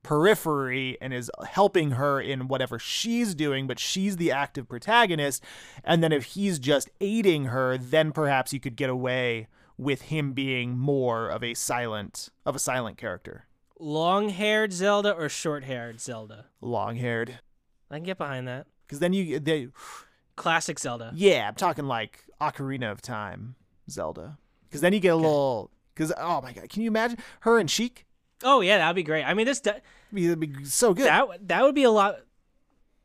periphery 0.07 0.97
and 1.01 1.13
is 1.13 1.29
helping 1.45 1.91
her 1.91 2.21
in 2.21 2.47
whatever 2.47 2.79
she's 2.79 3.35
doing, 3.35 3.67
but 3.67 3.77
she's 3.77 4.15
the 4.15 4.31
active 4.31 4.69
protagonist. 4.69 5.43
And 5.83 6.01
then 6.01 6.13
if 6.13 6.23
he's 6.23 6.59
just 6.59 6.89
aiding 7.01 7.45
her, 7.45 7.77
then 7.77 8.13
perhaps 8.13 8.53
you 8.53 8.61
could 8.61 8.77
get 8.77 8.89
away 8.89 9.47
with 9.77 10.03
him 10.03 10.31
being 10.31 10.77
more 10.77 11.27
of 11.27 11.43
a 11.43 11.53
silent 11.53 12.29
of 12.45 12.55
a 12.55 12.59
silent 12.59 12.97
character. 12.97 13.47
Long-haired 13.79 14.71
Zelda 14.71 15.11
or 15.11 15.27
short-haired 15.27 15.99
Zelda? 15.99 16.45
Long-haired. 16.61 17.39
I 17.91 17.95
can 17.95 18.05
get 18.05 18.17
behind 18.17 18.47
that. 18.47 18.67
Because 18.87 18.99
then 18.99 19.11
you 19.11 19.41
they 19.41 19.67
classic 20.37 20.79
Zelda. 20.79 21.11
Yeah, 21.15 21.49
I'm 21.49 21.55
talking 21.55 21.85
like 21.85 22.23
Ocarina 22.39 22.93
of 22.93 23.01
Time 23.01 23.55
Zelda. 23.89 24.37
Because 24.69 24.79
then 24.79 24.93
you 24.93 25.01
get 25.01 25.09
a 25.09 25.15
okay. 25.15 25.25
little. 25.25 25.71
Because 25.93 26.13
oh 26.17 26.39
my 26.39 26.53
god, 26.53 26.69
can 26.69 26.81
you 26.81 26.87
imagine 26.87 27.17
her 27.41 27.59
and 27.59 27.69
Sheik? 27.69 28.05
Oh 28.43 28.61
yeah, 28.61 28.77
that'd 28.77 28.95
be 28.95 29.03
great. 29.03 29.25
I 29.25 29.33
mean, 29.33 29.45
this 29.45 29.59
that'd 29.59 29.81
be, 30.13 30.27
that'd 30.27 30.39
be 30.39 30.65
so 30.65 30.93
good. 30.93 31.07
That 31.07 31.47
that 31.47 31.63
would 31.63 31.75
be 31.75 31.83
a 31.83 31.91
lot. 31.91 32.19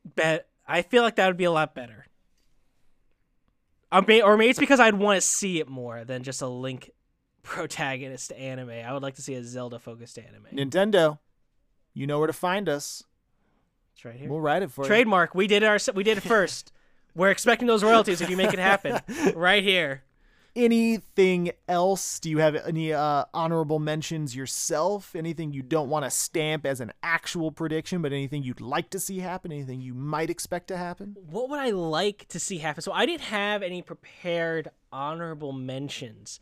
Bet 0.04 0.48
I 0.66 0.82
feel 0.82 1.02
like 1.02 1.16
that 1.16 1.26
would 1.26 1.36
be 1.36 1.44
a 1.44 1.50
lot 1.50 1.74
better. 1.74 2.06
I 3.90 4.00
may, 4.00 4.22
or 4.22 4.36
maybe 4.38 4.50
it's 4.50 4.58
because 4.58 4.80
I'd 4.80 4.94
want 4.94 5.20
to 5.20 5.26
see 5.26 5.60
it 5.60 5.68
more 5.68 6.04
than 6.04 6.22
just 6.22 6.40
a 6.40 6.46
Link 6.46 6.90
protagonist 7.42 8.32
anime. 8.32 8.70
I 8.70 8.92
would 8.92 9.02
like 9.02 9.16
to 9.16 9.22
see 9.22 9.34
a 9.34 9.44
Zelda 9.44 9.78
focused 9.78 10.18
anime. 10.18 10.46
Nintendo, 10.52 11.18
you 11.92 12.06
know 12.06 12.18
where 12.18 12.26
to 12.26 12.32
find 12.32 12.68
us. 12.68 13.02
It's 13.94 14.04
right 14.04 14.14
here. 14.14 14.30
We'll 14.30 14.40
write 14.40 14.62
it 14.62 14.70
for 14.70 14.84
Trademark. 14.84 14.88
you. 14.88 14.94
Trademark. 14.96 15.34
We 15.34 15.46
did 15.46 15.62
it 15.62 15.66
our. 15.66 15.78
We 15.94 16.04
did 16.04 16.18
it 16.18 16.22
first. 16.22 16.72
We're 17.14 17.30
expecting 17.30 17.68
those 17.68 17.84
royalties 17.84 18.22
if 18.22 18.30
you 18.30 18.38
make 18.38 18.54
it 18.54 18.58
happen. 18.58 18.98
right 19.34 19.62
here. 19.62 20.02
Anything 20.54 21.52
else? 21.66 22.18
Do 22.20 22.28
you 22.28 22.38
have 22.38 22.54
any 22.54 22.92
uh, 22.92 23.24
honorable 23.32 23.78
mentions 23.78 24.36
yourself? 24.36 25.16
Anything 25.16 25.52
you 25.52 25.62
don't 25.62 25.88
want 25.88 26.04
to 26.04 26.10
stamp 26.10 26.66
as 26.66 26.80
an 26.80 26.92
actual 27.02 27.50
prediction, 27.50 28.02
but 28.02 28.12
anything 28.12 28.42
you'd 28.42 28.60
like 28.60 28.90
to 28.90 29.00
see 29.00 29.20
happen? 29.20 29.50
Anything 29.50 29.80
you 29.80 29.94
might 29.94 30.28
expect 30.28 30.68
to 30.68 30.76
happen? 30.76 31.16
What 31.30 31.48
would 31.48 31.58
I 31.58 31.70
like 31.70 32.28
to 32.28 32.38
see 32.38 32.58
happen? 32.58 32.82
So 32.82 32.92
I 32.92 33.06
didn't 33.06 33.22
have 33.22 33.62
any 33.62 33.80
prepared 33.80 34.70
honorable 34.92 35.52
mentions. 35.52 36.38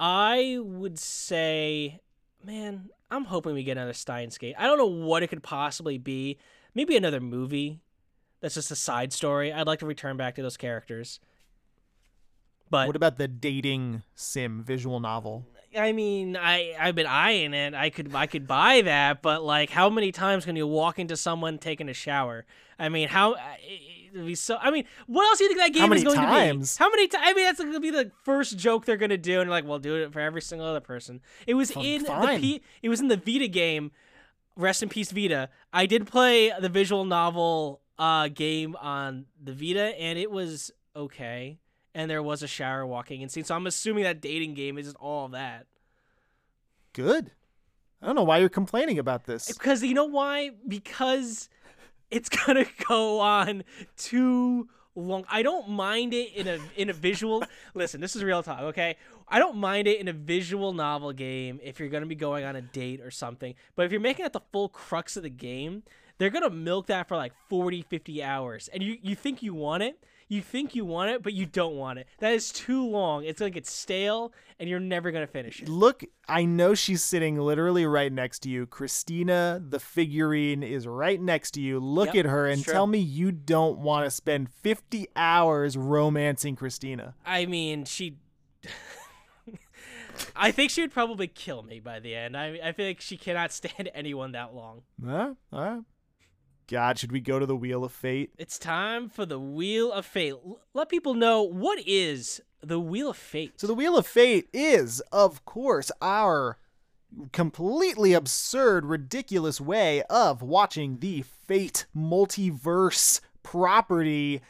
I 0.00 0.58
would 0.60 0.98
say, 0.98 2.00
man, 2.44 2.90
I'm 3.08 3.26
hoping 3.26 3.54
we 3.54 3.62
get 3.62 3.76
another 3.76 3.92
Steins 3.92 4.36
Gate. 4.36 4.56
I 4.58 4.64
don't 4.64 4.78
know 4.78 4.86
what 4.86 5.22
it 5.22 5.28
could 5.28 5.44
possibly 5.44 5.96
be. 5.96 6.38
Maybe 6.74 6.96
another 6.96 7.20
movie 7.20 7.80
that's 8.40 8.54
just 8.54 8.70
a 8.72 8.76
side 8.76 9.12
story. 9.12 9.52
I'd 9.52 9.66
like 9.66 9.78
to 9.80 9.86
return 9.86 10.16
back 10.16 10.34
to 10.36 10.42
those 10.42 10.56
characters. 10.56 11.20
But 12.70 12.86
what 12.86 12.96
about 12.96 13.18
the 13.18 13.28
dating 13.28 14.02
sim 14.14 14.62
visual 14.62 15.00
novel? 15.00 15.46
I 15.76 15.92
mean, 15.92 16.36
I 16.36 16.74
I've 16.78 16.94
been 16.94 17.06
eyeing 17.06 17.54
it. 17.54 17.74
I 17.74 17.90
could 17.90 18.14
I 18.14 18.26
could 18.26 18.46
buy 18.46 18.82
that, 18.82 19.22
but 19.22 19.42
like, 19.42 19.70
how 19.70 19.90
many 19.90 20.12
times 20.12 20.44
can 20.44 20.56
you 20.56 20.66
walk 20.66 20.98
into 20.98 21.16
someone 21.16 21.58
taking 21.58 21.88
a 21.88 21.94
shower? 21.94 22.46
I 22.78 22.88
mean, 22.88 23.08
how? 23.08 23.36
It'd 24.12 24.26
be 24.26 24.34
so. 24.34 24.56
I 24.60 24.70
mean, 24.70 24.84
what 25.06 25.26
else 25.26 25.38
do 25.38 25.44
you 25.44 25.50
think 25.50 25.60
that 25.60 25.78
game 25.78 25.92
is 25.92 26.04
going 26.04 26.16
times? 26.16 26.74
to 26.74 26.78
be? 26.78 26.84
How 26.84 26.90
many 26.90 27.08
times? 27.08 27.24
I 27.26 27.32
mean, 27.34 27.44
that's 27.44 27.60
going 27.60 27.72
to 27.72 27.80
be 27.80 27.90
the 27.90 28.10
first 28.22 28.56
joke 28.56 28.86
they're 28.86 28.96
going 28.96 29.10
to 29.10 29.18
do, 29.18 29.40
and 29.40 29.50
like, 29.50 29.66
well, 29.66 29.78
do 29.78 29.96
it 29.96 30.12
for 30.12 30.20
every 30.20 30.40
single 30.40 30.66
other 30.66 30.80
person. 30.80 31.20
It 31.46 31.54
was 31.54 31.70
in 31.70 32.04
fine. 32.04 32.40
the 32.40 32.40
P, 32.40 32.62
it 32.82 32.88
was 32.88 33.00
in 33.00 33.08
the 33.08 33.16
Vita 33.16 33.48
game. 33.48 33.90
Rest 34.56 34.82
in 34.82 34.88
peace, 34.88 35.12
Vita. 35.12 35.50
I 35.72 35.86
did 35.86 36.06
play 36.06 36.52
the 36.58 36.68
visual 36.68 37.04
novel 37.04 37.80
uh, 37.98 38.28
game 38.28 38.74
on 38.76 39.26
the 39.40 39.52
Vita, 39.52 39.96
and 40.00 40.18
it 40.18 40.30
was 40.30 40.72
okay. 40.96 41.58
And 41.98 42.08
there 42.08 42.22
was 42.22 42.44
a 42.44 42.46
shower 42.46 42.86
walking 42.86 43.22
and 43.22 43.32
scene, 43.32 43.42
so 43.42 43.56
I'm 43.56 43.66
assuming 43.66 44.04
that 44.04 44.20
dating 44.20 44.54
game 44.54 44.78
is 44.78 44.86
just 44.86 44.96
all 44.98 45.26
that. 45.30 45.66
Good. 46.92 47.32
I 48.00 48.06
don't 48.06 48.14
know 48.14 48.22
why 48.22 48.38
you're 48.38 48.48
complaining 48.48 49.00
about 49.00 49.24
this. 49.24 49.50
Because 49.50 49.82
you 49.82 49.94
know 49.94 50.04
why? 50.04 50.52
Because 50.68 51.48
it's 52.12 52.28
gonna 52.46 52.66
go 52.86 53.18
on 53.18 53.64
too 53.96 54.68
long. 54.94 55.24
I 55.28 55.42
don't 55.42 55.70
mind 55.70 56.14
it 56.14 56.32
in 56.34 56.46
a 56.46 56.60
in 56.76 56.88
a 56.88 56.92
visual. 56.92 57.42
listen, 57.74 58.00
this 58.00 58.14
is 58.14 58.22
real 58.22 58.44
talk, 58.44 58.60
okay? 58.60 58.94
I 59.26 59.40
don't 59.40 59.56
mind 59.56 59.88
it 59.88 59.98
in 59.98 60.06
a 60.06 60.12
visual 60.12 60.72
novel 60.72 61.12
game 61.12 61.58
if 61.64 61.80
you're 61.80 61.88
gonna 61.88 62.06
be 62.06 62.14
going 62.14 62.44
on 62.44 62.54
a 62.54 62.62
date 62.62 63.00
or 63.00 63.10
something. 63.10 63.56
But 63.74 63.86
if 63.86 63.90
you're 63.90 64.00
making 64.00 64.24
it 64.24 64.32
the 64.32 64.42
full 64.52 64.68
crux 64.68 65.16
of 65.16 65.24
the 65.24 65.30
game, 65.30 65.82
they're 66.18 66.30
gonna 66.30 66.48
milk 66.48 66.86
that 66.86 67.08
for 67.08 67.16
like 67.16 67.32
40 67.48 67.82
50 67.82 68.22
hours 68.22 68.68
and 68.68 68.84
you 68.84 68.98
you 69.02 69.16
think 69.16 69.42
you 69.42 69.52
want 69.52 69.82
it 69.82 69.98
you 70.28 70.42
think 70.42 70.74
you 70.74 70.84
want 70.84 71.10
it 71.10 71.22
but 71.22 71.32
you 71.32 71.46
don't 71.46 71.74
want 71.74 71.98
it 71.98 72.06
that 72.18 72.32
is 72.32 72.52
too 72.52 72.86
long 72.86 73.24
it's 73.24 73.38
gonna 73.40 73.50
get 73.50 73.66
stale 73.66 74.32
and 74.60 74.68
you're 74.68 74.80
never 74.80 75.10
gonna 75.10 75.26
finish 75.26 75.62
it 75.62 75.68
look 75.68 76.04
i 76.28 76.44
know 76.44 76.74
she's 76.74 77.02
sitting 77.02 77.38
literally 77.38 77.86
right 77.86 78.12
next 78.12 78.40
to 78.40 78.48
you 78.48 78.66
christina 78.66 79.60
the 79.66 79.80
figurine 79.80 80.62
is 80.62 80.86
right 80.86 81.20
next 81.20 81.52
to 81.52 81.60
you 81.60 81.80
look 81.80 82.14
yep, 82.14 82.26
at 82.26 82.30
her 82.30 82.46
and 82.46 82.64
tell 82.64 82.86
me 82.86 82.98
you 82.98 83.32
don't 83.32 83.78
want 83.78 84.04
to 84.04 84.10
spend 84.10 84.50
50 84.50 85.08
hours 85.16 85.76
romancing 85.76 86.56
christina 86.56 87.14
i 87.24 87.46
mean 87.46 87.84
she 87.84 88.16
I 90.34 90.50
think 90.50 90.70
she 90.70 90.80
would 90.80 90.92
probably 90.92 91.28
kill 91.28 91.62
me 91.62 91.78
by 91.78 92.00
the 92.00 92.14
end. 92.14 92.36
I 92.36 92.58
I 92.62 92.72
feel 92.72 92.86
like 92.86 93.00
she 93.00 93.16
cannot 93.16 93.52
stand 93.58 93.90
anyone 93.94 94.32
that 94.32 94.52
long. 94.54 94.82
Yeah, 95.04 95.34
all 95.52 95.64
right. 95.64 95.82
God, 96.68 96.98
should 96.98 97.12
we 97.12 97.20
go 97.20 97.38
to 97.38 97.46
the 97.46 97.56
Wheel 97.56 97.82
of 97.82 97.92
Fate? 97.92 98.30
It's 98.36 98.58
time 98.58 99.08
for 99.08 99.24
the 99.24 99.40
Wheel 99.40 99.90
of 99.90 100.04
Fate. 100.04 100.34
Let 100.74 100.90
people 100.90 101.14
know 101.14 101.42
what 101.42 101.78
is 101.86 102.42
the 102.60 102.78
Wheel 102.78 103.08
of 103.10 103.16
Fate. 103.16 103.58
So 103.58 103.66
the 103.66 103.74
Wheel 103.74 103.96
of 103.96 104.06
Fate 104.06 104.48
is, 104.52 105.00
of 105.10 105.46
course, 105.46 105.90
our 106.02 106.58
completely 107.32 108.12
absurd, 108.12 108.84
ridiculous 108.84 109.62
way 109.62 110.02
of 110.10 110.42
watching 110.42 110.98
the 110.98 111.22
Fate 111.22 111.86
multiverse 111.96 113.22
property 113.42 114.42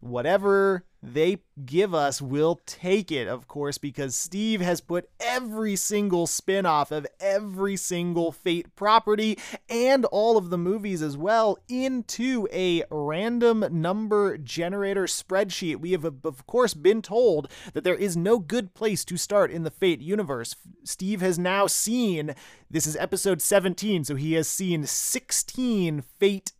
whatever 0.00 0.84
they 1.02 1.38
give 1.64 1.92
us, 1.92 2.22
we'll 2.22 2.60
take 2.64 3.10
it, 3.10 3.26
of 3.26 3.48
course, 3.48 3.76
because 3.76 4.14
Steve 4.14 4.60
has 4.60 4.80
put 4.80 5.10
every 5.18 5.74
single 5.74 6.28
spin 6.28 6.64
off 6.64 6.92
of 6.92 7.06
every 7.18 7.76
single 7.76 8.30
Fate 8.30 8.74
property 8.76 9.36
and 9.68 10.04
all 10.06 10.36
of 10.36 10.50
the 10.50 10.58
movies 10.58 11.02
as 11.02 11.16
well 11.16 11.58
into 11.68 12.46
a 12.52 12.84
random 12.90 13.64
number 13.70 14.38
generator 14.38 15.04
spreadsheet. 15.04 15.80
We 15.80 15.90
have, 15.90 16.04
of 16.04 16.46
course, 16.46 16.74
been 16.74 17.02
told 17.02 17.50
that 17.72 17.82
there 17.82 17.96
is 17.96 18.16
no 18.16 18.38
good 18.38 18.72
place 18.74 19.04
to 19.06 19.16
start 19.16 19.50
in 19.50 19.64
the 19.64 19.70
Fate 19.70 20.00
universe. 20.00 20.54
Steve 20.84 21.20
has 21.20 21.36
now 21.36 21.66
seen, 21.66 22.34
this 22.70 22.86
is 22.86 22.96
episode 22.96 23.42
17, 23.42 24.04
so 24.04 24.14
he 24.14 24.34
has 24.34 24.46
seen 24.48 24.86
16 24.86 26.02
Fate 26.02 26.52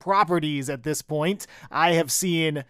properties 0.00 0.68
at 0.68 0.82
this 0.82 1.02
point. 1.02 1.46
I 1.70 1.92
have 1.92 2.10
seen 2.10 2.64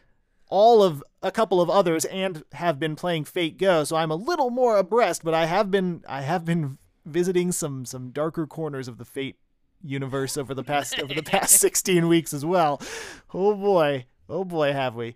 all 0.48 0.82
of 0.82 1.02
a 1.22 1.30
couple 1.30 1.60
of 1.60 1.70
others 1.70 2.04
and 2.06 2.44
have 2.52 2.78
been 2.78 2.96
playing 2.96 3.24
Fate 3.24 3.58
Go, 3.58 3.84
so 3.84 3.96
I'm 3.96 4.10
a 4.10 4.16
little 4.16 4.50
more 4.50 4.76
abreast, 4.76 5.24
but 5.24 5.34
I 5.34 5.46
have 5.46 5.70
been 5.70 6.04
I 6.08 6.22
have 6.22 6.44
been 6.44 6.78
visiting 7.04 7.52
some 7.52 7.84
some 7.84 8.10
darker 8.10 8.46
corners 8.46 8.88
of 8.88 8.98
the 8.98 9.04
Fate 9.04 9.36
universe 9.82 10.36
over 10.36 10.54
the 10.54 10.64
past 10.64 10.98
over 11.00 11.14
the 11.14 11.22
past 11.22 11.56
16 11.60 12.08
weeks 12.08 12.32
as 12.32 12.44
well. 12.44 12.80
Oh 13.32 13.54
boy. 13.54 14.06
Oh 14.28 14.44
boy, 14.44 14.72
have 14.72 14.94
we. 14.96 15.14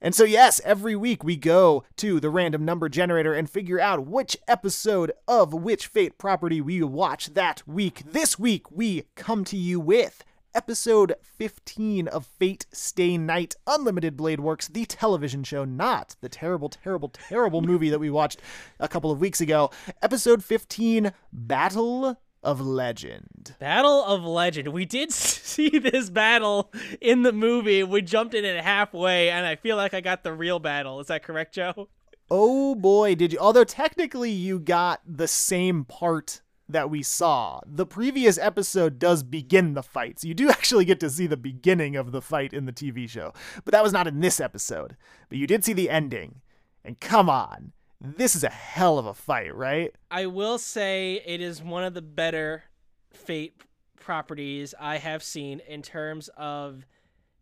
And 0.00 0.14
so, 0.14 0.22
yes, 0.24 0.60
every 0.64 0.94
week 0.94 1.24
we 1.24 1.36
go 1.36 1.84
to 1.96 2.20
the 2.20 2.30
random 2.30 2.64
number 2.64 2.88
generator 2.88 3.34
and 3.34 3.50
figure 3.50 3.80
out 3.80 4.06
which 4.06 4.36
episode 4.46 5.12
of 5.26 5.52
which 5.52 5.88
Fate 5.88 6.18
property 6.18 6.60
we 6.60 6.82
watch 6.82 7.34
that 7.34 7.66
week. 7.66 8.02
This 8.06 8.38
week, 8.38 8.70
we 8.70 9.04
come 9.16 9.44
to 9.46 9.56
you 9.56 9.80
with 9.80 10.22
episode 10.54 11.14
15 11.22 12.08
of 12.08 12.26
Fate 12.26 12.66
Stay 12.72 13.16
Night 13.16 13.54
Unlimited 13.66 14.16
Blade 14.16 14.40
Works, 14.40 14.68
the 14.68 14.84
television 14.84 15.44
show, 15.44 15.64
not 15.64 16.16
the 16.20 16.28
terrible, 16.28 16.68
terrible, 16.68 17.08
terrible 17.08 17.60
movie 17.60 17.90
that 17.90 17.98
we 17.98 18.10
watched 18.10 18.40
a 18.80 18.88
couple 18.88 19.10
of 19.10 19.20
weeks 19.20 19.40
ago. 19.40 19.70
Episode 20.02 20.44
15 20.44 21.12
Battle 21.32 22.18
of 22.42 22.60
Legend. 22.60 23.54
Battle 23.58 24.04
of 24.04 24.24
Legend. 24.24 24.68
We 24.68 24.84
did 24.84 25.12
see 25.12 25.78
this 25.78 26.10
battle 26.10 26.72
in 27.00 27.22
the 27.22 27.32
movie. 27.32 27.82
We 27.82 28.02
jumped 28.02 28.34
in 28.34 28.44
it 28.44 28.62
halfway, 28.62 29.30
and 29.30 29.46
I 29.46 29.56
feel 29.56 29.76
like 29.76 29.94
I 29.94 30.00
got 30.00 30.22
the 30.22 30.32
real 30.32 30.58
battle. 30.58 31.00
Is 31.00 31.08
that 31.08 31.22
correct, 31.22 31.54
Joe? 31.54 31.88
Oh 32.30 32.74
boy, 32.74 33.14
did 33.14 33.32
you? 33.32 33.38
Although 33.38 33.64
technically 33.64 34.30
you 34.30 34.58
got 34.58 35.00
the 35.06 35.28
same 35.28 35.84
part 35.84 36.42
that 36.68 36.90
we 36.90 37.02
saw. 37.02 37.60
The 37.66 37.86
previous 37.86 38.38
episode 38.38 38.98
does 38.98 39.22
begin 39.22 39.74
the 39.74 39.82
fight, 39.82 40.20
so 40.20 40.28
you 40.28 40.34
do 40.34 40.50
actually 40.50 40.84
get 40.84 41.00
to 41.00 41.10
see 41.10 41.26
the 41.26 41.36
beginning 41.36 41.96
of 41.96 42.12
the 42.12 42.22
fight 42.22 42.52
in 42.52 42.66
the 42.66 42.72
TV 42.72 43.08
show. 43.08 43.32
But 43.64 43.72
that 43.72 43.82
was 43.82 43.92
not 43.92 44.06
in 44.06 44.20
this 44.20 44.40
episode. 44.40 44.96
But 45.28 45.38
you 45.38 45.46
did 45.46 45.64
see 45.64 45.72
the 45.72 45.90
ending. 45.90 46.40
And 46.84 47.00
come 47.00 47.28
on, 47.28 47.72
this 48.00 48.36
is 48.36 48.44
a 48.44 48.50
hell 48.50 48.98
of 48.98 49.06
a 49.06 49.14
fight, 49.14 49.54
right? 49.54 49.94
I 50.10 50.26
will 50.26 50.58
say 50.58 51.22
it 51.26 51.40
is 51.40 51.62
one 51.62 51.84
of 51.84 51.94
the 51.94 52.02
better 52.02 52.64
Fate 53.12 53.60
properties 53.96 54.74
I 54.78 54.98
have 54.98 55.22
seen 55.22 55.60
in 55.66 55.82
terms 55.82 56.28
of 56.36 56.86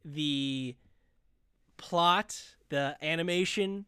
the 0.05 0.77
plot, 1.77 2.41
the 2.71 2.97
animation, 3.03 3.87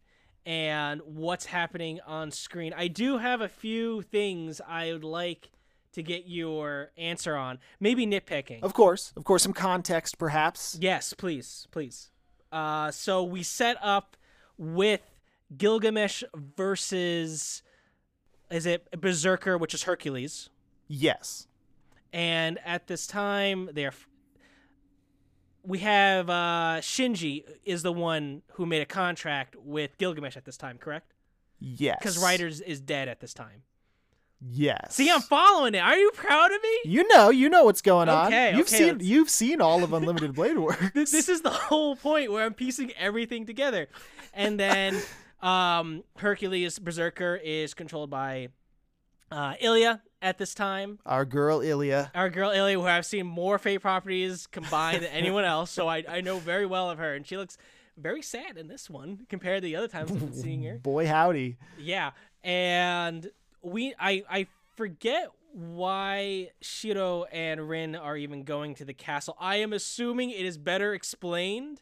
and 0.48 1.02
what's 1.04 1.44
happening 1.44 2.00
on 2.06 2.30
screen. 2.30 2.72
I 2.74 2.88
do 2.88 3.18
have 3.18 3.42
a 3.42 3.48
few 3.50 4.00
things 4.00 4.62
I 4.66 4.90
would 4.90 5.04
like 5.04 5.50
to 5.92 6.02
get 6.02 6.26
your 6.26 6.90
answer 6.96 7.36
on. 7.36 7.58
Maybe 7.80 8.06
nitpicking. 8.06 8.62
Of 8.62 8.72
course. 8.72 9.12
Of 9.14 9.24
course, 9.24 9.42
some 9.42 9.52
context, 9.52 10.16
perhaps. 10.16 10.78
Yes, 10.80 11.12
please, 11.12 11.68
please. 11.70 12.10
Uh, 12.50 12.90
so 12.90 13.22
we 13.22 13.42
set 13.42 13.76
up 13.82 14.16
with 14.56 15.02
Gilgamesh 15.54 16.22
versus 16.34 17.62
is 18.50 18.64
it 18.64 18.90
Berserker, 18.98 19.58
which 19.58 19.74
is 19.74 19.82
Hercules. 19.82 20.48
Yes. 20.86 21.46
And 22.10 22.58
at 22.64 22.86
this 22.86 23.06
time, 23.06 23.68
they're 23.74 23.92
we 25.68 25.78
have 25.80 26.30
uh, 26.30 26.78
Shinji 26.80 27.44
is 27.64 27.82
the 27.82 27.92
one 27.92 28.42
who 28.52 28.64
made 28.64 28.80
a 28.80 28.86
contract 28.86 29.54
with 29.56 29.98
Gilgamesh 29.98 30.36
at 30.36 30.46
this 30.46 30.56
time, 30.56 30.78
correct? 30.78 31.12
Yes. 31.60 31.98
Because 32.00 32.22
Riders 32.22 32.62
is 32.62 32.80
dead 32.80 33.08
at 33.08 33.20
this 33.20 33.34
time. 33.34 33.62
Yes. 34.40 34.94
See, 34.94 35.10
I'm 35.10 35.20
following 35.20 35.74
it. 35.74 35.80
Are 35.80 35.96
you 35.96 36.10
proud 36.14 36.52
of 36.52 36.62
me? 36.62 36.90
You 36.90 37.06
know, 37.08 37.28
you 37.28 37.50
know 37.50 37.64
what's 37.64 37.82
going 37.82 38.08
on. 38.08 38.28
Okay, 38.28 38.52
you've 38.56 38.66
okay, 38.68 38.78
seen 38.78 38.92
let's- 38.94 39.04
you've 39.04 39.28
seen 39.30 39.60
all 39.60 39.84
of 39.84 39.92
Unlimited 39.92 40.34
Blade 40.34 40.58
Works. 40.58 40.90
This, 40.94 41.12
this 41.12 41.28
is 41.28 41.42
the 41.42 41.50
whole 41.50 41.96
point 41.96 42.32
where 42.32 42.44
I'm 42.46 42.54
piecing 42.54 42.92
everything 42.92 43.44
together. 43.44 43.88
And 44.32 44.58
then 44.58 44.96
um, 45.42 46.02
Hercules 46.16 46.78
Berserker 46.78 47.36
is 47.36 47.74
controlled 47.74 48.10
by 48.10 48.48
uh, 49.30 49.54
Ilya 49.60 50.00
at 50.20 50.38
this 50.38 50.54
time. 50.54 50.98
our 51.06 51.24
girl 51.24 51.60
Ilya. 51.60 52.10
Our 52.14 52.30
girl 52.30 52.50
Ilya, 52.50 52.78
who 52.78 52.86
I've 52.86 53.06
seen 53.06 53.26
more 53.26 53.58
Fate 53.58 53.78
properties 53.78 54.46
combined 54.46 55.02
than 55.02 55.10
anyone 55.10 55.44
else, 55.44 55.70
so 55.70 55.88
I, 55.88 56.04
I 56.08 56.20
know 56.20 56.38
very 56.38 56.66
well 56.66 56.90
of 56.90 56.98
her. 56.98 57.14
And 57.14 57.26
she 57.26 57.36
looks 57.36 57.56
very 57.96 58.22
sad 58.22 58.56
in 58.56 58.68
this 58.68 58.88
one 58.88 59.26
compared 59.28 59.62
to 59.62 59.66
the 59.66 59.76
other 59.76 59.88
times 59.88 60.10
I've 60.10 60.20
been 60.20 60.32
seeing 60.32 60.62
her. 60.64 60.78
Boy 60.82 61.06
howdy. 61.06 61.56
Yeah, 61.78 62.12
and 62.42 63.30
we 63.62 63.94
I 63.98 64.24
I 64.30 64.46
forget 64.76 65.30
why 65.52 66.50
Shiro 66.60 67.24
and 67.24 67.68
Rin 67.68 67.96
are 67.96 68.16
even 68.16 68.44
going 68.44 68.74
to 68.76 68.84
the 68.84 68.94
castle. 68.94 69.36
I 69.40 69.56
am 69.56 69.72
assuming 69.72 70.30
it 70.30 70.44
is 70.44 70.58
better 70.58 70.94
explained 70.94 71.80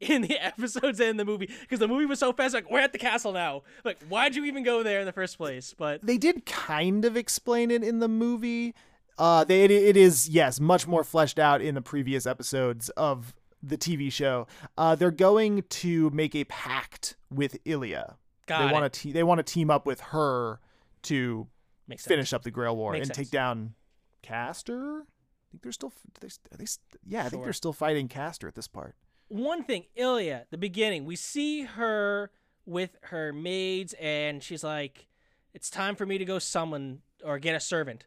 in 0.00 0.22
the 0.22 0.38
episodes 0.44 1.00
and 1.00 1.18
the 1.18 1.24
movie 1.24 1.50
because 1.62 1.78
the 1.78 1.88
movie 1.88 2.06
was 2.06 2.18
so 2.18 2.32
fast. 2.32 2.54
Like 2.54 2.70
we're 2.70 2.80
at 2.80 2.92
the 2.92 2.98
castle 2.98 3.32
now. 3.32 3.62
Like 3.84 4.02
why'd 4.08 4.36
you 4.36 4.44
even 4.44 4.62
go 4.62 4.82
there 4.82 5.00
in 5.00 5.06
the 5.06 5.12
first 5.12 5.36
place? 5.38 5.74
But 5.76 6.04
They 6.04 6.18
did 6.18 6.46
kind 6.46 7.04
of 7.04 7.16
explain 7.16 7.70
it 7.70 7.82
in 7.82 8.00
the 8.00 8.08
movie. 8.08 8.74
Uh, 9.18 9.44
they 9.44 9.64
it, 9.64 9.70
it 9.70 9.96
is 9.96 10.28
yes 10.28 10.60
much 10.60 10.86
more 10.86 11.02
fleshed 11.02 11.38
out 11.38 11.62
in 11.62 11.74
the 11.74 11.80
previous 11.82 12.26
episodes 12.26 12.90
of 12.90 13.34
the 13.62 13.78
TV 13.78 14.12
show. 14.12 14.46
Uh, 14.76 14.94
they're 14.94 15.10
going 15.10 15.62
to 15.70 16.10
make 16.10 16.34
a 16.34 16.44
pact 16.44 17.16
with 17.30 17.56
Ilya. 17.64 18.16
got 18.46 18.66
they 18.66 18.72
want 18.72 18.92
to 18.92 19.00
te- 19.00 19.12
they 19.12 19.22
want 19.22 19.38
to 19.38 19.42
team 19.42 19.70
up 19.70 19.86
with 19.86 20.00
her 20.00 20.60
to 21.02 21.46
Makes 21.88 22.02
sense. 22.04 22.08
finish 22.08 22.32
up 22.34 22.42
the 22.42 22.50
Grail 22.50 22.76
War 22.76 22.92
Makes 22.92 23.08
and 23.08 23.16
sense. 23.16 23.28
take 23.28 23.32
down 23.32 23.74
Castor. 24.22 25.02
I 25.02 25.46
think 25.50 25.62
they're 25.62 25.72
still 25.72 25.92
they, 26.20 26.26
are 26.26 26.56
they, 26.58 26.66
yeah, 27.06 27.24
I 27.24 27.28
think 27.28 27.44
they're 27.44 27.52
still 27.52 27.72
fighting 27.72 28.08
Castor 28.08 28.48
at 28.48 28.54
this 28.54 28.68
part. 28.68 28.94
One 29.28 29.64
thing, 29.64 29.84
Ilya, 29.94 30.46
the 30.50 30.58
beginning, 30.58 31.04
we 31.04 31.16
see 31.16 31.62
her 31.62 32.30
with 32.64 32.96
her 33.02 33.32
maids, 33.32 33.94
and 34.00 34.42
she's 34.42 34.64
like, 34.64 35.06
"It's 35.54 35.70
time 35.70 35.96
for 35.96 36.06
me 36.06 36.18
to 36.18 36.24
go 36.24 36.38
summon 36.38 37.02
or 37.24 37.38
get 37.38 37.54
a 37.54 37.60
servant." 37.60 38.06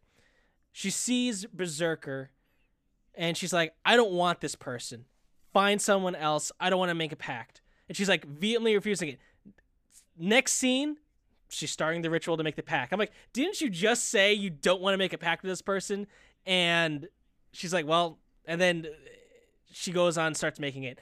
She 0.72 0.90
sees 0.90 1.46
Berserker, 1.46 2.32
and 3.16 3.38
she's 3.38 3.54
like, 3.54 3.74
"I 3.86 3.96
don't 3.96 4.12
want 4.12 4.41
this 4.41 4.56
person. 4.56 5.06
Find 5.54 5.82
someone 5.82 6.16
else. 6.16 6.52
I 6.60 6.70
don't 6.70 6.80
want 6.80 6.90
to 6.90 6.96
make 6.96 7.12
a 7.12 7.18
pact." 7.18 7.62
And 7.88 7.98
she's 7.98 8.10
like 8.10 8.26
vehemently 8.26 8.76
refusing 8.76 9.10
it. 9.10 9.20
Next 10.18 10.54
scene, 10.54 10.98
she's 11.50 11.72
starting 11.72 12.02
the 12.02 12.10
ritual 12.10 12.38
to 12.38 12.44
make 12.44 12.56
the 12.56 12.64
pact. 12.64 12.94
I'm 12.94 13.00
like, 13.00 13.12
didn't 13.34 13.62
you 13.62 13.70
just 13.70 14.10
say 14.10 14.34
you 14.34 14.50
don't 14.50 14.82
want 14.82 14.94
to 14.94 14.98
make 14.98 15.14
a 15.14 15.18
pact 15.18 15.44
with 15.44 15.50
this 15.50 15.62
person? 15.62 16.08
And 16.46 17.08
she's 17.52 17.74
like, 17.74 17.88
well, 17.88 18.20
and 18.46 18.62
then 18.62 18.88
she 19.72 19.91
goes 19.91 20.18
on 20.18 20.28
and 20.28 20.38
starts 20.38 20.60
making 20.60 20.84
it. 20.84 21.00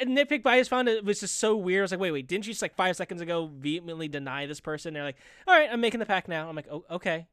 And 0.00 0.16
nitpick, 0.16 0.42
but 0.42 0.54
I 0.54 0.58
just 0.58 0.70
found 0.70 0.88
it 0.88 1.04
was 1.04 1.20
just 1.20 1.38
so 1.38 1.56
weird. 1.56 1.80
I 1.80 1.82
was 1.82 1.90
like, 1.90 2.00
wait, 2.00 2.10
wait, 2.10 2.26
didn't 2.26 2.46
you 2.46 2.52
just 2.52 2.62
like 2.62 2.74
five 2.74 2.96
seconds 2.96 3.20
ago 3.20 3.50
vehemently 3.52 4.08
deny 4.08 4.46
this 4.46 4.60
person? 4.60 4.94
They're 4.94 5.02
like, 5.04 5.16
all 5.46 5.54
right, 5.54 5.68
I'm 5.70 5.80
making 5.80 6.00
the 6.00 6.06
pack 6.06 6.28
now. 6.28 6.48
I'm 6.48 6.56
like, 6.56 6.68
oh, 6.70 6.84
okay, 6.90 7.26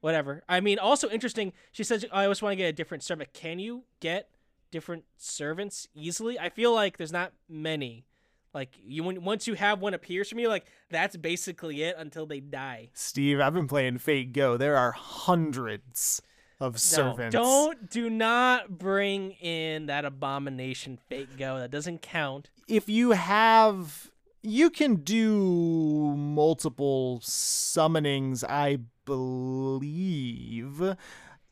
whatever. 0.00 0.42
I 0.48 0.60
mean, 0.60 0.78
also 0.78 1.08
interesting. 1.08 1.52
She 1.72 1.84
says, 1.84 2.04
I 2.12 2.24
always 2.24 2.42
want 2.42 2.52
to 2.52 2.56
get 2.56 2.66
a 2.66 2.72
different 2.72 3.02
servant. 3.02 3.32
Can 3.32 3.58
you 3.58 3.84
get 4.00 4.28
different 4.70 5.04
servants 5.16 5.88
easily? 5.94 6.38
I 6.38 6.50
feel 6.50 6.74
like 6.74 6.96
there's 6.96 7.12
not 7.12 7.32
many. 7.48 8.06
Like 8.52 8.76
you, 8.84 9.04
when, 9.04 9.22
once 9.22 9.46
you 9.46 9.54
have 9.54 9.80
one 9.80 9.94
appears 9.94 10.28
from 10.28 10.40
you, 10.40 10.48
like 10.48 10.66
that's 10.90 11.16
basically 11.16 11.82
it 11.82 11.94
until 11.96 12.26
they 12.26 12.40
die. 12.40 12.90
Steve, 12.92 13.40
I've 13.40 13.54
been 13.54 13.68
playing 13.68 13.98
Fate 13.98 14.32
Go. 14.32 14.56
There 14.56 14.76
are 14.76 14.92
hundreds 14.92 16.20
of 16.60 16.74
No, 16.74 16.78
servants. 16.78 17.32
don't 17.32 17.88
do 17.90 18.10
not 18.10 18.78
bring 18.78 19.32
in 19.32 19.86
that 19.86 20.04
abomination 20.04 20.98
fake 21.08 21.36
go. 21.38 21.58
That 21.58 21.70
doesn't 21.70 22.02
count. 22.02 22.50
if 22.68 22.88
you 22.88 23.12
have 23.12 24.10
you 24.42 24.70
can 24.70 24.96
do 24.96 26.14
multiple 26.16 27.20
summonings 27.22 28.42
i 28.48 28.78
believe 29.04 30.96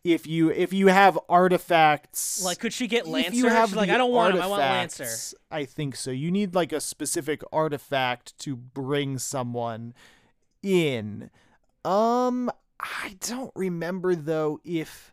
if 0.05 0.26
you 0.26 0.51
if 0.51 0.72
you 0.72 0.86
have 0.86 1.18
artifacts 1.28 2.43
Like, 2.43 2.59
could 2.60 2.72
she 2.72 2.86
get 2.86 3.06
Lancer? 3.06 3.28
if 3.28 3.35
you 3.35 3.48
have 3.48 3.68
She's 3.70 3.76
like, 3.76 3.90
I 3.90 3.98
don't 3.98 4.12
want 4.12 4.36
him. 4.36 4.43
I 4.43 4.47
want 4.47 4.60
Lancer. 4.62 5.36
i 5.51 5.64
think 5.64 5.97
so 5.97 6.10
you 6.10 6.30
need 6.30 6.55
like 6.55 6.72
a 6.72 6.80
specific 6.80 7.43
artifact 7.52 8.39
to 8.39 8.56
bring 8.56 9.18
someone 9.18 9.93
in 10.62 11.30
um 11.85 12.51
i 12.80 13.16
don't 13.20 13.52
remember 13.55 14.14
though 14.14 14.60
if 14.64 15.12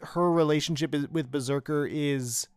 her 0.00 0.30
relationship 0.30 0.94
with 1.10 1.30
berserker 1.30 1.86
is 1.86 2.48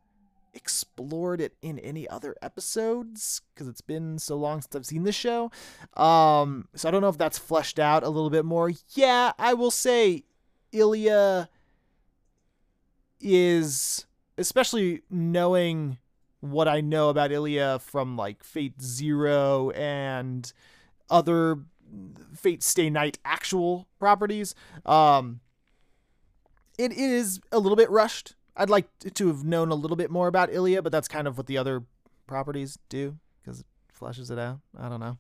explored 0.53 1.39
it 1.41 1.53
in 1.61 1.79
any 1.79 2.07
other 2.07 2.35
episodes 2.41 3.41
because 3.53 3.67
it's 3.67 3.81
been 3.81 4.17
so 4.19 4.35
long 4.35 4.61
since 4.61 4.75
I've 4.75 4.85
seen 4.85 5.03
the 5.03 5.11
show. 5.11 5.51
Um, 5.95 6.67
so 6.75 6.87
I 6.87 6.91
don't 6.91 7.01
know 7.01 7.09
if 7.09 7.17
that's 7.17 7.37
fleshed 7.37 7.79
out 7.79 8.03
a 8.03 8.09
little 8.09 8.29
bit 8.29 8.45
more. 8.45 8.71
Yeah, 8.89 9.31
I 9.37 9.53
will 9.53 9.71
say 9.71 10.23
Ilya 10.71 11.49
is 13.21 14.05
especially 14.37 15.01
knowing 15.09 15.97
what 16.39 16.67
I 16.67 16.81
know 16.81 17.09
about 17.09 17.31
Ilya 17.31 17.79
from 17.79 18.15
like 18.15 18.43
Fate 18.43 18.81
Zero 18.81 19.71
and 19.71 20.51
other 21.09 21.59
Fate 22.35 22.63
Stay 22.63 22.89
Night 22.89 23.17
actual 23.25 23.87
properties. 23.99 24.55
Um, 24.85 25.39
it 26.77 26.91
is 26.93 27.39
a 27.51 27.59
little 27.59 27.75
bit 27.75 27.89
rushed. 27.89 28.35
I'd 28.55 28.69
like 28.69 28.87
to 29.13 29.27
have 29.27 29.43
known 29.43 29.69
a 29.71 29.75
little 29.75 29.97
bit 29.97 30.09
more 30.11 30.27
about 30.27 30.51
Ilya, 30.51 30.81
but 30.81 30.91
that's 30.91 31.07
kind 31.07 31.27
of 31.27 31.37
what 31.37 31.47
the 31.47 31.57
other 31.57 31.83
properties 32.27 32.77
do 32.89 33.17
because 33.41 33.61
it 33.61 33.65
fleshes 33.97 34.29
it 34.31 34.39
out. 34.39 34.59
I 34.77 34.89
don't 34.89 34.99
know. 34.99 35.17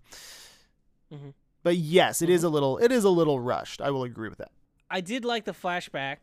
Mhm. 1.11 1.33
But 1.63 1.77
yes, 1.77 2.21
it 2.21 2.29
is 2.29 2.43
a 2.43 2.49
little 2.49 2.77
it 2.77 2.91
is 2.91 3.03
a 3.03 3.09
little 3.09 3.39
rushed. 3.39 3.81
I 3.81 3.91
will 3.91 4.03
agree 4.03 4.29
with 4.29 4.37
that. 4.37 4.51
I 4.89 5.01
did 5.01 5.25
like 5.25 5.45
the 5.45 5.51
flashback 5.53 6.17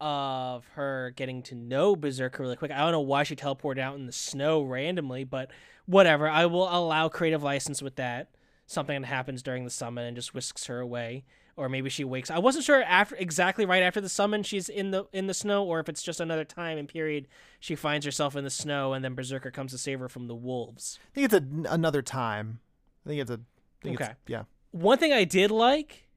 of 0.00 0.66
her 0.74 1.12
getting 1.16 1.42
to 1.42 1.54
know 1.54 1.96
Berserker 1.96 2.42
really 2.42 2.56
quick. 2.56 2.70
I 2.70 2.78
don't 2.78 2.92
know 2.92 3.00
why 3.00 3.22
she 3.22 3.34
teleported 3.34 3.78
out 3.78 3.96
in 3.96 4.06
the 4.06 4.12
snow 4.12 4.62
randomly, 4.62 5.24
but 5.24 5.50
whatever. 5.86 6.28
I 6.28 6.44
will 6.46 6.68
allow 6.68 7.08
creative 7.08 7.42
license 7.42 7.80
with 7.80 7.96
that. 7.96 8.28
Something 8.66 9.02
happens 9.04 9.42
during 9.42 9.64
the 9.64 9.70
summon 9.70 10.04
and 10.06 10.16
just 10.16 10.34
whisks 10.34 10.66
her 10.66 10.80
away, 10.80 11.24
or 11.56 11.68
maybe 11.68 11.88
she 11.88 12.02
wakes. 12.04 12.30
I 12.30 12.38
wasn't 12.38 12.64
sure 12.64 12.82
after 12.82 13.14
exactly 13.16 13.64
right 13.64 13.82
after 13.82 14.00
the 14.00 14.08
summon 14.08 14.42
she's 14.42 14.68
in 14.68 14.90
the 14.90 15.06
in 15.12 15.28
the 15.28 15.34
snow, 15.34 15.64
or 15.64 15.78
if 15.80 15.88
it's 15.88 16.02
just 16.02 16.20
another 16.20 16.44
time 16.44 16.76
and 16.76 16.88
period 16.88 17.28
she 17.60 17.76
finds 17.76 18.04
herself 18.04 18.34
in 18.34 18.44
the 18.44 18.50
snow 18.50 18.92
and 18.92 19.04
then 19.04 19.14
Berserker 19.14 19.50
comes 19.50 19.72
to 19.72 19.78
save 19.78 20.00
her 20.00 20.08
from 20.08 20.26
the 20.26 20.34
wolves. 20.34 20.98
I 21.12 21.14
think 21.14 21.32
it's 21.32 21.34
a, 21.34 21.72
another 21.72 22.02
time. 22.02 22.60
I 23.04 23.08
think 23.10 23.22
it's 23.22 23.30
a. 23.30 23.34
I 23.34 23.84
think 23.84 24.00
Okay. 24.00 24.10
It's, 24.10 24.20
yeah. 24.26 24.42
One 24.72 24.98
thing 24.98 25.12
I 25.12 25.24
did 25.24 25.50
like 25.50 26.08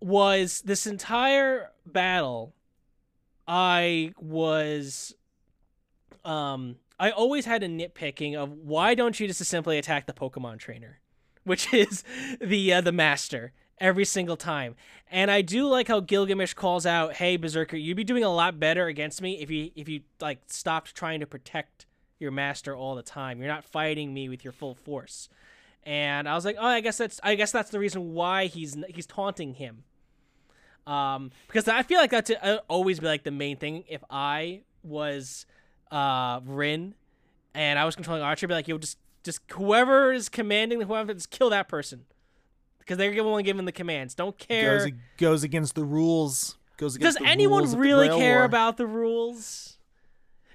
was 0.00 0.60
this 0.60 0.86
entire 0.86 1.70
battle. 1.86 2.54
I 3.48 4.12
was, 4.18 5.14
um, 6.24 6.76
I 6.98 7.10
always 7.10 7.44
had 7.46 7.62
a 7.62 7.68
nitpicking 7.68 8.34
of 8.34 8.52
why 8.52 8.94
don't 8.94 9.18
you 9.18 9.26
just 9.26 9.44
simply 9.44 9.78
attack 9.78 10.06
the 10.06 10.12
Pokemon 10.12 10.58
trainer, 10.58 11.00
which 11.44 11.72
is 11.72 12.02
the 12.40 12.72
uh, 12.72 12.80
the 12.80 12.92
master 12.92 13.52
every 13.78 14.04
single 14.04 14.36
time. 14.36 14.74
And 15.10 15.30
I 15.30 15.42
do 15.42 15.66
like 15.68 15.88
how 15.88 16.00
Gilgamesh 16.00 16.54
calls 16.54 16.86
out, 16.86 17.14
"Hey 17.14 17.36
Berserker, 17.36 17.76
you'd 17.76 17.96
be 17.96 18.04
doing 18.04 18.24
a 18.24 18.32
lot 18.32 18.58
better 18.58 18.86
against 18.86 19.22
me 19.22 19.40
if 19.40 19.50
you 19.50 19.70
if 19.76 19.88
you 19.88 20.00
like 20.20 20.40
stopped 20.46 20.94
trying 20.94 21.20
to 21.20 21.26
protect 21.26 21.86
your 22.18 22.30
master 22.30 22.74
all 22.74 22.94
the 22.94 23.02
time. 23.02 23.38
You're 23.38 23.48
not 23.48 23.64
fighting 23.64 24.12
me 24.12 24.28
with 24.28 24.44
your 24.44 24.52
full 24.52 24.74
force." 24.74 25.28
And 25.84 26.28
I 26.28 26.34
was 26.34 26.44
like, 26.44 26.56
"Oh, 26.58 26.66
I 26.66 26.80
guess 26.80 26.98
that's 26.98 27.20
I 27.22 27.34
guess 27.34 27.52
that's 27.52 27.70
the 27.70 27.78
reason 27.78 28.14
why 28.14 28.46
he's 28.46 28.76
he's 28.88 29.06
taunting 29.06 29.54
him." 29.54 29.84
Um, 30.86 31.30
because 31.46 31.68
I 31.68 31.82
feel 31.82 31.98
like 31.98 32.10
that's 32.10 32.30
uh, 32.30 32.58
always 32.68 33.00
be 33.00 33.06
like 33.06 33.22
the 33.24 33.30
main 33.30 33.56
thing. 33.56 33.84
If 33.88 34.02
I 34.10 34.62
was 34.82 35.46
uh 35.90 36.40
Rin 36.44 36.94
and 37.54 37.78
I 37.78 37.84
was 37.84 37.94
controlling 37.94 38.22
Archer, 38.22 38.46
I'd 38.46 38.48
be 38.48 38.54
like, 38.54 38.68
"Yo, 38.68 38.78
just 38.78 38.98
just 39.24 39.40
whoever 39.50 40.12
is 40.12 40.28
commanding 40.28 40.80
whoever, 40.82 41.12
just 41.14 41.30
kill 41.30 41.50
that 41.50 41.68
person." 41.68 42.04
Because 42.78 42.98
they're 42.98 43.14
the 43.14 43.24
one 43.24 43.42
giving 43.42 43.64
the 43.64 43.72
commands. 43.72 44.14
Don't 44.14 44.38
care. 44.38 44.78
Goes 44.78 44.92
goes 45.16 45.42
against 45.42 45.74
the 45.74 45.84
rules. 45.84 46.58
Goes 46.76 46.92
Does 46.98 47.16
against 47.16 47.18
the 47.20 47.26
anyone 47.26 47.60
rules 47.60 47.72
of 47.72 47.78
the 47.78 47.82
really 47.82 48.08
care 48.08 48.38
War. 48.38 48.44
about 48.44 48.76
the 48.76 48.86
rules? 48.86 49.78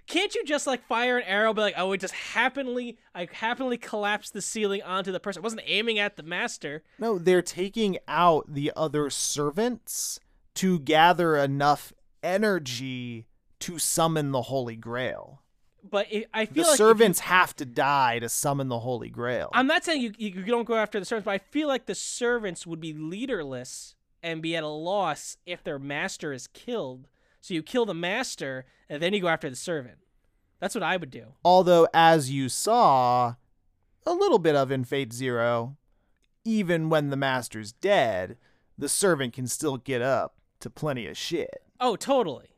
Can't 0.05 0.33
you 0.33 0.43
just 0.43 0.65
like 0.65 0.85
fire 0.87 1.19
an 1.19 1.23
arrow, 1.27 1.53
be 1.53 1.61
like, 1.61 1.75
oh, 1.77 1.91
it 1.91 2.01
just 2.01 2.15
happenly, 2.15 2.97
I 3.13 3.27
happily 3.31 3.77
collapsed 3.77 4.33
the 4.33 4.41
ceiling 4.41 4.81
onto 4.81 5.11
the 5.11 5.19
person. 5.19 5.41
I 5.41 5.43
wasn't 5.43 5.61
aiming 5.65 5.99
at 5.99 6.17
the 6.17 6.23
master. 6.23 6.83
No, 6.97 7.19
they're 7.19 7.43
taking 7.43 7.99
out 8.07 8.51
the 8.51 8.71
other 8.75 9.11
servants 9.11 10.19
to 10.55 10.79
gather 10.79 11.37
enough 11.37 11.93
energy 12.23 13.27
to 13.59 13.77
summon 13.77 14.31
the 14.31 14.43
Holy 14.43 14.75
Grail. 14.75 15.43
But 15.87 16.07
it, 16.11 16.27
I 16.33 16.45
The 16.45 16.53
feel 16.53 16.63
like 16.63 16.73
if 16.73 16.79
you- 16.79 16.85
servants 16.85 17.19
have 17.21 17.55
to 17.57 17.65
die 17.65 18.19
to 18.19 18.29
summon 18.29 18.67
the 18.67 18.79
Holy 18.79 19.09
Grail. 19.09 19.49
I'm 19.53 19.67
not 19.67 19.83
saying 19.85 20.01
you, 20.01 20.13
you 20.17 20.29
you 20.29 20.43
don't 20.45 20.65
go 20.65 20.75
after 20.75 20.99
the 20.99 21.05
servants, 21.05 21.25
but 21.25 21.31
I 21.31 21.37
feel 21.37 21.67
like 21.67 21.85
the 21.85 21.95
servants 21.95 22.65
would 22.67 22.79
be 22.79 22.93
leaderless 22.93 23.95
and 24.21 24.41
be 24.41 24.55
at 24.55 24.63
a 24.63 24.67
loss 24.67 25.37
if 25.45 25.63
their 25.63 25.79
master 25.79 26.33
is 26.33 26.47
killed. 26.47 27.07
So 27.41 27.53
you 27.53 27.63
kill 27.63 27.85
the 27.85 27.93
master 27.93 28.65
and 28.89 29.01
then 29.01 29.13
you 29.13 29.21
go 29.21 29.29
after 29.29 29.49
the 29.49 29.55
servant. 29.55 29.99
That's 30.59 30.75
what 30.75 30.83
I 30.83 30.97
would 30.97 31.09
do. 31.11 31.35
Although, 31.45 31.87
as 31.93 32.29
you 32.29 32.49
saw 32.49 33.35
a 34.05 34.13
little 34.13 34.39
bit 34.39 34.55
of 34.55 34.71
in 34.71 34.83
Fate 34.83 35.13
Zero, 35.13 35.77
even 36.43 36.89
when 36.89 37.09
the 37.09 37.15
master's 37.15 37.71
dead, 37.71 38.37
the 38.77 38.89
servant 38.89 39.31
can 39.33 39.47
still 39.47 39.77
get 39.77 40.01
up 40.01 40.35
to 40.59 40.69
plenty 40.69 41.07
of 41.07 41.17
shit. 41.17 41.61
Oh, 41.79 41.95
totally, 41.95 42.55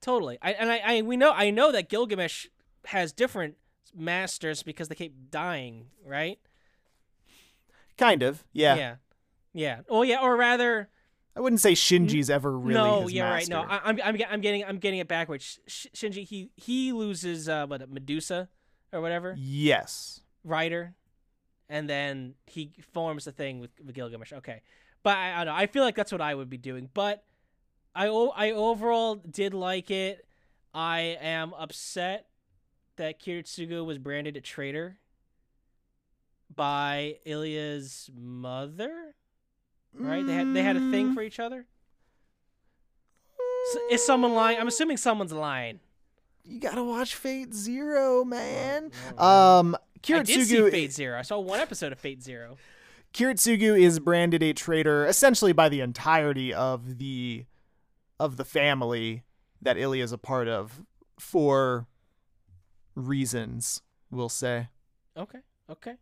totally. 0.00 0.38
I 0.40 0.52
and 0.52 0.70
I, 0.70 0.78
I 0.84 1.02
we 1.02 1.18
know 1.18 1.32
I 1.32 1.50
know 1.50 1.70
that 1.72 1.90
Gilgamesh 1.90 2.46
has 2.86 3.12
different 3.12 3.56
masters 3.94 4.62
because 4.62 4.88
they 4.88 4.94
keep 4.94 5.30
dying, 5.30 5.86
right? 6.04 6.38
Kind 7.96 8.22
of, 8.22 8.44
yeah. 8.52 8.74
yeah, 8.74 8.94
yeah. 9.52 9.80
Oh 9.88 10.02
yeah, 10.02 10.20
or 10.20 10.36
rather, 10.36 10.88
I 11.36 11.40
wouldn't 11.40 11.60
say 11.60 11.72
Shinji's 11.72 12.28
ever 12.28 12.56
really 12.58 12.74
no, 12.74 13.08
yeah, 13.08 13.30
master. 13.30 13.54
right. 13.54 13.66
No, 13.66 13.72
I, 13.72 13.80
I'm 13.84 14.00
I'm 14.02 14.20
I'm 14.30 14.40
getting 14.40 14.64
I'm 14.64 14.78
getting 14.78 14.98
it 14.98 15.06
backwards. 15.06 15.60
Sh- 15.66 15.86
Shinji 15.94 16.26
he 16.26 16.50
he 16.56 16.92
loses 16.92 17.48
uh 17.48 17.66
what 17.66 17.88
Medusa 17.88 18.48
or 18.92 19.00
whatever 19.00 19.34
yes. 19.38 20.20
Rider, 20.42 20.94
and 21.68 21.88
then 21.88 22.34
he 22.46 22.72
forms 22.92 23.24
the 23.24 23.32
thing 23.32 23.60
with, 23.60 23.70
with 23.84 23.94
Gilgamesh. 23.94 24.32
Okay, 24.32 24.62
but 25.04 25.16
I, 25.16 25.34
I 25.34 25.44
don't 25.44 25.54
know. 25.54 25.60
I 25.60 25.66
feel 25.66 25.84
like 25.84 25.94
that's 25.94 26.12
what 26.12 26.20
I 26.20 26.34
would 26.34 26.50
be 26.50 26.58
doing. 26.58 26.90
But 26.92 27.22
I 27.94 28.08
o- 28.08 28.32
I 28.34 28.50
overall 28.50 29.14
did 29.14 29.54
like 29.54 29.90
it. 29.92 30.26
I 30.74 31.16
am 31.20 31.54
upset 31.54 32.26
that 32.96 33.20
Kiritsugu 33.20 33.84
was 33.84 33.98
branded 33.98 34.36
a 34.36 34.40
traitor 34.40 34.98
by 36.54 37.16
Ilya's 37.24 38.10
mother. 38.16 39.14
Right? 39.92 40.26
They 40.26 40.34
had 40.34 40.54
they 40.54 40.62
had 40.62 40.76
a 40.76 40.90
thing 40.90 41.10
Mm. 41.10 41.14
for 41.14 41.22
each 41.22 41.38
other. 41.38 41.66
S 43.70 43.76
is 43.92 44.06
someone 44.06 44.34
lying? 44.34 44.58
I'm 44.58 44.68
assuming 44.68 44.96
someone's 44.96 45.32
lying. 45.32 45.80
You 46.44 46.60
gotta 46.60 46.84
watch 46.84 47.14
Fate 47.14 47.54
Zero, 47.54 48.24
man. 48.24 48.90
Oh, 49.16 49.58
Um, 49.60 49.74
I 49.74 49.78
did 50.22 50.26
see 50.26 50.34
Kiritsugu, 50.56 50.70
Fate 50.70 50.92
Zero. 50.92 51.18
I 51.18 51.22
saw 51.22 51.38
one 51.38 51.60
episode 51.60 51.92
of 51.92 51.98
Fate 51.98 52.22
Zero. 52.22 52.56
Kiritsugu 53.14 53.80
is 53.80 54.00
branded 54.00 54.42
a 54.42 54.52
traitor 54.52 55.06
essentially 55.06 55.52
by 55.52 55.68
the 55.68 55.80
entirety 55.80 56.52
of 56.52 56.98
the 56.98 57.46
of 58.20 58.36
the 58.36 58.44
family 58.44 59.22
that 59.62 59.76
Ilya 59.78 60.04
is 60.04 60.12
a 60.12 60.18
part 60.18 60.48
of 60.48 60.82
for 61.18 61.86
reasons, 62.94 63.82
we'll 64.10 64.28
say. 64.28 64.68
Okay, 65.16 65.38
okay. 65.70 65.94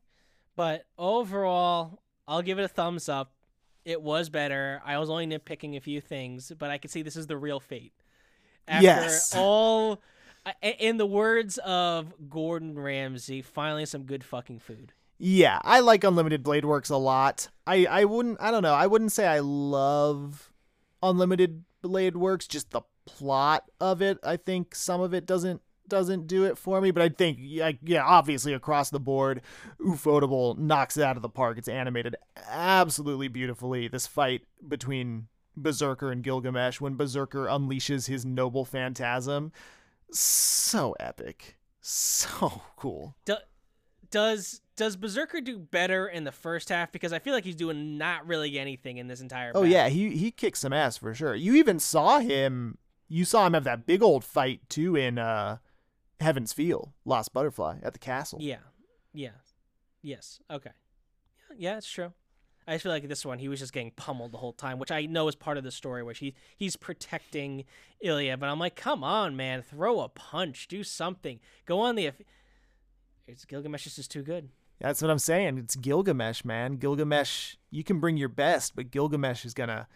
But 0.56 0.84
overall, 0.98 2.00
I'll 2.28 2.42
give 2.42 2.58
it 2.58 2.64
a 2.64 2.68
thumbs 2.68 3.08
up. 3.08 3.32
It 3.84 4.00
was 4.00 4.28
better. 4.28 4.80
I 4.84 4.98
was 4.98 5.10
only 5.10 5.26
nitpicking 5.26 5.76
a 5.76 5.80
few 5.80 6.00
things, 6.00 6.52
but 6.56 6.70
I 6.70 6.78
could 6.78 6.90
see 6.90 7.02
this 7.02 7.16
is 7.16 7.26
the 7.26 7.36
real 7.36 7.58
fate. 7.60 7.92
After 8.68 8.84
Yes. 8.84 9.34
all, 9.36 10.00
in 10.62 10.98
the 10.98 11.06
words 11.06 11.58
of 11.58 12.12
Gordon 12.30 12.78
Ramsay, 12.78 13.42
finally 13.42 13.86
some 13.86 14.04
good 14.04 14.22
fucking 14.22 14.60
food. 14.60 14.92
Yeah, 15.18 15.58
I 15.62 15.80
like 15.80 16.04
Unlimited 16.04 16.42
Blade 16.42 16.64
Works 16.64 16.90
a 16.90 16.96
lot. 16.96 17.48
I 17.66 17.86
I 17.86 18.04
wouldn't 18.04 18.40
I 18.40 18.50
don't 18.50 18.62
know. 18.62 18.74
I 18.74 18.86
wouldn't 18.88 19.12
say 19.12 19.26
I 19.26 19.38
love 19.40 20.52
Unlimited 21.02 21.64
Blade 21.80 22.16
Works, 22.16 22.46
just 22.46 22.70
the 22.70 22.82
plot 23.04 23.64
of 23.80 24.00
it. 24.02 24.18
I 24.24 24.36
think 24.36 24.74
some 24.74 25.00
of 25.00 25.12
it 25.14 25.26
doesn't 25.26 25.60
doesn't 25.92 26.26
do 26.26 26.44
it 26.44 26.56
for 26.56 26.80
me, 26.80 26.90
but 26.90 27.02
I 27.02 27.10
think 27.10 27.36
yeah, 27.38 27.72
yeah 27.84 28.02
obviously 28.02 28.54
across 28.54 28.88
the 28.88 28.98
board, 28.98 29.42
Ufotable 29.78 30.56
knocks 30.56 30.96
it 30.96 31.04
out 31.04 31.16
of 31.16 31.22
the 31.22 31.28
park. 31.28 31.58
It's 31.58 31.68
animated 31.68 32.16
absolutely 32.48 33.28
beautifully. 33.28 33.88
This 33.88 34.06
fight 34.06 34.40
between 34.66 35.28
Berserker 35.54 36.10
and 36.10 36.24
Gilgamesh 36.24 36.80
when 36.80 36.94
Berserker 36.94 37.44
unleashes 37.44 38.08
his 38.08 38.24
noble 38.24 38.64
phantasm, 38.64 39.52
so 40.10 40.96
epic. 40.98 41.58
So 41.82 42.62
cool. 42.76 43.14
Do, 43.26 43.36
does 44.10 44.62
does 44.76 44.96
Berserker 44.96 45.42
do 45.42 45.58
better 45.58 46.08
in 46.08 46.24
the 46.24 46.32
first 46.32 46.70
half? 46.70 46.90
Because 46.90 47.12
I 47.12 47.18
feel 47.18 47.34
like 47.34 47.44
he's 47.44 47.54
doing 47.54 47.98
not 47.98 48.26
really 48.26 48.58
anything 48.58 48.96
in 48.96 49.08
this 49.08 49.20
entire. 49.20 49.50
Oh 49.50 49.60
battle. 49.60 49.66
yeah, 49.66 49.88
he 49.90 50.16
he 50.16 50.30
kicks 50.30 50.60
some 50.60 50.72
ass 50.72 50.96
for 50.96 51.12
sure. 51.12 51.34
You 51.34 51.54
even 51.56 51.78
saw 51.78 52.18
him. 52.20 52.78
You 53.10 53.26
saw 53.26 53.46
him 53.46 53.52
have 53.52 53.64
that 53.64 53.84
big 53.84 54.02
old 54.02 54.24
fight 54.24 54.62
too 54.70 54.96
in 54.96 55.18
uh, 55.18 55.58
Heaven's 56.22 56.52
Feel, 56.52 56.94
Lost 57.04 57.32
Butterfly 57.32 57.78
at 57.82 57.92
the 57.92 57.98
castle. 57.98 58.38
Yeah. 58.40 58.58
Yeah. 59.12 59.30
Yes. 60.02 60.40
Okay. 60.50 60.70
Yeah, 61.50 61.72
yeah, 61.72 61.78
it's 61.78 61.90
true. 61.90 62.12
I 62.66 62.74
just 62.74 62.84
feel 62.84 62.92
like 62.92 63.08
this 63.08 63.26
one 63.26 63.38
he 63.38 63.48
was 63.48 63.58
just 63.58 63.72
getting 63.72 63.90
pummeled 63.90 64.32
the 64.32 64.38
whole 64.38 64.52
time, 64.52 64.78
which 64.78 64.92
I 64.92 65.06
know 65.06 65.26
is 65.28 65.34
part 65.34 65.58
of 65.58 65.64
the 65.64 65.70
story, 65.70 66.02
which 66.02 66.18
he 66.18 66.34
he's 66.56 66.76
protecting 66.76 67.64
Ilya. 68.00 68.36
But 68.36 68.48
I'm 68.48 68.58
like, 68.58 68.76
come 68.76 69.02
on, 69.02 69.36
man, 69.36 69.62
throw 69.62 70.00
a 70.00 70.08
punch, 70.08 70.68
do 70.68 70.84
something, 70.84 71.40
go 71.66 71.80
on 71.80 71.96
the. 71.96 72.12
It's 73.26 73.44
Gilgamesh 73.44 73.86
is 73.86 73.96
just 73.96 74.10
too 74.10 74.22
good. 74.22 74.48
That's 74.80 75.02
what 75.02 75.10
I'm 75.10 75.18
saying. 75.18 75.58
It's 75.58 75.76
Gilgamesh, 75.76 76.44
man. 76.44 76.76
Gilgamesh. 76.76 77.56
You 77.70 77.84
can 77.84 78.00
bring 78.00 78.16
your 78.16 78.28
best, 78.28 78.74
but 78.76 78.90
Gilgamesh 78.90 79.44
is 79.44 79.54
gonna 79.54 79.88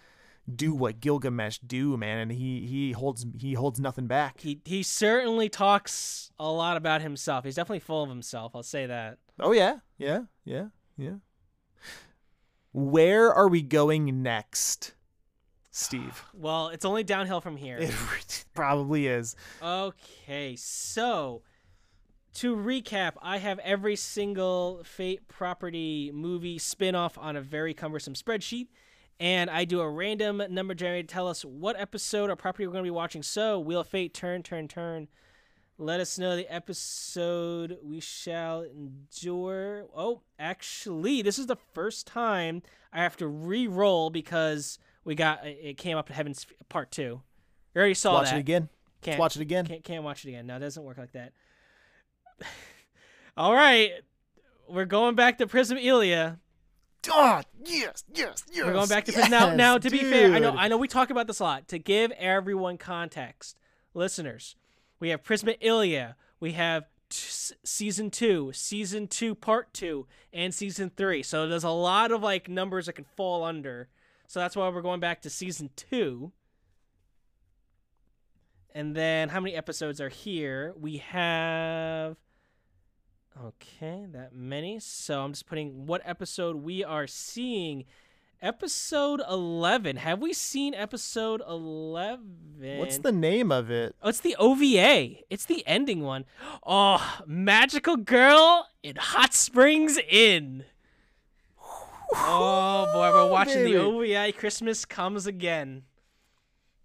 do 0.52 0.74
what 0.74 1.00
Gilgamesh 1.00 1.58
do, 1.58 1.96
man, 1.96 2.18
and 2.18 2.32
he 2.32 2.66
he 2.66 2.92
holds 2.92 3.26
he 3.38 3.54
holds 3.54 3.80
nothing 3.80 4.06
back. 4.06 4.40
He 4.40 4.60
he 4.64 4.82
certainly 4.82 5.48
talks 5.48 6.30
a 6.38 6.50
lot 6.50 6.76
about 6.76 7.02
himself. 7.02 7.44
He's 7.44 7.56
definitely 7.56 7.80
full 7.80 8.02
of 8.02 8.08
himself. 8.08 8.52
I'll 8.54 8.62
say 8.62 8.86
that. 8.86 9.18
Oh 9.40 9.52
yeah, 9.52 9.78
yeah, 9.98 10.22
yeah, 10.44 10.66
yeah. 10.96 11.16
Where 12.72 13.32
are 13.32 13.48
we 13.48 13.62
going 13.62 14.22
next, 14.22 14.94
Steve? 15.70 16.24
Well, 16.34 16.68
it's 16.68 16.84
only 16.84 17.02
downhill 17.02 17.40
from 17.40 17.56
here. 17.56 17.78
It 17.78 17.94
probably 18.54 19.06
is. 19.06 19.34
Okay, 19.62 20.54
so 20.56 21.42
to 22.34 22.54
recap, 22.54 23.12
I 23.22 23.38
have 23.38 23.58
every 23.60 23.96
single 23.96 24.82
Fate 24.84 25.26
property 25.26 26.10
movie 26.12 26.58
spin-off 26.58 27.16
on 27.16 27.34
a 27.34 27.40
very 27.40 27.72
cumbersome 27.72 28.12
spreadsheet, 28.12 28.68
and 29.18 29.48
I 29.48 29.64
do 29.64 29.80
a 29.80 29.88
random 29.88 30.42
number 30.50 30.74
generator 30.74 31.06
to 31.06 31.12
tell 31.12 31.28
us 31.28 31.44
what 31.44 31.78
episode 31.78 32.30
or 32.30 32.36
property 32.36 32.66
we're 32.66 32.72
going 32.72 32.84
to 32.84 32.88
be 32.88 32.90
watching. 32.90 33.22
So, 33.22 33.58
Wheel 33.58 33.80
of 33.80 33.88
Fate, 33.88 34.12
turn, 34.12 34.42
turn, 34.42 34.68
turn. 34.68 35.08
Let 35.78 36.00
us 36.00 36.18
know 36.18 36.36
the 36.36 36.52
episode 36.52 37.78
we 37.82 38.00
shall 38.00 38.62
endure. 38.62 39.86
Oh, 39.94 40.22
actually, 40.38 41.20
this 41.20 41.38
is 41.38 41.46
the 41.46 41.56
first 41.74 42.06
time 42.06 42.62
I 42.92 43.02
have 43.02 43.16
to 43.18 43.26
re-roll 43.26 44.08
because 44.08 44.78
we 45.04 45.14
got 45.14 45.46
it 45.46 45.76
came 45.76 45.98
up 45.98 46.08
in 46.08 46.16
Heaven's 46.16 46.46
Part 46.70 46.90
Two. 46.90 47.20
You 47.74 47.78
already 47.78 47.94
saw 47.94 48.14
watch 48.14 48.30
that. 48.30 48.36
it 48.36 48.40
again. 48.40 48.70
Can't 49.02 49.14
Let's 49.14 49.20
watch 49.20 49.36
it 49.36 49.42
again. 49.42 49.66
Can't, 49.66 49.84
can't 49.84 50.02
watch 50.02 50.24
it 50.24 50.30
again. 50.30 50.46
No, 50.46 50.56
it 50.56 50.60
doesn't 50.60 50.82
work 50.82 50.96
like 50.96 51.12
that. 51.12 51.32
All 53.36 53.54
right, 53.54 53.92
we're 54.66 54.86
going 54.86 55.14
back 55.14 55.36
to 55.38 55.46
Prisma 55.46 55.82
Ilya. 55.82 56.38
Ah, 57.12 57.42
yes, 57.64 58.04
yes, 58.12 58.44
yes. 58.52 58.64
We're 58.64 58.72
going 58.72 58.88
back 58.88 59.04
to 59.06 59.12
yes, 59.12 59.30
now. 59.30 59.54
Now, 59.54 59.78
to 59.78 59.90
be 59.90 59.98
fair, 59.98 60.32
I 60.32 60.38
know. 60.38 60.54
I 60.56 60.68
know 60.68 60.76
we 60.76 60.88
talk 60.88 61.10
about 61.10 61.26
this 61.26 61.40
a 61.40 61.44
lot. 61.44 61.68
To 61.68 61.78
give 61.78 62.10
everyone 62.12 62.78
context, 62.78 63.58
listeners, 63.94 64.56
we 65.00 65.10
have 65.10 65.22
Prisma 65.22 65.56
Ilya, 65.60 66.16
we 66.40 66.52
have 66.52 66.84
t- 67.08 67.54
season 67.64 68.10
two, 68.10 68.50
season 68.52 69.08
two 69.08 69.34
part 69.34 69.72
two, 69.72 70.06
and 70.32 70.54
season 70.54 70.90
three. 70.96 71.22
So 71.22 71.48
there's 71.48 71.64
a 71.64 71.70
lot 71.70 72.12
of 72.12 72.22
like 72.22 72.48
numbers 72.48 72.86
that 72.86 72.94
can 72.94 73.06
fall 73.16 73.44
under. 73.44 73.88
So 74.28 74.40
that's 74.40 74.56
why 74.56 74.68
we're 74.68 74.82
going 74.82 75.00
back 75.00 75.22
to 75.22 75.30
season 75.30 75.70
two. 75.76 76.32
And 78.74 78.94
then 78.94 79.30
how 79.30 79.40
many 79.40 79.54
episodes 79.54 80.00
are 80.00 80.10
here? 80.10 80.74
We 80.78 80.98
have 80.98 82.16
Okay, 83.44 84.06
that 84.12 84.34
many. 84.34 84.78
So 84.80 85.20
I'm 85.20 85.32
just 85.32 85.46
putting 85.46 85.86
what 85.86 86.00
episode 86.04 86.56
we 86.56 86.82
are 86.82 87.06
seeing. 87.06 87.84
Episode 88.40 89.20
11. 89.28 89.96
Have 89.96 90.20
we 90.20 90.32
seen 90.32 90.74
episode 90.74 91.42
11? 91.46 92.78
What's 92.78 92.98
the 92.98 93.12
name 93.12 93.52
of 93.52 93.70
it? 93.70 93.94
Oh, 94.02 94.08
it's 94.08 94.20
the 94.20 94.36
OVA. 94.36 95.16
It's 95.28 95.44
the 95.44 95.66
ending 95.66 96.02
one. 96.02 96.24
Oh, 96.66 97.18
Magical 97.26 97.96
Girl 97.96 98.68
in 98.82 98.96
Hot 98.96 99.34
Springs 99.34 99.98
Inn. 100.08 100.64
Oh 102.14 102.90
boy, 102.92 103.10
we're 103.12 103.30
watching 103.30 103.64
baby. 103.64 103.72
the 103.72 103.80
OVA 103.80 104.32
Christmas 104.32 104.84
Comes 104.84 105.26
Again. 105.26 105.82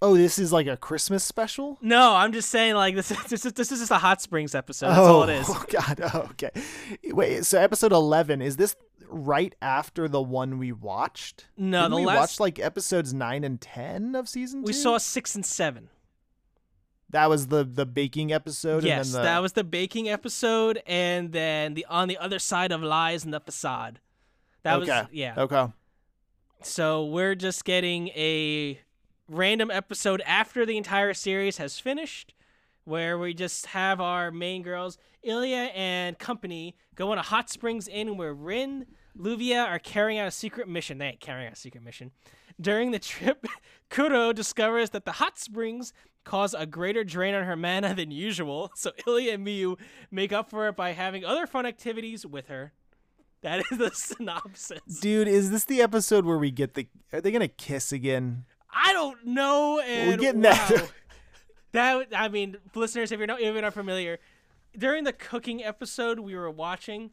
Oh, 0.03 0.17
this 0.17 0.39
is 0.39 0.51
like 0.51 0.65
a 0.65 0.75
Christmas 0.75 1.23
special. 1.23 1.77
No, 1.79 2.15
I'm 2.15 2.33
just 2.33 2.49
saying 2.49 2.73
like 2.73 2.95
this 2.95 3.09
this 3.29 3.45
is 3.45 3.53
this 3.53 3.71
is 3.71 3.79
just 3.79 3.91
a 3.91 3.97
Hot 3.97 4.21
Springs 4.21 4.55
episode. 4.55 4.87
That's 4.87 4.99
oh, 4.99 5.15
all 5.15 5.23
it 5.23 5.35
oh, 5.35 5.39
is. 5.39 5.45
Oh 5.49 5.65
God. 5.69 6.01
Oh, 6.13 6.19
okay. 6.31 6.51
Wait. 7.05 7.45
So 7.45 7.59
episode 7.59 7.91
eleven 7.91 8.41
is 8.41 8.57
this 8.57 8.75
right 9.07 9.53
after 9.61 10.07
the 10.07 10.21
one 10.21 10.57
we 10.57 10.71
watched? 10.71 11.45
No, 11.55 11.83
Didn't 11.83 11.91
the 11.91 11.97
we 11.97 12.05
last 12.05 12.17
watched 12.17 12.39
like 12.39 12.59
episodes 12.59 13.13
nine 13.13 13.43
and 13.43 13.61
ten 13.61 14.15
of 14.15 14.27
season 14.27 14.61
two. 14.61 14.67
we 14.67 14.73
saw 14.73 14.97
6 14.97 15.35
and 15.35 15.45
7. 15.45 15.89
that 17.09 17.29
was 17.29 17.47
the 17.47 17.63
the 17.63 17.85
baking 17.85 18.33
episode. 18.33 18.83
yes, 18.83 19.07
and 19.07 19.13
then 19.13 19.21
the, 19.21 19.25
that 19.25 19.41
was 19.41 19.53
the 19.53 19.63
baking 19.63 20.09
episode, 20.09 20.81
and 20.87 21.31
then 21.31 21.75
the 21.75 21.85
on 21.89 22.07
the 22.07 22.17
other 22.17 22.39
side 22.39 22.71
of 22.71 22.81
lies 22.81 23.23
and 23.23 23.33
the 23.33 23.39
facade. 23.39 23.99
That 24.63 24.79
okay. 24.81 25.01
was 25.01 25.07
yeah. 25.11 25.35
Okay. 25.37 25.67
So 26.63 27.05
we're 27.05 27.35
just 27.35 27.65
getting 27.65 28.09
a 28.09 28.79
random 29.31 29.71
episode 29.71 30.21
after 30.25 30.65
the 30.65 30.77
entire 30.77 31.13
series 31.13 31.57
has 31.57 31.79
finished, 31.79 32.33
where 32.83 33.17
we 33.17 33.33
just 33.33 33.67
have 33.67 34.01
our 34.01 34.29
main 34.29 34.61
girls, 34.61 34.97
Ilya 35.23 35.71
and 35.73 36.19
company, 36.19 36.75
go 36.95 37.11
on 37.11 37.17
a 37.17 37.23
hot 37.23 37.49
springs 37.49 37.87
inn 37.87 38.17
where 38.17 38.33
Rin, 38.33 38.85
Luvia 39.17 39.65
are 39.65 39.79
carrying 39.79 40.19
out 40.19 40.27
a 40.27 40.31
secret 40.31 40.67
mission. 40.67 40.97
They 40.97 41.07
ain't 41.07 41.19
carrying 41.19 41.47
out 41.47 41.53
a 41.53 41.57
secret 41.57 41.83
mission. 41.83 42.11
During 42.59 42.91
the 42.91 42.99
trip, 43.11 43.45
Kuro 43.89 44.33
discovers 44.33 44.89
that 44.91 45.05
the 45.05 45.13
hot 45.13 45.39
springs 45.39 45.93
cause 46.23 46.53
a 46.53 46.65
greater 46.65 47.03
drain 47.03 47.33
on 47.33 47.45
her 47.45 47.55
mana 47.55 47.95
than 47.95 48.11
usual, 48.11 48.71
so 48.75 48.91
Ilya 49.07 49.33
and 49.33 49.47
Miyu 49.47 49.77
make 50.11 50.33
up 50.33 50.49
for 50.49 50.67
it 50.67 50.75
by 50.75 50.91
having 50.91 51.23
other 51.23 51.47
fun 51.47 51.65
activities 51.65 52.25
with 52.25 52.47
her. 52.47 52.73
That 53.41 53.63
is 53.71 53.77
the 53.77 53.89
synopsis. 53.93 54.99
Dude, 54.99 55.27
is 55.27 55.49
this 55.49 55.65
the 55.65 55.81
episode 55.81 56.25
where 56.25 56.37
we 56.37 56.51
get 56.51 56.75
the? 56.75 56.87
Are 57.11 57.21
they 57.21 57.31
gonna 57.31 57.47
kiss 57.47 57.91
again? 57.91 58.45
I 58.73 58.93
don't 58.93 59.25
know. 59.25 59.79
And 59.79 60.19
getting 60.19 60.41
wow. 60.41 60.51
that. 60.69 60.91
that 61.73 62.07
I 62.15 62.29
mean, 62.29 62.57
listeners, 62.75 63.11
if 63.11 63.17
you're 63.19 63.27
not 63.27 63.41
even 63.41 63.61
you're 63.63 63.71
familiar, 63.71 64.19
during 64.77 65.03
the 65.03 65.13
cooking 65.13 65.63
episode 65.63 66.19
we 66.19 66.35
were 66.35 66.49
watching, 66.49 67.11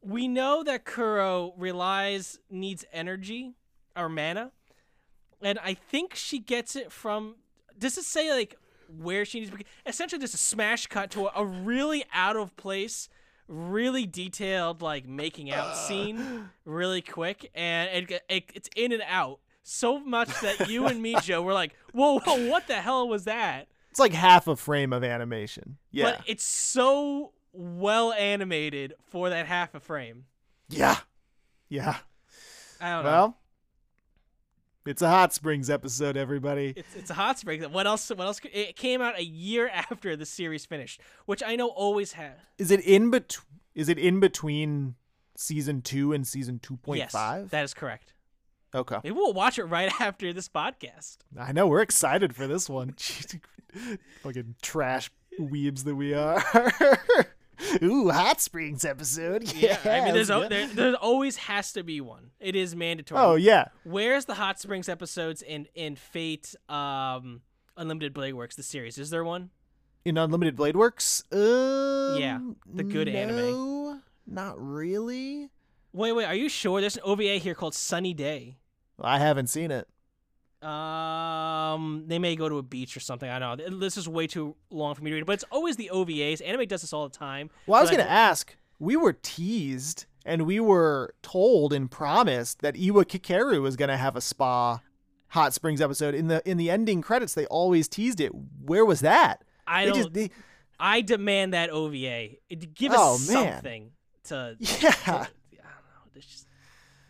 we 0.00 0.28
know 0.28 0.62
that 0.62 0.84
Kuro 0.84 1.54
relies 1.56 2.38
needs 2.50 2.84
energy 2.92 3.54
or 3.96 4.08
mana, 4.08 4.52
and 5.42 5.58
I 5.58 5.74
think 5.74 6.14
she 6.14 6.38
gets 6.38 6.76
it 6.76 6.92
from. 6.92 7.36
Does 7.78 7.98
it 7.98 8.04
say 8.04 8.32
like 8.32 8.56
where 8.98 9.24
she 9.24 9.40
needs? 9.40 9.52
Essentially, 9.86 10.20
just 10.20 10.34
a 10.34 10.38
smash 10.38 10.86
cut 10.86 11.10
to 11.12 11.26
a, 11.26 11.32
a 11.36 11.44
really 11.44 12.04
out 12.12 12.36
of 12.36 12.56
place. 12.56 13.08
Really 13.50 14.04
detailed, 14.04 14.82
like 14.82 15.06
making 15.06 15.50
out 15.50 15.74
scene, 15.88 16.50
really 16.66 17.00
quick, 17.00 17.50
and 17.54 18.10
it, 18.10 18.22
it 18.28 18.50
it's 18.54 18.68
in 18.76 18.92
and 18.92 19.02
out 19.08 19.40
so 19.68 19.98
much 20.00 20.28
that 20.40 20.68
you 20.68 20.86
and 20.86 21.00
me, 21.02 21.16
Joe, 21.22 21.42
were 21.42 21.52
like, 21.52 21.74
"Whoa, 21.92 22.18
whoa, 22.20 22.48
what 22.48 22.66
the 22.66 22.76
hell 22.76 23.08
was 23.08 23.24
that?" 23.24 23.68
It's 23.90 24.00
like 24.00 24.12
half 24.12 24.46
a 24.46 24.56
frame 24.56 24.92
of 24.92 25.02
animation. 25.02 25.78
Yeah. 25.90 26.04
But 26.04 26.22
it's 26.26 26.44
so 26.44 27.32
well 27.52 28.12
animated 28.12 28.94
for 29.06 29.30
that 29.30 29.46
half 29.46 29.74
a 29.74 29.80
frame. 29.80 30.26
yeah. 30.68 30.96
Yeah. 31.68 31.96
I 32.80 32.94
don't 32.94 33.04
know. 33.04 33.10
Well, 33.10 33.36
it's 34.86 35.02
a 35.02 35.08
hot 35.08 35.34
springs 35.34 35.68
episode, 35.68 36.16
everybody. 36.16 36.72
It's 36.76 36.96
it's 36.96 37.10
a 37.10 37.14
hot 37.14 37.38
spring. 37.38 37.62
What 37.64 37.86
else? 37.86 38.08
What 38.08 38.20
else? 38.20 38.40
It 38.50 38.74
came 38.76 39.02
out 39.02 39.18
a 39.18 39.24
year 39.24 39.68
after 39.74 40.16
the 40.16 40.24
series 40.24 40.64
finished, 40.64 41.00
which 41.26 41.42
I 41.44 41.56
know 41.56 41.68
always 41.68 42.12
has. 42.12 42.32
Is 42.56 42.70
it 42.70 42.80
in 42.80 43.10
bet? 43.10 43.36
Is 43.74 43.88
it 43.88 43.98
in 43.98 44.18
between 44.20 44.94
season 45.36 45.82
two 45.82 46.12
and 46.14 46.26
season 46.26 46.58
two 46.58 46.76
point 46.78 47.10
five? 47.10 47.42
Yes, 47.42 47.50
that 47.50 47.64
is 47.64 47.74
correct. 47.74 48.14
Okay. 48.74 48.96
Maybe 49.02 49.14
we'll 49.14 49.32
watch 49.32 49.58
it 49.58 49.64
right 49.64 49.90
after 50.00 50.32
this 50.32 50.48
podcast. 50.48 51.18
I 51.38 51.52
know 51.52 51.66
we're 51.66 51.80
excited 51.82 52.34
for 52.34 52.46
this 52.46 52.68
one. 52.68 52.94
Fucking 54.22 54.56
trash 54.62 55.10
weebs 55.40 55.84
that 55.84 55.94
we 55.94 56.14
are. 56.14 56.42
Ooh, 57.82 58.08
hot 58.10 58.40
springs 58.40 58.84
episode. 58.84 59.52
Yeah. 59.54 59.78
I 59.84 60.04
mean, 60.04 60.14
there's 60.14 60.30
o- 60.30 60.48
there, 60.48 60.66
there 60.68 60.94
always 60.94 61.36
has 61.36 61.72
to 61.72 61.82
be 61.82 62.00
one. 62.00 62.30
It 62.40 62.54
is 62.54 62.76
mandatory. 62.76 63.20
Oh 63.20 63.34
yeah. 63.34 63.68
Where's 63.84 64.26
the 64.26 64.34
Hot 64.34 64.60
Springs 64.60 64.88
episodes 64.88 65.42
in 65.42 65.66
in 65.74 65.96
Fate 65.96 66.54
um 66.68 67.40
Unlimited 67.76 68.14
Blade 68.14 68.34
Works 68.34 68.54
the 68.56 68.62
series? 68.62 68.96
Is 68.98 69.10
there 69.10 69.24
one? 69.24 69.50
In 70.04 70.16
Unlimited 70.16 70.54
Blade 70.56 70.76
Works. 70.76 71.24
Um, 71.32 72.16
Yeah, 72.18 72.38
the 72.72 72.84
good 72.84 73.08
anime. 73.08 74.02
Not 74.26 74.54
really. 74.58 75.50
Wait, 75.92 76.12
wait, 76.12 76.24
are 76.26 76.34
you 76.34 76.48
sure 76.48 76.80
there's 76.80 76.96
an 76.96 77.02
OVA 77.04 77.36
here 77.38 77.54
called 77.54 77.74
Sunny 77.74 78.14
Day? 78.14 78.56
I 79.00 79.18
haven't 79.18 79.46
seen 79.48 79.70
it. 79.70 79.88
Um, 80.62 82.04
they 82.06 82.18
may 82.18 82.34
go 82.36 82.48
to 82.48 82.58
a 82.58 82.62
beach 82.62 82.96
or 82.96 83.00
something. 83.00 83.28
I 83.28 83.38
don't 83.38 83.58
know. 83.58 83.78
This 83.78 83.96
is 83.96 84.08
way 84.08 84.26
too 84.26 84.56
long 84.70 84.94
for 84.94 85.02
me 85.02 85.10
to 85.10 85.16
read, 85.16 85.26
but 85.26 85.32
it's 85.34 85.44
always 85.50 85.76
the 85.76 85.90
OVAs. 85.92 86.44
Anime 86.46 86.66
does 86.66 86.80
this 86.82 86.92
all 86.92 87.08
the 87.08 87.16
time. 87.16 87.50
Well, 87.66 87.78
I 87.78 87.80
was 87.82 87.90
going 87.90 88.02
to 88.04 88.10
ask. 88.10 88.56
We 88.80 88.96
were 88.96 89.12
teased 89.12 90.06
and 90.24 90.42
we 90.46 90.60
were 90.60 91.14
told 91.22 91.72
and 91.72 91.90
promised 91.90 92.60
that 92.60 92.76
Iwa 92.76 93.04
Kakeru 93.04 93.60
was 93.62 93.76
going 93.76 93.88
to 93.88 93.96
have 93.96 94.14
a 94.16 94.20
spa 94.20 94.80
hot 95.28 95.52
springs 95.54 95.80
episode. 95.80 96.14
In 96.14 96.28
the 96.28 96.42
in 96.48 96.56
the 96.58 96.70
ending 96.70 97.02
credits, 97.02 97.34
they 97.34 97.46
always 97.46 97.88
teased 97.88 98.20
it. 98.20 98.30
Where 98.64 98.84
was 98.84 99.00
that? 99.00 99.42
I 99.66 99.84
They 99.84 99.90
don't. 99.90 99.98
just 99.98 100.12
they, 100.12 100.30
I 100.78 101.00
demand 101.00 101.54
that 101.54 101.70
OVA. 101.70 102.28
Give 102.74 102.92
us 102.92 102.98
Oh, 103.00 103.18
man. 103.32 103.52
something 103.54 103.90
to. 104.24 104.56
yeah. 104.60 104.92
I 105.06 105.26
There's 106.18 106.26
just, 106.26 106.48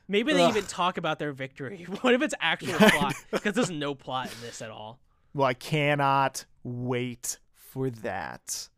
maybe 0.06 0.34
they 0.34 0.44
Ugh. 0.44 0.50
even 0.50 0.66
talk 0.66 0.98
about 0.98 1.18
their 1.18 1.32
victory. 1.32 1.86
What 2.02 2.12
if 2.12 2.20
it's 2.20 2.34
actual 2.40 2.74
plot? 2.78 3.14
Because 3.30 3.54
there's 3.54 3.70
no 3.70 3.94
plot 3.94 4.26
in 4.26 4.42
this 4.42 4.60
at 4.60 4.70
all. 4.70 4.98
Well, 5.32 5.46
I 5.46 5.54
cannot 5.54 6.44
wait 6.62 7.38
for 7.54 7.88
that. 7.88 8.68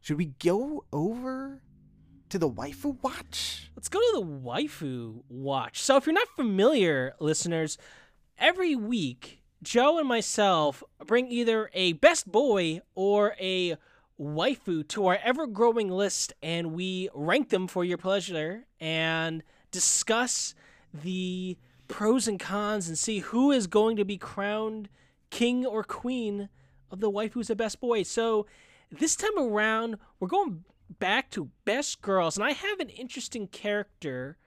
Should 0.00 0.18
we 0.18 0.32
go 0.42 0.84
over 0.92 1.62
to 2.28 2.38
the 2.38 2.50
waifu 2.50 3.00
watch? 3.02 3.70
Let's 3.76 3.88
go 3.88 4.00
to 4.00 4.18
the 4.18 4.26
waifu 4.26 5.22
watch. 5.28 5.80
So, 5.80 5.96
if 5.96 6.06
you're 6.06 6.12
not 6.12 6.28
familiar, 6.34 7.14
listeners, 7.20 7.78
every 8.36 8.74
week, 8.74 9.42
Joe 9.62 9.98
and 10.00 10.08
myself 10.08 10.82
bring 11.06 11.28
either 11.30 11.70
a 11.72 11.92
best 11.94 12.30
boy 12.32 12.80
or 12.96 13.36
a 13.38 13.76
waifu 14.20 14.86
to 14.88 15.06
our 15.06 15.18
ever 15.22 15.46
growing 15.46 15.90
list, 15.90 16.32
and 16.42 16.72
we 16.72 17.08
rank 17.14 17.50
them 17.50 17.66
for 17.66 17.84
your 17.84 17.98
pleasure 17.98 18.66
and 18.80 19.42
discuss 19.70 20.54
the 20.92 21.58
pros 21.88 22.26
and 22.26 22.40
cons 22.40 22.88
and 22.88 22.98
see 22.98 23.20
who 23.20 23.50
is 23.50 23.66
going 23.66 23.96
to 23.96 24.04
be 24.04 24.16
crowned 24.16 24.88
king 25.30 25.66
or 25.66 25.84
queen 25.84 26.48
of 26.90 27.00
the 27.00 27.10
waifu's 27.10 27.48
the 27.48 27.56
best 27.56 27.80
boy. 27.80 28.02
So, 28.02 28.46
this 28.90 29.16
time 29.16 29.36
around, 29.36 29.96
we're 30.20 30.28
going 30.28 30.64
back 30.98 31.30
to 31.32 31.50
best 31.64 32.00
girls, 32.00 32.36
and 32.36 32.44
I 32.44 32.52
have 32.52 32.80
an 32.80 32.88
interesting 32.88 33.48
character 33.48 34.38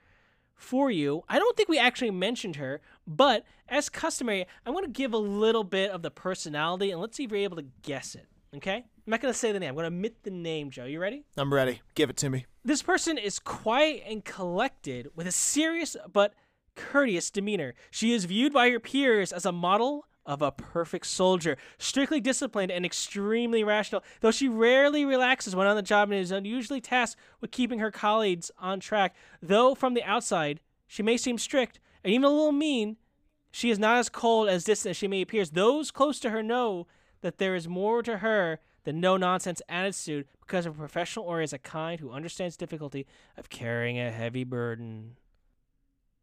for 0.55 0.91
you. 0.91 1.23
I 1.27 1.39
don't 1.39 1.55
think 1.55 1.69
we 1.69 1.79
actually 1.79 2.11
mentioned 2.11 2.57
her, 2.57 2.81
but 3.07 3.45
as 3.67 3.89
customary, 3.89 4.45
I'm 4.65 4.73
going 4.73 4.85
to 4.85 4.91
give 4.91 5.13
a 5.13 5.17
little 5.17 5.63
bit 5.63 5.91
of 5.91 6.01
the 6.01 6.11
personality 6.11 6.91
and 6.91 6.99
let's 7.01 7.17
see 7.17 7.23
if 7.23 7.31
you're 7.31 7.39
able 7.39 7.57
to 7.57 7.65
guess 7.81 8.15
it. 8.15 8.27
Okay? 8.55 8.85
I'm 9.09 9.11
not 9.11 9.21
going 9.21 9.33
to 9.33 9.39
say 9.39 9.51
the 9.51 9.59
name. 9.59 9.69
I'm 9.69 9.75
going 9.75 9.91
to 9.91 9.97
omit 9.97 10.21
the 10.21 10.29
name, 10.29 10.69
Joe. 10.69 10.85
You 10.85 10.99
ready? 10.99 11.23
I'm 11.35 11.51
ready. 11.51 11.81
Give 11.95 12.11
it 12.11 12.17
to 12.17 12.29
me. 12.29 12.45
This 12.63 12.83
person 12.83 13.17
is 13.17 13.39
quiet 13.39 14.03
and 14.05 14.23
collected 14.23 15.09
with 15.15 15.25
a 15.25 15.31
serious 15.31 15.97
but 16.13 16.35
courteous 16.75 17.31
demeanor. 17.31 17.73
She 17.89 18.13
is 18.13 18.25
viewed 18.25 18.53
by 18.53 18.69
her 18.69 18.79
peers 18.79 19.33
as 19.33 19.47
a 19.47 19.51
model 19.51 20.05
of 20.27 20.43
a 20.43 20.51
perfect 20.51 21.07
soldier, 21.07 21.57
strictly 21.79 22.21
disciplined 22.21 22.71
and 22.71 22.85
extremely 22.85 23.63
rational, 23.63 24.03
though 24.19 24.29
she 24.29 24.47
rarely 24.47 25.05
relaxes 25.05 25.55
when 25.55 25.65
on 25.65 25.75
the 25.75 25.81
job 25.81 26.11
and 26.11 26.19
is 26.21 26.29
unusually 26.29 26.79
tasked 26.79 27.19
with 27.41 27.49
keeping 27.49 27.79
her 27.79 27.89
colleagues 27.89 28.51
on 28.59 28.79
track. 28.79 29.15
Though 29.41 29.73
from 29.73 29.95
the 29.95 30.03
outside, 30.03 30.59
she 30.85 31.01
may 31.01 31.17
seem 31.17 31.39
strict 31.39 31.79
and 32.03 32.13
even 32.13 32.25
a 32.25 32.29
little 32.29 32.51
mean, 32.51 32.97
she 33.49 33.71
is 33.71 33.79
not 33.79 33.97
as 33.97 34.07
cold 34.07 34.49
as 34.49 34.65
distant 34.65 34.91
as 34.91 34.97
she 34.97 35.07
may 35.07 35.23
appear. 35.23 35.43
Those 35.45 35.89
close 35.89 36.19
to 36.19 36.29
her 36.29 36.43
know 36.43 36.85
that 37.21 37.39
there 37.39 37.55
is 37.55 37.67
more 37.67 38.03
to 38.03 38.19
her 38.19 38.59
than 38.83 38.99
no 38.99 39.17
nonsense 39.17 39.61
attitude 39.69 40.25
because 40.41 40.65
her 40.65 40.71
professional 40.71 41.25
or 41.25 41.41
is 41.41 41.53
a 41.53 41.57
kind 41.57 41.99
who 41.99 42.11
understands 42.11 42.57
difficulty 42.57 43.05
of 43.37 43.49
carrying 43.49 43.99
a 43.99 44.11
heavy 44.11 44.43
burden. 44.43 45.15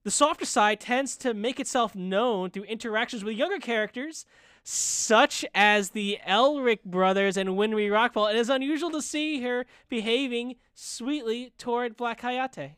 The 0.05 0.11
softer 0.11 0.45
side 0.45 0.81
tends 0.81 1.17
to 1.19 1.35
make 1.35 1.59
itself 1.59 1.97
known 1.97 2.51
through 2.51 2.63
interactions 2.65 3.25
with 3.25 3.37
younger 3.37 3.59
characters, 3.59 4.25
such 4.63 5.45
as 5.55 5.91
the 5.91 6.19
Elric 6.27 6.85
brothers 6.85 7.37
and 7.37 7.51
Winry 7.51 7.91
Rockbell. 7.91 8.31
It 8.31 8.37
is 8.37 8.49
unusual 8.49 8.91
to 8.93 9.03
see 9.03 9.43
her 9.43 9.67
behaving 9.89 10.57
sweetly 10.75 11.53
toward 11.59 11.97
Black 11.97 12.21
Hayate. 12.21 12.75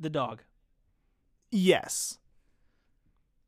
The 0.00 0.10
dog. 0.10 0.42
Yes. 1.50 2.18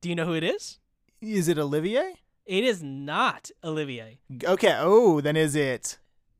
Do 0.02 0.10
you 0.10 0.14
know 0.14 0.26
who 0.26 0.34
it 0.34 0.44
is? 0.44 0.78
Is 1.22 1.48
it 1.48 1.58
Olivier? 1.58 2.16
It 2.46 2.64
is 2.64 2.82
not 2.82 3.50
Olivier. 3.62 4.18
Okay. 4.44 4.76
Oh, 4.78 5.20
then 5.20 5.36
is 5.36 5.54
it 5.56 5.98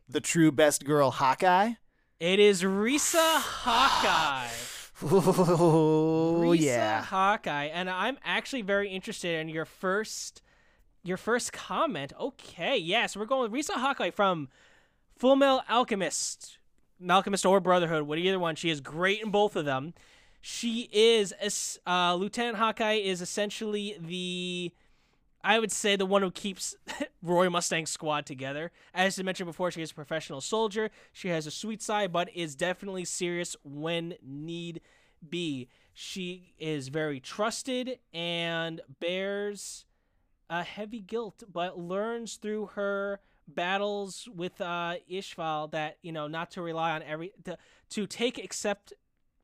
the 0.09 0.21
true 0.21 0.53
best 0.53 0.85
girl 0.85 1.11
Hawkeye? 1.11 1.73
It 2.21 2.39
is 2.39 2.65
Riza 2.65 3.19
Hawkeye. 3.19 4.49
Oh 5.03 6.39
Riza 6.41 6.65
yeah. 6.65 7.03
Hawkeye, 7.03 7.65
and 7.65 7.91
I'm 7.91 8.17
actually 8.25 8.63
very 8.63 8.89
interested 8.89 9.41
in 9.41 9.49
your 9.49 9.65
first, 9.65 10.41
your 11.03 11.17
first 11.17 11.53
comment. 11.53 12.13
Okay, 12.19 12.77
yes, 12.77 13.17
we're 13.17 13.27
going 13.27 13.43
with 13.43 13.53
Riza 13.53 13.75
Hawkeye 13.75 14.11
from 14.11 14.49
Full 15.19 15.37
Metal 15.37 15.63
Alchemist, 15.69 16.59
Alchemist 17.11 17.45
or 17.45 17.61
Brotherhood, 17.61 18.05
what 18.05 18.19
either 18.19 18.39
one. 18.39 18.55
She 18.55 18.71
is 18.71 18.81
great 18.81 19.21
in 19.21 19.31
both 19.31 19.57
of 19.57 19.65
them. 19.65 19.95
She 20.41 20.89
is 20.93 21.33
uh, 21.87 22.15
Lieutenant 22.15 22.59
Hawkeye 22.59 22.95
is 22.95 23.21
essentially 23.21 23.97
the 23.99 24.73
I 25.45 25.59
would 25.59 25.71
say 25.71 25.95
the 25.95 26.07
one 26.07 26.23
who 26.23 26.31
keeps 26.31 26.75
Roy 27.23 27.51
Mustang's 27.51 27.91
squad 27.91 28.25
together. 28.25 28.73
As 28.95 29.19
I 29.19 29.23
mentioned 29.23 29.47
before, 29.47 29.71
she 29.71 29.83
is 29.83 29.91
a 29.91 29.95
professional 29.95 30.41
soldier. 30.41 30.91
She 31.13 31.29
has 31.29 31.47
a 31.47 31.51
sweet 31.51 31.83
side, 31.83 32.13
but 32.13 32.35
is 32.35 32.57
definitely 32.57 33.05
serious 33.05 33.55
when 33.63 34.15
need 34.23 34.81
be. 35.29 35.69
She 35.93 36.55
is 36.59 36.89
very 36.89 37.21
trusted 37.21 37.99
and 38.15 38.81
bears 39.01 39.85
a 40.49 40.63
heavy 40.63 41.01
guilt, 41.01 41.45
but 41.53 41.79
learns 41.79 42.37
through 42.37 42.71
her 42.75 43.21
battles 43.47 44.27
with 44.35 44.59
uh, 44.63 44.95
Ishval 45.11 45.71
that 45.73 45.99
you 46.03 46.13
know 46.13 46.27
not 46.27 46.51
to 46.53 46.63
rely 46.63 46.93
on 46.93 47.03
every 47.03 47.33
to, 47.45 47.59
to 47.91 48.07
take 48.07 48.43
accept 48.43 48.95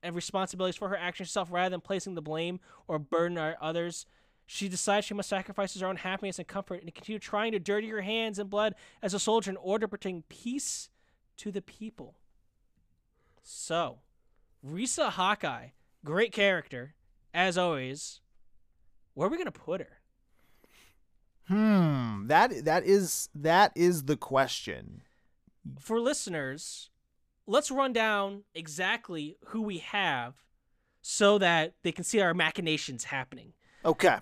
and 0.03 0.17
responsibilities 0.17 0.77
for 0.77 0.89
her 0.89 0.97
actions 0.97 1.29
herself 1.29 1.53
rather 1.53 1.71
than 1.71 1.81
placing 1.81 2.15
the 2.15 2.23
blame 2.23 2.59
or 2.89 2.99
burden 2.99 3.37
on 3.37 3.55
others. 3.61 4.07
She 4.53 4.69
decides 4.69 5.07
she 5.07 5.15
must 5.15 5.29
sacrifice 5.29 5.79
her 5.79 5.87
own 5.87 5.95
happiness 5.95 6.41
and 6.41 6.49
comfort 6.49 6.83
and 6.83 6.93
continue 6.93 7.21
trying 7.21 7.53
to 7.53 7.61
dirty 7.61 7.89
her 7.91 8.01
hands 8.01 8.37
and 8.37 8.51
blood 8.51 8.75
as 9.01 9.15
a 9.15 9.21
soldier 9.21 9.49
in 9.53 9.57
order 9.57 9.87
to 9.87 9.97
bring 9.97 10.25
peace 10.29 10.89
to 11.37 11.53
the 11.53 11.63
people. 11.63 12.17
So, 13.45 14.01
Riza 14.61 15.11
Hawkeye, 15.11 15.69
great 16.05 16.33
character, 16.33 16.95
as 17.33 17.57
always. 17.57 18.23
Where 19.15 19.29
are 19.29 19.31
we 19.31 19.39
gonna 19.39 19.53
put 19.53 19.83
her? 19.83 20.01
Hmm. 21.47 22.27
That 22.27 22.65
that 22.65 22.85
is 22.85 23.29
that 23.37 23.71
is 23.77 24.07
the 24.07 24.17
question. 24.17 25.03
For 25.79 26.01
listeners, 26.01 26.91
let's 27.47 27.71
run 27.71 27.93
down 27.93 28.43
exactly 28.53 29.37
who 29.47 29.63
we 29.63 29.79
have 29.79 30.35
so 31.03 31.39
that 31.39 31.75
they 31.85 31.93
can 31.93 32.03
see 32.03 32.21
our 32.21 32.35
machinations 32.35 33.05
happening. 33.05 33.53
Okay. 33.85 34.19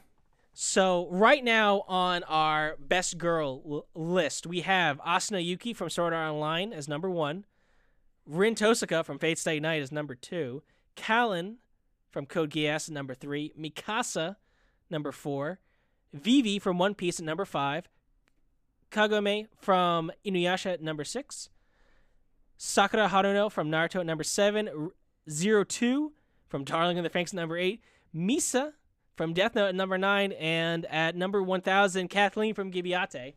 So 0.61 1.07
right 1.13 1.45
now 1.45 1.85
on 1.87 2.25
our 2.25 2.75
best 2.81 3.17
girl 3.17 3.63
l- 3.65 3.87
list, 3.95 4.45
we 4.45 4.63
have 4.63 4.99
Asuna 5.03 5.43
Yuki 5.43 5.73
from 5.73 5.89
Sword 5.89 6.13
Art 6.13 6.33
Online 6.33 6.73
as 6.73 6.89
number 6.89 7.09
one, 7.09 7.45
Rin 8.27 8.57
Tosaka 8.57 9.05
from 9.05 9.21
Fate 9.21 9.39
Stay 9.39 9.61
Night 9.61 9.81
as 9.81 9.93
number 9.93 10.17
two, 10.17 10.65
Kallen 10.97 11.59
from 12.11 12.27
Code 12.27 12.51
Geass 12.51 12.89
at 12.89 12.93
number 12.93 13.15
three, 13.15 13.53
Mikasa 13.57 14.35
number 14.91 15.13
four, 15.13 15.61
Vivi 16.13 16.59
from 16.59 16.77
One 16.77 16.97
Piece 16.97 17.21
at 17.21 17.25
number 17.25 17.45
five, 17.45 17.89
Kagome 18.91 19.47
from 19.61 20.11
Inuyasha 20.27 20.73
at 20.73 20.83
number 20.83 21.05
six, 21.05 21.51
Sakura 22.57 23.07
Haruno 23.07 23.49
from 23.49 23.71
Naruto 23.71 24.01
at 24.01 24.07
number 24.07 24.25
seven, 24.25 24.91
Zero 25.31 25.63
Two 25.63 26.15
from 26.49 26.65
Darling 26.65 26.97
in 26.97 27.05
the 27.05 27.11
Franxx 27.11 27.29
at 27.29 27.35
number 27.35 27.57
eight, 27.57 27.81
Misa 28.13 28.73
from 29.19 29.35
Death 29.35 29.55
Note 29.55 29.67
at 29.67 29.75
number 29.75 29.99
nine, 29.99 30.33
and 30.33 30.87
at 30.87 31.15
number 31.15 31.43
one 31.43 31.61
thousand, 31.61 32.09
Kathleen 32.09 32.55
from 32.55 32.73
Gibiate. 32.73 33.35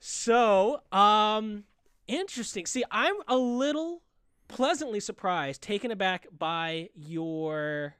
So, 0.00 0.80
um, 0.92 1.64
interesting. 2.06 2.64
See, 2.64 2.84
I'm 2.90 3.16
a 3.26 3.36
little 3.36 4.02
pleasantly 4.46 5.00
surprised, 5.00 5.60
taken 5.60 5.90
aback 5.90 6.28
by 6.38 6.88
your 6.94 7.96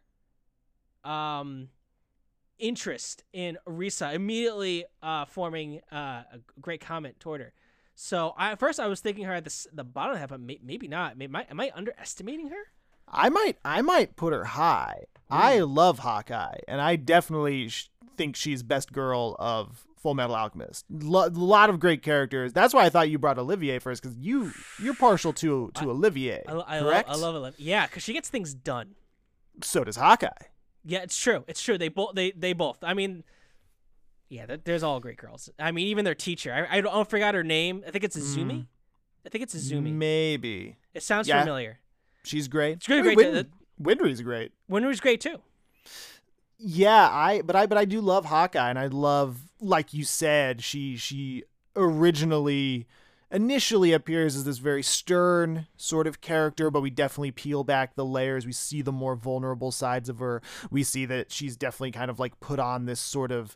um 1.04 1.68
interest 2.58 3.24
in 3.32 3.58
Riza. 3.66 4.12
Immediately, 4.14 4.84
uh, 5.02 5.24
forming 5.26 5.80
uh, 5.92 6.22
a 6.32 6.38
great 6.60 6.80
comment 6.80 7.20
toward 7.20 7.40
her. 7.40 7.52
So, 7.94 8.32
I, 8.38 8.52
at 8.52 8.60
first, 8.60 8.78
I 8.78 8.86
was 8.86 9.00
thinking 9.00 9.24
her 9.24 9.34
at 9.34 9.44
the 9.44 9.66
the 9.72 9.84
bottom 9.84 10.16
half, 10.16 10.28
but 10.28 10.40
may, 10.40 10.60
maybe 10.62 10.86
not. 10.86 11.18
May, 11.18 11.24
am, 11.24 11.36
I, 11.36 11.46
am 11.50 11.60
I 11.60 11.72
underestimating 11.74 12.50
her? 12.50 12.72
I 13.08 13.28
might 13.30 13.58
I 13.64 13.82
might 13.82 14.14
put 14.14 14.32
her 14.32 14.44
high. 14.44 15.06
I 15.30 15.58
mm. 15.58 15.74
love 15.74 16.00
Hawkeye, 16.00 16.58
and 16.66 16.80
I 16.80 16.96
definitely 16.96 17.68
sh- 17.68 17.90
think 18.16 18.36
she's 18.36 18.62
best 18.62 18.92
girl 18.92 19.36
of 19.38 19.86
Full 19.98 20.14
Metal 20.14 20.34
Alchemist. 20.34 20.84
Lo- 20.90 21.28
lot 21.32 21.70
of 21.70 21.80
great 21.80 22.02
characters. 22.02 22.52
That's 22.52 22.72
why 22.72 22.84
I 22.84 22.88
thought 22.88 23.10
you 23.10 23.18
brought 23.18 23.38
Olivier 23.38 23.78
first, 23.78 24.02
because 24.02 24.16
you 24.18 24.52
you're 24.80 24.94
partial 24.94 25.32
to 25.34 25.70
to 25.74 25.90
Olivier. 25.90 26.42
I, 26.46 26.52
lo- 26.52 26.64
I, 26.66 26.78
love, 26.78 26.88
correct? 26.88 27.08
I 27.10 27.16
love 27.16 27.34
Olivia. 27.34 27.66
Yeah, 27.66 27.86
because 27.86 28.02
she 28.02 28.12
gets 28.12 28.28
things 28.28 28.54
done. 28.54 28.94
So 29.62 29.84
does 29.84 29.96
Hawkeye. 29.96 30.28
Yeah, 30.84 31.00
it's 31.00 31.16
true. 31.16 31.44
It's 31.48 31.60
true. 31.60 31.76
They 31.76 31.88
both. 31.88 32.14
They 32.14 32.30
they 32.30 32.52
both. 32.52 32.78
I 32.82 32.94
mean, 32.94 33.24
yeah. 34.28 34.56
There's 34.64 34.82
all 34.82 35.00
great 35.00 35.18
girls. 35.18 35.50
I 35.58 35.72
mean, 35.72 35.88
even 35.88 36.04
their 36.04 36.14
teacher. 36.14 36.52
I 36.52 36.78
I, 36.78 36.80
don't, 36.80 36.94
I 36.94 37.04
forgot 37.04 37.34
her 37.34 37.44
name. 37.44 37.82
I 37.86 37.90
think 37.90 38.04
it's 38.04 38.16
Izumi. 38.16 38.52
Mm. 38.52 38.66
I 39.26 39.28
think 39.28 39.42
it's 39.42 39.54
Izumi. 39.54 39.92
Maybe 39.92 40.76
It 40.94 41.02
sounds 41.02 41.28
Yeah. 41.28 41.40
familiar. 41.40 41.80
she's 42.24 42.48
great. 42.48 42.82
She's 42.82 42.98
I 42.98 43.02
mean, 43.02 43.14
great. 43.14 43.46
Win- 43.78 43.98
Winry's 43.98 44.22
great. 44.22 44.52
Winry's 44.68 45.00
great 45.00 45.20
too. 45.20 45.40
Yeah, 46.58 47.08
I 47.08 47.42
but 47.42 47.54
I 47.54 47.66
but 47.66 47.78
I 47.78 47.84
do 47.84 48.00
love 48.00 48.26
Hawkeye 48.26 48.70
and 48.70 48.78
I 48.78 48.86
love 48.86 49.38
like 49.60 49.94
you 49.94 50.04
said, 50.04 50.62
she 50.62 50.96
she 50.96 51.44
originally 51.76 52.86
initially 53.30 53.92
appears 53.92 54.34
as 54.34 54.44
this 54.44 54.58
very 54.58 54.82
stern 54.82 55.66
sort 55.76 56.06
of 56.06 56.20
character, 56.20 56.70
but 56.70 56.80
we 56.80 56.90
definitely 56.90 57.30
peel 57.30 57.62
back 57.62 57.94
the 57.94 58.04
layers. 58.04 58.46
We 58.46 58.52
see 58.52 58.82
the 58.82 58.92
more 58.92 59.14
vulnerable 59.14 59.70
sides 59.70 60.08
of 60.08 60.18
her. 60.18 60.42
We 60.70 60.82
see 60.82 61.04
that 61.06 61.30
she's 61.30 61.56
definitely 61.56 61.92
kind 61.92 62.10
of 62.10 62.18
like 62.18 62.40
put 62.40 62.58
on 62.58 62.86
this 62.86 63.00
sort 63.00 63.30
of 63.30 63.54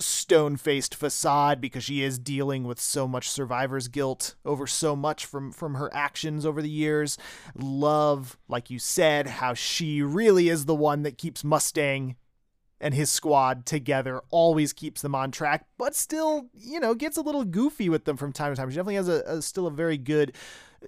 stone 0.00 0.56
faced 0.56 0.94
facade 0.94 1.60
because 1.60 1.84
she 1.84 2.02
is 2.02 2.18
dealing 2.18 2.64
with 2.64 2.80
so 2.80 3.06
much 3.06 3.28
survivor's 3.28 3.88
guilt 3.88 4.34
over 4.44 4.66
so 4.66 4.96
much 4.96 5.24
from 5.26 5.52
from 5.52 5.74
her 5.74 5.90
actions 5.94 6.44
over 6.46 6.62
the 6.62 6.70
years. 6.70 7.18
Love 7.54 8.38
like 8.48 8.70
you 8.70 8.78
said 8.78 9.26
how 9.26 9.54
she 9.54 10.02
really 10.02 10.48
is 10.48 10.64
the 10.64 10.74
one 10.74 11.02
that 11.02 11.18
keeps 11.18 11.44
mustang 11.44 12.16
and 12.80 12.94
his 12.94 13.10
squad 13.10 13.66
together 13.66 14.22
always 14.30 14.72
keeps 14.72 15.02
them 15.02 15.14
on 15.14 15.30
track 15.30 15.66
but 15.76 15.94
still 15.94 16.48
you 16.54 16.80
know 16.80 16.94
gets 16.94 17.18
a 17.18 17.22
little 17.22 17.44
goofy 17.44 17.88
with 17.88 18.04
them 18.04 18.16
from 18.16 18.32
time 18.32 18.52
to 18.52 18.56
time. 18.56 18.70
She 18.70 18.76
definitely 18.76 18.94
has 18.96 19.08
a, 19.08 19.22
a 19.26 19.42
still 19.42 19.66
a 19.66 19.70
very 19.70 19.98
good 19.98 20.34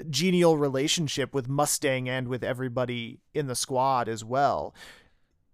genial 0.08 0.56
relationship 0.56 1.34
with 1.34 1.48
mustang 1.48 2.08
and 2.08 2.28
with 2.28 2.42
everybody 2.42 3.20
in 3.34 3.46
the 3.46 3.54
squad 3.54 4.08
as 4.08 4.24
well. 4.24 4.74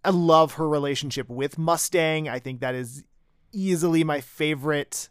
I 0.04 0.10
love 0.10 0.54
her 0.54 0.68
relationship 0.68 1.28
with 1.28 1.58
Mustang. 1.58 2.28
I 2.28 2.38
think 2.38 2.60
that 2.60 2.74
is 2.74 3.04
easily 3.52 4.04
my 4.04 4.20
favorite 4.20 5.08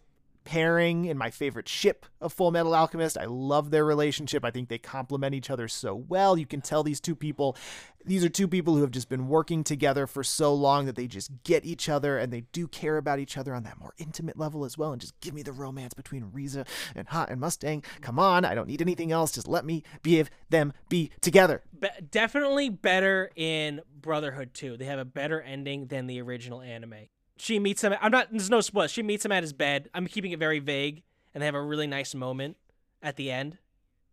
pairing 0.47 1.09
and 1.09 1.19
my 1.19 1.29
favorite 1.29 1.67
ship 1.67 2.05
of 2.21 2.31
Full 2.31 2.51
Metal 2.51 2.73
Alchemist. 2.73 3.17
I 3.17 3.25
love 3.25 3.69
their 3.69 3.83
relationship. 3.83 4.45
I 4.45 4.49
think 4.49 4.69
they 4.69 4.77
complement 4.77 5.35
each 5.35 5.49
other 5.49 5.67
so 5.67 5.93
well. 5.93 6.37
You 6.37 6.45
can 6.45 6.61
tell 6.61 6.83
these 6.83 7.01
two 7.01 7.15
people, 7.15 7.57
these 8.05 8.23
are 8.23 8.29
two 8.29 8.47
people 8.47 8.73
who 8.73 8.79
have 8.79 8.91
just 8.91 9.09
been 9.09 9.27
working 9.27 9.61
together 9.65 10.07
for 10.07 10.23
so 10.23 10.53
long 10.53 10.85
that 10.85 10.95
they 10.95 11.05
just 11.05 11.31
get 11.43 11.65
each 11.65 11.89
other 11.89 12.17
and 12.17 12.31
they 12.31 12.45
do 12.53 12.65
care 12.65 12.95
about 12.95 13.19
each 13.19 13.37
other 13.37 13.53
on 13.53 13.63
that 13.63 13.77
more 13.77 13.93
intimate 13.97 14.37
level 14.37 14.63
as 14.63 14.77
well. 14.77 14.93
And 14.93 15.01
just 15.01 15.19
give 15.19 15.33
me 15.33 15.43
the 15.43 15.51
romance 15.51 15.93
between 15.93 16.29
Riza 16.31 16.63
and 16.95 17.09
Hot 17.09 17.29
and 17.29 17.41
Mustang. 17.41 17.83
Come 17.99 18.17
on, 18.17 18.45
I 18.45 18.55
don't 18.55 18.69
need 18.69 18.81
anything 18.81 19.11
else. 19.11 19.33
Just 19.33 19.49
let 19.49 19.65
me 19.65 19.83
be 20.01 20.23
them 20.49 20.71
be 20.87 21.11
together. 21.19 21.61
Be- 21.77 21.89
definitely 22.09 22.69
better 22.69 23.31
in 23.35 23.81
Brotherhood 23.99 24.53
2. 24.53 24.77
They 24.77 24.85
have 24.85 24.99
a 24.99 25.03
better 25.03 25.41
ending 25.41 25.87
than 25.87 26.07
the 26.07 26.21
original 26.21 26.61
anime 26.61 27.09
she 27.37 27.59
meets 27.59 27.83
him. 27.83 27.93
I'm 28.01 28.11
not. 28.11 28.29
There's 28.31 28.49
no 28.49 28.61
spoil. 28.61 28.87
She 28.87 29.03
meets 29.03 29.25
him 29.25 29.31
at 29.31 29.43
his 29.43 29.53
bed. 29.53 29.89
I'm 29.93 30.07
keeping 30.07 30.31
it 30.31 30.39
very 30.39 30.59
vague, 30.59 31.03
and 31.33 31.41
they 31.41 31.45
have 31.45 31.55
a 31.55 31.61
really 31.61 31.87
nice 31.87 32.13
moment 32.15 32.57
at 33.01 33.15
the 33.15 33.31
end, 33.31 33.57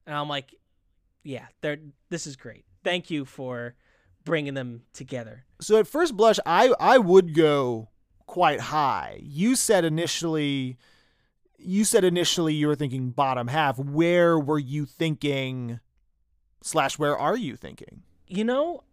and 0.06 0.16
I'm 0.16 0.28
like, 0.28 0.54
yeah, 1.22 1.46
they're. 1.60 1.78
This 2.10 2.26
is 2.26 2.36
great. 2.36 2.64
Thank 2.82 3.10
you 3.10 3.24
for 3.24 3.74
bringing 4.24 4.54
them 4.54 4.82
together. 4.92 5.44
So 5.60 5.78
at 5.78 5.86
first 5.86 6.16
blush, 6.16 6.38
I 6.46 6.72
I 6.78 6.98
would 6.98 7.34
go 7.34 7.88
quite 8.26 8.60
high. 8.60 9.20
You 9.22 9.56
said 9.56 9.84
initially. 9.84 10.78
You 11.58 11.84
said 11.84 12.04
initially 12.04 12.52
you 12.52 12.66
were 12.66 12.74
thinking 12.74 13.10
bottom 13.10 13.48
half. 13.48 13.78
Where 13.78 14.38
were 14.38 14.58
you 14.58 14.84
thinking? 14.84 15.80
Slash, 16.62 16.98
where 16.98 17.16
are 17.16 17.36
you 17.36 17.56
thinking? 17.56 18.02
You 18.26 18.44
know, 18.44 18.84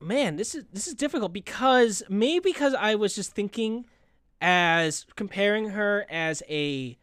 man, 0.00 0.36
this 0.36 0.54
is 0.54 0.64
this 0.72 0.86
is 0.86 0.94
difficult 0.94 1.32
because 1.32 2.02
maybe 2.08 2.50
because 2.50 2.74
I 2.74 2.94
was 2.94 3.14
just 3.14 3.32
thinking 3.32 3.86
as 4.40 5.06
comparing 5.16 5.70
her 5.70 6.06
as 6.10 6.42
a 6.48 6.96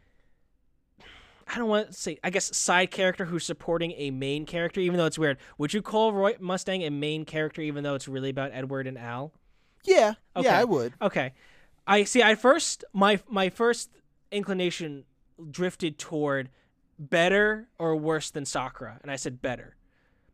I 1.47 1.57
don't 1.57 1.67
want 1.67 1.87
to 1.87 1.93
say 1.93 2.17
I 2.23 2.29
guess 2.29 2.55
side 2.55 2.91
character 2.91 3.25
who's 3.25 3.45
supporting 3.45 3.91
a 3.93 4.11
main 4.11 4.45
character, 4.45 4.79
even 4.79 4.97
though 4.97 5.05
it's 5.05 5.19
weird. 5.19 5.37
Would 5.57 5.73
you 5.73 5.81
call 5.81 6.13
Roy 6.13 6.35
Mustang 6.39 6.83
a 6.83 6.89
main 6.89 7.25
character, 7.25 7.61
even 7.61 7.83
though 7.83 7.95
it's 7.95 8.07
really 8.07 8.29
about 8.29 8.51
Edward 8.53 8.87
and 8.87 8.97
Al? 8.97 9.33
Yeah, 9.83 10.13
okay. 10.35 10.47
yeah, 10.47 10.59
I 10.59 10.63
would. 10.63 10.93
Okay, 11.01 11.33
I 11.85 12.05
see. 12.05 12.23
I 12.23 12.35
first 12.35 12.85
my 12.93 13.19
my 13.27 13.49
first 13.49 13.89
inclination 14.31 15.03
drifted 15.51 15.97
toward 15.97 16.49
better 16.97 17.67
or 17.77 17.95
worse 17.95 18.31
than 18.31 18.45
Sakura, 18.45 18.99
and 19.01 19.11
I 19.11 19.15
said 19.15 19.41
better. 19.41 19.75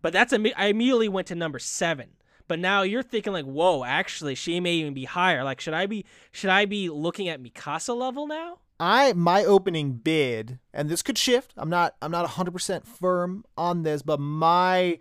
But 0.02 0.14
that's 0.14 0.32
a, 0.32 0.60
I 0.60 0.68
immediately 0.68 1.10
went 1.10 1.28
to 1.28 1.36
number 1.36 1.60
seven 1.60 2.12
but 2.50 2.60
now 2.60 2.82
you're 2.82 3.04
thinking 3.04 3.32
like, 3.32 3.46
whoa, 3.46 3.86
actually, 3.86 4.34
she 4.34 4.60
may 4.60 4.74
even 4.74 4.96
be 4.96 5.06
higher. 5.06 5.44
Like, 5.44 5.62
should 5.62 5.76
I 5.76 5.86
be 5.86 6.04
should 6.32 6.50
I 6.50 6.66
be 6.66 6.90
looking 6.90 7.30
at 7.30 7.42
Mikasa 7.42 7.96
level 7.96 8.28
now? 8.28 8.58
I 8.80 9.14
my 9.14 9.46
opening 9.46 9.94
bid, 9.94 10.58
and 10.74 10.90
this 10.90 11.04
could 11.04 11.18
shift. 11.18 11.54
I'm 11.56 11.70
not 11.70 11.96
I'm 12.02 12.12
not 12.12 12.28
100% 12.28 12.86
firm 12.86 13.46
on 13.56 13.84
this, 13.84 14.02
but 14.02 14.20
my 14.20 15.00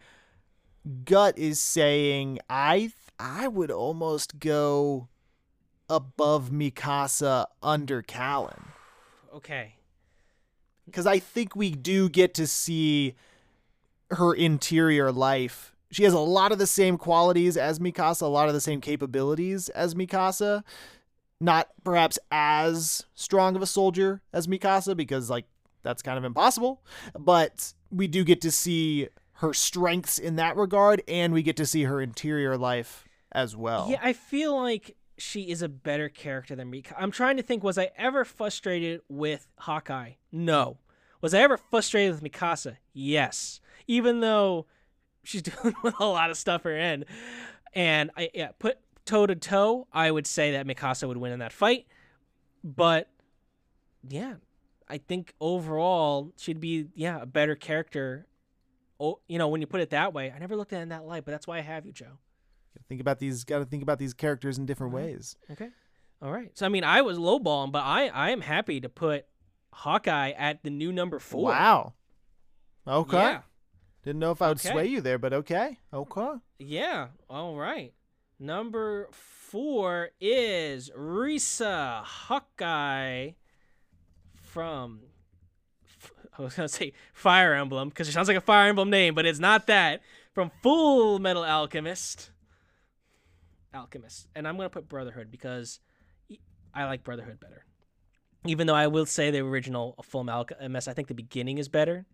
gut 1.04 1.38
is 1.38 1.58
saying 1.58 2.38
I 2.50 2.92
I 3.18 3.48
would 3.48 3.70
almost 3.70 4.38
go 4.38 5.08
above 5.88 6.50
Mikasa 6.50 7.46
under 7.62 8.02
Kallen. 8.02 8.62
Okay. 9.34 9.76
Cuz 10.92 11.06
I 11.06 11.18
think 11.18 11.56
we 11.56 11.70
do 11.70 12.10
get 12.10 12.34
to 12.34 12.46
see 12.46 13.14
her 14.10 14.34
interior 14.34 15.10
life 15.10 15.74
she 15.90 16.04
has 16.04 16.12
a 16.12 16.18
lot 16.18 16.52
of 16.52 16.58
the 16.58 16.66
same 16.66 16.98
qualities 16.98 17.56
as 17.56 17.78
Mikasa, 17.78 18.22
a 18.22 18.26
lot 18.26 18.48
of 18.48 18.54
the 18.54 18.60
same 18.60 18.80
capabilities 18.80 19.68
as 19.70 19.94
Mikasa. 19.94 20.62
Not 21.40 21.68
perhaps 21.84 22.18
as 22.32 23.06
strong 23.14 23.54
of 23.54 23.62
a 23.62 23.66
soldier 23.66 24.22
as 24.32 24.48
Mikasa 24.48 24.96
because 24.96 25.30
like 25.30 25.44
that's 25.82 26.02
kind 26.02 26.18
of 26.18 26.24
impossible, 26.24 26.82
but 27.16 27.72
we 27.90 28.08
do 28.08 28.24
get 28.24 28.40
to 28.40 28.50
see 28.50 29.08
her 29.34 29.54
strengths 29.54 30.18
in 30.18 30.36
that 30.36 30.56
regard 30.56 31.00
and 31.06 31.32
we 31.32 31.42
get 31.42 31.56
to 31.56 31.64
see 31.66 31.84
her 31.84 32.00
interior 32.00 32.58
life 32.58 33.06
as 33.30 33.56
well. 33.56 33.86
Yeah, 33.88 34.00
I 34.02 34.12
feel 34.12 34.60
like 34.60 34.96
she 35.16 35.42
is 35.42 35.62
a 35.62 35.68
better 35.68 36.08
character 36.08 36.56
than 36.56 36.72
Mikasa. 36.72 36.94
I'm 36.98 37.12
trying 37.12 37.36
to 37.36 37.42
think 37.42 37.62
was 37.62 37.78
I 37.78 37.90
ever 37.96 38.24
frustrated 38.24 39.00
with 39.08 39.46
Hawkeye? 39.58 40.12
No. 40.32 40.78
Was 41.20 41.34
I 41.34 41.40
ever 41.40 41.56
frustrated 41.56 42.14
with 42.20 42.32
Mikasa? 42.32 42.76
Yes. 42.92 43.60
Even 43.86 44.20
though 44.20 44.66
she's 45.28 45.42
doing 45.62 45.74
a 46.00 46.06
lot 46.06 46.30
of 46.30 46.36
stuff 46.36 46.62
her 46.62 46.76
end. 46.76 47.04
And 47.74 48.10
I 48.16 48.30
yeah, 48.34 48.50
put 48.58 48.78
toe 49.04 49.26
to 49.26 49.36
toe, 49.36 49.86
I 49.92 50.10
would 50.10 50.26
say 50.26 50.52
that 50.52 50.66
Mikasa 50.66 51.06
would 51.06 51.16
win 51.16 51.32
in 51.32 51.38
that 51.40 51.52
fight. 51.52 51.86
But 52.64 53.10
yeah, 54.08 54.34
I 54.88 54.98
think 54.98 55.34
overall 55.40 56.32
she'd 56.36 56.60
be 56.60 56.88
yeah 56.94 57.22
a 57.22 57.26
better 57.26 57.54
character. 57.54 58.26
Oh, 59.00 59.20
you 59.28 59.38
know 59.38 59.48
when 59.48 59.60
you 59.60 59.66
put 59.66 59.80
it 59.80 59.90
that 59.90 60.12
way, 60.12 60.32
I 60.34 60.38
never 60.38 60.56
looked 60.56 60.72
at 60.72 60.80
it 60.80 60.82
in 60.82 60.88
that 60.88 61.04
light, 61.04 61.24
but 61.24 61.30
that's 61.30 61.46
why 61.46 61.58
I 61.58 61.62
have 61.62 61.86
you, 61.86 61.92
Joe. 61.92 62.18
Think 62.88 63.00
about 63.00 63.18
these. 63.18 63.44
Got 63.44 63.58
to 63.58 63.64
think 63.64 63.82
about 63.82 63.98
these 63.98 64.14
characters 64.14 64.56
in 64.56 64.64
different 64.64 64.94
mm-hmm. 64.94 65.04
ways. 65.04 65.36
Okay. 65.50 65.68
All 66.22 66.32
right. 66.32 66.50
So 66.54 66.64
I 66.64 66.68
mean, 66.68 66.84
I 66.84 67.02
was 67.02 67.18
lowballing, 67.18 67.70
but 67.70 67.84
I 67.84 68.08
I 68.08 68.30
am 68.30 68.40
happy 68.40 68.80
to 68.80 68.88
put 68.88 69.26
Hawkeye 69.72 70.30
at 70.30 70.62
the 70.62 70.70
new 70.70 70.90
number 70.90 71.18
four. 71.18 71.50
Wow. 71.50 71.92
Okay. 72.86 73.16
Yeah. 73.16 73.40
Didn't 74.08 74.20
know 74.20 74.30
if 74.30 74.40
I 74.40 74.48
would 74.48 74.56
okay. 74.60 74.70
sway 74.70 74.86
you 74.86 75.02
there, 75.02 75.18
but 75.18 75.34
okay. 75.34 75.80
Okay. 75.92 76.30
Yeah. 76.58 77.08
All 77.28 77.56
right. 77.56 77.92
Number 78.38 79.10
four 79.12 80.12
is 80.18 80.90
Riza 80.96 82.00
Hawkeye 82.06 83.32
from. 84.34 85.00
I 86.38 86.40
was 86.40 86.54
gonna 86.54 86.70
say 86.70 86.94
Fire 87.12 87.52
Emblem 87.52 87.90
because 87.90 88.08
it 88.08 88.12
sounds 88.12 88.28
like 88.28 88.38
a 88.38 88.40
Fire 88.40 88.70
Emblem 88.70 88.88
name, 88.88 89.14
but 89.14 89.26
it's 89.26 89.38
not 89.38 89.66
that. 89.66 90.00
From 90.32 90.52
Full 90.62 91.18
Metal 91.18 91.44
Alchemist. 91.44 92.30
Alchemist, 93.74 94.26
and 94.34 94.48
I'm 94.48 94.56
gonna 94.56 94.70
put 94.70 94.88
Brotherhood 94.88 95.30
because 95.30 95.80
I 96.72 96.86
like 96.86 97.04
Brotherhood 97.04 97.40
better. 97.40 97.66
Even 98.46 98.66
though 98.66 98.74
I 98.74 98.86
will 98.86 99.04
say 99.04 99.30
the 99.30 99.40
original 99.40 99.96
Full 100.02 100.24
Metal 100.24 100.46
Alchemist, 100.48 100.88
I 100.88 100.94
think 100.94 101.08
the 101.08 101.14
beginning 101.14 101.58
is 101.58 101.68
better, 101.68 102.06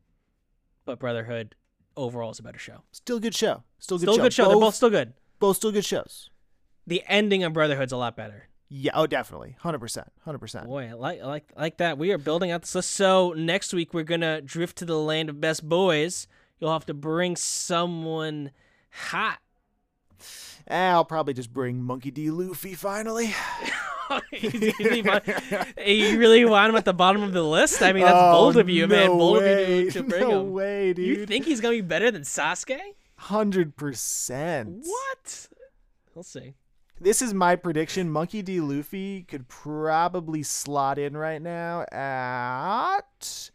but 0.85 0.99
Brotherhood 0.99 1.55
overall 1.97 2.31
is 2.31 2.39
a 2.39 2.43
better 2.43 2.59
show. 2.59 2.83
Still 2.93 3.21
good 3.21 3.35
show. 3.35 3.62
Still 3.79 3.99
good 3.99 4.05
still 4.05 4.16
show. 4.16 4.23
good 4.23 4.33
show. 4.33 4.45
Both, 4.45 4.53
They're 4.53 4.61
both 4.61 4.75
still 4.75 4.91
good. 4.91 5.12
Both 5.39 5.57
still 5.57 5.73
good 5.73 5.85
shows. 5.85 6.31
The 6.87 7.03
ending 7.07 7.45
of 7.45 7.53
Brotherhood's 7.53 7.93
a 7.93 7.97
lot 7.97 8.16
better. 8.16 8.49
Yeah, 8.69 8.93
oh 8.95 9.07
definitely. 9.07 9.57
100%. 9.62 10.05
100%. 10.27 10.66
Boy, 10.66 10.89
I 10.89 10.93
like 10.95 11.21
I 11.21 11.27
like 11.27 11.53
I 11.57 11.61
like 11.61 11.77
that. 11.79 11.99
We 11.99 12.12
are 12.12 12.19
building 12.19 12.51
out 12.51 12.62
this 12.62 12.75
list. 12.75 12.91
So 12.91 13.33
next 13.37 13.73
week 13.73 13.95
we're 13.95 14.05
going 14.05 14.23
to 14.23 14.41
drift 14.41 14.79
to 14.79 14.85
the 14.85 14.99
land 14.99 15.29
of 15.29 15.41
best 15.41 15.69
boys. 15.69 16.27
You'll 16.59 16.73
have 16.73 16.87
to 16.87 16.95
bring 16.95 17.37
someone 17.37 18.51
hot. 18.91 19.39
Eh, 20.66 20.91
I'll 20.91 21.05
probably 21.05 21.35
just 21.35 21.53
bring 21.53 21.83
Monkey 21.83 22.11
D. 22.11 22.31
Luffy 22.31 22.75
finally. 22.75 23.35
you 24.32 26.18
really 26.18 26.44
want 26.44 26.70
him 26.70 26.76
at 26.76 26.85
the 26.85 26.94
bottom 26.94 27.22
of 27.22 27.32
the 27.32 27.43
list? 27.43 27.82
I 27.82 27.93
mean, 27.93 28.05
that's 28.05 28.16
oh, 28.16 28.32
bold 28.32 28.56
of 28.56 28.68
you, 28.68 28.86
no 28.86 28.97
man. 28.97 29.09
Bold 29.09 29.39
way. 29.39 29.62
of 29.62 29.68
you 29.68 29.90
to, 29.90 30.02
bring 30.09 30.28
no 30.28 30.40
him. 30.40 30.52
way, 30.52 30.93
dude. 30.93 31.06
You 31.06 31.26
think 31.26 31.44
he's 31.44 31.60
gonna 31.60 31.74
be 31.74 31.81
better 31.81 32.10
than 32.10 32.22
Sasuke? 32.22 32.78
Hundred 33.16 33.76
percent. 33.76 34.85
What? 34.85 35.48
We'll 36.14 36.22
see. 36.22 36.55
This 37.01 37.20
is 37.20 37.35
my 37.35 37.56
prediction. 37.56 38.10
Monkey 38.10 38.43
D. 38.43 38.60
Luffy 38.60 39.22
could 39.22 39.48
probably 39.48 40.43
slot 40.43 40.98
in 40.98 41.16
right 41.16 41.43
now 41.43 41.85
at 41.90 43.51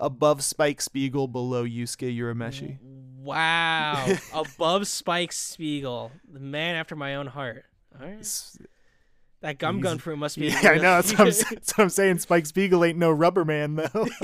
above 0.00 0.42
Spike 0.42 0.80
Spiegel, 0.80 1.28
below 1.28 1.64
Yusuke 1.64 2.16
Urameshi. 2.16 2.78
Wow. 2.82 4.06
Above 4.34 4.86
Spike 4.88 5.32
Spiegel, 5.32 6.10
the 6.30 6.40
man 6.40 6.74
after 6.74 6.96
my 6.96 7.16
own 7.16 7.26
heart. 7.26 7.64
All 8.00 8.06
right. 8.06 8.26
That 9.40 9.58
gum 9.58 9.80
gun 9.80 9.98
fruit 9.98 10.16
must 10.16 10.38
be. 10.38 10.48
Yeah, 10.48 10.70
I 10.72 10.74
know. 10.76 11.00
That's 11.00 11.12
what, 11.12 11.20
I'm, 11.20 11.26
that's 11.26 11.78
what 11.78 11.84
I'm 11.84 11.90
saying. 11.90 12.18
Spike 12.18 12.44
Spiegel 12.44 12.84
ain't 12.84 12.98
no 12.98 13.10
rubber 13.10 13.44
man, 13.44 13.76
though. 13.76 14.06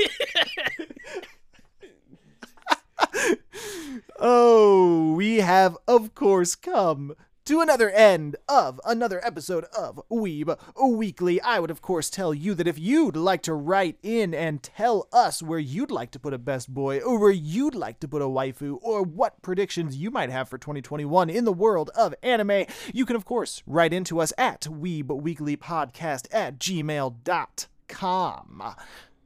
oh, 4.19 5.15
we 5.15 5.37
have, 5.37 5.77
of 5.89 6.15
course, 6.15 6.55
come 6.55 7.15
to 7.47 7.61
another 7.61 7.89
end 7.91 8.37
of 8.49 8.81
another 8.85 9.25
episode 9.25 9.65
of 9.67 10.01
Weeb 10.11 10.59
Weekly. 10.77 11.41
I 11.41 11.61
would, 11.61 11.71
of 11.71 11.81
course, 11.81 12.11
tell 12.11 12.35
you 12.35 12.55
that 12.55 12.67
if 12.67 12.77
you'd 12.77 13.17
like 13.17 13.43
to 13.43 13.55
write 13.55 13.99
in 14.03 14.35
and 14.35 14.61
tell 14.61 15.07
us 15.13 15.45
where 15.45 15.61
you'd 15.61 15.93
like 15.93 16.11
to 16.11 16.19
put 16.19 16.35
a 16.35 16.39
best 16.39 16.75
boy, 16.75 16.99
or 16.99 17.21
where 17.21 17.31
you'd 17.31 17.77
like 17.77 18.01
to 18.01 18.09
put 18.09 18.21
a 18.21 18.25
waifu, 18.27 18.79
or 18.83 19.05
what 19.05 19.43
predictions 19.43 19.97
you 19.97 20.11
might 20.11 20.31
have 20.31 20.49
for 20.49 20.59
2021 20.59 21.31
in 21.31 21.45
the 21.45 21.53
world 21.53 21.89
of 21.95 22.17
anime, 22.21 22.65
you 22.93 23.07
can, 23.07 23.15
of 23.15 23.25
course, 23.25 23.63
write 23.65 23.93
into 23.93 24.21
us 24.21 24.33
at 24.37 24.63
weebweeklypodcast 24.63 26.27
at 26.33 26.59
gmail.com. 26.59 27.15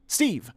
Steve, 0.05 0.51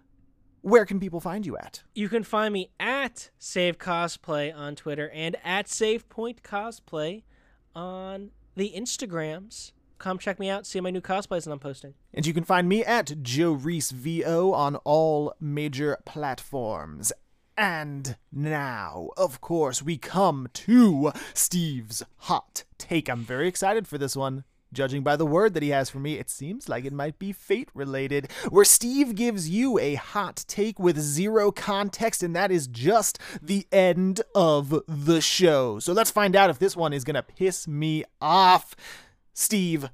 where 0.61 0.85
can 0.85 1.01
people 1.01 1.21
find 1.21 1.47
you 1.47 1.57
at? 1.57 1.83
You 1.95 2.11
can 2.11 2.25
find 2.25 2.53
me 2.53 2.73
at 2.79 3.31
Save 3.39 3.79
Cosplay 3.79 4.55
on 4.55 4.77
Twitter 4.77 5.09
and 5.15 5.37
at 5.43 5.67
SavePoint 5.67 6.43
Cosplay 6.43 7.23
on 7.75 8.31
the 8.57 8.73
Instagrams. 8.77 9.73
come 9.99 10.19
check 10.19 10.39
me 10.39 10.49
out, 10.51 10.67
see 10.67 10.81
my 10.81 10.91
new 10.91 11.01
cosplays 11.01 11.45
that 11.45 11.53
I'm 11.53 11.59
posting. 11.59 11.95
And 12.13 12.27
you 12.27 12.35
can 12.35 12.45
find 12.45 12.69
me 12.69 12.85
at 12.85 13.23
Joe 13.23 13.53
Reese 13.53 13.91
VO 13.91 14.53
on 14.53 14.77
all 14.77 15.35
major 15.41 15.99
platforms. 16.05 17.13
And 17.57 18.17
now, 18.33 19.11
of 19.17 19.41
course, 19.41 19.83
we 19.83 19.97
come 19.97 20.49
to 20.53 21.13
Steve's 21.33 22.03
hot 22.19 22.65
take. 22.79 23.09
I'm 23.09 23.25
very 23.25 23.47
excited 23.49 23.87
for 23.87 23.97
this 23.97 24.17
one. 24.17 24.45
Judging 24.75 25.03
by 25.03 25.17
the 25.17 25.25
word 25.25 25.55
that 25.55 25.63
he 25.63 25.71
has 25.71 25.89
for 25.89 25.99
me, 25.99 26.19
it 26.19 26.29
seems 26.29 26.69
like 26.69 26.85
it 26.85 26.93
might 26.93 27.19
be 27.19 27.33
fate 27.33 27.71
related, 27.75 28.31
where 28.51 28.65
Steve 28.65 29.15
gives 29.15 29.49
you 29.49 29.79
a 29.79 29.95
hot 29.95 30.45
take 30.49 30.79
with 30.79 30.99
zero 30.99 31.51
context, 31.53 32.23
and 32.23 32.35
that 32.35 32.51
is 32.51 32.67
just 32.67 33.19
the 33.41 33.67
end 33.73 34.21
of 34.35 34.83
the 34.87 35.21
show. 35.21 35.79
So 35.79 35.93
let's 35.93 36.11
find 36.11 36.35
out 36.37 36.51
if 36.51 36.59
this 36.59 36.77
one 36.77 36.93
is 36.93 37.05
going 37.05 37.15
to 37.15 37.23
piss 37.23 37.69
me 37.69 38.05
off. 38.21 38.75
Steve, 39.33 39.89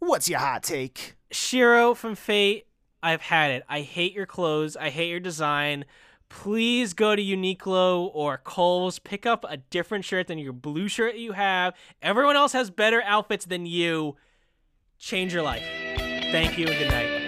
what's 0.00 0.28
your 0.28 0.40
hot 0.40 0.62
take? 0.62 1.14
Shiro 1.30 1.94
from 1.94 2.14
Fate, 2.14 2.66
I've 3.02 3.22
had 3.22 3.52
it. 3.52 3.62
I 3.68 3.82
hate 3.82 4.12
your 4.12 4.26
clothes. 4.26 4.76
I 4.76 4.90
hate 4.90 5.10
your 5.10 5.20
design. 5.20 5.84
Please 6.28 6.92
go 6.92 7.14
to 7.14 7.22
Uniqlo 7.22 8.10
or 8.12 8.38
Kohl's. 8.38 8.98
Pick 8.98 9.26
up 9.26 9.44
a 9.48 9.58
different 9.58 10.04
shirt 10.04 10.26
than 10.26 10.38
your 10.38 10.52
blue 10.52 10.88
shirt 10.88 11.16
you 11.16 11.32
have. 11.32 11.74
Everyone 12.02 12.36
else 12.36 12.52
has 12.52 12.70
better 12.70 13.02
outfits 13.02 13.44
than 13.44 13.66
you. 13.66 14.16
Change 14.98 15.32
your 15.32 15.42
life. 15.42 15.62
Thank 15.96 16.58
you 16.58 16.66
and 16.66 16.78
good 16.78 16.90
night. 16.90 17.25